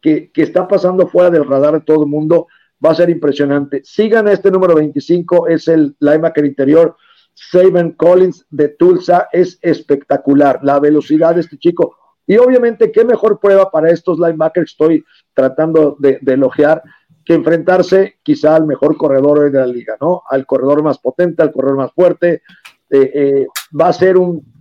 que, 0.00 0.30
está 0.34 0.66
pasando 0.66 1.06
fuera 1.06 1.30
del 1.30 1.46
radar 1.46 1.74
de 1.74 1.80
todo 1.80 2.02
el 2.02 2.08
mundo 2.08 2.48
va 2.84 2.90
a 2.90 2.96
ser 2.96 3.08
impresionante. 3.08 3.80
Sigan 3.84 4.26
este 4.26 4.50
número 4.50 4.74
25, 4.74 5.46
es 5.46 5.68
el 5.68 5.96
linebacker 6.00 6.44
interior. 6.44 6.96
Saban 7.34 7.92
Collins 7.92 8.44
de 8.50 8.68
Tulsa 8.70 9.28
es 9.32 9.58
espectacular. 9.62 10.58
La 10.64 10.80
velocidad 10.80 11.36
de 11.36 11.42
este 11.42 11.58
chico. 11.58 11.96
Y 12.26 12.36
obviamente, 12.38 12.90
qué 12.90 13.04
mejor 13.04 13.38
prueba 13.38 13.70
para 13.70 13.90
estos 13.90 14.18
linebackers 14.18 14.72
estoy 14.72 15.04
tratando 15.32 15.96
de, 16.00 16.18
elogiar 16.26 16.82
que 17.24 17.34
enfrentarse 17.34 18.16
quizá 18.24 18.56
al 18.56 18.66
mejor 18.66 18.96
corredor 18.96 19.50
de 19.50 19.58
la 19.60 19.66
liga, 19.66 19.96
¿no? 20.00 20.22
Al 20.28 20.44
corredor 20.44 20.82
más 20.82 20.98
potente, 20.98 21.40
al 21.42 21.52
corredor 21.52 21.76
más 21.76 21.92
fuerte. 21.92 22.42
Eh, 22.90 23.10
eh, 23.14 23.46
va 23.78 23.88
a 23.88 23.92
ser 23.92 24.16
un, 24.16 24.51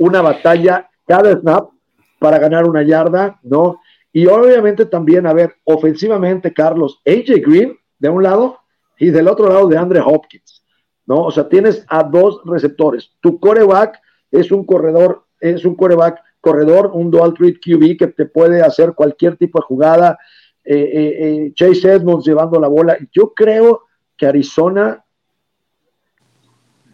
una 0.00 0.22
batalla 0.22 0.88
cada 1.06 1.38
snap 1.38 1.70
para 2.18 2.38
ganar 2.38 2.66
una 2.66 2.82
yarda, 2.82 3.38
¿no? 3.42 3.80
Y 4.12 4.26
obviamente 4.26 4.86
también, 4.86 5.26
a 5.26 5.34
ver, 5.34 5.56
ofensivamente, 5.64 6.52
Carlos, 6.52 7.00
AJ 7.06 7.42
Green 7.46 7.78
de 7.98 8.08
un 8.08 8.22
lado 8.22 8.58
y 8.98 9.10
del 9.10 9.28
otro 9.28 9.48
lado 9.48 9.68
de 9.68 9.76
Andre 9.76 10.00
Hopkins, 10.00 10.64
¿no? 11.06 11.24
O 11.24 11.30
sea, 11.30 11.48
tienes 11.48 11.84
a 11.88 12.02
dos 12.02 12.40
receptores. 12.46 13.12
Tu 13.20 13.38
coreback 13.38 14.00
es 14.30 14.50
un 14.50 14.64
corredor, 14.64 15.26
es 15.38 15.64
un 15.66 15.74
coreback 15.74 16.18
corredor, 16.40 16.90
un 16.94 17.10
dual 17.10 17.34
threat 17.34 17.56
QB 17.56 17.98
que 17.98 18.06
te 18.06 18.24
puede 18.24 18.62
hacer 18.62 18.94
cualquier 18.94 19.36
tipo 19.36 19.60
de 19.60 19.66
jugada. 19.66 20.18
Eh, 20.64 20.76
eh, 20.76 21.16
eh, 21.20 21.52
Chase 21.54 21.92
Edmonds 21.92 22.24
llevando 22.24 22.58
la 22.58 22.68
bola. 22.68 22.96
Yo 23.12 23.34
creo 23.34 23.82
que 24.16 24.26
Arizona 24.26 25.04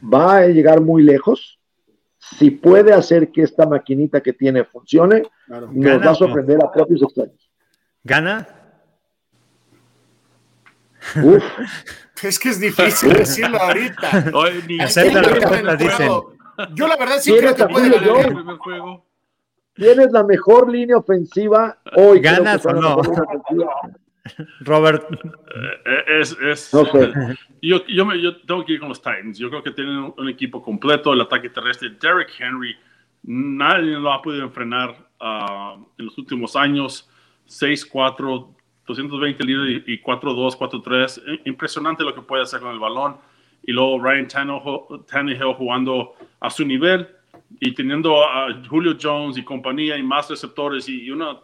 va 0.03 0.39
a 0.39 0.47
llegar 0.49 0.81
muy 0.81 1.03
lejos 1.03 1.56
si 2.39 2.51
puede 2.51 2.93
hacer 2.93 3.31
que 3.31 3.43
esta 3.43 3.66
maquinita 3.66 4.20
que 4.20 4.33
tiene 4.33 4.64
funcione, 4.64 5.22
nos 5.49 6.01
va 6.01 6.11
a 6.11 6.14
sorprender 6.14 6.59
a 6.62 6.72
propios 6.72 7.03
extraños. 7.03 7.51
¿Gana? 8.03 8.47
Uf. 11.22 11.45
Es 12.22 12.39
que 12.39 12.49
es 12.49 12.59
difícil 12.59 13.12
decirlo 13.12 13.61
ahorita. 13.61 14.31
Yo 16.74 16.89
la 16.89 16.97
verdad 16.97 17.18
sí 17.20 17.31
creo 17.37 17.55
que 17.55 17.66
puede 17.66 17.91
ganar 17.91 19.03
Tienes 19.74 20.11
la 20.11 20.24
mejor 20.24 20.70
línea 20.70 20.97
ofensiva 20.97 21.79
hoy. 21.95 22.20
¿Ganas 22.20 22.64
o 22.64 22.72
no? 22.72 23.03
Robert. 24.61 25.05
Eh, 25.85 26.20
es, 26.20 26.37
es 26.41 26.70
yo, 27.62 27.87
yo, 27.87 28.07
me, 28.07 28.20
yo, 28.20 28.37
tengo 28.43 28.64
que 28.64 28.74
ir 28.74 28.81
con 28.81 28.89
los 28.89 29.01
Titans. 29.01 29.39
Yo 29.39 29.49
creo 29.51 29.62
que 29.62 29.70
tienen 29.70 30.12
un, 30.16 30.29
equipo 30.29 30.62
completo. 30.62 31.12
El 31.12 31.20
ataque 31.20 31.51
terrestre, 31.51 31.91
Derrick 32.01 32.31
Henry, 32.39 32.77
nadie 33.22 33.93
lo 33.93 34.12
ha 34.12 34.22
podido 34.22 34.45
enfrenar 34.45 34.91
uh, 35.20 35.85
en 35.99 36.07
los 36.07 36.16
últimos 36.18 36.57
años. 36.57 37.09
6-4, 37.49 38.55
220 38.87 39.45
libras 39.45 39.83
y 39.87 40.03
4-2, 40.03 40.57
4-3. 40.57 41.41
Impresionante 41.45 42.05
lo 42.05 42.14
que 42.14 42.22
puede 42.22 42.43
hacer 42.43 42.61
con 42.61 42.72
el 42.72 42.79
balón. 42.79 43.16
Y 43.62 43.72
luego 43.72 44.01
Ryan 44.01 44.29
Tannehill 45.07 45.55
jugando 45.55 46.14
a 46.41 46.51
su 46.51 46.64
nivel 46.64 47.09
y 47.61 47.74
teniendo 47.74 48.22
a 48.24 48.49
Julio 48.68 48.97
Jones 49.01 49.39
y 49.39 49.45
compañía 49.45 49.97
y 49.97 50.03
más 50.03 50.29
receptores 50.29 50.89
y 50.89 51.11
una, 51.11 51.39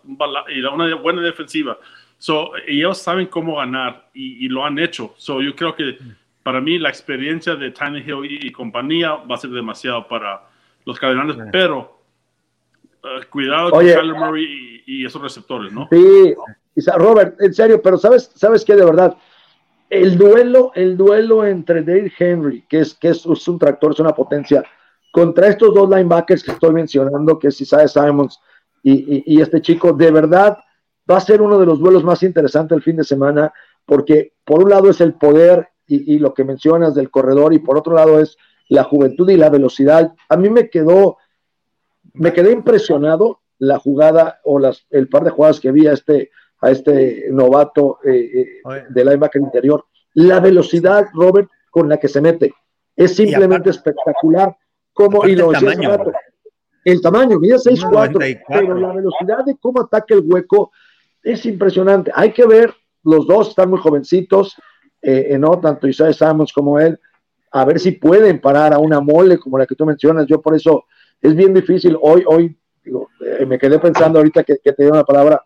y 0.48 0.60
una 0.60 0.94
buena 0.96 1.22
defensiva. 1.22 1.78
So, 2.22 2.52
ellos 2.68 2.98
saben 2.98 3.26
cómo 3.26 3.56
ganar 3.56 4.08
y, 4.14 4.48
lo 4.48 4.64
han 4.64 4.78
hecho. 4.78 5.12
So, 5.16 5.42
yo 5.42 5.56
creo 5.56 5.74
que 5.74 5.98
para 6.44 6.60
mí 6.60 6.78
la 6.78 6.88
experiencia 6.88 7.56
de 7.56 7.72
Tannehill 7.72 8.24
y, 8.24 8.46
y 8.46 8.52
compañía 8.52 9.14
va 9.28 9.34
a 9.34 9.38
ser 9.38 9.50
demasiado 9.50 10.06
para 10.06 10.40
los 10.84 11.00
Cardenales, 11.00 11.36
pero 11.50 11.98
uh, 13.02 13.28
cuidado 13.28 13.72
con 13.72 13.80
Kyler 13.80 14.14
Murray 14.14 14.84
y, 14.86 15.04
esos 15.04 15.20
receptores, 15.20 15.72
¿no? 15.72 15.88
Sí, 15.90 16.36
Robert, 16.96 17.40
en 17.40 17.52
serio, 17.54 17.82
pero 17.82 17.98
sabes, 17.98 18.30
sabes 18.36 18.64
qué 18.64 18.76
de 18.76 18.84
verdad, 18.84 19.16
el 19.90 20.16
duelo, 20.16 20.70
el 20.76 20.96
duelo 20.96 21.44
entre 21.44 21.82
Dave 21.82 22.12
Henry, 22.16 22.64
que 22.68 22.82
es 22.82 22.94
que 22.94 23.08
es, 23.08 23.26
un 23.26 23.58
tractor, 23.58 23.94
es 23.94 23.98
una 23.98 24.14
potencia, 24.14 24.62
contra 25.10 25.48
estos 25.48 25.74
dos 25.74 25.90
linebackers 25.90 26.44
que 26.44 26.52
estoy 26.52 26.72
mencionando, 26.72 27.36
que 27.36 27.48
es 27.48 27.60
Isaiah 27.60 27.88
Simons 27.88 28.38
y, 28.80 29.24
y 29.26 29.40
este 29.40 29.60
chico, 29.60 29.92
de 29.92 30.12
verdad 30.12 30.56
va 31.10 31.16
a 31.16 31.20
ser 31.20 31.42
uno 31.42 31.58
de 31.58 31.66
los 31.66 31.78
duelos 31.78 32.04
más 32.04 32.22
interesantes 32.22 32.76
el 32.76 32.82
fin 32.82 32.96
de 32.96 33.04
semana, 33.04 33.52
porque 33.84 34.34
por 34.44 34.62
un 34.62 34.70
lado 34.70 34.90
es 34.90 35.00
el 35.00 35.14
poder 35.14 35.68
y, 35.86 36.18
lo 36.18 36.32
que 36.32 36.44
mencionas 36.44 36.94
del 36.94 37.10
corredor, 37.10 37.52
y 37.52 37.58
por 37.58 37.76
otro 37.76 37.94
lado 37.94 38.18
es 38.18 38.38
la 38.68 38.84
juventud 38.84 39.28
y 39.28 39.36
la 39.36 39.50
velocidad. 39.50 40.14
A 40.28 40.36
mí 40.38 40.48
me 40.48 40.70
quedó 40.70 41.18
me 42.14 42.32
quedé 42.32 42.52
impresionado 42.52 43.40
la 43.58 43.78
jugada 43.78 44.40
o 44.44 44.58
las, 44.58 44.86
el 44.90 45.08
par 45.08 45.24
de 45.24 45.30
jugadas 45.30 45.60
que 45.60 45.70
vi 45.70 45.86
a 45.86 45.92
este, 45.92 46.30
a 46.60 46.70
este 46.70 47.28
novato 47.30 47.98
eh, 48.04 48.60
eh, 48.64 48.84
de 48.88 49.04
linebacker 49.04 49.40
interior. 49.40 49.84
La 50.14 50.40
velocidad, 50.40 51.06
Robert, 51.12 51.48
con 51.70 51.88
la 51.88 51.98
que 51.98 52.08
se 52.08 52.20
mete 52.20 52.52
es 52.96 53.16
simplemente 53.16 53.70
espectacular. 53.70 54.56
Como, 54.92 55.26
y 55.26 55.34
lo 55.36 55.52
el 55.52 55.60
tamaño, 55.60 55.90
el 56.84 57.00
tamaño, 57.00 57.38
mide 57.38 57.56
6'4, 57.56 58.42
pero 58.46 58.74
la 58.76 58.92
velocidad 58.92 59.44
de 59.44 59.56
cómo 59.56 59.80
ataca 59.80 60.14
el 60.14 60.22
hueco 60.24 60.70
es 61.22 61.46
impresionante. 61.46 62.10
Hay 62.14 62.32
que 62.32 62.46
ver, 62.46 62.74
los 63.04 63.26
dos 63.26 63.50
están 63.50 63.70
muy 63.70 63.78
jovencitos, 63.78 64.56
eh, 65.00 65.36
¿no? 65.38 65.58
Tanto 65.60 65.88
Isaiah 65.88 66.12
Samuels 66.12 66.52
como 66.52 66.78
él, 66.78 66.98
a 67.50 67.64
ver 67.64 67.78
si 67.78 67.92
pueden 67.92 68.40
parar 68.40 68.72
a 68.72 68.78
una 68.78 69.00
mole 69.00 69.38
como 69.38 69.58
la 69.58 69.66
que 69.66 69.74
tú 69.74 69.84
mencionas. 69.84 70.26
Yo 70.26 70.40
por 70.40 70.54
eso 70.54 70.86
es 71.20 71.34
bien 71.34 71.52
difícil. 71.52 71.96
Hoy, 72.00 72.24
hoy 72.26 72.56
eh, 72.84 73.46
me 73.46 73.58
quedé 73.58 73.78
pensando 73.78 74.18
ahorita 74.18 74.42
que, 74.42 74.56
te 74.56 74.74
dio 74.82 74.92
una 74.92 75.04
palabra, 75.04 75.44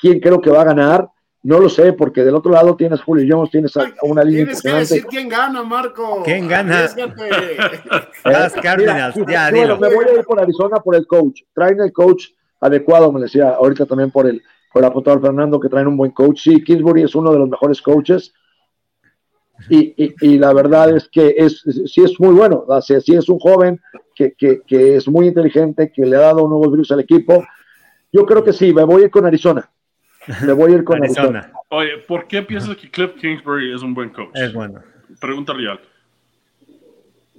¿quién 0.00 0.20
creo 0.20 0.40
que 0.40 0.50
va 0.50 0.62
a 0.62 0.66
ganar? 0.66 1.08
No 1.42 1.60
lo 1.60 1.68
sé, 1.68 1.92
porque 1.92 2.24
del 2.24 2.34
otro 2.34 2.50
lado 2.50 2.76
tienes 2.76 3.00
Julio 3.00 3.24
Jones, 3.28 3.50
tienes 3.50 3.72
una 4.02 4.24
línea 4.24 4.44
Tienes 4.44 4.62
que 4.62 4.72
decir 4.72 5.06
quién 5.06 5.28
gana, 5.28 5.62
Marco. 5.62 6.22
¿Quién 6.24 6.48
gana? 6.48 6.80
Las 8.24 8.52
Cardinals, 8.54 9.14
ya, 9.28 9.50
bueno, 9.50 9.78
me 9.78 9.94
voy 9.94 10.04
a 10.06 10.14
ir 10.18 10.24
por 10.24 10.40
Arizona 10.40 10.80
por 10.80 10.96
el 10.96 11.06
coach. 11.06 11.42
Traen 11.54 11.80
el 11.80 11.92
coach 11.92 12.26
adecuado, 12.60 13.12
me 13.12 13.20
decía 13.20 13.50
ahorita 13.50 13.86
también 13.86 14.10
por 14.10 14.26
el, 14.26 14.42
por 14.72 14.82
el 14.82 14.88
apuntador 14.88 15.20
Fernando, 15.20 15.60
que 15.60 15.68
traen 15.68 15.86
un 15.86 15.96
buen 15.96 16.10
coach. 16.10 16.40
Sí, 16.40 16.62
Kingsbury 16.62 17.02
es 17.02 17.14
uno 17.14 17.32
de 17.32 17.38
los 17.38 17.48
mejores 17.48 17.80
coaches. 17.80 18.34
Y, 19.68 19.92
y, 19.96 20.14
y, 20.20 20.38
la 20.38 20.52
verdad 20.52 20.96
es 20.96 21.08
que 21.08 21.34
es, 21.36 21.64
sí 21.86 22.02
es 22.02 22.20
muy 22.20 22.32
bueno, 22.32 22.64
sí 22.80 23.14
es 23.14 23.28
un 23.28 23.40
joven 23.40 23.80
que, 24.14 24.32
que, 24.34 24.60
que, 24.64 24.94
es 24.94 25.08
muy 25.08 25.26
inteligente, 25.26 25.90
que 25.92 26.06
le 26.06 26.14
ha 26.14 26.20
dado 26.20 26.46
nuevos 26.46 26.70
virus 26.70 26.92
al 26.92 27.00
equipo. 27.00 27.44
Yo 28.12 28.24
creo 28.24 28.44
que 28.44 28.52
sí, 28.52 28.72
me 28.72 28.84
voy 28.84 29.02
a 29.02 29.04
ir 29.06 29.10
con 29.10 29.26
Arizona. 29.26 29.68
Me 30.44 30.52
voy 30.52 30.72
a 30.72 30.74
ir 30.76 30.84
con 30.84 31.02
Arizona. 31.02 31.52
Oye, 31.70 31.98
¿por 32.06 32.28
qué 32.28 32.42
piensas 32.42 32.76
que 32.76 32.90
Cliff 32.90 33.14
Kingsbury 33.20 33.74
es 33.74 33.82
un 33.82 33.94
buen 33.94 34.10
coach? 34.10 34.30
Es 34.34 34.52
bueno. 34.52 34.80
Pregunta 35.20 35.52
real. 35.54 35.80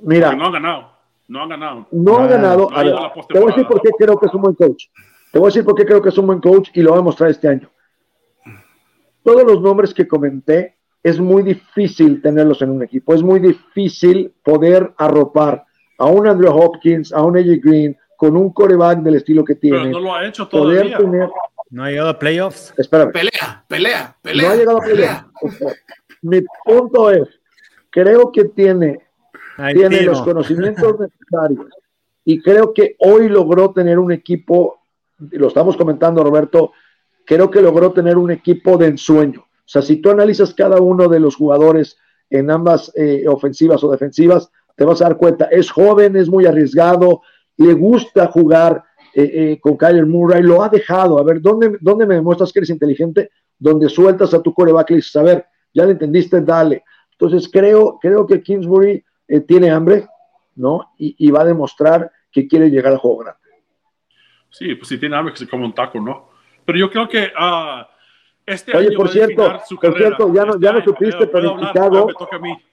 Mira. 0.02 0.28
Porque 0.28 0.38
no 0.38 0.46
ha 0.48 0.52
ganado. 0.52 0.92
No 1.28 1.44
ha 1.44 1.48
ganado. 1.48 1.88
No 1.92 2.18
ha 2.18 2.28
ganado. 2.28 2.76
a 2.76 2.84
ver, 2.84 2.96
te 3.28 3.40
voy 3.40 3.52
a 3.52 3.56
decir 3.56 3.68
por 3.68 3.82
qué 3.82 3.90
creo 3.98 4.20
que 4.20 4.26
es 4.26 4.34
un 4.34 4.42
buen 4.42 4.56
coach. 4.56 4.86
Te 5.32 5.40
voy 5.40 5.48
a 5.48 5.50
decir 5.50 5.64
por 5.64 5.76
qué 5.76 5.86
creo 5.86 6.02
que 6.02 6.10
es 6.10 6.18
un 6.18 6.28
buen 6.28 6.40
coach 6.40 6.70
y 6.74 6.82
lo 6.82 6.92
voy 6.92 7.00
a 7.00 7.04
mostrar 7.04 7.30
este 7.30 7.48
año. 7.48 7.70
Todos 9.24 9.44
los 9.44 9.62
nombres 9.62 9.94
que 9.94 10.08
comenté 10.08 10.78
es 11.04 11.20
muy 11.20 11.44
difícil 11.44 12.22
tenerlos 12.22 12.62
en 12.62 12.72
un 12.72 12.84
equipo. 12.84 13.14
Es 13.14 13.22
muy 13.22 13.40
difícil 13.40 14.34
poder 14.44 14.94
arropar 14.98 15.66
a 15.98 16.06
un 16.06 16.28
Andrew 16.28 16.52
Hopkins, 16.52 17.14
a 17.14 17.22
un 17.22 17.38
AJ 17.38 17.60
Green, 17.64 17.98
con 18.18 18.36
un 18.36 18.52
coreback 18.52 19.00
del 19.00 19.16
estilo 19.16 19.44
que 19.44 19.56
tiene. 19.56 19.78
Pero 19.78 19.92
no 19.92 20.00
lo 20.00 20.16
ha 20.16 20.26
hecho 20.26 20.48
todavía. 20.48 20.98
no 21.70 21.84
ha 21.84 21.90
llegado 21.90 22.10
a 22.10 22.20
playoffs. 22.20 22.74
Espera. 22.78 23.12
Pelea, 23.12 23.64
pelea, 23.68 24.18
pelea. 24.22 24.48
No 24.48 24.54
ha 24.54 24.56
llegado 24.56 24.78
a 24.78 24.82
playoffs. 24.82 25.26
Mi 26.22 26.42
punto 26.66 27.12
es, 27.12 27.28
creo 27.90 28.32
que 28.32 28.46
tiene, 28.46 29.00
tiene 29.74 30.02
los 30.02 30.22
conocimientos 30.22 31.00
necesarios 31.00 31.68
y 32.26 32.42
creo 32.42 32.74
que 32.74 32.96
hoy 33.00 33.30
logró 33.30 33.72
tener 33.72 34.00
un 34.00 34.12
equipo, 34.12 34.79
lo 35.32 35.48
estamos 35.48 35.78
comentando 35.78 36.24
Roberto, 36.24 36.72
creo 37.26 37.50
que 37.52 37.62
logró 37.62 37.92
tener 37.92 38.18
un 38.18 38.32
equipo 38.32 38.78
de 38.78 38.88
ensueño. 38.88 39.42
O 39.42 39.72
sea, 39.72 39.82
si 39.82 39.98
tú 39.98 40.10
analizas 40.10 40.54
cada 40.54 40.82
uno 40.82 41.08
de 41.08 41.20
los 41.20 41.36
jugadores 41.36 41.98
en 42.30 42.50
ambas 42.50 42.92
eh, 42.96 43.26
ofensivas 43.28 43.84
o 43.84 43.92
defensivas, 43.92 44.50
te 44.76 44.84
vas 44.84 45.02
a 45.02 45.06
dar 45.06 45.18
cuenta, 45.18 45.46
es 45.46 45.70
joven, 45.70 46.16
es 46.16 46.30
muy 46.30 46.46
arriesgado, 46.46 47.22
le 47.58 47.74
gusta 47.74 48.28
jugar 48.28 48.84
eh, 49.14 49.32
eh, 49.34 49.60
con 49.62 49.78
Kyler 49.78 50.06
Murray, 50.06 50.42
lo 50.42 50.64
ha 50.64 50.70
dejado. 50.70 51.20
A 51.20 51.24
ver, 51.24 51.42
¿dónde, 51.42 51.78
¿dónde 51.82 52.06
me 52.06 52.16
demuestras 52.16 52.52
que 52.52 52.60
eres 52.60 52.70
inteligente? 52.70 53.32
Donde 53.58 53.90
sueltas 53.90 54.34
a 54.34 54.42
tu 54.42 54.54
coreback 54.54 54.92
y 54.92 54.96
dices, 54.96 55.16
a 55.18 55.24
ver, 55.24 55.46
ya 55.74 55.86
le 55.86 55.92
entendiste, 55.92 56.42
dale. 56.42 56.84
Entonces 57.12 57.50
creo, 57.52 58.00
creo 58.02 58.26
que 58.26 58.42
Kingsbury 58.42 59.04
tiene 59.46 59.70
hambre, 59.70 60.08
¿no? 60.56 60.94
Y, 60.98 61.30
va 61.30 61.42
a 61.42 61.46
demostrar 61.46 62.12
que 62.32 62.48
quiere 62.48 62.70
llegar 62.70 62.94
al 62.94 63.00
juego 63.00 63.18
grande. 63.20 63.39
Sí, 64.50 64.76
pues 64.76 64.90
si 64.90 64.98
tiene 64.98 65.16
hambre, 65.16 65.34
que 65.34 65.40
se 65.40 65.48
come 65.48 65.66
un 65.66 65.74
taco, 65.74 66.00
¿no? 66.00 66.30
Pero 66.66 66.78
yo 66.78 66.90
creo 66.90 67.08
que 67.08 67.32
uh, 67.40 67.84
este 68.46 68.76
Oye, 68.76 68.92
por 68.94 69.10
cierto, 69.10 69.60
por 69.82 69.98
cierto, 69.98 70.34
ya 70.34 70.46
no, 70.46 70.60
ya 70.60 70.72
no 70.72 70.80
este 70.80 70.90
supiste, 70.90 71.28
pero 71.28 71.52
en 71.52 71.68
Chicago 71.68 72.08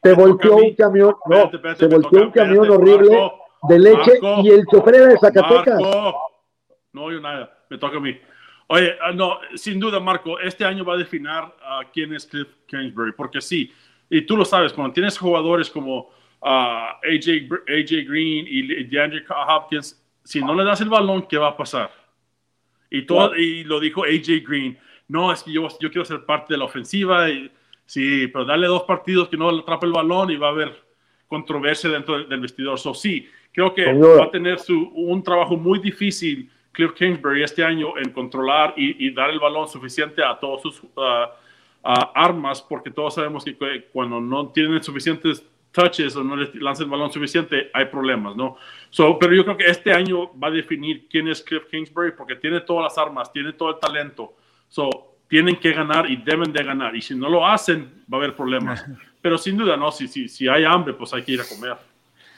te 0.01 0.13
volteó 0.15 0.57
un 0.57 0.75
camión, 0.75 1.15
no, 1.27 1.51
te 1.51 1.87
volteó 1.87 2.23
un 2.23 2.31
camión 2.31 2.71
horrible 2.71 3.33
de 3.69 3.79
leche 3.79 4.19
y 4.43 4.51
el 4.51 4.65
chofer 4.67 4.95
era 4.95 5.07
de 5.09 5.19
Zacatecas. 5.19 5.81
No 6.93 7.05
oigo 7.05 7.21
nada, 7.21 7.59
me 7.69 7.77
toca 7.77 7.99
a 7.99 8.01
mí. 8.01 8.19
Oye, 8.69 8.97
ah, 9.03 9.13
no, 9.13 9.39
sin 9.55 9.79
duda, 9.79 10.01
Marco, 10.01 10.41
este 10.41 10.65
año 10.65 10.85
va 10.85 10.95
a 10.95 10.97
definir 10.97 11.29
a 11.29 11.83
quién 11.93 12.15
es 12.15 12.27
Cliff 12.27 12.49
Kingsbury, 12.67 13.13
porque 13.13 13.41
sí, 13.41 13.71
y 14.09 14.23
tú 14.23 14.37
lo 14.37 14.45
sabes, 14.45 14.73
cuando 14.73 14.95
tienes 14.95 15.19
jugadores 15.19 15.71
como 15.71 16.11
ah, 16.43 16.99
AJ, 17.05 17.49
AJ 17.69 18.09
Green 18.09 18.47
y 18.49 18.85
DeAndre 18.85 19.25
Hopkins, 19.29 20.03
si 20.27 20.41
no 20.43 20.55
le 20.55 20.65
das 20.65 20.81
el 20.81 20.89
balón, 20.89 21.27
¿qué 21.29 21.39
va 21.39 21.49
a 21.49 21.57
pasar? 21.57 21.91
Y, 22.91 23.07
todo, 23.07 23.35
y 23.37 23.65
lo 23.65 23.81
dijo 23.81 24.05
AJ 24.05 24.45
Green 24.47 24.79
no, 25.09 25.33
es 25.33 25.43
que 25.43 25.53
yo, 25.53 25.69
yo 25.81 25.91
quiero 25.91 26.05
ser 26.05 26.25
parte 26.25 26.55
de 26.55 26.59
la 26.59 26.65
ofensiva. 26.65 27.31
Y, 27.31 27.51
sí, 27.85 28.27
pero 28.29 28.45
dale 28.45 28.67
dos 28.67 28.83
partidos 28.83 29.29
que 29.29 29.37
no 29.37 29.49
atrape 29.49 29.87
el 29.87 29.93
balón 29.93 30.31
y 30.31 30.37
va 30.37 30.49
a 30.49 30.51
haber 30.51 30.75
controversia 31.29 31.91
dentro 31.91 32.25
del, 32.25 32.41
vestidor. 32.41 32.79
So, 32.79 32.95
sí, 32.95 33.29
creo 33.53 33.75
que 33.75 33.93
va 33.93 34.25
a 34.25 34.31
tener 34.31 34.59
su, 34.59 34.91
un 34.95 35.23
trabajo 35.23 35.57
muy 35.57 35.79
difícil 35.79 36.51
Cliff 36.73 36.93
Kingsbury 36.93 37.43
este 37.43 37.65
año 37.65 37.97
en 37.97 38.11
controlar 38.11 38.75
y, 38.77 39.11
dar 39.13 39.31
el 39.31 39.39
balón 39.39 39.67
suficiente 39.67 40.23
a 40.23 40.39
todos 40.39 40.63
sus 40.63 40.83
uh, 40.83 41.29
armas, 41.83 42.61
porque 42.61 42.91
todos 42.91 43.15
sabemos 43.15 43.45
que 43.45 43.89
cuando 43.93 44.21
no 44.21 44.49
tienen 44.49 44.83
suficientes 44.83 45.45
touches 45.77 46.17
o 46.17 46.25
no 46.25 46.35
les 46.35 46.55
lanzan 46.55 46.87
el 46.87 46.91
balón 46.91 47.13
suficiente, 47.13 47.71
hay 47.73 47.85
problemas, 47.85 48.35
¿no? 48.35 48.57
So, 48.91 49.19
pero 49.19 49.35
yo 49.35 49.45
creo 49.45 49.57
que 49.57 49.67
este 49.67 49.93
año 49.93 50.37
va 50.39 50.49
a 50.49 50.51
definir 50.51 51.07
quién 51.09 51.29
es 51.29 51.43
Cliff 51.43 51.67
Kingsbury, 51.71 52.13
porque 52.13 52.37
tiene 52.37 52.61
todas 52.63 52.85
las 52.85 52.99
armas, 52.99 53.31
tiene 53.33 53.53
todo 53.53 53.71
el 53.71 53.79
talento 53.79 54.35
So, 54.69 54.91
tienen 55.29 55.57
que 55.57 55.73
ganar 55.73 56.11
y 56.11 56.17
deben 56.17 56.53
de 56.53 56.63
ganar. 56.63 56.95
Y 56.95 57.03
si 57.03 57.15
no 57.15 57.29
lo 57.29 57.47
hacen, 57.47 58.05
va 58.13 58.19
a 58.19 58.21
haber 58.21 58.35
problemas. 58.35 58.85
Pero 59.23 59.39
sin 59.39 59.57
duda, 59.57 59.77
no, 59.77 59.91
si, 59.91 60.09
si, 60.09 60.29
si 60.29 60.49
hay 60.49 60.65
hambre, 60.65 60.95
pues 60.95 61.13
hay 61.13 61.23
que 61.23 61.33
ir 61.33 61.41
a 61.41 61.45
comer. 61.45 61.77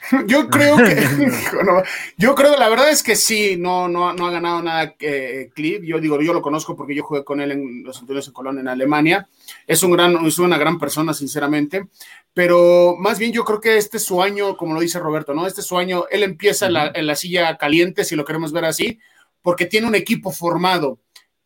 Yo 0.27 0.49
creo 0.49 0.77
que, 0.77 0.95
yo 2.17 2.35
creo, 2.35 2.57
la 2.57 2.69
verdad 2.69 2.89
es 2.89 3.03
que 3.03 3.15
sí, 3.15 3.57
no, 3.57 3.87
no, 3.87 4.13
no 4.13 4.27
ha 4.27 4.31
ganado 4.31 4.61
nada 4.61 4.95
eh, 4.99 5.49
Clip. 5.53 5.83
Yo 5.83 5.99
digo, 5.99 6.19
yo 6.21 6.33
lo 6.33 6.41
conozco 6.41 6.75
porque 6.75 6.95
yo 6.95 7.03
jugué 7.03 7.23
con 7.23 7.41
él 7.41 7.51
en 7.51 7.83
los 7.83 7.99
Antonio 7.99 8.21
en 8.25 8.33
Colón 8.33 8.59
en 8.59 8.67
Alemania. 8.67 9.27
Es 9.67 9.83
un 9.83 9.91
gran, 9.91 10.25
es 10.25 10.39
una 10.39 10.57
gran 10.57 10.79
persona, 10.79 11.13
sinceramente. 11.13 11.87
Pero 12.33 12.95
más 12.97 13.19
bien 13.19 13.31
yo 13.31 13.43
creo 13.43 13.59
que 13.59 13.77
este 13.77 13.97
es 13.97 14.05
su 14.05 14.21
año, 14.21 14.57
como 14.57 14.73
lo 14.73 14.79
dice 14.79 14.99
Roberto, 14.99 15.33
¿no? 15.33 15.45
Este 15.45 15.61
es 15.61 15.67
su 15.67 15.77
año, 15.77 16.05
él 16.09 16.23
empieza 16.23 16.67
en, 16.67 16.73
la, 16.73 16.91
en 16.93 17.05
la 17.05 17.15
silla 17.15 17.57
caliente, 17.57 18.03
si 18.03 18.15
lo 18.15 18.25
queremos 18.25 18.51
ver 18.51 18.65
así, 18.65 18.99
porque 19.41 19.65
tiene 19.65 19.87
un 19.87 19.95
equipo 19.95 20.31
formado 20.31 20.99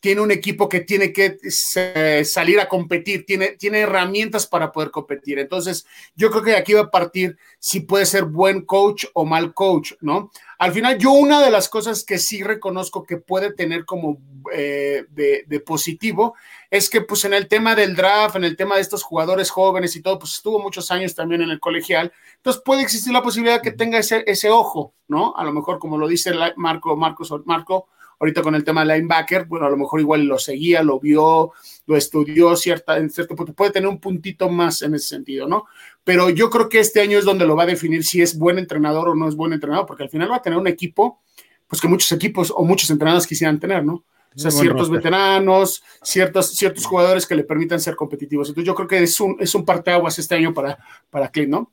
tiene 0.04 0.20
un 0.20 0.32
equipo 0.32 0.68
que 0.68 0.82
tiene 0.82 1.14
que 1.14 1.38
eh, 1.78 2.26
salir 2.26 2.60
a 2.60 2.68
competir, 2.68 3.26
tiene, 3.26 3.52
tiene 3.52 3.80
herramientas 3.80 4.46
para 4.46 4.70
poder 4.70 4.92
competir. 4.92 5.40
Entonces, 5.40 5.86
yo 6.14 6.30
creo 6.30 6.44
que 6.44 6.58
aquí 6.58 6.74
va 6.74 6.82
a 6.82 6.92
partir 6.92 7.38
si 7.58 7.80
puede 7.80 8.06
ser 8.06 8.26
buen 8.26 8.66
coach 8.66 9.06
o 9.14 9.24
mal 9.24 9.54
coach, 9.54 9.94
¿no? 10.02 10.30
Al 10.60 10.74
final, 10.74 10.98
yo 10.98 11.12
una 11.14 11.42
de 11.42 11.50
las 11.50 11.70
cosas 11.70 12.04
que 12.04 12.20
sí 12.20 12.44
reconozco 12.44 13.04
que 13.04 13.16
puede 13.16 13.54
tener 13.54 13.86
como 13.86 14.18
eh, 14.52 15.06
de, 15.10 15.60
positivo 15.62 16.36
es 16.70 16.90
que 16.90 17.00
pues 17.00 17.24
en 17.24 17.34
el 17.34 17.48
tema 17.48 17.74
del 17.74 17.96
draft, 17.96 18.36
en 18.36 18.44
el 18.44 18.58
tema 18.58 18.76
de 18.76 18.82
estos 18.82 19.04
jugadores 19.04 19.52
jóvenes 19.52 19.96
y 19.96 20.02
todo, 20.02 20.20
pues 20.20 20.34
estuvo 20.34 20.60
muchos 20.60 20.92
años 20.92 21.16
también 21.16 21.44
en 21.44 21.50
el 21.50 21.62
colegial, 21.62 22.12
entonces 22.36 22.62
puede 22.66 22.82
existir 22.82 23.14
la 23.14 23.24
posibilidad 23.24 23.62
que 23.62 23.72
tenga 23.72 24.00
ese, 24.00 24.26
ese 24.28 24.50
ojo, 24.50 24.94
¿no? 25.08 25.34
A 25.38 25.46
lo 25.46 25.54
mejor 25.54 25.80
como 25.80 25.98
lo 25.98 26.10
dice 26.10 26.34
Marco, 26.58 26.98
Marcos, 26.98 27.34
Marco, 27.46 27.88
ahorita 28.24 28.42
con 28.42 28.56
el 28.56 28.64
tema 28.64 28.86
de 28.86 28.96
linebacker, 28.96 29.46
bueno, 29.46 29.66
a 29.66 29.70
lo 29.70 29.76
mejor 29.76 30.00
igual 30.00 30.24
lo 30.24 30.40
seguía, 30.40 30.82
lo 30.82 30.98
vio, 30.98 31.52
lo 31.86 31.98
estudió 31.98 32.56
cierta, 32.56 32.98
en 32.98 33.10
cierto 33.10 33.36
punto, 33.36 33.54
puede 33.54 33.72
tener 33.72 33.90
un 33.90 34.00
puntito 34.00 34.50
más 34.50 34.82
en 34.82 34.96
ese 34.96 35.10
sentido, 35.10 35.46
¿no? 35.46 35.66
Pero 36.06 36.30
yo 36.30 36.50
creo 36.50 36.70
que 36.70 36.80
este 36.80 37.02
año 37.02 37.18
es 37.18 37.26
donde 37.26 37.46
lo 37.46 37.58
va 37.58 37.64
a 37.64 37.68
definir 37.68 38.06
si 38.06 38.22
es 38.22 38.38
buen 38.38 38.58
entrenador 38.60 39.10
o 39.10 39.16
no 39.16 39.28
es 39.28 39.36
buen 39.36 39.52
entrenador, 39.52 39.86
porque 39.86 40.04
al 40.04 40.10
final 40.10 40.32
va 40.32 40.38
a 40.38 40.42
tener 40.42 40.58
un 40.58 40.68
equipo, 40.68 41.22
pues 41.68 41.82
que 41.82 41.90
muchos 41.90 42.12
equipos 42.14 42.54
o 42.56 42.64
muchos 42.64 42.90
entrenadores 42.90 43.28
quisieran 43.28 43.60
tener, 43.60 43.84
¿no? 43.84 44.06
O 44.36 44.40
sea, 44.40 44.52
ciertos 44.52 44.90
veteranos, 44.90 45.84
ciertos, 46.02 46.56
ciertos 46.56 46.86
jugadores 46.86 47.28
que 47.28 47.36
le 47.36 47.44
permitan 47.44 47.80
ser 47.80 47.96
competitivos. 47.96 48.48
Entonces 48.48 48.66
yo 48.66 48.74
creo 48.74 48.88
que 48.88 49.04
es 49.04 49.20
un, 49.20 49.36
es 49.40 49.54
un 49.54 49.64
parteaguas 49.64 50.18
este 50.18 50.34
año 50.34 50.54
para, 50.54 50.80
para 51.12 51.30
Clint, 51.30 51.52
¿no? 51.52 51.72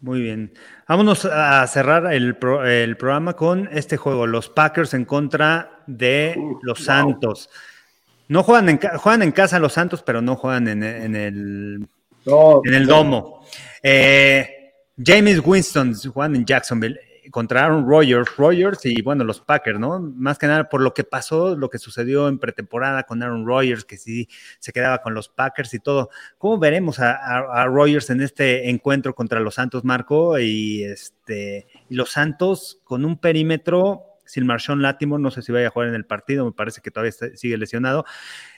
Muy 0.00 0.22
bien. 0.22 0.52
Vámonos 0.86 1.24
a 1.24 1.66
cerrar 1.66 2.12
el, 2.12 2.36
programa 2.36 3.34
con 3.34 3.68
este 3.72 3.96
juego, 3.96 4.26
los 4.26 4.50
Packers 4.50 4.92
en 4.94 5.04
contra 5.04 5.82
de 5.86 6.36
los 6.62 6.84
Santos. 6.84 7.48
No 8.28 8.42
juegan 8.42 8.68
en, 8.68 8.80
juegan 8.98 9.22
en 9.22 9.32
casa 9.32 9.58
los 9.58 9.72
Santos, 9.72 10.02
pero 10.02 10.20
no 10.20 10.36
juegan 10.36 10.68
en, 10.68 10.82
el, 10.82 11.86
en 12.26 12.74
el 12.74 12.86
domo. 12.86 13.46
Eh, 13.82 14.72
James 15.02 15.40
Winston 15.44 15.94
juegan 16.12 16.36
en 16.36 16.44
Jacksonville. 16.44 16.98
Contra 17.34 17.64
Aaron 17.64 17.84
Rodgers, 17.84 18.36
Rodgers 18.36 18.86
y 18.86 19.02
bueno, 19.02 19.24
los 19.24 19.40
Packers, 19.40 19.80
¿no? 19.80 19.98
Más 19.98 20.38
que 20.38 20.46
nada 20.46 20.68
por 20.68 20.80
lo 20.80 20.94
que 20.94 21.02
pasó, 21.02 21.56
lo 21.56 21.68
que 21.68 21.78
sucedió 21.78 22.28
en 22.28 22.38
pretemporada 22.38 23.02
con 23.02 23.24
Aaron 23.24 23.44
Rodgers, 23.44 23.84
que 23.84 23.96
sí 23.96 24.28
se 24.60 24.72
quedaba 24.72 24.98
con 24.98 25.14
los 25.14 25.30
Packers 25.30 25.74
y 25.74 25.80
todo. 25.80 26.10
¿Cómo 26.38 26.60
veremos 26.60 27.00
a, 27.00 27.10
a, 27.16 27.66
Rodgers 27.66 28.08
en 28.10 28.20
este 28.20 28.70
encuentro 28.70 29.16
contra 29.16 29.40
los 29.40 29.56
Santos, 29.56 29.82
Marco? 29.82 30.38
Y 30.38 30.84
este 30.84 31.66
los 31.88 32.12
Santos 32.12 32.80
con 32.84 33.04
un 33.04 33.18
perímetro 33.18 34.04
sin 34.24 34.46
Marshawn 34.46 34.80
Lattimore, 34.80 35.20
no 35.20 35.32
sé 35.32 35.42
si 35.42 35.50
vaya 35.50 35.66
a 35.66 35.70
jugar 35.70 35.88
en 35.88 35.96
el 35.96 36.06
partido, 36.06 36.44
me 36.44 36.52
parece 36.52 36.82
que 36.82 36.92
todavía 36.92 37.10
sigue 37.34 37.58
lesionado. 37.58 38.04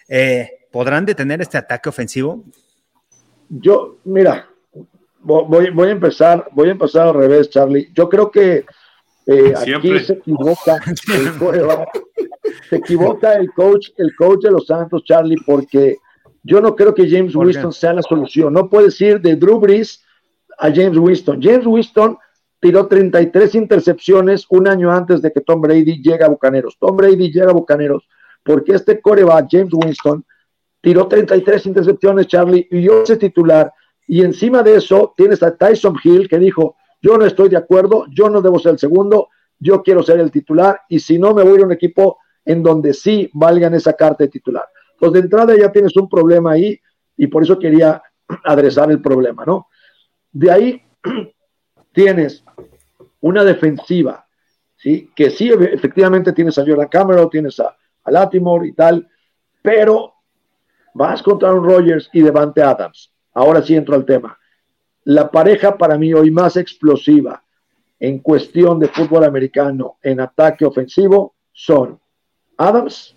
Eh, 0.07 0.67
¿Podrán 0.71 1.07
detener 1.07 1.41
este 1.41 1.57
ataque 1.57 1.89
ofensivo? 1.89 2.45
Yo, 3.49 4.01
mira, 4.05 4.51
voy, 5.21 5.71
voy, 5.71 5.89
a 5.89 5.93
empezar, 5.93 6.49
voy 6.53 6.69
a 6.69 6.73
empezar 6.73 7.09
al 7.09 7.15
revés, 7.15 7.51
Charlie. 7.51 7.91
Yo 7.95 8.09
creo 8.09 8.31
que 8.31 8.65
eh, 9.27 9.55
aquí 9.57 9.99
se 10.01 10.15
equivoca 10.15 10.81
el, 11.15 11.33
se 12.69 12.77
equivoca 12.77 13.35
el 13.35 13.53
coach, 13.53 13.89
el 13.97 14.15
coach 14.15 14.45
de 14.45 14.51
los 14.53 14.67
Santos, 14.67 15.03
Charlie, 15.05 15.43
porque 15.45 15.97
yo 16.43 16.61
no 16.61 16.77
creo 16.77 16.95
que 16.95 17.11
James 17.11 17.35
Winston 17.35 17.73
sea 17.73 17.93
la 17.93 18.03
solución. 18.03 18.53
No 18.53 18.71
puedes 18.71 19.01
ir 19.01 19.21
de 19.21 19.35
Drew 19.35 19.59
Brees 19.59 20.05
a 20.59 20.69
James 20.73 20.97
Winston. 20.97 21.43
James 21.43 21.67
Winston 21.67 22.17
tiró 22.61 22.87
33 22.87 23.55
intercepciones 23.57 24.47
un 24.51 24.69
año 24.69 24.93
antes 24.93 25.21
de 25.23 25.33
que 25.33 25.41
Tom 25.41 25.61
Brady 25.61 26.01
llegue 26.01 26.25
a 26.25 26.29
Bucaneros. 26.29 26.77
Tom 26.79 26.97
Brady 26.97 27.33
llega 27.33 27.51
a 27.51 27.55
Bucaneros 27.55 28.09
porque 28.45 28.73
este 28.73 29.01
coreback, 29.01 29.49
James 29.51 29.73
Winston, 29.73 30.25
tiró 30.81 31.09
33 31.09 31.67
intercepciones, 31.67 32.29
Charlie, 32.29 32.69
y 32.71 32.83
yo 32.83 33.03
ese 33.03 33.17
titular 33.17 33.73
y 34.07 34.23
encima 34.23 34.63
de 34.63 34.77
eso 34.77 35.13
tienes 35.17 35.43
a 35.43 35.57
Tyson 35.57 35.97
Hill 36.03 36.29
que 36.29 36.39
dijo, 36.39 36.77
yo 37.03 37.19
no 37.19 37.25
estoy 37.25 37.49
de 37.49 37.57
acuerdo, 37.57 38.07
yo 38.11 38.31
no 38.31 38.41
debo 38.41 38.59
ser 38.59 38.73
el 38.73 38.79
segundo, 38.79 39.29
yo 39.59 39.83
quiero 39.83 40.03
ser 40.03 40.21
el 40.21 40.31
titular 40.31 40.81
y 40.89 41.01
si 41.01 41.19
no 41.19 41.35
me 41.35 41.43
voy 41.43 41.61
a 41.61 41.65
un 41.65 41.73
equipo 41.73 42.19
en 42.45 42.63
donde 42.63 42.95
sí 42.95 43.29
valgan 43.35 43.75
esa 43.75 43.95
carta 43.95 44.25
de 44.25 44.29
titular. 44.29 44.65
Pues 44.99 45.13
de 45.13 45.21
entrada 45.21 45.55
ya 45.57 45.73
tienes 45.73 45.97
un 45.97 46.09
problema 46.09 46.53
ahí 46.53 46.79
y 47.17 47.27
por 47.27 47.43
eso 47.43 47.59
quería 47.59 48.01
adresar 48.45 48.91
el 48.91 49.01
problema, 49.03 49.45
¿no? 49.45 49.69
De 50.33 50.51
ahí 50.51 50.83
tienes 51.93 52.45
una 53.21 53.43
defensiva, 53.43 54.25
¿sí? 54.77 55.11
Que 55.17 55.31
sí, 55.31 55.51
efectivamente 55.51 56.33
tienes 56.33 56.57
a 56.59 56.65
Jordan 56.65 56.89
Cameron, 56.89 57.29
tienes 57.29 57.59
a, 57.59 57.77
a 58.05 58.11
Latimore 58.11 58.69
y 58.69 58.73
tal, 58.73 59.09
pero 59.61 60.15
vas 60.95 61.23
contra 61.23 61.53
un 61.53 61.65
Rogers 61.65 62.09
y 62.13 62.23
Devante 62.23 62.63
Adams 62.63 63.16
ahora 63.37 63.63
sí 63.63 63.77
entro 63.77 63.95
al 63.95 64.07
tema. 64.07 64.39
La 65.05 65.31
pareja 65.31 65.77
para 65.77 65.99
mí 65.99 66.13
hoy 66.15 66.31
más 66.31 66.57
explosiva 66.57 67.43
en 68.01 68.19
cuestión 68.19 68.79
de 68.81 68.89
fútbol 68.89 69.25
americano 69.25 69.99
en 70.03 70.21
ataque 70.21 70.65
ofensivo 70.65 71.35
son 71.53 72.01
Adams 72.57 73.15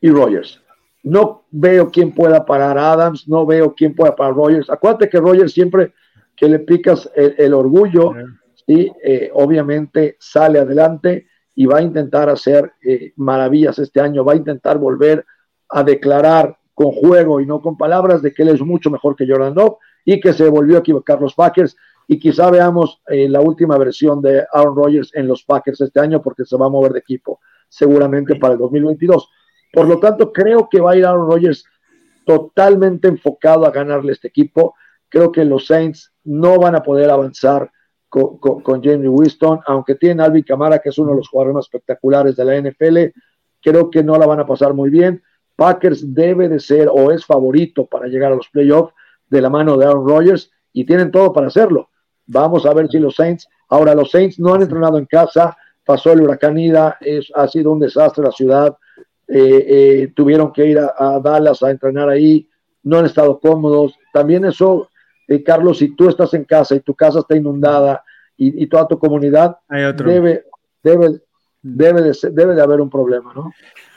y 0.00 0.10
Rogers. 0.10 0.60
No 1.02 1.44
veo 1.50 1.90
quién 1.90 2.12
pueda 2.12 2.44
parar 2.44 2.76
a 2.76 2.92
Adams, 2.92 3.26
no 3.26 3.46
veo 3.46 3.74
quién 3.74 3.94
pueda 3.94 4.14
parar 4.14 4.32
a 4.32 4.36
Rogers. 4.36 4.70
Acuérdate 4.70 5.08
que 5.08 5.18
Rogers 5.18 5.52
siempre 5.52 5.94
que 6.36 6.48
le 6.48 6.58
picas 6.58 7.10
el, 7.14 7.54
orgullo, 7.54 8.12
y 8.66 8.90
eh, 9.02 9.30
obviamente 9.34 10.16
sale 10.20 10.58
adelante 10.58 11.26
y 11.54 11.66
va 11.66 11.78
a 11.78 11.82
intentar 11.82 12.28
hacer 12.28 12.72
eh, 12.84 13.12
maravillas 13.16 13.78
este 13.78 14.00
año, 14.00 14.24
va 14.24 14.34
a 14.34 14.36
intentar 14.36 14.78
volver 14.78 15.24
a 15.68 15.82
declarar 15.82 16.56
con 16.82 16.92
juego 16.92 17.40
y 17.40 17.46
no 17.46 17.60
con 17.60 17.76
palabras 17.76 18.22
de 18.22 18.32
que 18.32 18.42
él 18.42 18.48
es 18.48 18.60
mucho 18.60 18.90
mejor 18.90 19.14
que 19.14 19.26
Jordan 19.26 19.54
Love 19.54 19.76
y 20.04 20.20
que 20.20 20.32
se 20.32 20.48
volvió 20.48 20.76
a 20.76 20.80
equivocar 20.80 21.20
los 21.20 21.34
Packers 21.34 21.76
y 22.08 22.18
quizá 22.18 22.50
veamos 22.50 23.00
eh, 23.06 23.28
la 23.28 23.40
última 23.40 23.78
versión 23.78 24.20
de 24.20 24.44
Aaron 24.52 24.74
Rodgers 24.74 25.14
en 25.14 25.28
los 25.28 25.44
Packers 25.44 25.80
este 25.80 26.00
año 26.00 26.20
porque 26.20 26.44
se 26.44 26.56
va 26.56 26.66
a 26.66 26.70
mover 26.70 26.92
de 26.92 26.98
equipo 26.98 27.38
seguramente 27.68 28.34
para 28.34 28.54
el 28.54 28.58
2022. 28.58 29.28
Por 29.72 29.86
lo 29.86 30.00
tanto, 30.00 30.32
creo 30.32 30.68
que 30.68 30.80
va 30.80 30.92
a 30.92 30.96
ir 30.96 31.06
Aaron 31.06 31.30
Rodgers 31.30 31.64
totalmente 32.26 33.06
enfocado 33.06 33.64
a 33.64 33.70
ganarle 33.70 34.12
este 34.12 34.28
equipo. 34.28 34.74
Creo 35.08 35.30
que 35.30 35.44
los 35.44 35.66
Saints 35.66 36.12
no 36.24 36.58
van 36.58 36.74
a 36.74 36.82
poder 36.82 37.10
avanzar 37.10 37.70
con, 38.08 38.38
con, 38.38 38.82
Jamie 38.82 39.08
Winston, 39.08 39.60
aunque 39.66 39.94
tiene 39.94 40.22
Alvin 40.22 40.42
Camara, 40.42 40.80
que 40.80 40.88
es 40.88 40.98
uno 40.98 41.12
de 41.12 41.18
los 41.18 41.28
jugadores 41.28 41.54
más 41.54 41.64
espectaculares 41.66 42.34
de 42.36 42.44
la 42.44 42.60
NFL. 42.60 42.98
Creo 43.62 43.88
que 43.88 44.02
no 44.02 44.18
la 44.18 44.26
van 44.26 44.40
a 44.40 44.46
pasar 44.46 44.74
muy 44.74 44.90
bien. 44.90 45.22
Packers 45.62 46.12
debe 46.12 46.48
de 46.48 46.58
ser 46.58 46.88
o 46.90 47.12
es 47.12 47.24
favorito 47.24 47.86
para 47.86 48.08
llegar 48.08 48.32
a 48.32 48.34
los 48.34 48.48
playoffs 48.48 48.92
de 49.28 49.40
la 49.40 49.48
mano 49.48 49.76
de 49.76 49.86
Aaron 49.86 50.04
Rodgers 50.04 50.50
y 50.72 50.84
tienen 50.84 51.12
todo 51.12 51.32
para 51.32 51.46
hacerlo. 51.46 51.88
Vamos 52.26 52.66
a 52.66 52.74
ver 52.74 52.88
si 52.88 52.98
los 52.98 53.14
Saints, 53.14 53.46
ahora 53.68 53.94
los 53.94 54.10
Saints 54.10 54.40
no 54.40 54.54
han 54.54 54.62
entrenado 54.62 54.98
en 54.98 55.06
casa, 55.06 55.56
pasó 55.86 56.10
el 56.10 56.22
huracán 56.22 56.58
Ida, 56.58 56.96
es, 57.00 57.30
ha 57.36 57.46
sido 57.46 57.70
un 57.70 57.78
desastre 57.78 58.24
la 58.24 58.32
ciudad, 58.32 58.76
eh, 59.28 59.66
eh, 59.68 60.12
tuvieron 60.16 60.52
que 60.52 60.66
ir 60.66 60.80
a, 60.80 61.20
Dallas 61.20 61.62
a 61.62 61.70
entrenar 61.70 62.08
ahí, 62.08 62.48
no 62.82 62.98
han 62.98 63.06
estado 63.06 63.38
cómodos. 63.38 63.94
También 64.12 64.44
eso, 64.44 64.88
eh, 65.28 65.44
Carlos, 65.44 65.78
si 65.78 65.94
tú 65.94 66.08
estás 66.08 66.34
en 66.34 66.42
casa 66.42 66.74
y 66.74 66.80
tu 66.80 66.96
casa 66.96 67.20
está 67.20 67.36
inundada 67.36 68.02
y, 68.36 68.66
toda 68.66 68.88
tu 68.88 68.98
comunidad, 68.98 69.58
debe, 69.68 70.44
debe, 70.82 71.20
debe, 71.62 72.02
de 72.02 72.18
debe 72.32 72.54
de 72.56 72.62
haber 72.62 72.80
un 72.80 72.90
problema, 72.90 73.32
¿no? 73.32 73.52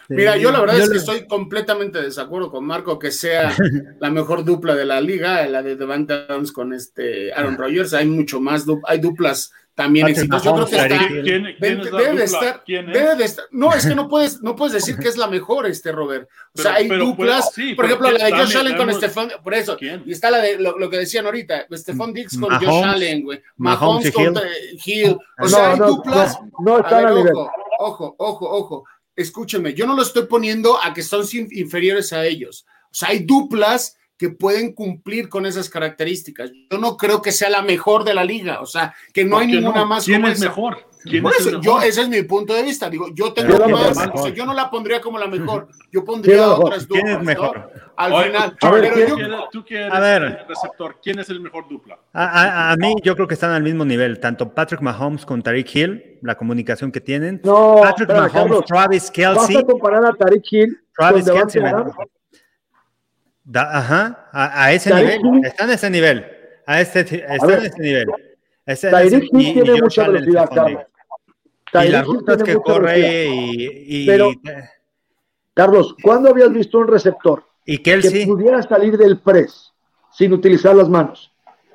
Mira, 0.10 0.38
yo 0.38 0.52
la 0.52 0.60
verdad 0.60 0.80
es 0.80 0.90
que 0.90 0.98
estoy 0.98 1.28
completamente 1.28 2.00
de 2.00 2.06
desacuerdo 2.06 2.52
con 2.52 2.66
Marco 2.66 3.00
que 3.00 3.12
sea 3.12 3.56
la 4.00 4.10
mejor 4.10 4.44
dupla 4.44 4.76
de 4.76 4.86
la 4.86 5.02
liga, 5.02 5.46
la 5.48 5.64
de 5.64 5.76
Devante 5.76 6.14
Adams 6.14 6.52
con 6.52 6.74
este 6.74 7.34
Aaron 7.34 7.58
Rodgers. 7.58 7.94
Hay 7.94 8.06
mucho 8.06 8.40
más, 8.40 8.66
hay 8.86 9.00
duplas 9.00 9.52
también 9.76 10.08
exitosas. 10.08 10.44
Yo 10.44 10.54
creo 10.56 10.66
que 10.68 10.76
está, 10.76 10.88
debe, 11.60 12.16
de 12.16 12.24
estar, 12.24 12.64
debe 12.66 13.16
de 13.16 13.26
estar, 13.26 13.46
no, 13.52 13.74
es 13.74 13.86
que 13.86 13.94
no 13.94 14.08
puedes, 14.10 14.42
no 14.42 14.56
puedes 14.56 14.74
decir 14.74 14.98
que 14.98 15.10
es 15.10 15.18
la 15.18 15.28
mejor, 15.28 15.68
este 15.68 15.92
Robert. 15.92 16.30
O 16.58 16.62
sea, 16.62 16.76
hay 16.76 16.88
duplas, 16.88 17.52
por 17.76 17.86
ejemplo, 17.86 18.12
la 18.12 18.26
de 18.26 18.32
Josh 18.32 18.58
Allen 18.58 18.78
con 18.78 18.94
Stefan, 18.94 19.30
por 19.44 19.54
eso, 19.54 19.78
y 19.80 20.12
está 20.12 20.32
la 20.32 20.38
de 20.40 20.58
lo, 20.58 20.90
que 20.90 20.98
decían 20.98 21.26
ahorita, 21.26 21.68
Stefan 21.74 22.14
Dix 22.14 22.38
con 22.40 22.54
Josh 22.58 22.84
Allen, 22.86 23.24
güey, 23.24 23.42
Mahomes, 23.58 24.12
con 24.12 24.34
Hill, 24.86 25.18
o 25.40 25.48
sea, 25.48 25.74
hay 25.74 25.80
duplas. 25.80 26.40
No, 26.60 26.80
está 26.80 27.00
a 27.00 27.14
ver, 27.14 27.34
ojo, 27.34 27.52
ojo, 27.78 28.16
ojo, 28.18 28.50
ojo 28.50 28.86
escúchenme, 29.16 29.74
yo 29.74 29.86
no 29.86 29.96
lo 29.96 30.02
estoy 30.02 30.26
poniendo 30.26 30.82
a 30.84 30.94
que 30.94 31.04
son 31.04 31.26
inferiores 31.52 32.14
a 32.14 32.26
ellos. 32.26 32.66
O 32.86 32.94
sea, 32.94 33.10
hay 33.10 33.20
duplas 33.20 33.98
que 34.18 34.30
pueden 34.30 34.74
cumplir 34.74 35.30
con 35.30 35.46
esas 35.46 35.70
características. 35.70 36.52
Yo 36.72 36.78
no 36.78 36.98
creo 36.98 37.22
que 37.22 37.32
sea 37.32 37.50
la 37.50 37.62
mejor 37.62 38.04
de 38.04 38.14
la 38.14 38.24
liga, 38.24 38.62
o 38.62 38.66
sea, 38.66 38.94
que 39.14 39.26
no 39.26 39.38
hay 39.38 39.48
ninguna 39.48 39.86
más. 39.86 40.06
¿Quién 40.06 40.26
es 40.26 40.40
mejor? 40.40 40.88
Yo, 41.62 41.82
ese 41.82 42.02
es 42.02 42.10
mi 42.10 42.24
punto 42.24 42.54
de 42.54 42.64
vista. 42.64 42.90
Digo, 42.90 43.08
yo 43.14 43.32
tengo 43.32 43.70
más, 43.70 43.98
o 44.14 44.24
sea, 44.24 44.34
yo 44.34 44.46
no 44.46 44.54
la 44.54 44.70
pondría 44.72 45.00
como 45.02 45.20
la 45.20 45.28
mejor. 45.28 45.68
Yo 45.92 46.04
pondría 46.04 46.50
otras 46.50 46.88
duplas. 46.88 47.04
¿Quién 47.04 47.08
es 47.16 47.24
mejor? 47.24 47.72
Al 47.96 48.24
final. 48.24 48.58
A 48.60 48.72
ver, 48.72 48.94
tú 49.52 49.64
quieres 49.64 49.94
a 49.94 50.00
ver. 50.00 50.46
receptor, 50.48 50.98
¿quién 51.02 51.20
es 51.20 51.30
el 51.30 51.40
mejor 51.42 51.70
dupla? 51.70 52.00
A, 52.12 52.72
a, 52.72 52.76
mí, 52.78 52.96
yo 53.04 53.16
creo 53.16 53.28
que 53.28 53.36
están 53.36 53.52
al 53.52 53.64
mismo 53.64 53.86
nivel. 53.86 54.20
Tanto 54.20 54.54
Patrick 54.54 54.82
Mahomes 54.82 55.26
con 55.26 55.44
Tariq 55.44 55.76
Hill, 55.76 56.20
la 56.22 56.36
comunicación 56.36 56.92
que 56.92 57.02
tienen. 57.02 57.40
No, 57.44 57.80
Patrick 57.82 58.10
Mahomes, 58.10 58.66
Travis 58.66 59.12
Kelsey. 59.12 59.56
¿Vas 59.56 59.64
a 59.64 59.68
comparar 59.68 60.06
a 60.06 60.14
Tariq 60.14 60.44
Hill? 60.52 60.82
Travis 60.98 61.26
Kelsey. 61.26 61.62
Ajá, 63.54 64.30
a, 64.32 64.74
ese 64.74 64.94
nivel. 64.94 65.22
Están 65.44 65.70
a 65.70 65.74
ese 65.74 65.90
nivel. 65.90 66.26
A 66.66 66.82
este, 66.82 67.00
están 67.02 67.50
a, 67.52 67.66
ese 67.66 67.80
nivel. 67.80 68.08
Ese, 68.66 68.90
Hill 69.06 69.30
tiene 69.54 69.82
mucha 69.82 70.08
velocidad, 70.08 70.50
Carlos 70.54 70.86
y 71.84 71.90
las 71.90 72.06
rutas 72.06 72.44
que 72.44 72.56
corre 72.56 73.28
y, 73.28 74.06
Pero, 74.06 74.32
Carlos, 75.54 75.96
¿cuándo 76.02 76.30
habías 76.30 76.52
visto 76.52 76.78
un 76.80 76.88
receptor 76.88 77.44
¿Y 77.66 77.80
que, 77.80 77.94
él 77.94 78.04
pudiera 78.28 78.62
salir 78.62 78.98
del 78.98 79.20
press 79.20 79.74
sin 80.12 80.34
utilizar 80.34 80.76
las 80.76 80.88
manos? 80.88 81.32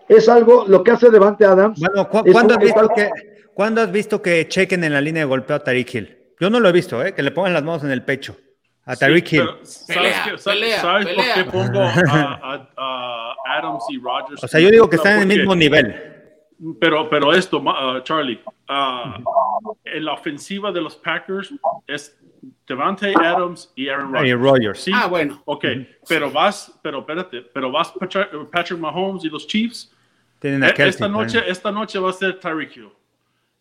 Es 0.09 0.29
algo, 0.29 0.65
lo 0.67 0.83
que 0.83 0.93
hace 0.93 1.11
Devante 1.11 1.45
Adams. 1.45 1.81
Bueno, 1.81 2.09
¿cuándo, 2.09 2.55
has 2.55 2.61
visto 2.61 2.89
que, 2.95 3.11
¿cuándo 3.55 3.81
has 3.81 3.93
visto 3.93 4.23
que 4.23 4.47
chequen 4.49 4.85
en 4.85 4.93
la 4.93 5.01
línea 5.01 5.23
de 5.23 5.29
golpeo 5.29 5.57
a 5.57 5.65
Tariq 5.65 5.95
Hill? 5.95 6.19
Yo 6.41 6.51
no 6.51 6.59
lo 6.59 6.69
he 6.69 6.73
visto, 6.73 7.05
¿eh? 7.05 7.15
que 7.15 7.23
le 7.23 7.31
pongan 7.31 7.53
las 7.53 7.63
manos 7.63 7.85
en 7.85 7.91
el 7.91 8.05
pecho 8.05 8.37
a 8.91 8.97
Tariq 8.97 9.33
Hill. 9.33 9.49
¿Sabes, 9.63 10.43
¿sabes 10.81 11.07
por 11.15 11.25
qué 11.35 11.45
pongo 11.45 11.81
a, 12.09 13.37
Adams 13.47 13.85
y 13.91 13.99
Rogers? 13.99 14.43
O 14.43 14.49
sea, 14.49 14.61
yo 14.61 14.71
digo 14.71 14.89
que 14.89 14.97
están 14.97 15.23
en 15.23 15.31
el 15.31 15.39
mismo 15.39 15.55
nivel. 15.55 15.95
Pero, 16.79 17.09
pero 17.09 17.33
esto, 17.33 17.59
uh, 17.59 18.01
Charlie, 18.03 18.39
uh, 18.69 19.75
en 19.85 20.05
la 20.05 20.13
ofensiva 20.13 20.71
de 20.71 20.83
los 20.83 20.95
Packers 20.97 21.55
es 21.87 22.19
Devante 22.67 23.15
Adams 23.17 23.73
y 23.77 23.89
Aaron 23.89 24.13
Rodgers. 24.13 24.81
¿Sí? 24.81 24.93
Ah, 24.95 25.07
bueno. 25.07 25.41
Ok, 25.47 25.65
pero 26.07 26.31
vas, 26.31 26.79
pero 26.83 27.01
espérate, 27.01 27.43
pero 27.55 27.71
vas 27.71 27.93
Patrick 28.53 28.79
Mahomes 28.79 29.25
y 29.25 29.31
los 29.31 29.47
Chiefs. 29.47 29.91
Tienen 30.39 30.65
a 30.65 30.69
e, 30.69 30.89
esta 30.89 31.09
noche, 31.09 31.43
esta 31.47 31.71
noche 31.71 31.99
va 31.99 32.11
a 32.11 32.13
ser 32.13 32.39
Tyreek 32.39 32.77
Hill. 32.77 32.91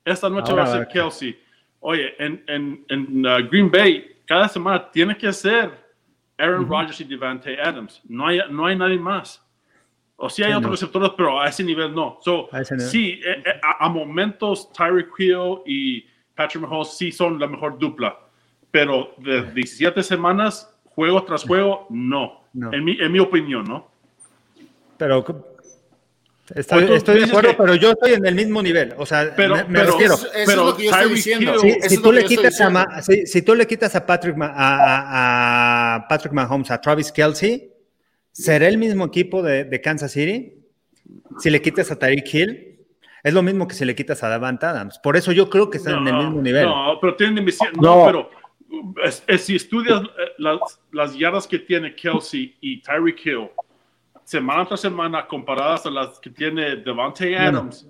Esta 0.03 0.29
noche 0.29 0.53
va 0.53 0.63
a 0.63 0.67
ser 0.67 0.87
Kelsey. 0.87 1.39
Oye, 1.81 2.13
en, 2.19 2.43
en, 2.47 2.85
en 2.89 3.25
uh, 3.25 3.47
Green 3.49 3.71
Bay, 3.71 4.18
cada 4.29 4.47
semana 4.47 4.91
tiene 4.91 5.17
que 5.17 5.33
ser 5.33 5.71
Aaron 6.37 6.69
Rodgers 6.69 7.01
y 7.01 7.03
Devante 7.03 7.59
Adams. 7.59 7.99
No 8.07 8.27
hay, 8.27 8.39
no 8.51 8.67
hay 8.67 8.75
nadie 8.75 8.99
más. 8.99 9.43
O 10.17 10.29
sí 10.29 10.43
hay 10.43 10.53
otros 10.53 10.73
receptores, 10.73 11.13
pero 11.17 11.41
a 11.41 11.47
ese 11.47 11.63
nivel 11.63 11.95
no. 11.95 12.19
So, 12.21 12.47
Sí, 12.77 13.19
eh, 13.25 13.41
eh, 13.43 13.59
a, 13.79 13.89
momentos 13.89 14.71
Tyreek 14.71 15.09
Hill 15.17 15.61
y 15.65 16.05
Patrick 16.35 16.61
Mahomes 16.61 16.95
sí 16.95 17.11
son 17.11 17.39
la 17.39 17.47
mejor 17.47 17.79
dupla, 17.79 18.19
pero 18.69 19.15
de 19.17 19.51
17 19.51 20.03
semanas, 20.03 20.79
juego 20.85 21.23
tras 21.23 21.43
juego, 21.43 21.87
no. 21.89 22.43
En, 22.53 22.83
mi, 22.83 22.99
en 22.99 23.11
mi 23.11 23.17
opinión, 23.17 23.63
¿no? 23.63 23.89
Pero 24.97 25.25
Estoy, 26.55 26.83
estoy 26.93 27.19
de 27.19 27.25
acuerdo, 27.25 27.55
pero 27.57 27.75
yo 27.75 27.91
estoy 27.91 28.13
en 28.13 28.25
el 28.25 28.35
mismo 28.35 28.61
nivel. 28.61 28.93
O 28.97 29.05
sea, 29.05 29.33
pero, 29.35 29.55
me, 29.55 29.63
pero, 29.65 29.91
refiero. 29.91 30.15
pero 30.45 30.75
si, 30.75 32.01
tú 32.01 32.11
le 32.11 32.23
quitas 32.25 32.59
a, 32.61 33.01
si, 33.01 33.41
tú 33.41 33.55
le 33.55 33.67
quitas 33.67 33.95
a 33.95 34.05
Patrick, 34.05 34.35
a, 34.41 35.95
a 35.95 36.07
Patrick 36.07 36.33
Mahomes, 36.33 36.71
a 36.71 36.81
Travis 36.81 37.11
Kelsey, 37.11 37.71
¿será 38.31 38.67
el 38.67 38.77
mismo 38.77 39.05
equipo 39.05 39.43
de, 39.43 39.65
de, 39.65 39.81
Kansas 39.81 40.11
City? 40.11 40.53
Si 41.39 41.49
le 41.49 41.61
quitas 41.61 41.91
a 41.91 41.99
Tyreek 41.99 42.33
Hill, 42.33 42.79
es 43.23 43.33
lo 43.33 43.43
mismo 43.43 43.67
que 43.67 43.75
si 43.75 43.85
le 43.85 43.95
quitas 43.95 44.23
a 44.23 44.29
Davant 44.29 44.63
Adams. 44.63 44.99
Por 44.99 45.17
eso 45.17 45.31
yo 45.31 45.49
creo 45.49 45.69
que 45.69 45.77
están 45.77 46.07
en 46.07 46.15
el 46.15 46.25
mismo 46.25 46.41
nivel. 46.41 46.65
No, 46.65 46.97
pero 46.99 47.15
tienen 47.15 47.45
no, 47.79 48.05
pero 48.05 48.29
si 49.37 49.55
estudias 49.55 50.01
eh, 50.01 50.31
las, 50.37 50.79
las 50.91 51.17
yardas 51.17 51.47
que 51.47 51.59
tiene 51.59 51.95
Kelsey 51.95 52.55
y 52.61 52.81
Tyreek 52.81 53.25
Hill 53.25 53.49
semana 54.29 54.63
tras 54.63 54.81
semana 54.81 55.25
comparadas 55.25 55.87
a 55.87 55.89
las 55.89 56.19
que 56.19 56.29
tiene 56.29 56.75
Devante 56.75 57.35
Adams. 57.35 57.87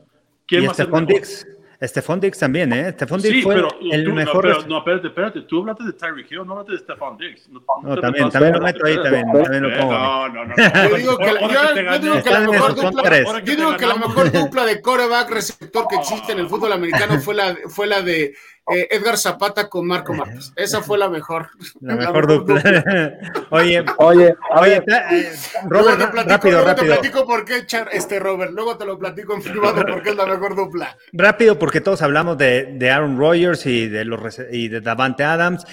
¿Quién 0.48 0.64
y 0.64 0.68
Stephon 0.70 1.06
Dix. 1.06 1.46
Stephon 1.82 2.20
Dix 2.20 2.40
también, 2.40 2.72
¿eh? 2.72 2.92
Stephon 2.94 3.22
Dix 3.22 3.44
fue 3.44 3.56
el 3.92 4.14
mejor. 4.14 4.48
No, 4.48 4.54
pero, 4.54 4.68
no, 4.68 4.78
espérate, 4.78 5.08
espérate. 5.08 5.42
Tú 5.42 5.60
hablaste 5.60 5.84
de 5.84 5.94
Tyreek 5.94 6.32
Hill, 6.32 6.46
no 6.46 6.54
hablaste 6.54 6.72
de 6.74 6.78
Stephon 6.80 7.18
Dix. 7.18 7.50
No, 7.50 7.62
no 7.84 7.98
también, 7.98 8.30
también 8.30 8.54
lo 8.54 8.62
meto 8.62 8.86
ahí, 8.86 8.96
también, 8.96 9.32
también 9.32 9.64
lo 9.64 9.80
pongo. 9.80 9.92
No, 9.92 10.30
no, 10.30 10.46
no. 10.46 10.56
Yo 10.90 10.96
digo 10.96 11.18
que, 11.18 11.26
yo, 11.26 11.76
yo 11.76 12.00
digo 12.00 12.24
que 12.24 12.30
la 12.30 12.40
mejor 12.40 12.76
dupla, 12.76 13.40
yo 13.44 13.56
digo 13.56 13.78
que 13.78 13.86
la 13.86 13.96
mejor 13.96 14.32
dupla 14.32 14.66
de 14.66 14.82
coreback 14.82 15.30
receptor 15.30 15.88
que 15.90 15.96
existe 15.98 16.32
en 16.32 16.40
el 16.40 16.48
fútbol 16.48 16.72
americano 16.72 17.20
fue 17.20 17.36
la, 17.36 17.58
fue 17.68 17.86
la 17.88 18.02
de 18.02 18.34
eh, 18.74 18.88
Edgar 18.92 19.18
Zapata 19.18 19.70
con 19.70 19.88
Marco 19.88 20.14
Márquez. 20.14 20.52
Esa 20.56 20.82
fue 20.82 20.98
la 20.98 21.10
mejor. 21.10 21.50
La, 21.82 21.96
mejor, 21.96 22.28
dupla. 22.28 22.62
oye, 23.50 23.86
oye, 23.98 24.36
oye, 24.56 24.76
eh, 24.76 25.32
Robert, 25.68 26.00
rápido, 26.28 26.64
rápido. 26.64 26.96
Te 26.96 27.00
platico 27.00 27.26
por 27.26 27.46
qué, 27.46 27.66
este 27.92 28.20
Robert. 28.20 28.52
Luego 28.52 28.78
te 28.78 28.86
lo 28.86 28.98
platico 28.98 29.34
en 29.34 29.42
privado 29.42 29.84
porque 29.88 30.10
es 30.10 30.16
la 30.16 30.26
mejor 30.26 30.56
dupla. 30.56 30.98
Rápido, 31.14 31.58
porque 31.58 31.82
todos 31.82 32.02
hablamos 32.02 32.38
de, 32.38 32.76
de 32.78 32.92
Aaron 32.92 33.18
Rodgers 33.18 33.66
y 33.66 33.88
de 33.88 34.06
los 34.06 34.40
y 34.52 34.68
de 34.68 34.82
Davante 34.82 35.24
Adams. 35.24 35.66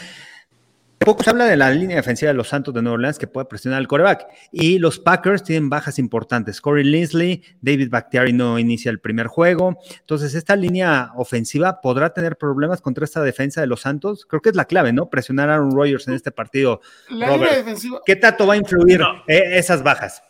Poco 0.99 1.23
se 1.23 1.31
habla 1.31 1.45
de 1.45 1.57
la 1.57 1.71
línea 1.71 1.97
defensiva 1.97 2.31
de 2.31 2.35
los 2.37 2.49
Santos 2.49 2.73
de 2.75 2.83
Nueva 2.83 2.95
Orleans 2.95 3.19
que 3.19 3.27
puede 3.27 3.47
presionar 3.47 3.79
al 3.79 3.87
coreback. 3.87 4.27
Y 4.51 4.79
los 4.79 4.99
Packers 4.99 5.43
tienen 5.43 5.69
bajas 5.69 5.99
importantes. 5.99 6.61
Corey 6.61 6.85
Linsley, 6.85 7.43
David 7.61 7.91
Bakhtiari 7.91 8.33
no 8.33 8.59
inicia 8.59 8.91
el 8.91 8.99
primer 8.99 9.27
juego. 9.27 9.79
Entonces, 10.01 10.35
esta 10.35 10.57
línea 10.57 11.13
ofensiva 11.15 11.81
podrá 11.81 12.11
tener 12.11 12.37
problemas 12.37 12.81
contra 12.81 13.05
esta 13.05 13.23
defensa 13.23 13.61
de 13.61 13.67
los 13.67 13.83
Santos. 13.83 14.27
Creo 14.27 14.41
que 14.41 14.49
es 14.49 14.57
la 14.57 14.65
clave, 14.65 14.93
¿no? 14.93 15.11
Presionar 15.11 15.51
a 15.51 15.55
Aaron 15.55 15.73
Rodgers 15.73 16.09
en 16.09 16.15
este 16.15 16.33
partido. 16.33 16.81
La 17.11 17.31
línea 17.37 17.57
defensiva. 17.57 18.01
¿Qué 18.05 18.17
tanto 18.17 18.47
va 18.47 18.55
a 18.55 18.57
influir 18.57 19.03
eh, 19.29 19.43
esas 19.53 19.83
bajas? 19.83 20.23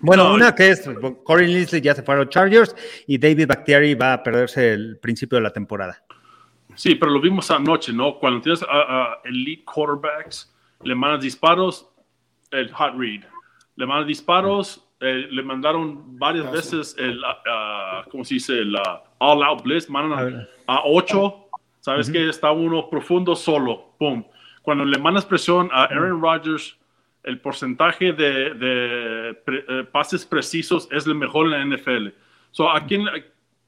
Bueno, 0.00 0.32
una 0.32 0.54
que 0.54 0.70
es 0.70 0.88
Corey 1.24 1.46
Linsley 1.46 1.82
ya 1.82 1.94
se 1.94 2.02
fue 2.02 2.14
a 2.14 2.18
los 2.18 2.30
Chargers 2.30 2.74
y 3.06 3.18
David 3.18 3.46
Bakhtiari 3.46 3.94
va 3.94 4.14
a 4.14 4.22
perderse 4.22 4.72
el 4.72 4.98
principio 4.98 5.36
de 5.36 5.42
la 5.42 5.52
temporada. 5.52 6.02
Sí, 6.80 6.94
pero 6.94 7.10
lo 7.10 7.20
vimos 7.20 7.50
anoche, 7.50 7.92
¿no? 7.92 8.14
Cuando 8.14 8.40
tienes 8.40 8.64
a, 8.66 9.18
elite 9.24 9.66
quarterbacks, 9.66 10.50
le 10.82 10.94
mandas 10.94 11.20
disparos, 11.20 11.86
el 12.50 12.72
hot 12.72 12.94
read. 12.96 13.20
Le 13.76 13.84
mandas 13.84 14.06
disparos, 14.06 14.82
eh, 14.98 15.26
le 15.30 15.42
mandaron 15.42 16.18
varias 16.18 16.50
veces 16.50 16.96
el, 16.98 17.18
uh, 17.18 18.08
¿cómo 18.10 18.24
se 18.24 18.36
dice? 18.36 18.60
El 18.60 18.74
all 19.18 19.42
out 19.42 19.62
blitz, 19.62 19.90
mandan 19.90 20.48
a, 20.66 20.80
8, 20.86 21.48
¿sabes 21.80 22.08
que 22.08 22.30
Está 22.30 22.50
uno 22.50 22.88
profundo 22.88 23.36
solo, 23.36 23.92
pum. 23.98 24.24
Cuando 24.62 24.86
le 24.86 24.98
mandas 24.98 25.26
presión 25.26 25.68
a 25.74 25.84
Aaron 25.84 26.22
Rodgers, 26.22 26.78
el 27.24 27.42
porcentaje 27.42 28.14
de, 28.14 28.54
de 28.54 29.42
eh, 29.46 29.84
pases 29.92 30.24
precisos 30.24 30.88
es 30.90 31.06
el 31.06 31.14
mejor 31.14 31.52
en 31.52 31.70
la 31.70 31.76
NFL. 31.76 32.08
So, 32.52 32.70
¿a 32.70 32.86
quién, 32.86 33.06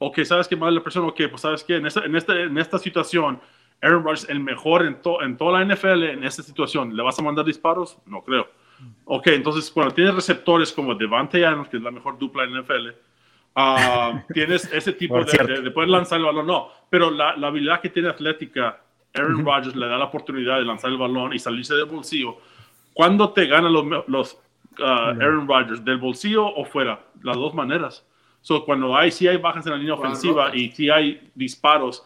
ok, 0.06 0.24
¿sabes 0.24 0.48
qué 0.48 0.56
más 0.56 0.72
la 0.72 0.82
persona? 0.82 1.06
Ok, 1.06 1.22
pues 1.30 1.40
¿sabes 1.40 1.62
qué? 1.62 1.76
En 1.76 1.86
esta, 1.86 2.04
en 2.04 2.16
esta, 2.16 2.40
en 2.40 2.58
esta 2.58 2.78
situación, 2.78 3.40
Aaron 3.80 4.02
Rodgers 4.02 4.28
el 4.28 4.40
mejor 4.40 4.84
en, 4.84 4.98
en 5.22 5.36
toda 5.36 5.58
la 5.58 5.74
NFL 5.74 6.02
en 6.04 6.24
esta 6.24 6.42
situación. 6.42 6.96
¿Le 6.96 7.02
vas 7.02 7.18
a 7.18 7.22
mandar 7.22 7.44
disparos? 7.44 7.98
No 8.06 8.22
creo. 8.22 8.48
Ok, 9.04 9.28
entonces 9.28 9.70
cuando 9.70 9.94
tienes 9.94 10.14
receptores 10.14 10.72
como 10.72 10.94
Devante 10.94 11.44
Adams, 11.44 11.68
que 11.68 11.76
es 11.76 11.82
la 11.82 11.90
mejor 11.90 12.18
dupla 12.18 12.44
en 12.44 12.60
NFL, 12.60 12.88
ah, 13.54 14.24
tienes 14.34 14.72
ese 14.72 14.92
tipo 14.92 15.22
de, 15.22 15.60
de, 15.62 15.70
poder 15.70 15.88
lanzar 15.88 16.18
el 16.18 16.24
balón. 16.24 16.46
No, 16.46 16.68
pero 16.90 17.10
la, 17.10 17.36
la 17.36 17.48
habilidad 17.48 17.80
que 17.80 17.88
tiene 17.88 18.08
atlética, 18.08 18.80
Aaron 19.14 19.44
Rodgers 19.44 19.76
le 19.76 19.86
da 19.86 19.98
la 19.98 20.06
oportunidad 20.06 20.58
de 20.58 20.64
lanzar 20.64 20.90
el 20.90 20.98
balón 20.98 21.32
y 21.32 21.38
salirse 21.38 21.74
del 21.74 21.84
bolsillo. 21.84 22.38
¿Cuándo 22.92 23.32
te 23.32 23.46
ganan 23.46 23.72
los, 23.72 24.08
los 24.08 24.38
ah, 24.80 25.14
Aaron 25.20 25.46
Rodgers? 25.46 25.84
¿Del 25.84 25.98
bolsillo 25.98 26.46
o 26.46 26.64
fuera? 26.64 27.00
Las 27.22 27.36
dos 27.36 27.54
maneras. 27.54 28.04
So, 28.42 28.64
cuando 28.64 28.94
hay, 28.96 29.10
si 29.10 29.28
hay 29.28 29.36
bajas 29.36 29.64
en 29.66 29.72
la 29.72 29.78
línea 29.78 29.94
ofensiva 29.94 30.54
y 30.54 30.70
si 30.72 30.90
hay 30.90 31.30
disparos, 31.34 32.04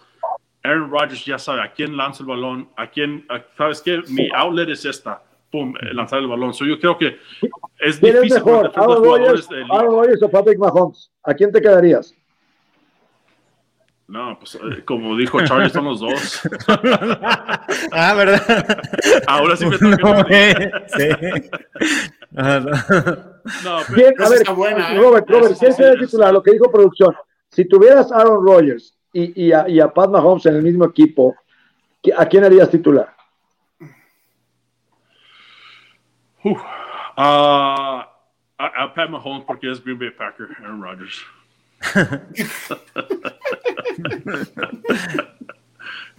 Aaron 0.62 0.90
Rodgers 0.90 1.24
ya 1.24 1.38
sabe 1.38 1.62
a 1.62 1.72
quién 1.72 1.96
lanza 1.96 2.22
el 2.22 2.28
balón, 2.28 2.68
a 2.76 2.88
quién, 2.90 3.26
¿sabes 3.56 3.80
qué? 3.80 4.02
Mi 4.08 4.28
outlet 4.34 4.68
es 4.68 4.84
esta, 4.84 5.22
pum, 5.50 5.74
eh, 5.80 5.94
lanzar 5.94 6.18
el 6.18 6.26
balón. 6.26 6.52
So, 6.52 6.66
yo 6.66 6.78
creo 6.78 6.98
que 6.98 7.18
es 7.80 8.00
difícil. 8.00 8.26
Es 8.26 8.34
mejor, 8.34 8.70
Aaron 8.74 9.02
Rodgers, 9.02 9.48
Rodgers 9.68 10.22
o 10.22 10.30
Patrick 10.30 10.58
Mahomes? 10.58 11.10
¿A 11.24 11.32
quién 11.32 11.50
te 11.50 11.60
quedarías? 11.60 12.14
No, 14.08 14.38
pues 14.38 14.54
eh, 14.54 14.84
como 14.84 15.16
dijo 15.16 15.44
Charlie, 15.44 15.68
son 15.68 15.86
los 15.86 16.00
dos. 16.00 16.42
ah, 17.92 18.14
¿verdad? 18.14 18.80
Ahora 19.26 19.56
sí 19.56 19.66
me 19.66 19.78
toca. 19.78 19.96
No, 19.96 20.26
eh, 20.28 20.72
sí. 20.96 21.08
Ah, 22.36 22.60
no, 23.64 23.78
pero, 23.94 24.24
a 24.24 24.28
ver, 24.28 24.54
buena, 24.54 24.92
¿eh? 24.92 24.98
Robert, 24.98 25.28
Robert, 25.28 25.58
¿quién 25.58 25.72
sería 25.72 25.98
titular? 25.98 26.32
Lo 26.32 26.42
que 26.42 26.52
dijo 26.52 26.70
producción. 26.70 27.16
Si 27.50 27.64
tuvieras 27.64 28.12
Aaron 28.12 28.46
Rodgers 28.46 28.96
y, 29.12 29.46
y, 29.46 29.52
a, 29.52 29.68
y 29.68 29.80
a 29.80 29.88
Pat 29.88 30.10
Mahomes 30.10 30.46
en 30.46 30.56
el 30.56 30.62
mismo 30.62 30.84
equipo, 30.84 31.34
¿a 32.16 32.26
quién 32.26 32.44
harías 32.44 32.70
titular? 32.70 33.12
Uh, 36.44 36.56
a, 37.16 38.08
a 38.58 38.94
Pat 38.94 39.10
Mahomes 39.10 39.44
porque 39.44 39.70
es 39.70 39.82
Green 39.82 39.98
Bay 39.98 40.10
Packer, 40.10 40.48
Aaron 40.60 40.80
Rodgers. 40.80 41.24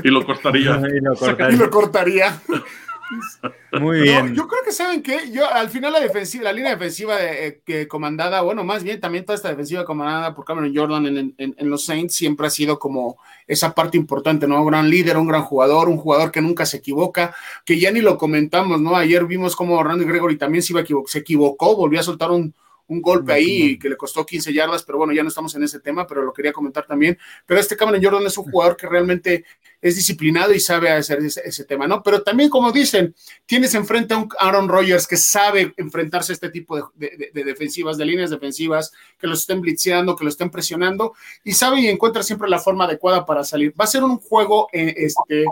Y 0.03 0.09
lo 0.09 0.25
cortaría. 0.25 0.81
Y 1.51 1.55
lo 1.55 1.69
cortaría. 1.69 2.41
Muy 3.79 4.01
bien. 4.01 4.35
yo 4.35 4.47
creo 4.47 4.61
que 4.65 4.71
saben 4.73 5.01
que 5.01 5.31
yo 5.31 5.49
al 5.49 5.69
final 5.69 5.93
la 5.93 5.99
defensiva, 6.01 6.43
la 6.43 6.51
línea 6.51 6.71
defensiva 6.71 7.15
de, 7.15 7.61
eh, 7.65 7.87
comandada, 7.87 8.41
bueno, 8.41 8.65
más 8.65 8.83
bien 8.83 8.99
también 8.99 9.23
toda 9.23 9.37
esta 9.37 9.47
defensiva 9.49 9.85
comandada 9.85 10.35
por 10.35 10.43
Cameron 10.43 10.75
Jordan 10.75 11.05
en, 11.05 11.33
en, 11.37 11.69
los 11.69 11.85
Saints 11.85 12.15
siempre 12.15 12.47
ha 12.47 12.49
sido 12.49 12.79
como 12.79 13.17
esa 13.45 13.73
parte 13.73 13.95
importante, 13.97 14.45
¿no? 14.45 14.61
Un 14.61 14.67
gran 14.67 14.89
líder, 14.89 15.17
un 15.17 15.27
gran 15.27 15.43
jugador, 15.43 15.87
un 15.87 15.97
jugador 15.97 16.31
que 16.31 16.41
nunca 16.41 16.65
se 16.65 16.77
equivoca, 16.77 17.33
que 17.65 17.79
ya 17.79 17.91
ni 17.91 18.01
lo 18.01 18.17
comentamos, 18.17 18.81
¿no? 18.81 18.95
Ayer 18.95 19.25
vimos 19.25 19.55
como 19.55 19.81
Randy 19.81 20.05
Gregory 20.05 20.37
también 20.37 20.61
se, 20.61 20.73
iba 20.73 20.83
se 21.05 21.19
equivocó, 21.19 21.77
volvió 21.77 22.01
a 22.01 22.03
soltar 22.03 22.31
un, 22.31 22.53
un 22.87 23.01
golpe 23.01 23.33
ahí 23.33 23.77
que 23.77 23.89
le 23.89 23.97
costó 23.97 24.25
15 24.25 24.53
yardas, 24.53 24.83
pero 24.83 24.97
bueno, 24.97 25.13
ya 25.13 25.21
no 25.21 25.29
estamos 25.29 25.53
en 25.55 25.63
ese 25.63 25.79
tema, 25.79 26.07
pero 26.07 26.23
lo 26.23 26.33
quería 26.33 26.53
comentar 26.53 26.85
también. 26.85 27.17
Pero 27.45 27.59
este 27.59 27.75
Cameron 27.75 28.03
Jordan 28.03 28.25
es 28.25 28.37
un 28.37 28.49
jugador 28.49 28.77
que 28.77 28.87
realmente 28.87 29.45
es 29.81 29.95
disciplinado 29.95 30.53
y 30.53 30.59
sabe 30.59 30.89
hacer 30.89 31.19
ese, 31.19 31.65
tema, 31.65 31.87
¿no? 31.87 32.01
Pero 32.01 32.23
también, 32.23 32.49
como 32.49 32.71
dicen, 32.71 33.13
tienes 33.45 33.75
enfrente 33.75 34.13
a 34.13 34.17
un 34.17 34.29
Aaron 34.39 34.67
Rodgers 34.67 35.05
que 35.05 35.17
sabe 35.17 35.73
enfrentarse 35.77 36.31
a 36.31 36.35
este 36.35 36.49
tipo 36.49 36.91
de, 36.95 37.31
defensivas, 37.33 37.97
de 37.97 38.05
líneas 38.05 38.29
defensivas, 38.29 38.91
que 39.19 39.27
lo 39.27 39.33
estén 39.33 39.61
blitzeando, 39.61 40.15
que 40.15 40.23
lo 40.23 40.29
estén 40.29 40.49
presionando, 40.49 41.13
y 41.43 41.51
sabe 41.51 41.81
y 41.81 41.87
encuentra 41.87 42.23
siempre 42.23 42.49
la 42.49 42.59
forma 42.59 42.85
adecuada 42.85 43.25
para 43.25 43.43
salir. 43.43 43.73
Va 43.79 43.83
a 43.83 43.87
ser 43.87 44.03
un 44.03 44.17
juego 44.17 44.69
eh, 44.71 44.93
este, 44.97 45.41
eh, 45.41 45.45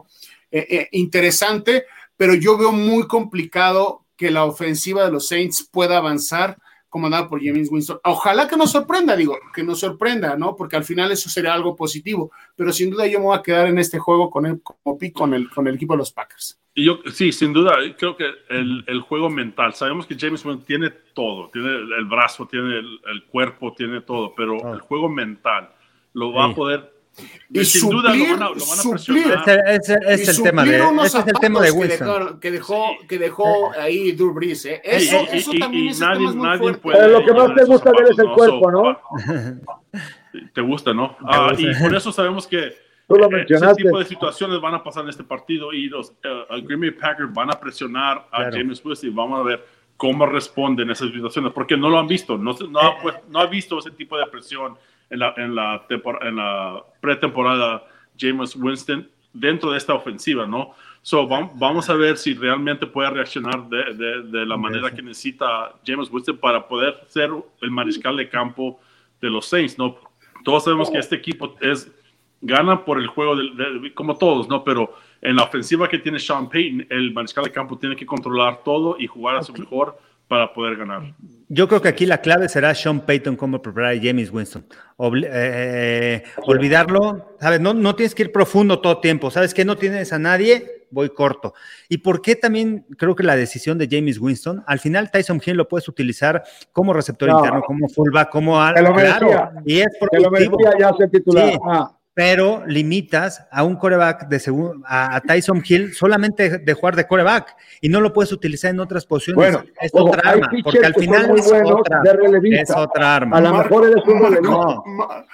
eh, 0.70 0.88
interesante, 0.92 1.86
pero 2.18 2.34
yo 2.34 2.58
veo 2.58 2.72
muy 2.72 3.08
complicado 3.08 4.06
que 4.16 4.32
la 4.32 4.46
ofensiva 4.46 5.04
de 5.04 5.12
los 5.12 5.28
Saints 5.28 5.68
pueda 5.70 5.98
avanzar 5.98 6.58
comandado 6.96 7.28
por 7.28 7.44
James 7.44 7.70
Winston. 7.70 8.00
Ojalá 8.06 8.48
que 8.48 8.56
nos 8.56 8.72
sorprenda, 8.72 9.18
digo, 9.18 9.38
que 9.54 9.64
nos 9.64 9.82
sorprenda, 9.82 10.38
¿no? 10.38 10.56
Porque 10.56 10.78
al 10.78 10.86
final 10.86 11.12
eso 11.12 11.28
sería 11.28 11.54
algo 11.54 11.76
positivo, 11.76 12.32
pero 12.56 12.72
sin 12.72 12.90
duda 12.90 13.06
yo 13.06 13.20
me 13.20 13.26
voy 13.26 13.38
a 13.38 13.44
quedar 13.44 13.68
en 13.68 13.78
este 13.78 14.00
juego 14.00 14.30
con 14.30 14.46
el, 14.46 14.62
como 14.62 14.98
con 15.14 15.34
el, 15.34 15.50
con 15.50 15.68
el 15.68 15.76
equipo 15.76 15.92
de 15.92 15.98
los 15.98 16.14
Packers. 16.14 16.58
Y 16.74 16.86
yo, 16.86 17.00
sí, 17.12 17.34
sin 17.34 17.52
duda, 17.52 17.74
creo 17.98 18.16
que 18.16 18.28
el, 18.48 18.86
el 18.88 19.02
juego 19.02 19.30
mental, 19.30 19.74
sabemos 19.74 20.08
que 20.08 20.16
James 20.18 20.46
Winston 20.46 20.66
tiene 20.66 20.90
todo, 21.14 21.50
tiene 21.50 21.68
el, 21.68 22.06
brazo, 22.06 22.48
tiene 22.48 22.80
el, 22.80 23.26
cuerpo, 23.30 23.74
tiene 23.74 24.00
todo, 24.00 24.34
pero 24.34 24.74
el 24.74 24.80
juego 24.80 25.10
mental 25.10 25.74
lo 26.14 26.32
va 26.32 26.46
a 26.46 26.56
poder 26.56 26.94
y 27.50 27.64
sin 27.64 27.90
duda 27.90 28.14
lo 28.14 28.24
van 28.24 28.44
a, 28.44 28.50
lo 28.50 28.66
van 28.66 28.96
a 28.96 28.98
suplir, 28.98 29.26
ese, 29.68 29.98
es 30.08 30.38
el 30.38 30.44
tema 30.44 30.66
de 30.66 30.78
ese 31.06 31.20
es 31.20 31.28
el 31.28 31.40
tema 31.40 31.62
de 31.62 31.72
Winston. 31.72 32.40
Que 32.40 32.52
dejó, 32.52 32.98
que 33.08 33.18
dejó, 33.18 33.72
ahí 33.74 34.12
Drew 34.12 34.34
Brees, 34.34 34.66
¿eh? 34.66 34.82
Eso, 34.84 35.26
y, 35.32 35.38
eso 35.38 35.52
también 35.60 35.90
es 35.90 36.00
nadie, 36.00 36.36
nadie 36.36 36.74
puede, 36.74 36.98
Pero 36.98 37.20
lo 37.20 37.26
que 37.26 37.34
más 37.34 37.56
te 37.56 37.64
gusta 37.66 37.90
él 37.92 38.06
es 38.12 38.20
el 38.20 38.30
cuerpo, 38.32 38.72
¿no? 38.72 39.00
Te 40.54 40.62
gusta, 40.62 40.94
¿no? 40.94 41.18
Ah, 41.26 41.54
y 41.58 41.74
por 41.76 41.96
eso 41.96 42.12
sabemos 42.12 42.48
que 42.48 42.74
Tú 43.08 43.16
lo 43.16 43.30
mencionaste. 43.30 43.82
ese 43.82 43.84
tipo 43.84 44.00
de 44.00 44.06
situaciones 44.06 44.60
van 44.60 44.74
a 44.74 44.84
pasar 44.84 45.04
en 45.04 45.10
este 45.10 45.24
partido 45.24 45.72
y 45.72 45.88
los 45.88 46.10
uh, 46.10 46.62
Green 46.64 46.82
Bay 46.82 46.92
Packers 46.92 47.32
van 47.34 47.52
a 47.52 47.60
presionar 47.60 48.28
a 48.32 48.52
James 48.52 48.84
Winston 48.84 49.10
y 49.10 49.14
vamos 49.14 49.40
a 49.40 49.44
ver 49.44 49.66
cómo 49.96 50.26
responden 50.26 50.90
esas 50.90 51.12
situaciones, 51.12 51.54
porque 51.54 51.78
no 51.78 51.90
lo 51.90 52.00
han 52.00 52.08
visto, 52.08 52.38
no, 52.38 52.54
no, 52.70 52.80
ha, 52.80 53.00
pues, 53.00 53.16
no 53.30 53.40
ha 53.40 53.46
visto 53.46 53.80
ese 53.80 53.92
tipo 53.92 54.18
de 54.18 54.26
presión 54.28 54.76
en 55.10 55.20
la, 55.20 55.34
en 55.38 55.56
la, 55.56 55.86
en 56.22 56.36
la 56.36 56.84
pretemporada 57.02 57.84
James 58.18 58.56
Winston 58.56 59.08
dentro 59.34 59.72
de 59.72 59.78
esta 59.78 59.94
ofensiva, 59.94 60.46
¿no? 60.46 60.72
So, 61.02 61.28
vamos 61.28 61.90
a 61.90 61.94
ver 61.94 62.18
si 62.18 62.34
realmente 62.34 62.88
puede 62.88 63.12
reaccionar 63.12 63.70
de, 63.70 63.94
de, 63.94 64.24
de 64.24 64.46
la 64.46 64.58
manera 64.58 64.90
que 64.90 65.04
necesita 65.04 65.74
James 65.86 66.10
Winston 66.10 66.38
para 66.38 66.68
poder 66.68 66.96
ser 67.08 67.30
el 67.62 67.72
mariscal 67.72 68.18
de 68.18 68.28
campo 68.28 68.80
de 69.22 69.30
los 69.30 69.46
Saints, 69.46 69.78
¿no? 69.78 69.98
Todos 70.44 70.64
sabemos 70.64 70.90
que 70.90 70.98
este 70.98 71.16
equipo 71.16 71.56
es 71.62 71.92
gana 72.42 72.84
por 72.86 73.00
el 73.00 73.08
juego, 73.08 73.36
de, 73.36 73.94
como 73.94 74.18
todos, 74.18 74.48
¿no? 74.50 74.64
Pero 74.64 74.96
en 75.22 75.36
la 75.36 75.44
ofensiva 75.44 75.88
que 75.88 76.00
tiene 76.00 76.20
Sean 76.20 76.50
Payton, 76.50 76.88
el 76.90 77.14
mariscal 77.14 77.44
de 77.44 77.52
campo 77.52 77.78
tiene 77.78 77.96
que 77.96 78.06
controlar 78.06 78.64
todo 78.64 78.96
y 79.00 79.08
jugar 79.08 79.38
a 79.38 79.44
su 79.44 79.54
mejor 79.54 79.98
para 80.28 80.54
poder 80.54 80.78
ganar. 80.78 81.14
Yo 81.48 81.68
creo 81.68 81.82
que 81.82 81.90
aquí 81.90 82.06
la 82.06 82.22
clave 82.22 82.50
será 82.50 82.74
Sean 82.74 83.02
Payton 83.02 83.36
como 83.36 83.62
preparar 83.62 83.98
James 84.02 84.32
Winston. 84.32 84.66
Eh, 85.00 85.28
eh, 85.32 86.24
olvidarlo, 86.44 87.36
¿sabes? 87.40 87.60
No, 87.60 87.74
no 87.74 87.96
tienes 87.96 88.16
que 88.16 88.24
ir 88.24 88.32
profundo 88.32 88.80
todo 88.82 89.00
tiempo, 89.00 89.30
¿sabes? 89.30 89.54
Que 89.54 89.64
no 89.64 89.76
tienes 89.78 90.12
a 90.14 90.20
nadie, 90.20 90.88
voy 90.90 91.10
corto. 91.10 91.54
¿Y 91.88 92.00
por 92.00 92.22
qué 92.22 92.36
también 92.36 92.86
creo 92.98 93.16
que 93.16 93.24
la 93.24 93.36
decisión 93.36 93.78
de 93.78 93.88
James 93.90 94.20
Winston? 94.20 94.64
Al 94.66 94.80
final 94.80 95.12
Tyson 95.12 95.42
Hill 95.46 95.58
lo 95.58 95.68
puedes 95.68 95.88
utilizar 95.88 96.44
como 96.72 96.94
receptor 96.94 97.30
interno, 97.30 97.62
como 97.62 97.88
fullback, 97.88 98.30
como 98.30 98.60
algo. 98.60 98.94
Claro, 98.96 99.52
y 99.66 99.80
es 99.80 99.90
productivo. 100.00 100.58
ya 100.80 100.94
se 100.98 101.08
titular. 101.08 101.60
Ah 101.64 101.92
pero 102.16 102.64
limitas 102.66 103.46
a 103.52 103.64
un 103.64 103.76
coreback 103.76 104.30
de 104.30 104.42
a, 104.88 105.22
Tyson 105.22 105.62
Hill 105.68 105.94
solamente 105.94 106.60
de 106.60 106.74
jugar 106.74 106.96
de 106.96 107.06
coreback 107.06 107.58
y 107.82 107.90
no 107.90 108.00
lo 108.00 108.14
puedes 108.14 108.32
utilizar 108.32 108.72
en 108.72 108.80
otras 108.80 109.06
posiciones. 109.06 109.52
Bueno, 109.52 109.70
es 109.82 109.92
otra 109.94 110.32
arma, 110.32 110.50
porque 110.64 110.86
al 110.86 110.96
final 110.96 111.38
es, 111.38 111.52
otra, 111.52 112.02
es, 112.54 112.72
otra, 112.72 113.16
arma. 113.18 113.38
A 113.38 113.42
lo 113.42 113.54
mejor 113.56 113.92
eres 113.92 114.04
un 114.08 114.24
relevista. 114.24 115.26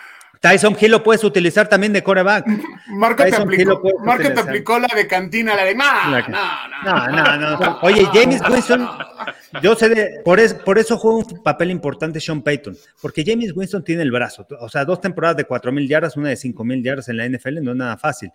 Tyson 0.42 0.76
Hill 0.80 0.90
lo 0.90 1.04
puedes 1.04 1.24
utilizar 1.24 1.70
también 1.70 1.94
de 1.94 2.02
coreback. 2.02 2.48
Marco 2.88 3.24
te, 3.24 3.36
aplicó, 3.36 3.80
te 4.18 4.40
aplicó 4.40 4.80
la 4.80 4.88
de 4.88 5.06
cantina, 5.06 5.56
la 5.56 5.66
de 5.66 5.76
no, 5.76 7.12
no, 7.12 7.38
no, 7.38 7.58
no, 7.60 7.80
Oye, 7.84 8.08
James 8.14 8.42
Winston, 8.50 8.90
yo 9.62 9.76
sé 9.76 9.90
de, 9.90 10.22
por, 10.26 10.40
por 10.64 10.80
eso 10.80 10.98
juega 10.98 11.18
un 11.20 11.44
papel 11.44 11.70
importante 11.70 12.20
Sean 12.20 12.42
Payton, 12.42 12.76
porque 13.04 13.24
James 13.24 13.56
Winston 13.56 13.84
tiene 13.84 14.02
el 14.02 14.12
brazo. 14.12 14.48
O 14.60 14.68
sea, 14.68 14.84
dos 14.84 15.00
temporadas 15.00 15.38
de 15.38 15.46
cuatro 15.46 15.72
mil 15.72 15.88
yardas, 15.88 16.18
una 16.18 16.30
de 16.30 16.36
cinco 16.36 16.64
mil 16.64 16.84
yardas 16.84 17.08
en 17.10 17.18
la 17.18 17.30
NFL, 17.30 17.62
no 17.62 17.72
es 17.72 17.78
nada 17.78 17.98
fácil. 17.98 18.32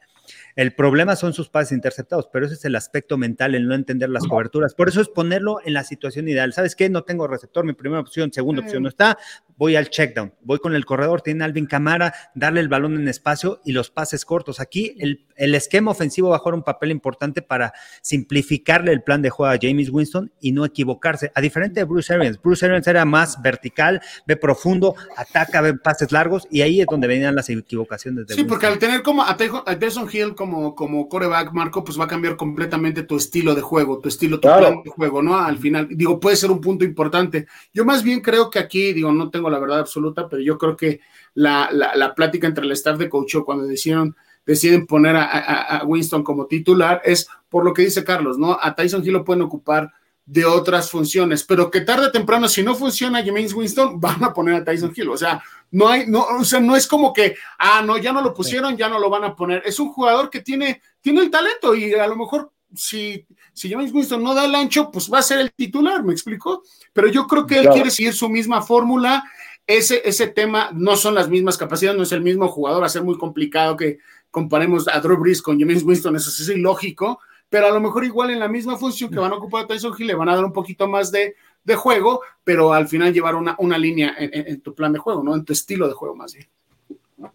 El 0.56 0.74
problema 0.74 1.16
son 1.16 1.34
sus 1.34 1.50
pases 1.50 1.72
interceptados, 1.72 2.30
pero 2.32 2.46
ese 2.46 2.54
es 2.54 2.64
el 2.64 2.76
aspecto 2.76 3.18
mental, 3.18 3.54
el 3.54 3.68
no 3.68 3.74
entender 3.74 4.08
las 4.08 4.26
coberturas. 4.26 4.74
Por 4.74 4.88
eso 4.88 5.02
es 5.02 5.08
ponerlo 5.08 5.58
en 5.62 5.74
la 5.74 5.84
situación 5.84 6.28
ideal. 6.28 6.54
¿Sabes 6.54 6.74
qué? 6.74 6.88
No 6.88 7.04
tengo 7.04 7.28
receptor, 7.28 7.66
mi 7.66 7.74
primera 7.74 8.00
opción, 8.00 8.32
segunda 8.32 8.62
opción 8.62 8.82
no 8.82 8.88
está, 8.88 9.18
voy 9.58 9.76
al 9.76 9.90
check 9.90 10.16
down, 10.16 10.32
voy 10.40 10.58
con 10.58 10.74
el 10.74 10.86
corredor, 10.86 11.20
tiene 11.20 11.44
Alvin 11.44 11.66
Camara, 11.66 12.14
darle 12.34 12.60
el 12.60 12.68
balón 12.68 12.94
en 12.94 13.06
espacio 13.06 13.60
y 13.66 13.72
los 13.72 13.90
pases 13.90 14.24
cortos. 14.24 14.58
Aquí 14.58 14.96
el, 14.98 15.25
el 15.36 15.54
esquema 15.54 15.90
ofensivo 15.90 16.30
va 16.30 16.36
a 16.36 16.38
jugar 16.38 16.54
un 16.54 16.62
papel 16.62 16.90
importante 16.90 17.42
para 17.42 17.72
simplificarle 18.00 18.92
el 18.92 19.02
plan 19.02 19.22
de 19.22 19.30
juego 19.30 19.52
a 19.52 19.58
James 19.60 19.90
Winston 19.90 20.32
y 20.40 20.52
no 20.52 20.64
equivocarse. 20.64 21.30
A 21.34 21.40
diferente 21.40 21.80
de 21.80 21.84
Bruce 21.84 22.12
Arians, 22.12 22.40
Bruce 22.40 22.64
Arians 22.64 22.86
era 22.86 23.04
más 23.04 23.40
vertical, 23.42 24.00
ve 24.26 24.36
profundo, 24.36 24.94
ataca, 25.16 25.60
ve 25.60 25.74
pases 25.74 26.12
largos 26.12 26.48
y 26.50 26.62
ahí 26.62 26.80
es 26.80 26.86
donde 26.86 27.06
venían 27.06 27.34
las 27.34 27.50
equivocaciones 27.50 28.26
de 28.26 28.34
Sí, 28.34 28.44
porque 28.44 28.66
al 28.66 28.78
tener 28.78 29.02
como 29.02 29.22
a, 29.22 29.36
Tyson 29.36 30.08
Hill 30.10 30.34
como 30.34 30.46
como, 30.46 30.74
como 30.74 31.08
coreback, 31.08 31.52
Marco, 31.52 31.84
pues 31.84 31.98
va 31.98 32.04
a 32.04 32.08
cambiar 32.08 32.36
completamente 32.36 33.02
tu 33.02 33.16
estilo 33.16 33.54
de 33.54 33.60
juego, 33.60 33.98
tu 33.98 34.08
estilo, 34.08 34.38
tu 34.38 34.48
plan 34.48 34.82
de 34.82 34.90
juego, 34.90 35.20
¿no? 35.20 35.36
Al 35.36 35.58
final, 35.58 35.88
digo, 35.90 36.20
puede 36.20 36.36
ser 36.36 36.50
un 36.50 36.60
punto 36.60 36.84
importante. 36.84 37.46
Yo 37.74 37.84
más 37.84 38.02
bien 38.02 38.20
creo 38.20 38.48
que 38.48 38.58
aquí, 38.58 38.92
digo, 38.92 39.12
no 39.12 39.30
tengo 39.30 39.50
la 39.50 39.58
verdad 39.58 39.80
absoluta, 39.80 40.28
pero 40.28 40.40
yo 40.40 40.56
creo 40.56 40.76
que 40.76 41.00
la, 41.34 41.68
la, 41.72 42.14
plática 42.14 42.46
entre 42.46 42.64
el 42.64 42.72
staff 42.72 42.98
de 42.98 43.10
coach 43.10 43.36
cuando 43.44 43.64
decidieron, 43.64 44.16
deciden 44.46 44.86
poner 44.86 45.16
a, 45.16 45.24
a, 45.24 45.84
Winston 45.84 46.22
como 46.22 46.46
titular 46.46 47.02
es 47.04 47.28
por 47.48 47.64
lo 47.64 47.74
que 47.74 47.82
dice 47.82 48.04
Carlos, 48.04 48.38
¿no? 48.38 48.56
A 48.60 48.74
Tyson 48.74 49.04
Hill 49.04 49.12
lo 49.12 49.24
pueden 49.24 49.42
ocupar 49.42 49.92
de 50.24 50.44
otras 50.44 50.90
funciones, 50.90 51.44
pero 51.44 51.70
que 51.70 51.82
tarde 51.82 52.06
o 52.06 52.12
temprano, 52.12 52.48
si 52.48 52.62
no 52.62 52.74
funciona 52.74 53.24
James 53.24 53.54
Winston, 53.54 54.00
van 54.00 54.22
a 54.24 54.32
poner 54.32 54.54
a 54.54 54.64
Tyson 54.64 54.92
Hill. 54.94 55.10
O 55.10 55.16
sea, 55.16 55.42
no 55.70 55.88
hay, 55.88 56.06
no, 56.06 56.24
o 56.24 56.44
sea, 56.44 56.60
no 56.60 56.76
es 56.76 56.86
como 56.86 57.12
que, 57.12 57.36
ah, 57.58 57.82
no, 57.82 57.96
ya 57.98 58.12
no 58.12 58.22
lo 58.22 58.34
pusieron, 58.34 58.76
ya 58.76 58.88
no 58.88 58.98
lo 58.98 59.08
van 59.10 59.24
a 59.24 59.34
poner. 59.34 59.62
Es 59.64 59.78
un 59.78 59.92
jugador 59.92 60.30
que 60.30 60.40
tiene, 60.40 60.80
tiene 61.00 61.20
el 61.20 61.30
talento 61.30 61.74
y 61.74 61.94
a 61.94 62.06
lo 62.06 62.16
mejor 62.16 62.52
si, 62.74 63.26
si 63.52 63.70
James 63.70 63.92
Winston 63.92 64.22
no 64.22 64.34
da 64.34 64.44
el 64.44 64.54
ancho, 64.54 64.90
pues 64.90 65.10
va 65.12 65.20
a 65.20 65.22
ser 65.22 65.38
el 65.38 65.52
titular, 65.52 66.02
¿me 66.02 66.12
explico? 66.12 66.62
Pero 66.92 67.08
yo 67.08 67.26
creo 67.26 67.46
que 67.46 67.58
él 67.60 67.68
quiere 67.68 67.90
seguir 67.90 68.12
su 68.12 68.28
misma 68.28 68.62
fórmula. 68.62 69.24
Ese, 69.66 70.02
ese 70.04 70.28
tema 70.28 70.70
no 70.72 70.96
son 70.96 71.14
las 71.14 71.28
mismas 71.28 71.56
capacidades, 71.56 71.96
no 71.96 72.04
es 72.04 72.12
el 72.12 72.22
mismo 72.22 72.46
jugador, 72.48 72.82
va 72.82 72.86
a 72.86 72.90
ser 72.90 73.02
muy 73.02 73.18
complicado 73.18 73.76
que 73.76 73.98
comparemos 74.30 74.88
a 74.88 75.00
Drew 75.00 75.16
Brees 75.16 75.42
con 75.42 75.58
James 75.58 75.82
Winston, 75.82 76.16
eso 76.16 76.30
es 76.30 76.48
ilógico 76.48 77.20
pero 77.48 77.66
a 77.66 77.70
lo 77.70 77.80
mejor 77.80 78.04
igual 78.04 78.30
en 78.30 78.40
la 78.40 78.48
misma 78.48 78.76
función 78.76 79.10
que 79.10 79.18
van 79.18 79.32
a 79.32 79.36
ocupar 79.36 79.64
a 79.64 79.66
Tyson 79.66 79.94
Hill 79.96 80.08
le 80.08 80.14
van 80.14 80.28
a 80.28 80.34
dar 80.34 80.44
un 80.44 80.52
poquito 80.52 80.88
más 80.88 81.12
de, 81.12 81.34
juego, 81.74 82.22
pero 82.44 82.72
al 82.72 82.86
final 82.86 83.12
llevar 83.12 83.34
una, 83.34 83.56
una 83.58 83.76
línea 83.76 84.14
en, 84.18 84.60
tu 84.60 84.74
plan 84.74 84.92
de 84.92 85.00
juego, 85.00 85.22
¿no? 85.22 85.34
En 85.34 85.44
tu 85.44 85.52
estilo 85.52 85.88
de 85.88 85.94
juego 85.94 86.14
más 86.14 86.32
bien. 86.32 86.46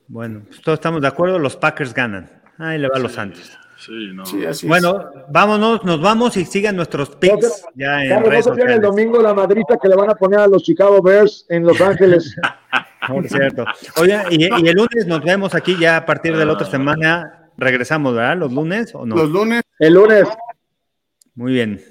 Bueno, 0.08 0.44
pues 0.48 0.62
todos 0.62 0.78
estamos 0.78 1.02
de 1.02 1.08
acuerdo, 1.08 1.38
los 1.38 1.58
Packers 1.58 1.94
ganan. 1.94 2.30
Ahí 2.58 2.78
le 2.78 2.88
va 2.88 2.98
a 2.98 3.00
los 3.00 3.14
Santos. 3.14 3.58
Sí, 3.86 4.12
no. 4.14 4.24
bueno, 4.68 5.10
vámonos, 5.30 5.84
nos 5.84 6.00
vamos 6.00 6.38
y 6.38 6.46
sigan 6.46 6.76
nuestros 6.76 7.16
picks 7.16 7.66
ya 7.74 8.04
en 8.04 8.24
redes 8.24 8.48
el 8.48 8.80
domingo 8.80 9.22
la 9.22 9.34
madrita 9.34 9.78
que 9.82 9.90
le 9.90 9.96
van 9.96 10.12
a 10.12 10.16
poner 10.16 10.40
a 10.40 10.48
los 10.48 10.64
Chicago 10.64 11.02
Bears 11.02 11.46
en 11.50 11.66
Los 11.66 11.82
Ángeles. 11.82 12.36
Por 13.08 13.28
cierto. 13.28 13.66
Oye, 13.98 14.22
y, 14.30 14.44
y, 14.44 14.68
el 14.70 14.76
lunes 14.76 15.08
nos 15.08 15.24
vemos 15.24 15.56
aquí 15.56 15.76
ya 15.80 15.98
a 15.98 16.06
partir 16.06 16.38
de 16.38 16.46
la 16.46 16.54
otra 16.54 16.70
semana 16.70 17.50
regresamos, 17.58 18.14
¿verdad? 18.14 18.38
¿Los 18.38 18.54
lunes 18.54 18.94
o 18.94 19.06
no? 19.06 19.16
Los 19.16 19.30
lunes. 19.30 19.64
El 19.80 19.94
lunes. 19.94 20.28
Muy 21.36 21.54
bien. 21.54 21.82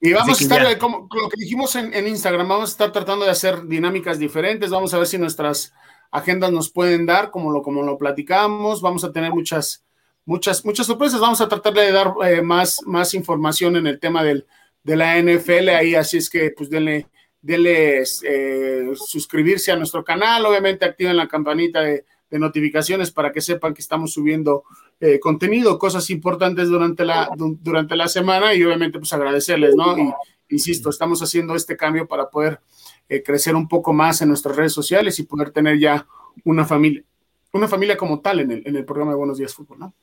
Y 0.00 0.12
vamos 0.12 0.38
a 0.38 0.42
estar, 0.42 0.78
como 0.78 1.08
lo 1.10 1.30
que 1.30 1.40
dijimos 1.40 1.74
en, 1.76 2.06
Instagram, 2.06 2.46
vamos 2.46 2.68
a 2.68 2.72
estar 2.72 2.92
tratando 2.92 3.24
de 3.24 3.30
hacer 3.30 3.66
dinámicas 3.66 4.18
diferentes, 4.18 4.70
vamos 4.70 4.92
a 4.92 4.98
ver 4.98 5.06
si 5.06 5.16
nuestras 5.16 5.72
agendas 6.10 6.52
nos 6.52 6.70
pueden 6.70 7.06
dar, 7.06 7.30
como 7.30 7.50
lo, 7.50 7.62
como 7.62 7.82
lo 7.82 7.96
platicamos, 7.96 8.82
vamos 8.82 9.02
a 9.04 9.12
tener 9.12 9.32
muchas, 9.32 9.82
muchas, 10.24 10.64
muchas 10.64 10.86
sorpresas, 10.86 11.20
vamos 11.20 11.40
a 11.40 11.48
tratar 11.48 11.74
de 11.74 11.92
dar 11.92 12.14
eh, 12.24 12.42
más, 12.42 12.80
más 12.86 13.14
información 13.14 13.76
en 13.76 13.86
el 13.86 13.98
tema 13.98 14.22
del, 14.22 14.46
de 14.82 14.96
la 14.96 15.20
NFL 15.20 15.68
ahí, 15.70 15.94
así 15.94 16.18
es 16.18 16.30
que 16.30 16.50
pues 16.50 16.70
denle, 16.70 17.08
denle 17.40 18.02
eh, 18.02 18.92
suscribirse 18.94 19.72
a 19.72 19.76
nuestro 19.76 20.04
canal, 20.04 20.44
obviamente 20.46 20.84
activen 20.84 21.16
la 21.16 21.28
campanita 21.28 21.80
de, 21.80 22.04
de 22.34 22.40
notificaciones 22.40 23.12
para 23.12 23.30
que 23.30 23.40
sepan 23.40 23.74
que 23.74 23.80
estamos 23.80 24.12
subiendo 24.12 24.64
eh, 25.00 25.20
contenido, 25.20 25.78
cosas 25.78 26.10
importantes 26.10 26.68
durante 26.68 27.04
la, 27.04 27.30
durante 27.36 27.94
la 27.94 28.08
semana 28.08 28.54
y 28.54 28.64
obviamente 28.64 28.98
pues 28.98 29.12
agradecerles, 29.12 29.76
¿no? 29.76 29.96
Y 29.96 30.12
insisto, 30.48 30.90
estamos 30.90 31.22
haciendo 31.22 31.54
este 31.54 31.76
cambio 31.76 32.08
para 32.08 32.28
poder 32.28 32.60
eh, 33.08 33.22
crecer 33.22 33.54
un 33.54 33.68
poco 33.68 33.92
más 33.92 34.20
en 34.20 34.28
nuestras 34.28 34.56
redes 34.56 34.72
sociales 34.72 35.16
y 35.20 35.24
poder 35.24 35.52
tener 35.52 35.78
ya 35.78 36.08
una 36.44 36.64
familia, 36.64 37.04
una 37.52 37.68
familia 37.68 37.96
como 37.96 38.20
tal 38.20 38.40
en 38.40 38.50
el, 38.50 38.62
en 38.66 38.74
el 38.74 38.84
programa 38.84 39.12
de 39.12 39.18
Buenos 39.18 39.38
Días 39.38 39.54
Fútbol, 39.54 39.78
¿no? 39.78 39.94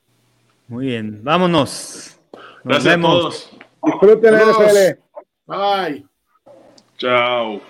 Muy 0.71 0.85
bien, 0.85 1.21
vámonos. 1.21 2.17
Nos 2.63 2.63
Gracias 2.63 2.85
vemos. 2.85 3.09
A 3.11 3.19
todos. 3.19 3.51
Bye. 5.45 6.05
Chao. 6.97 7.61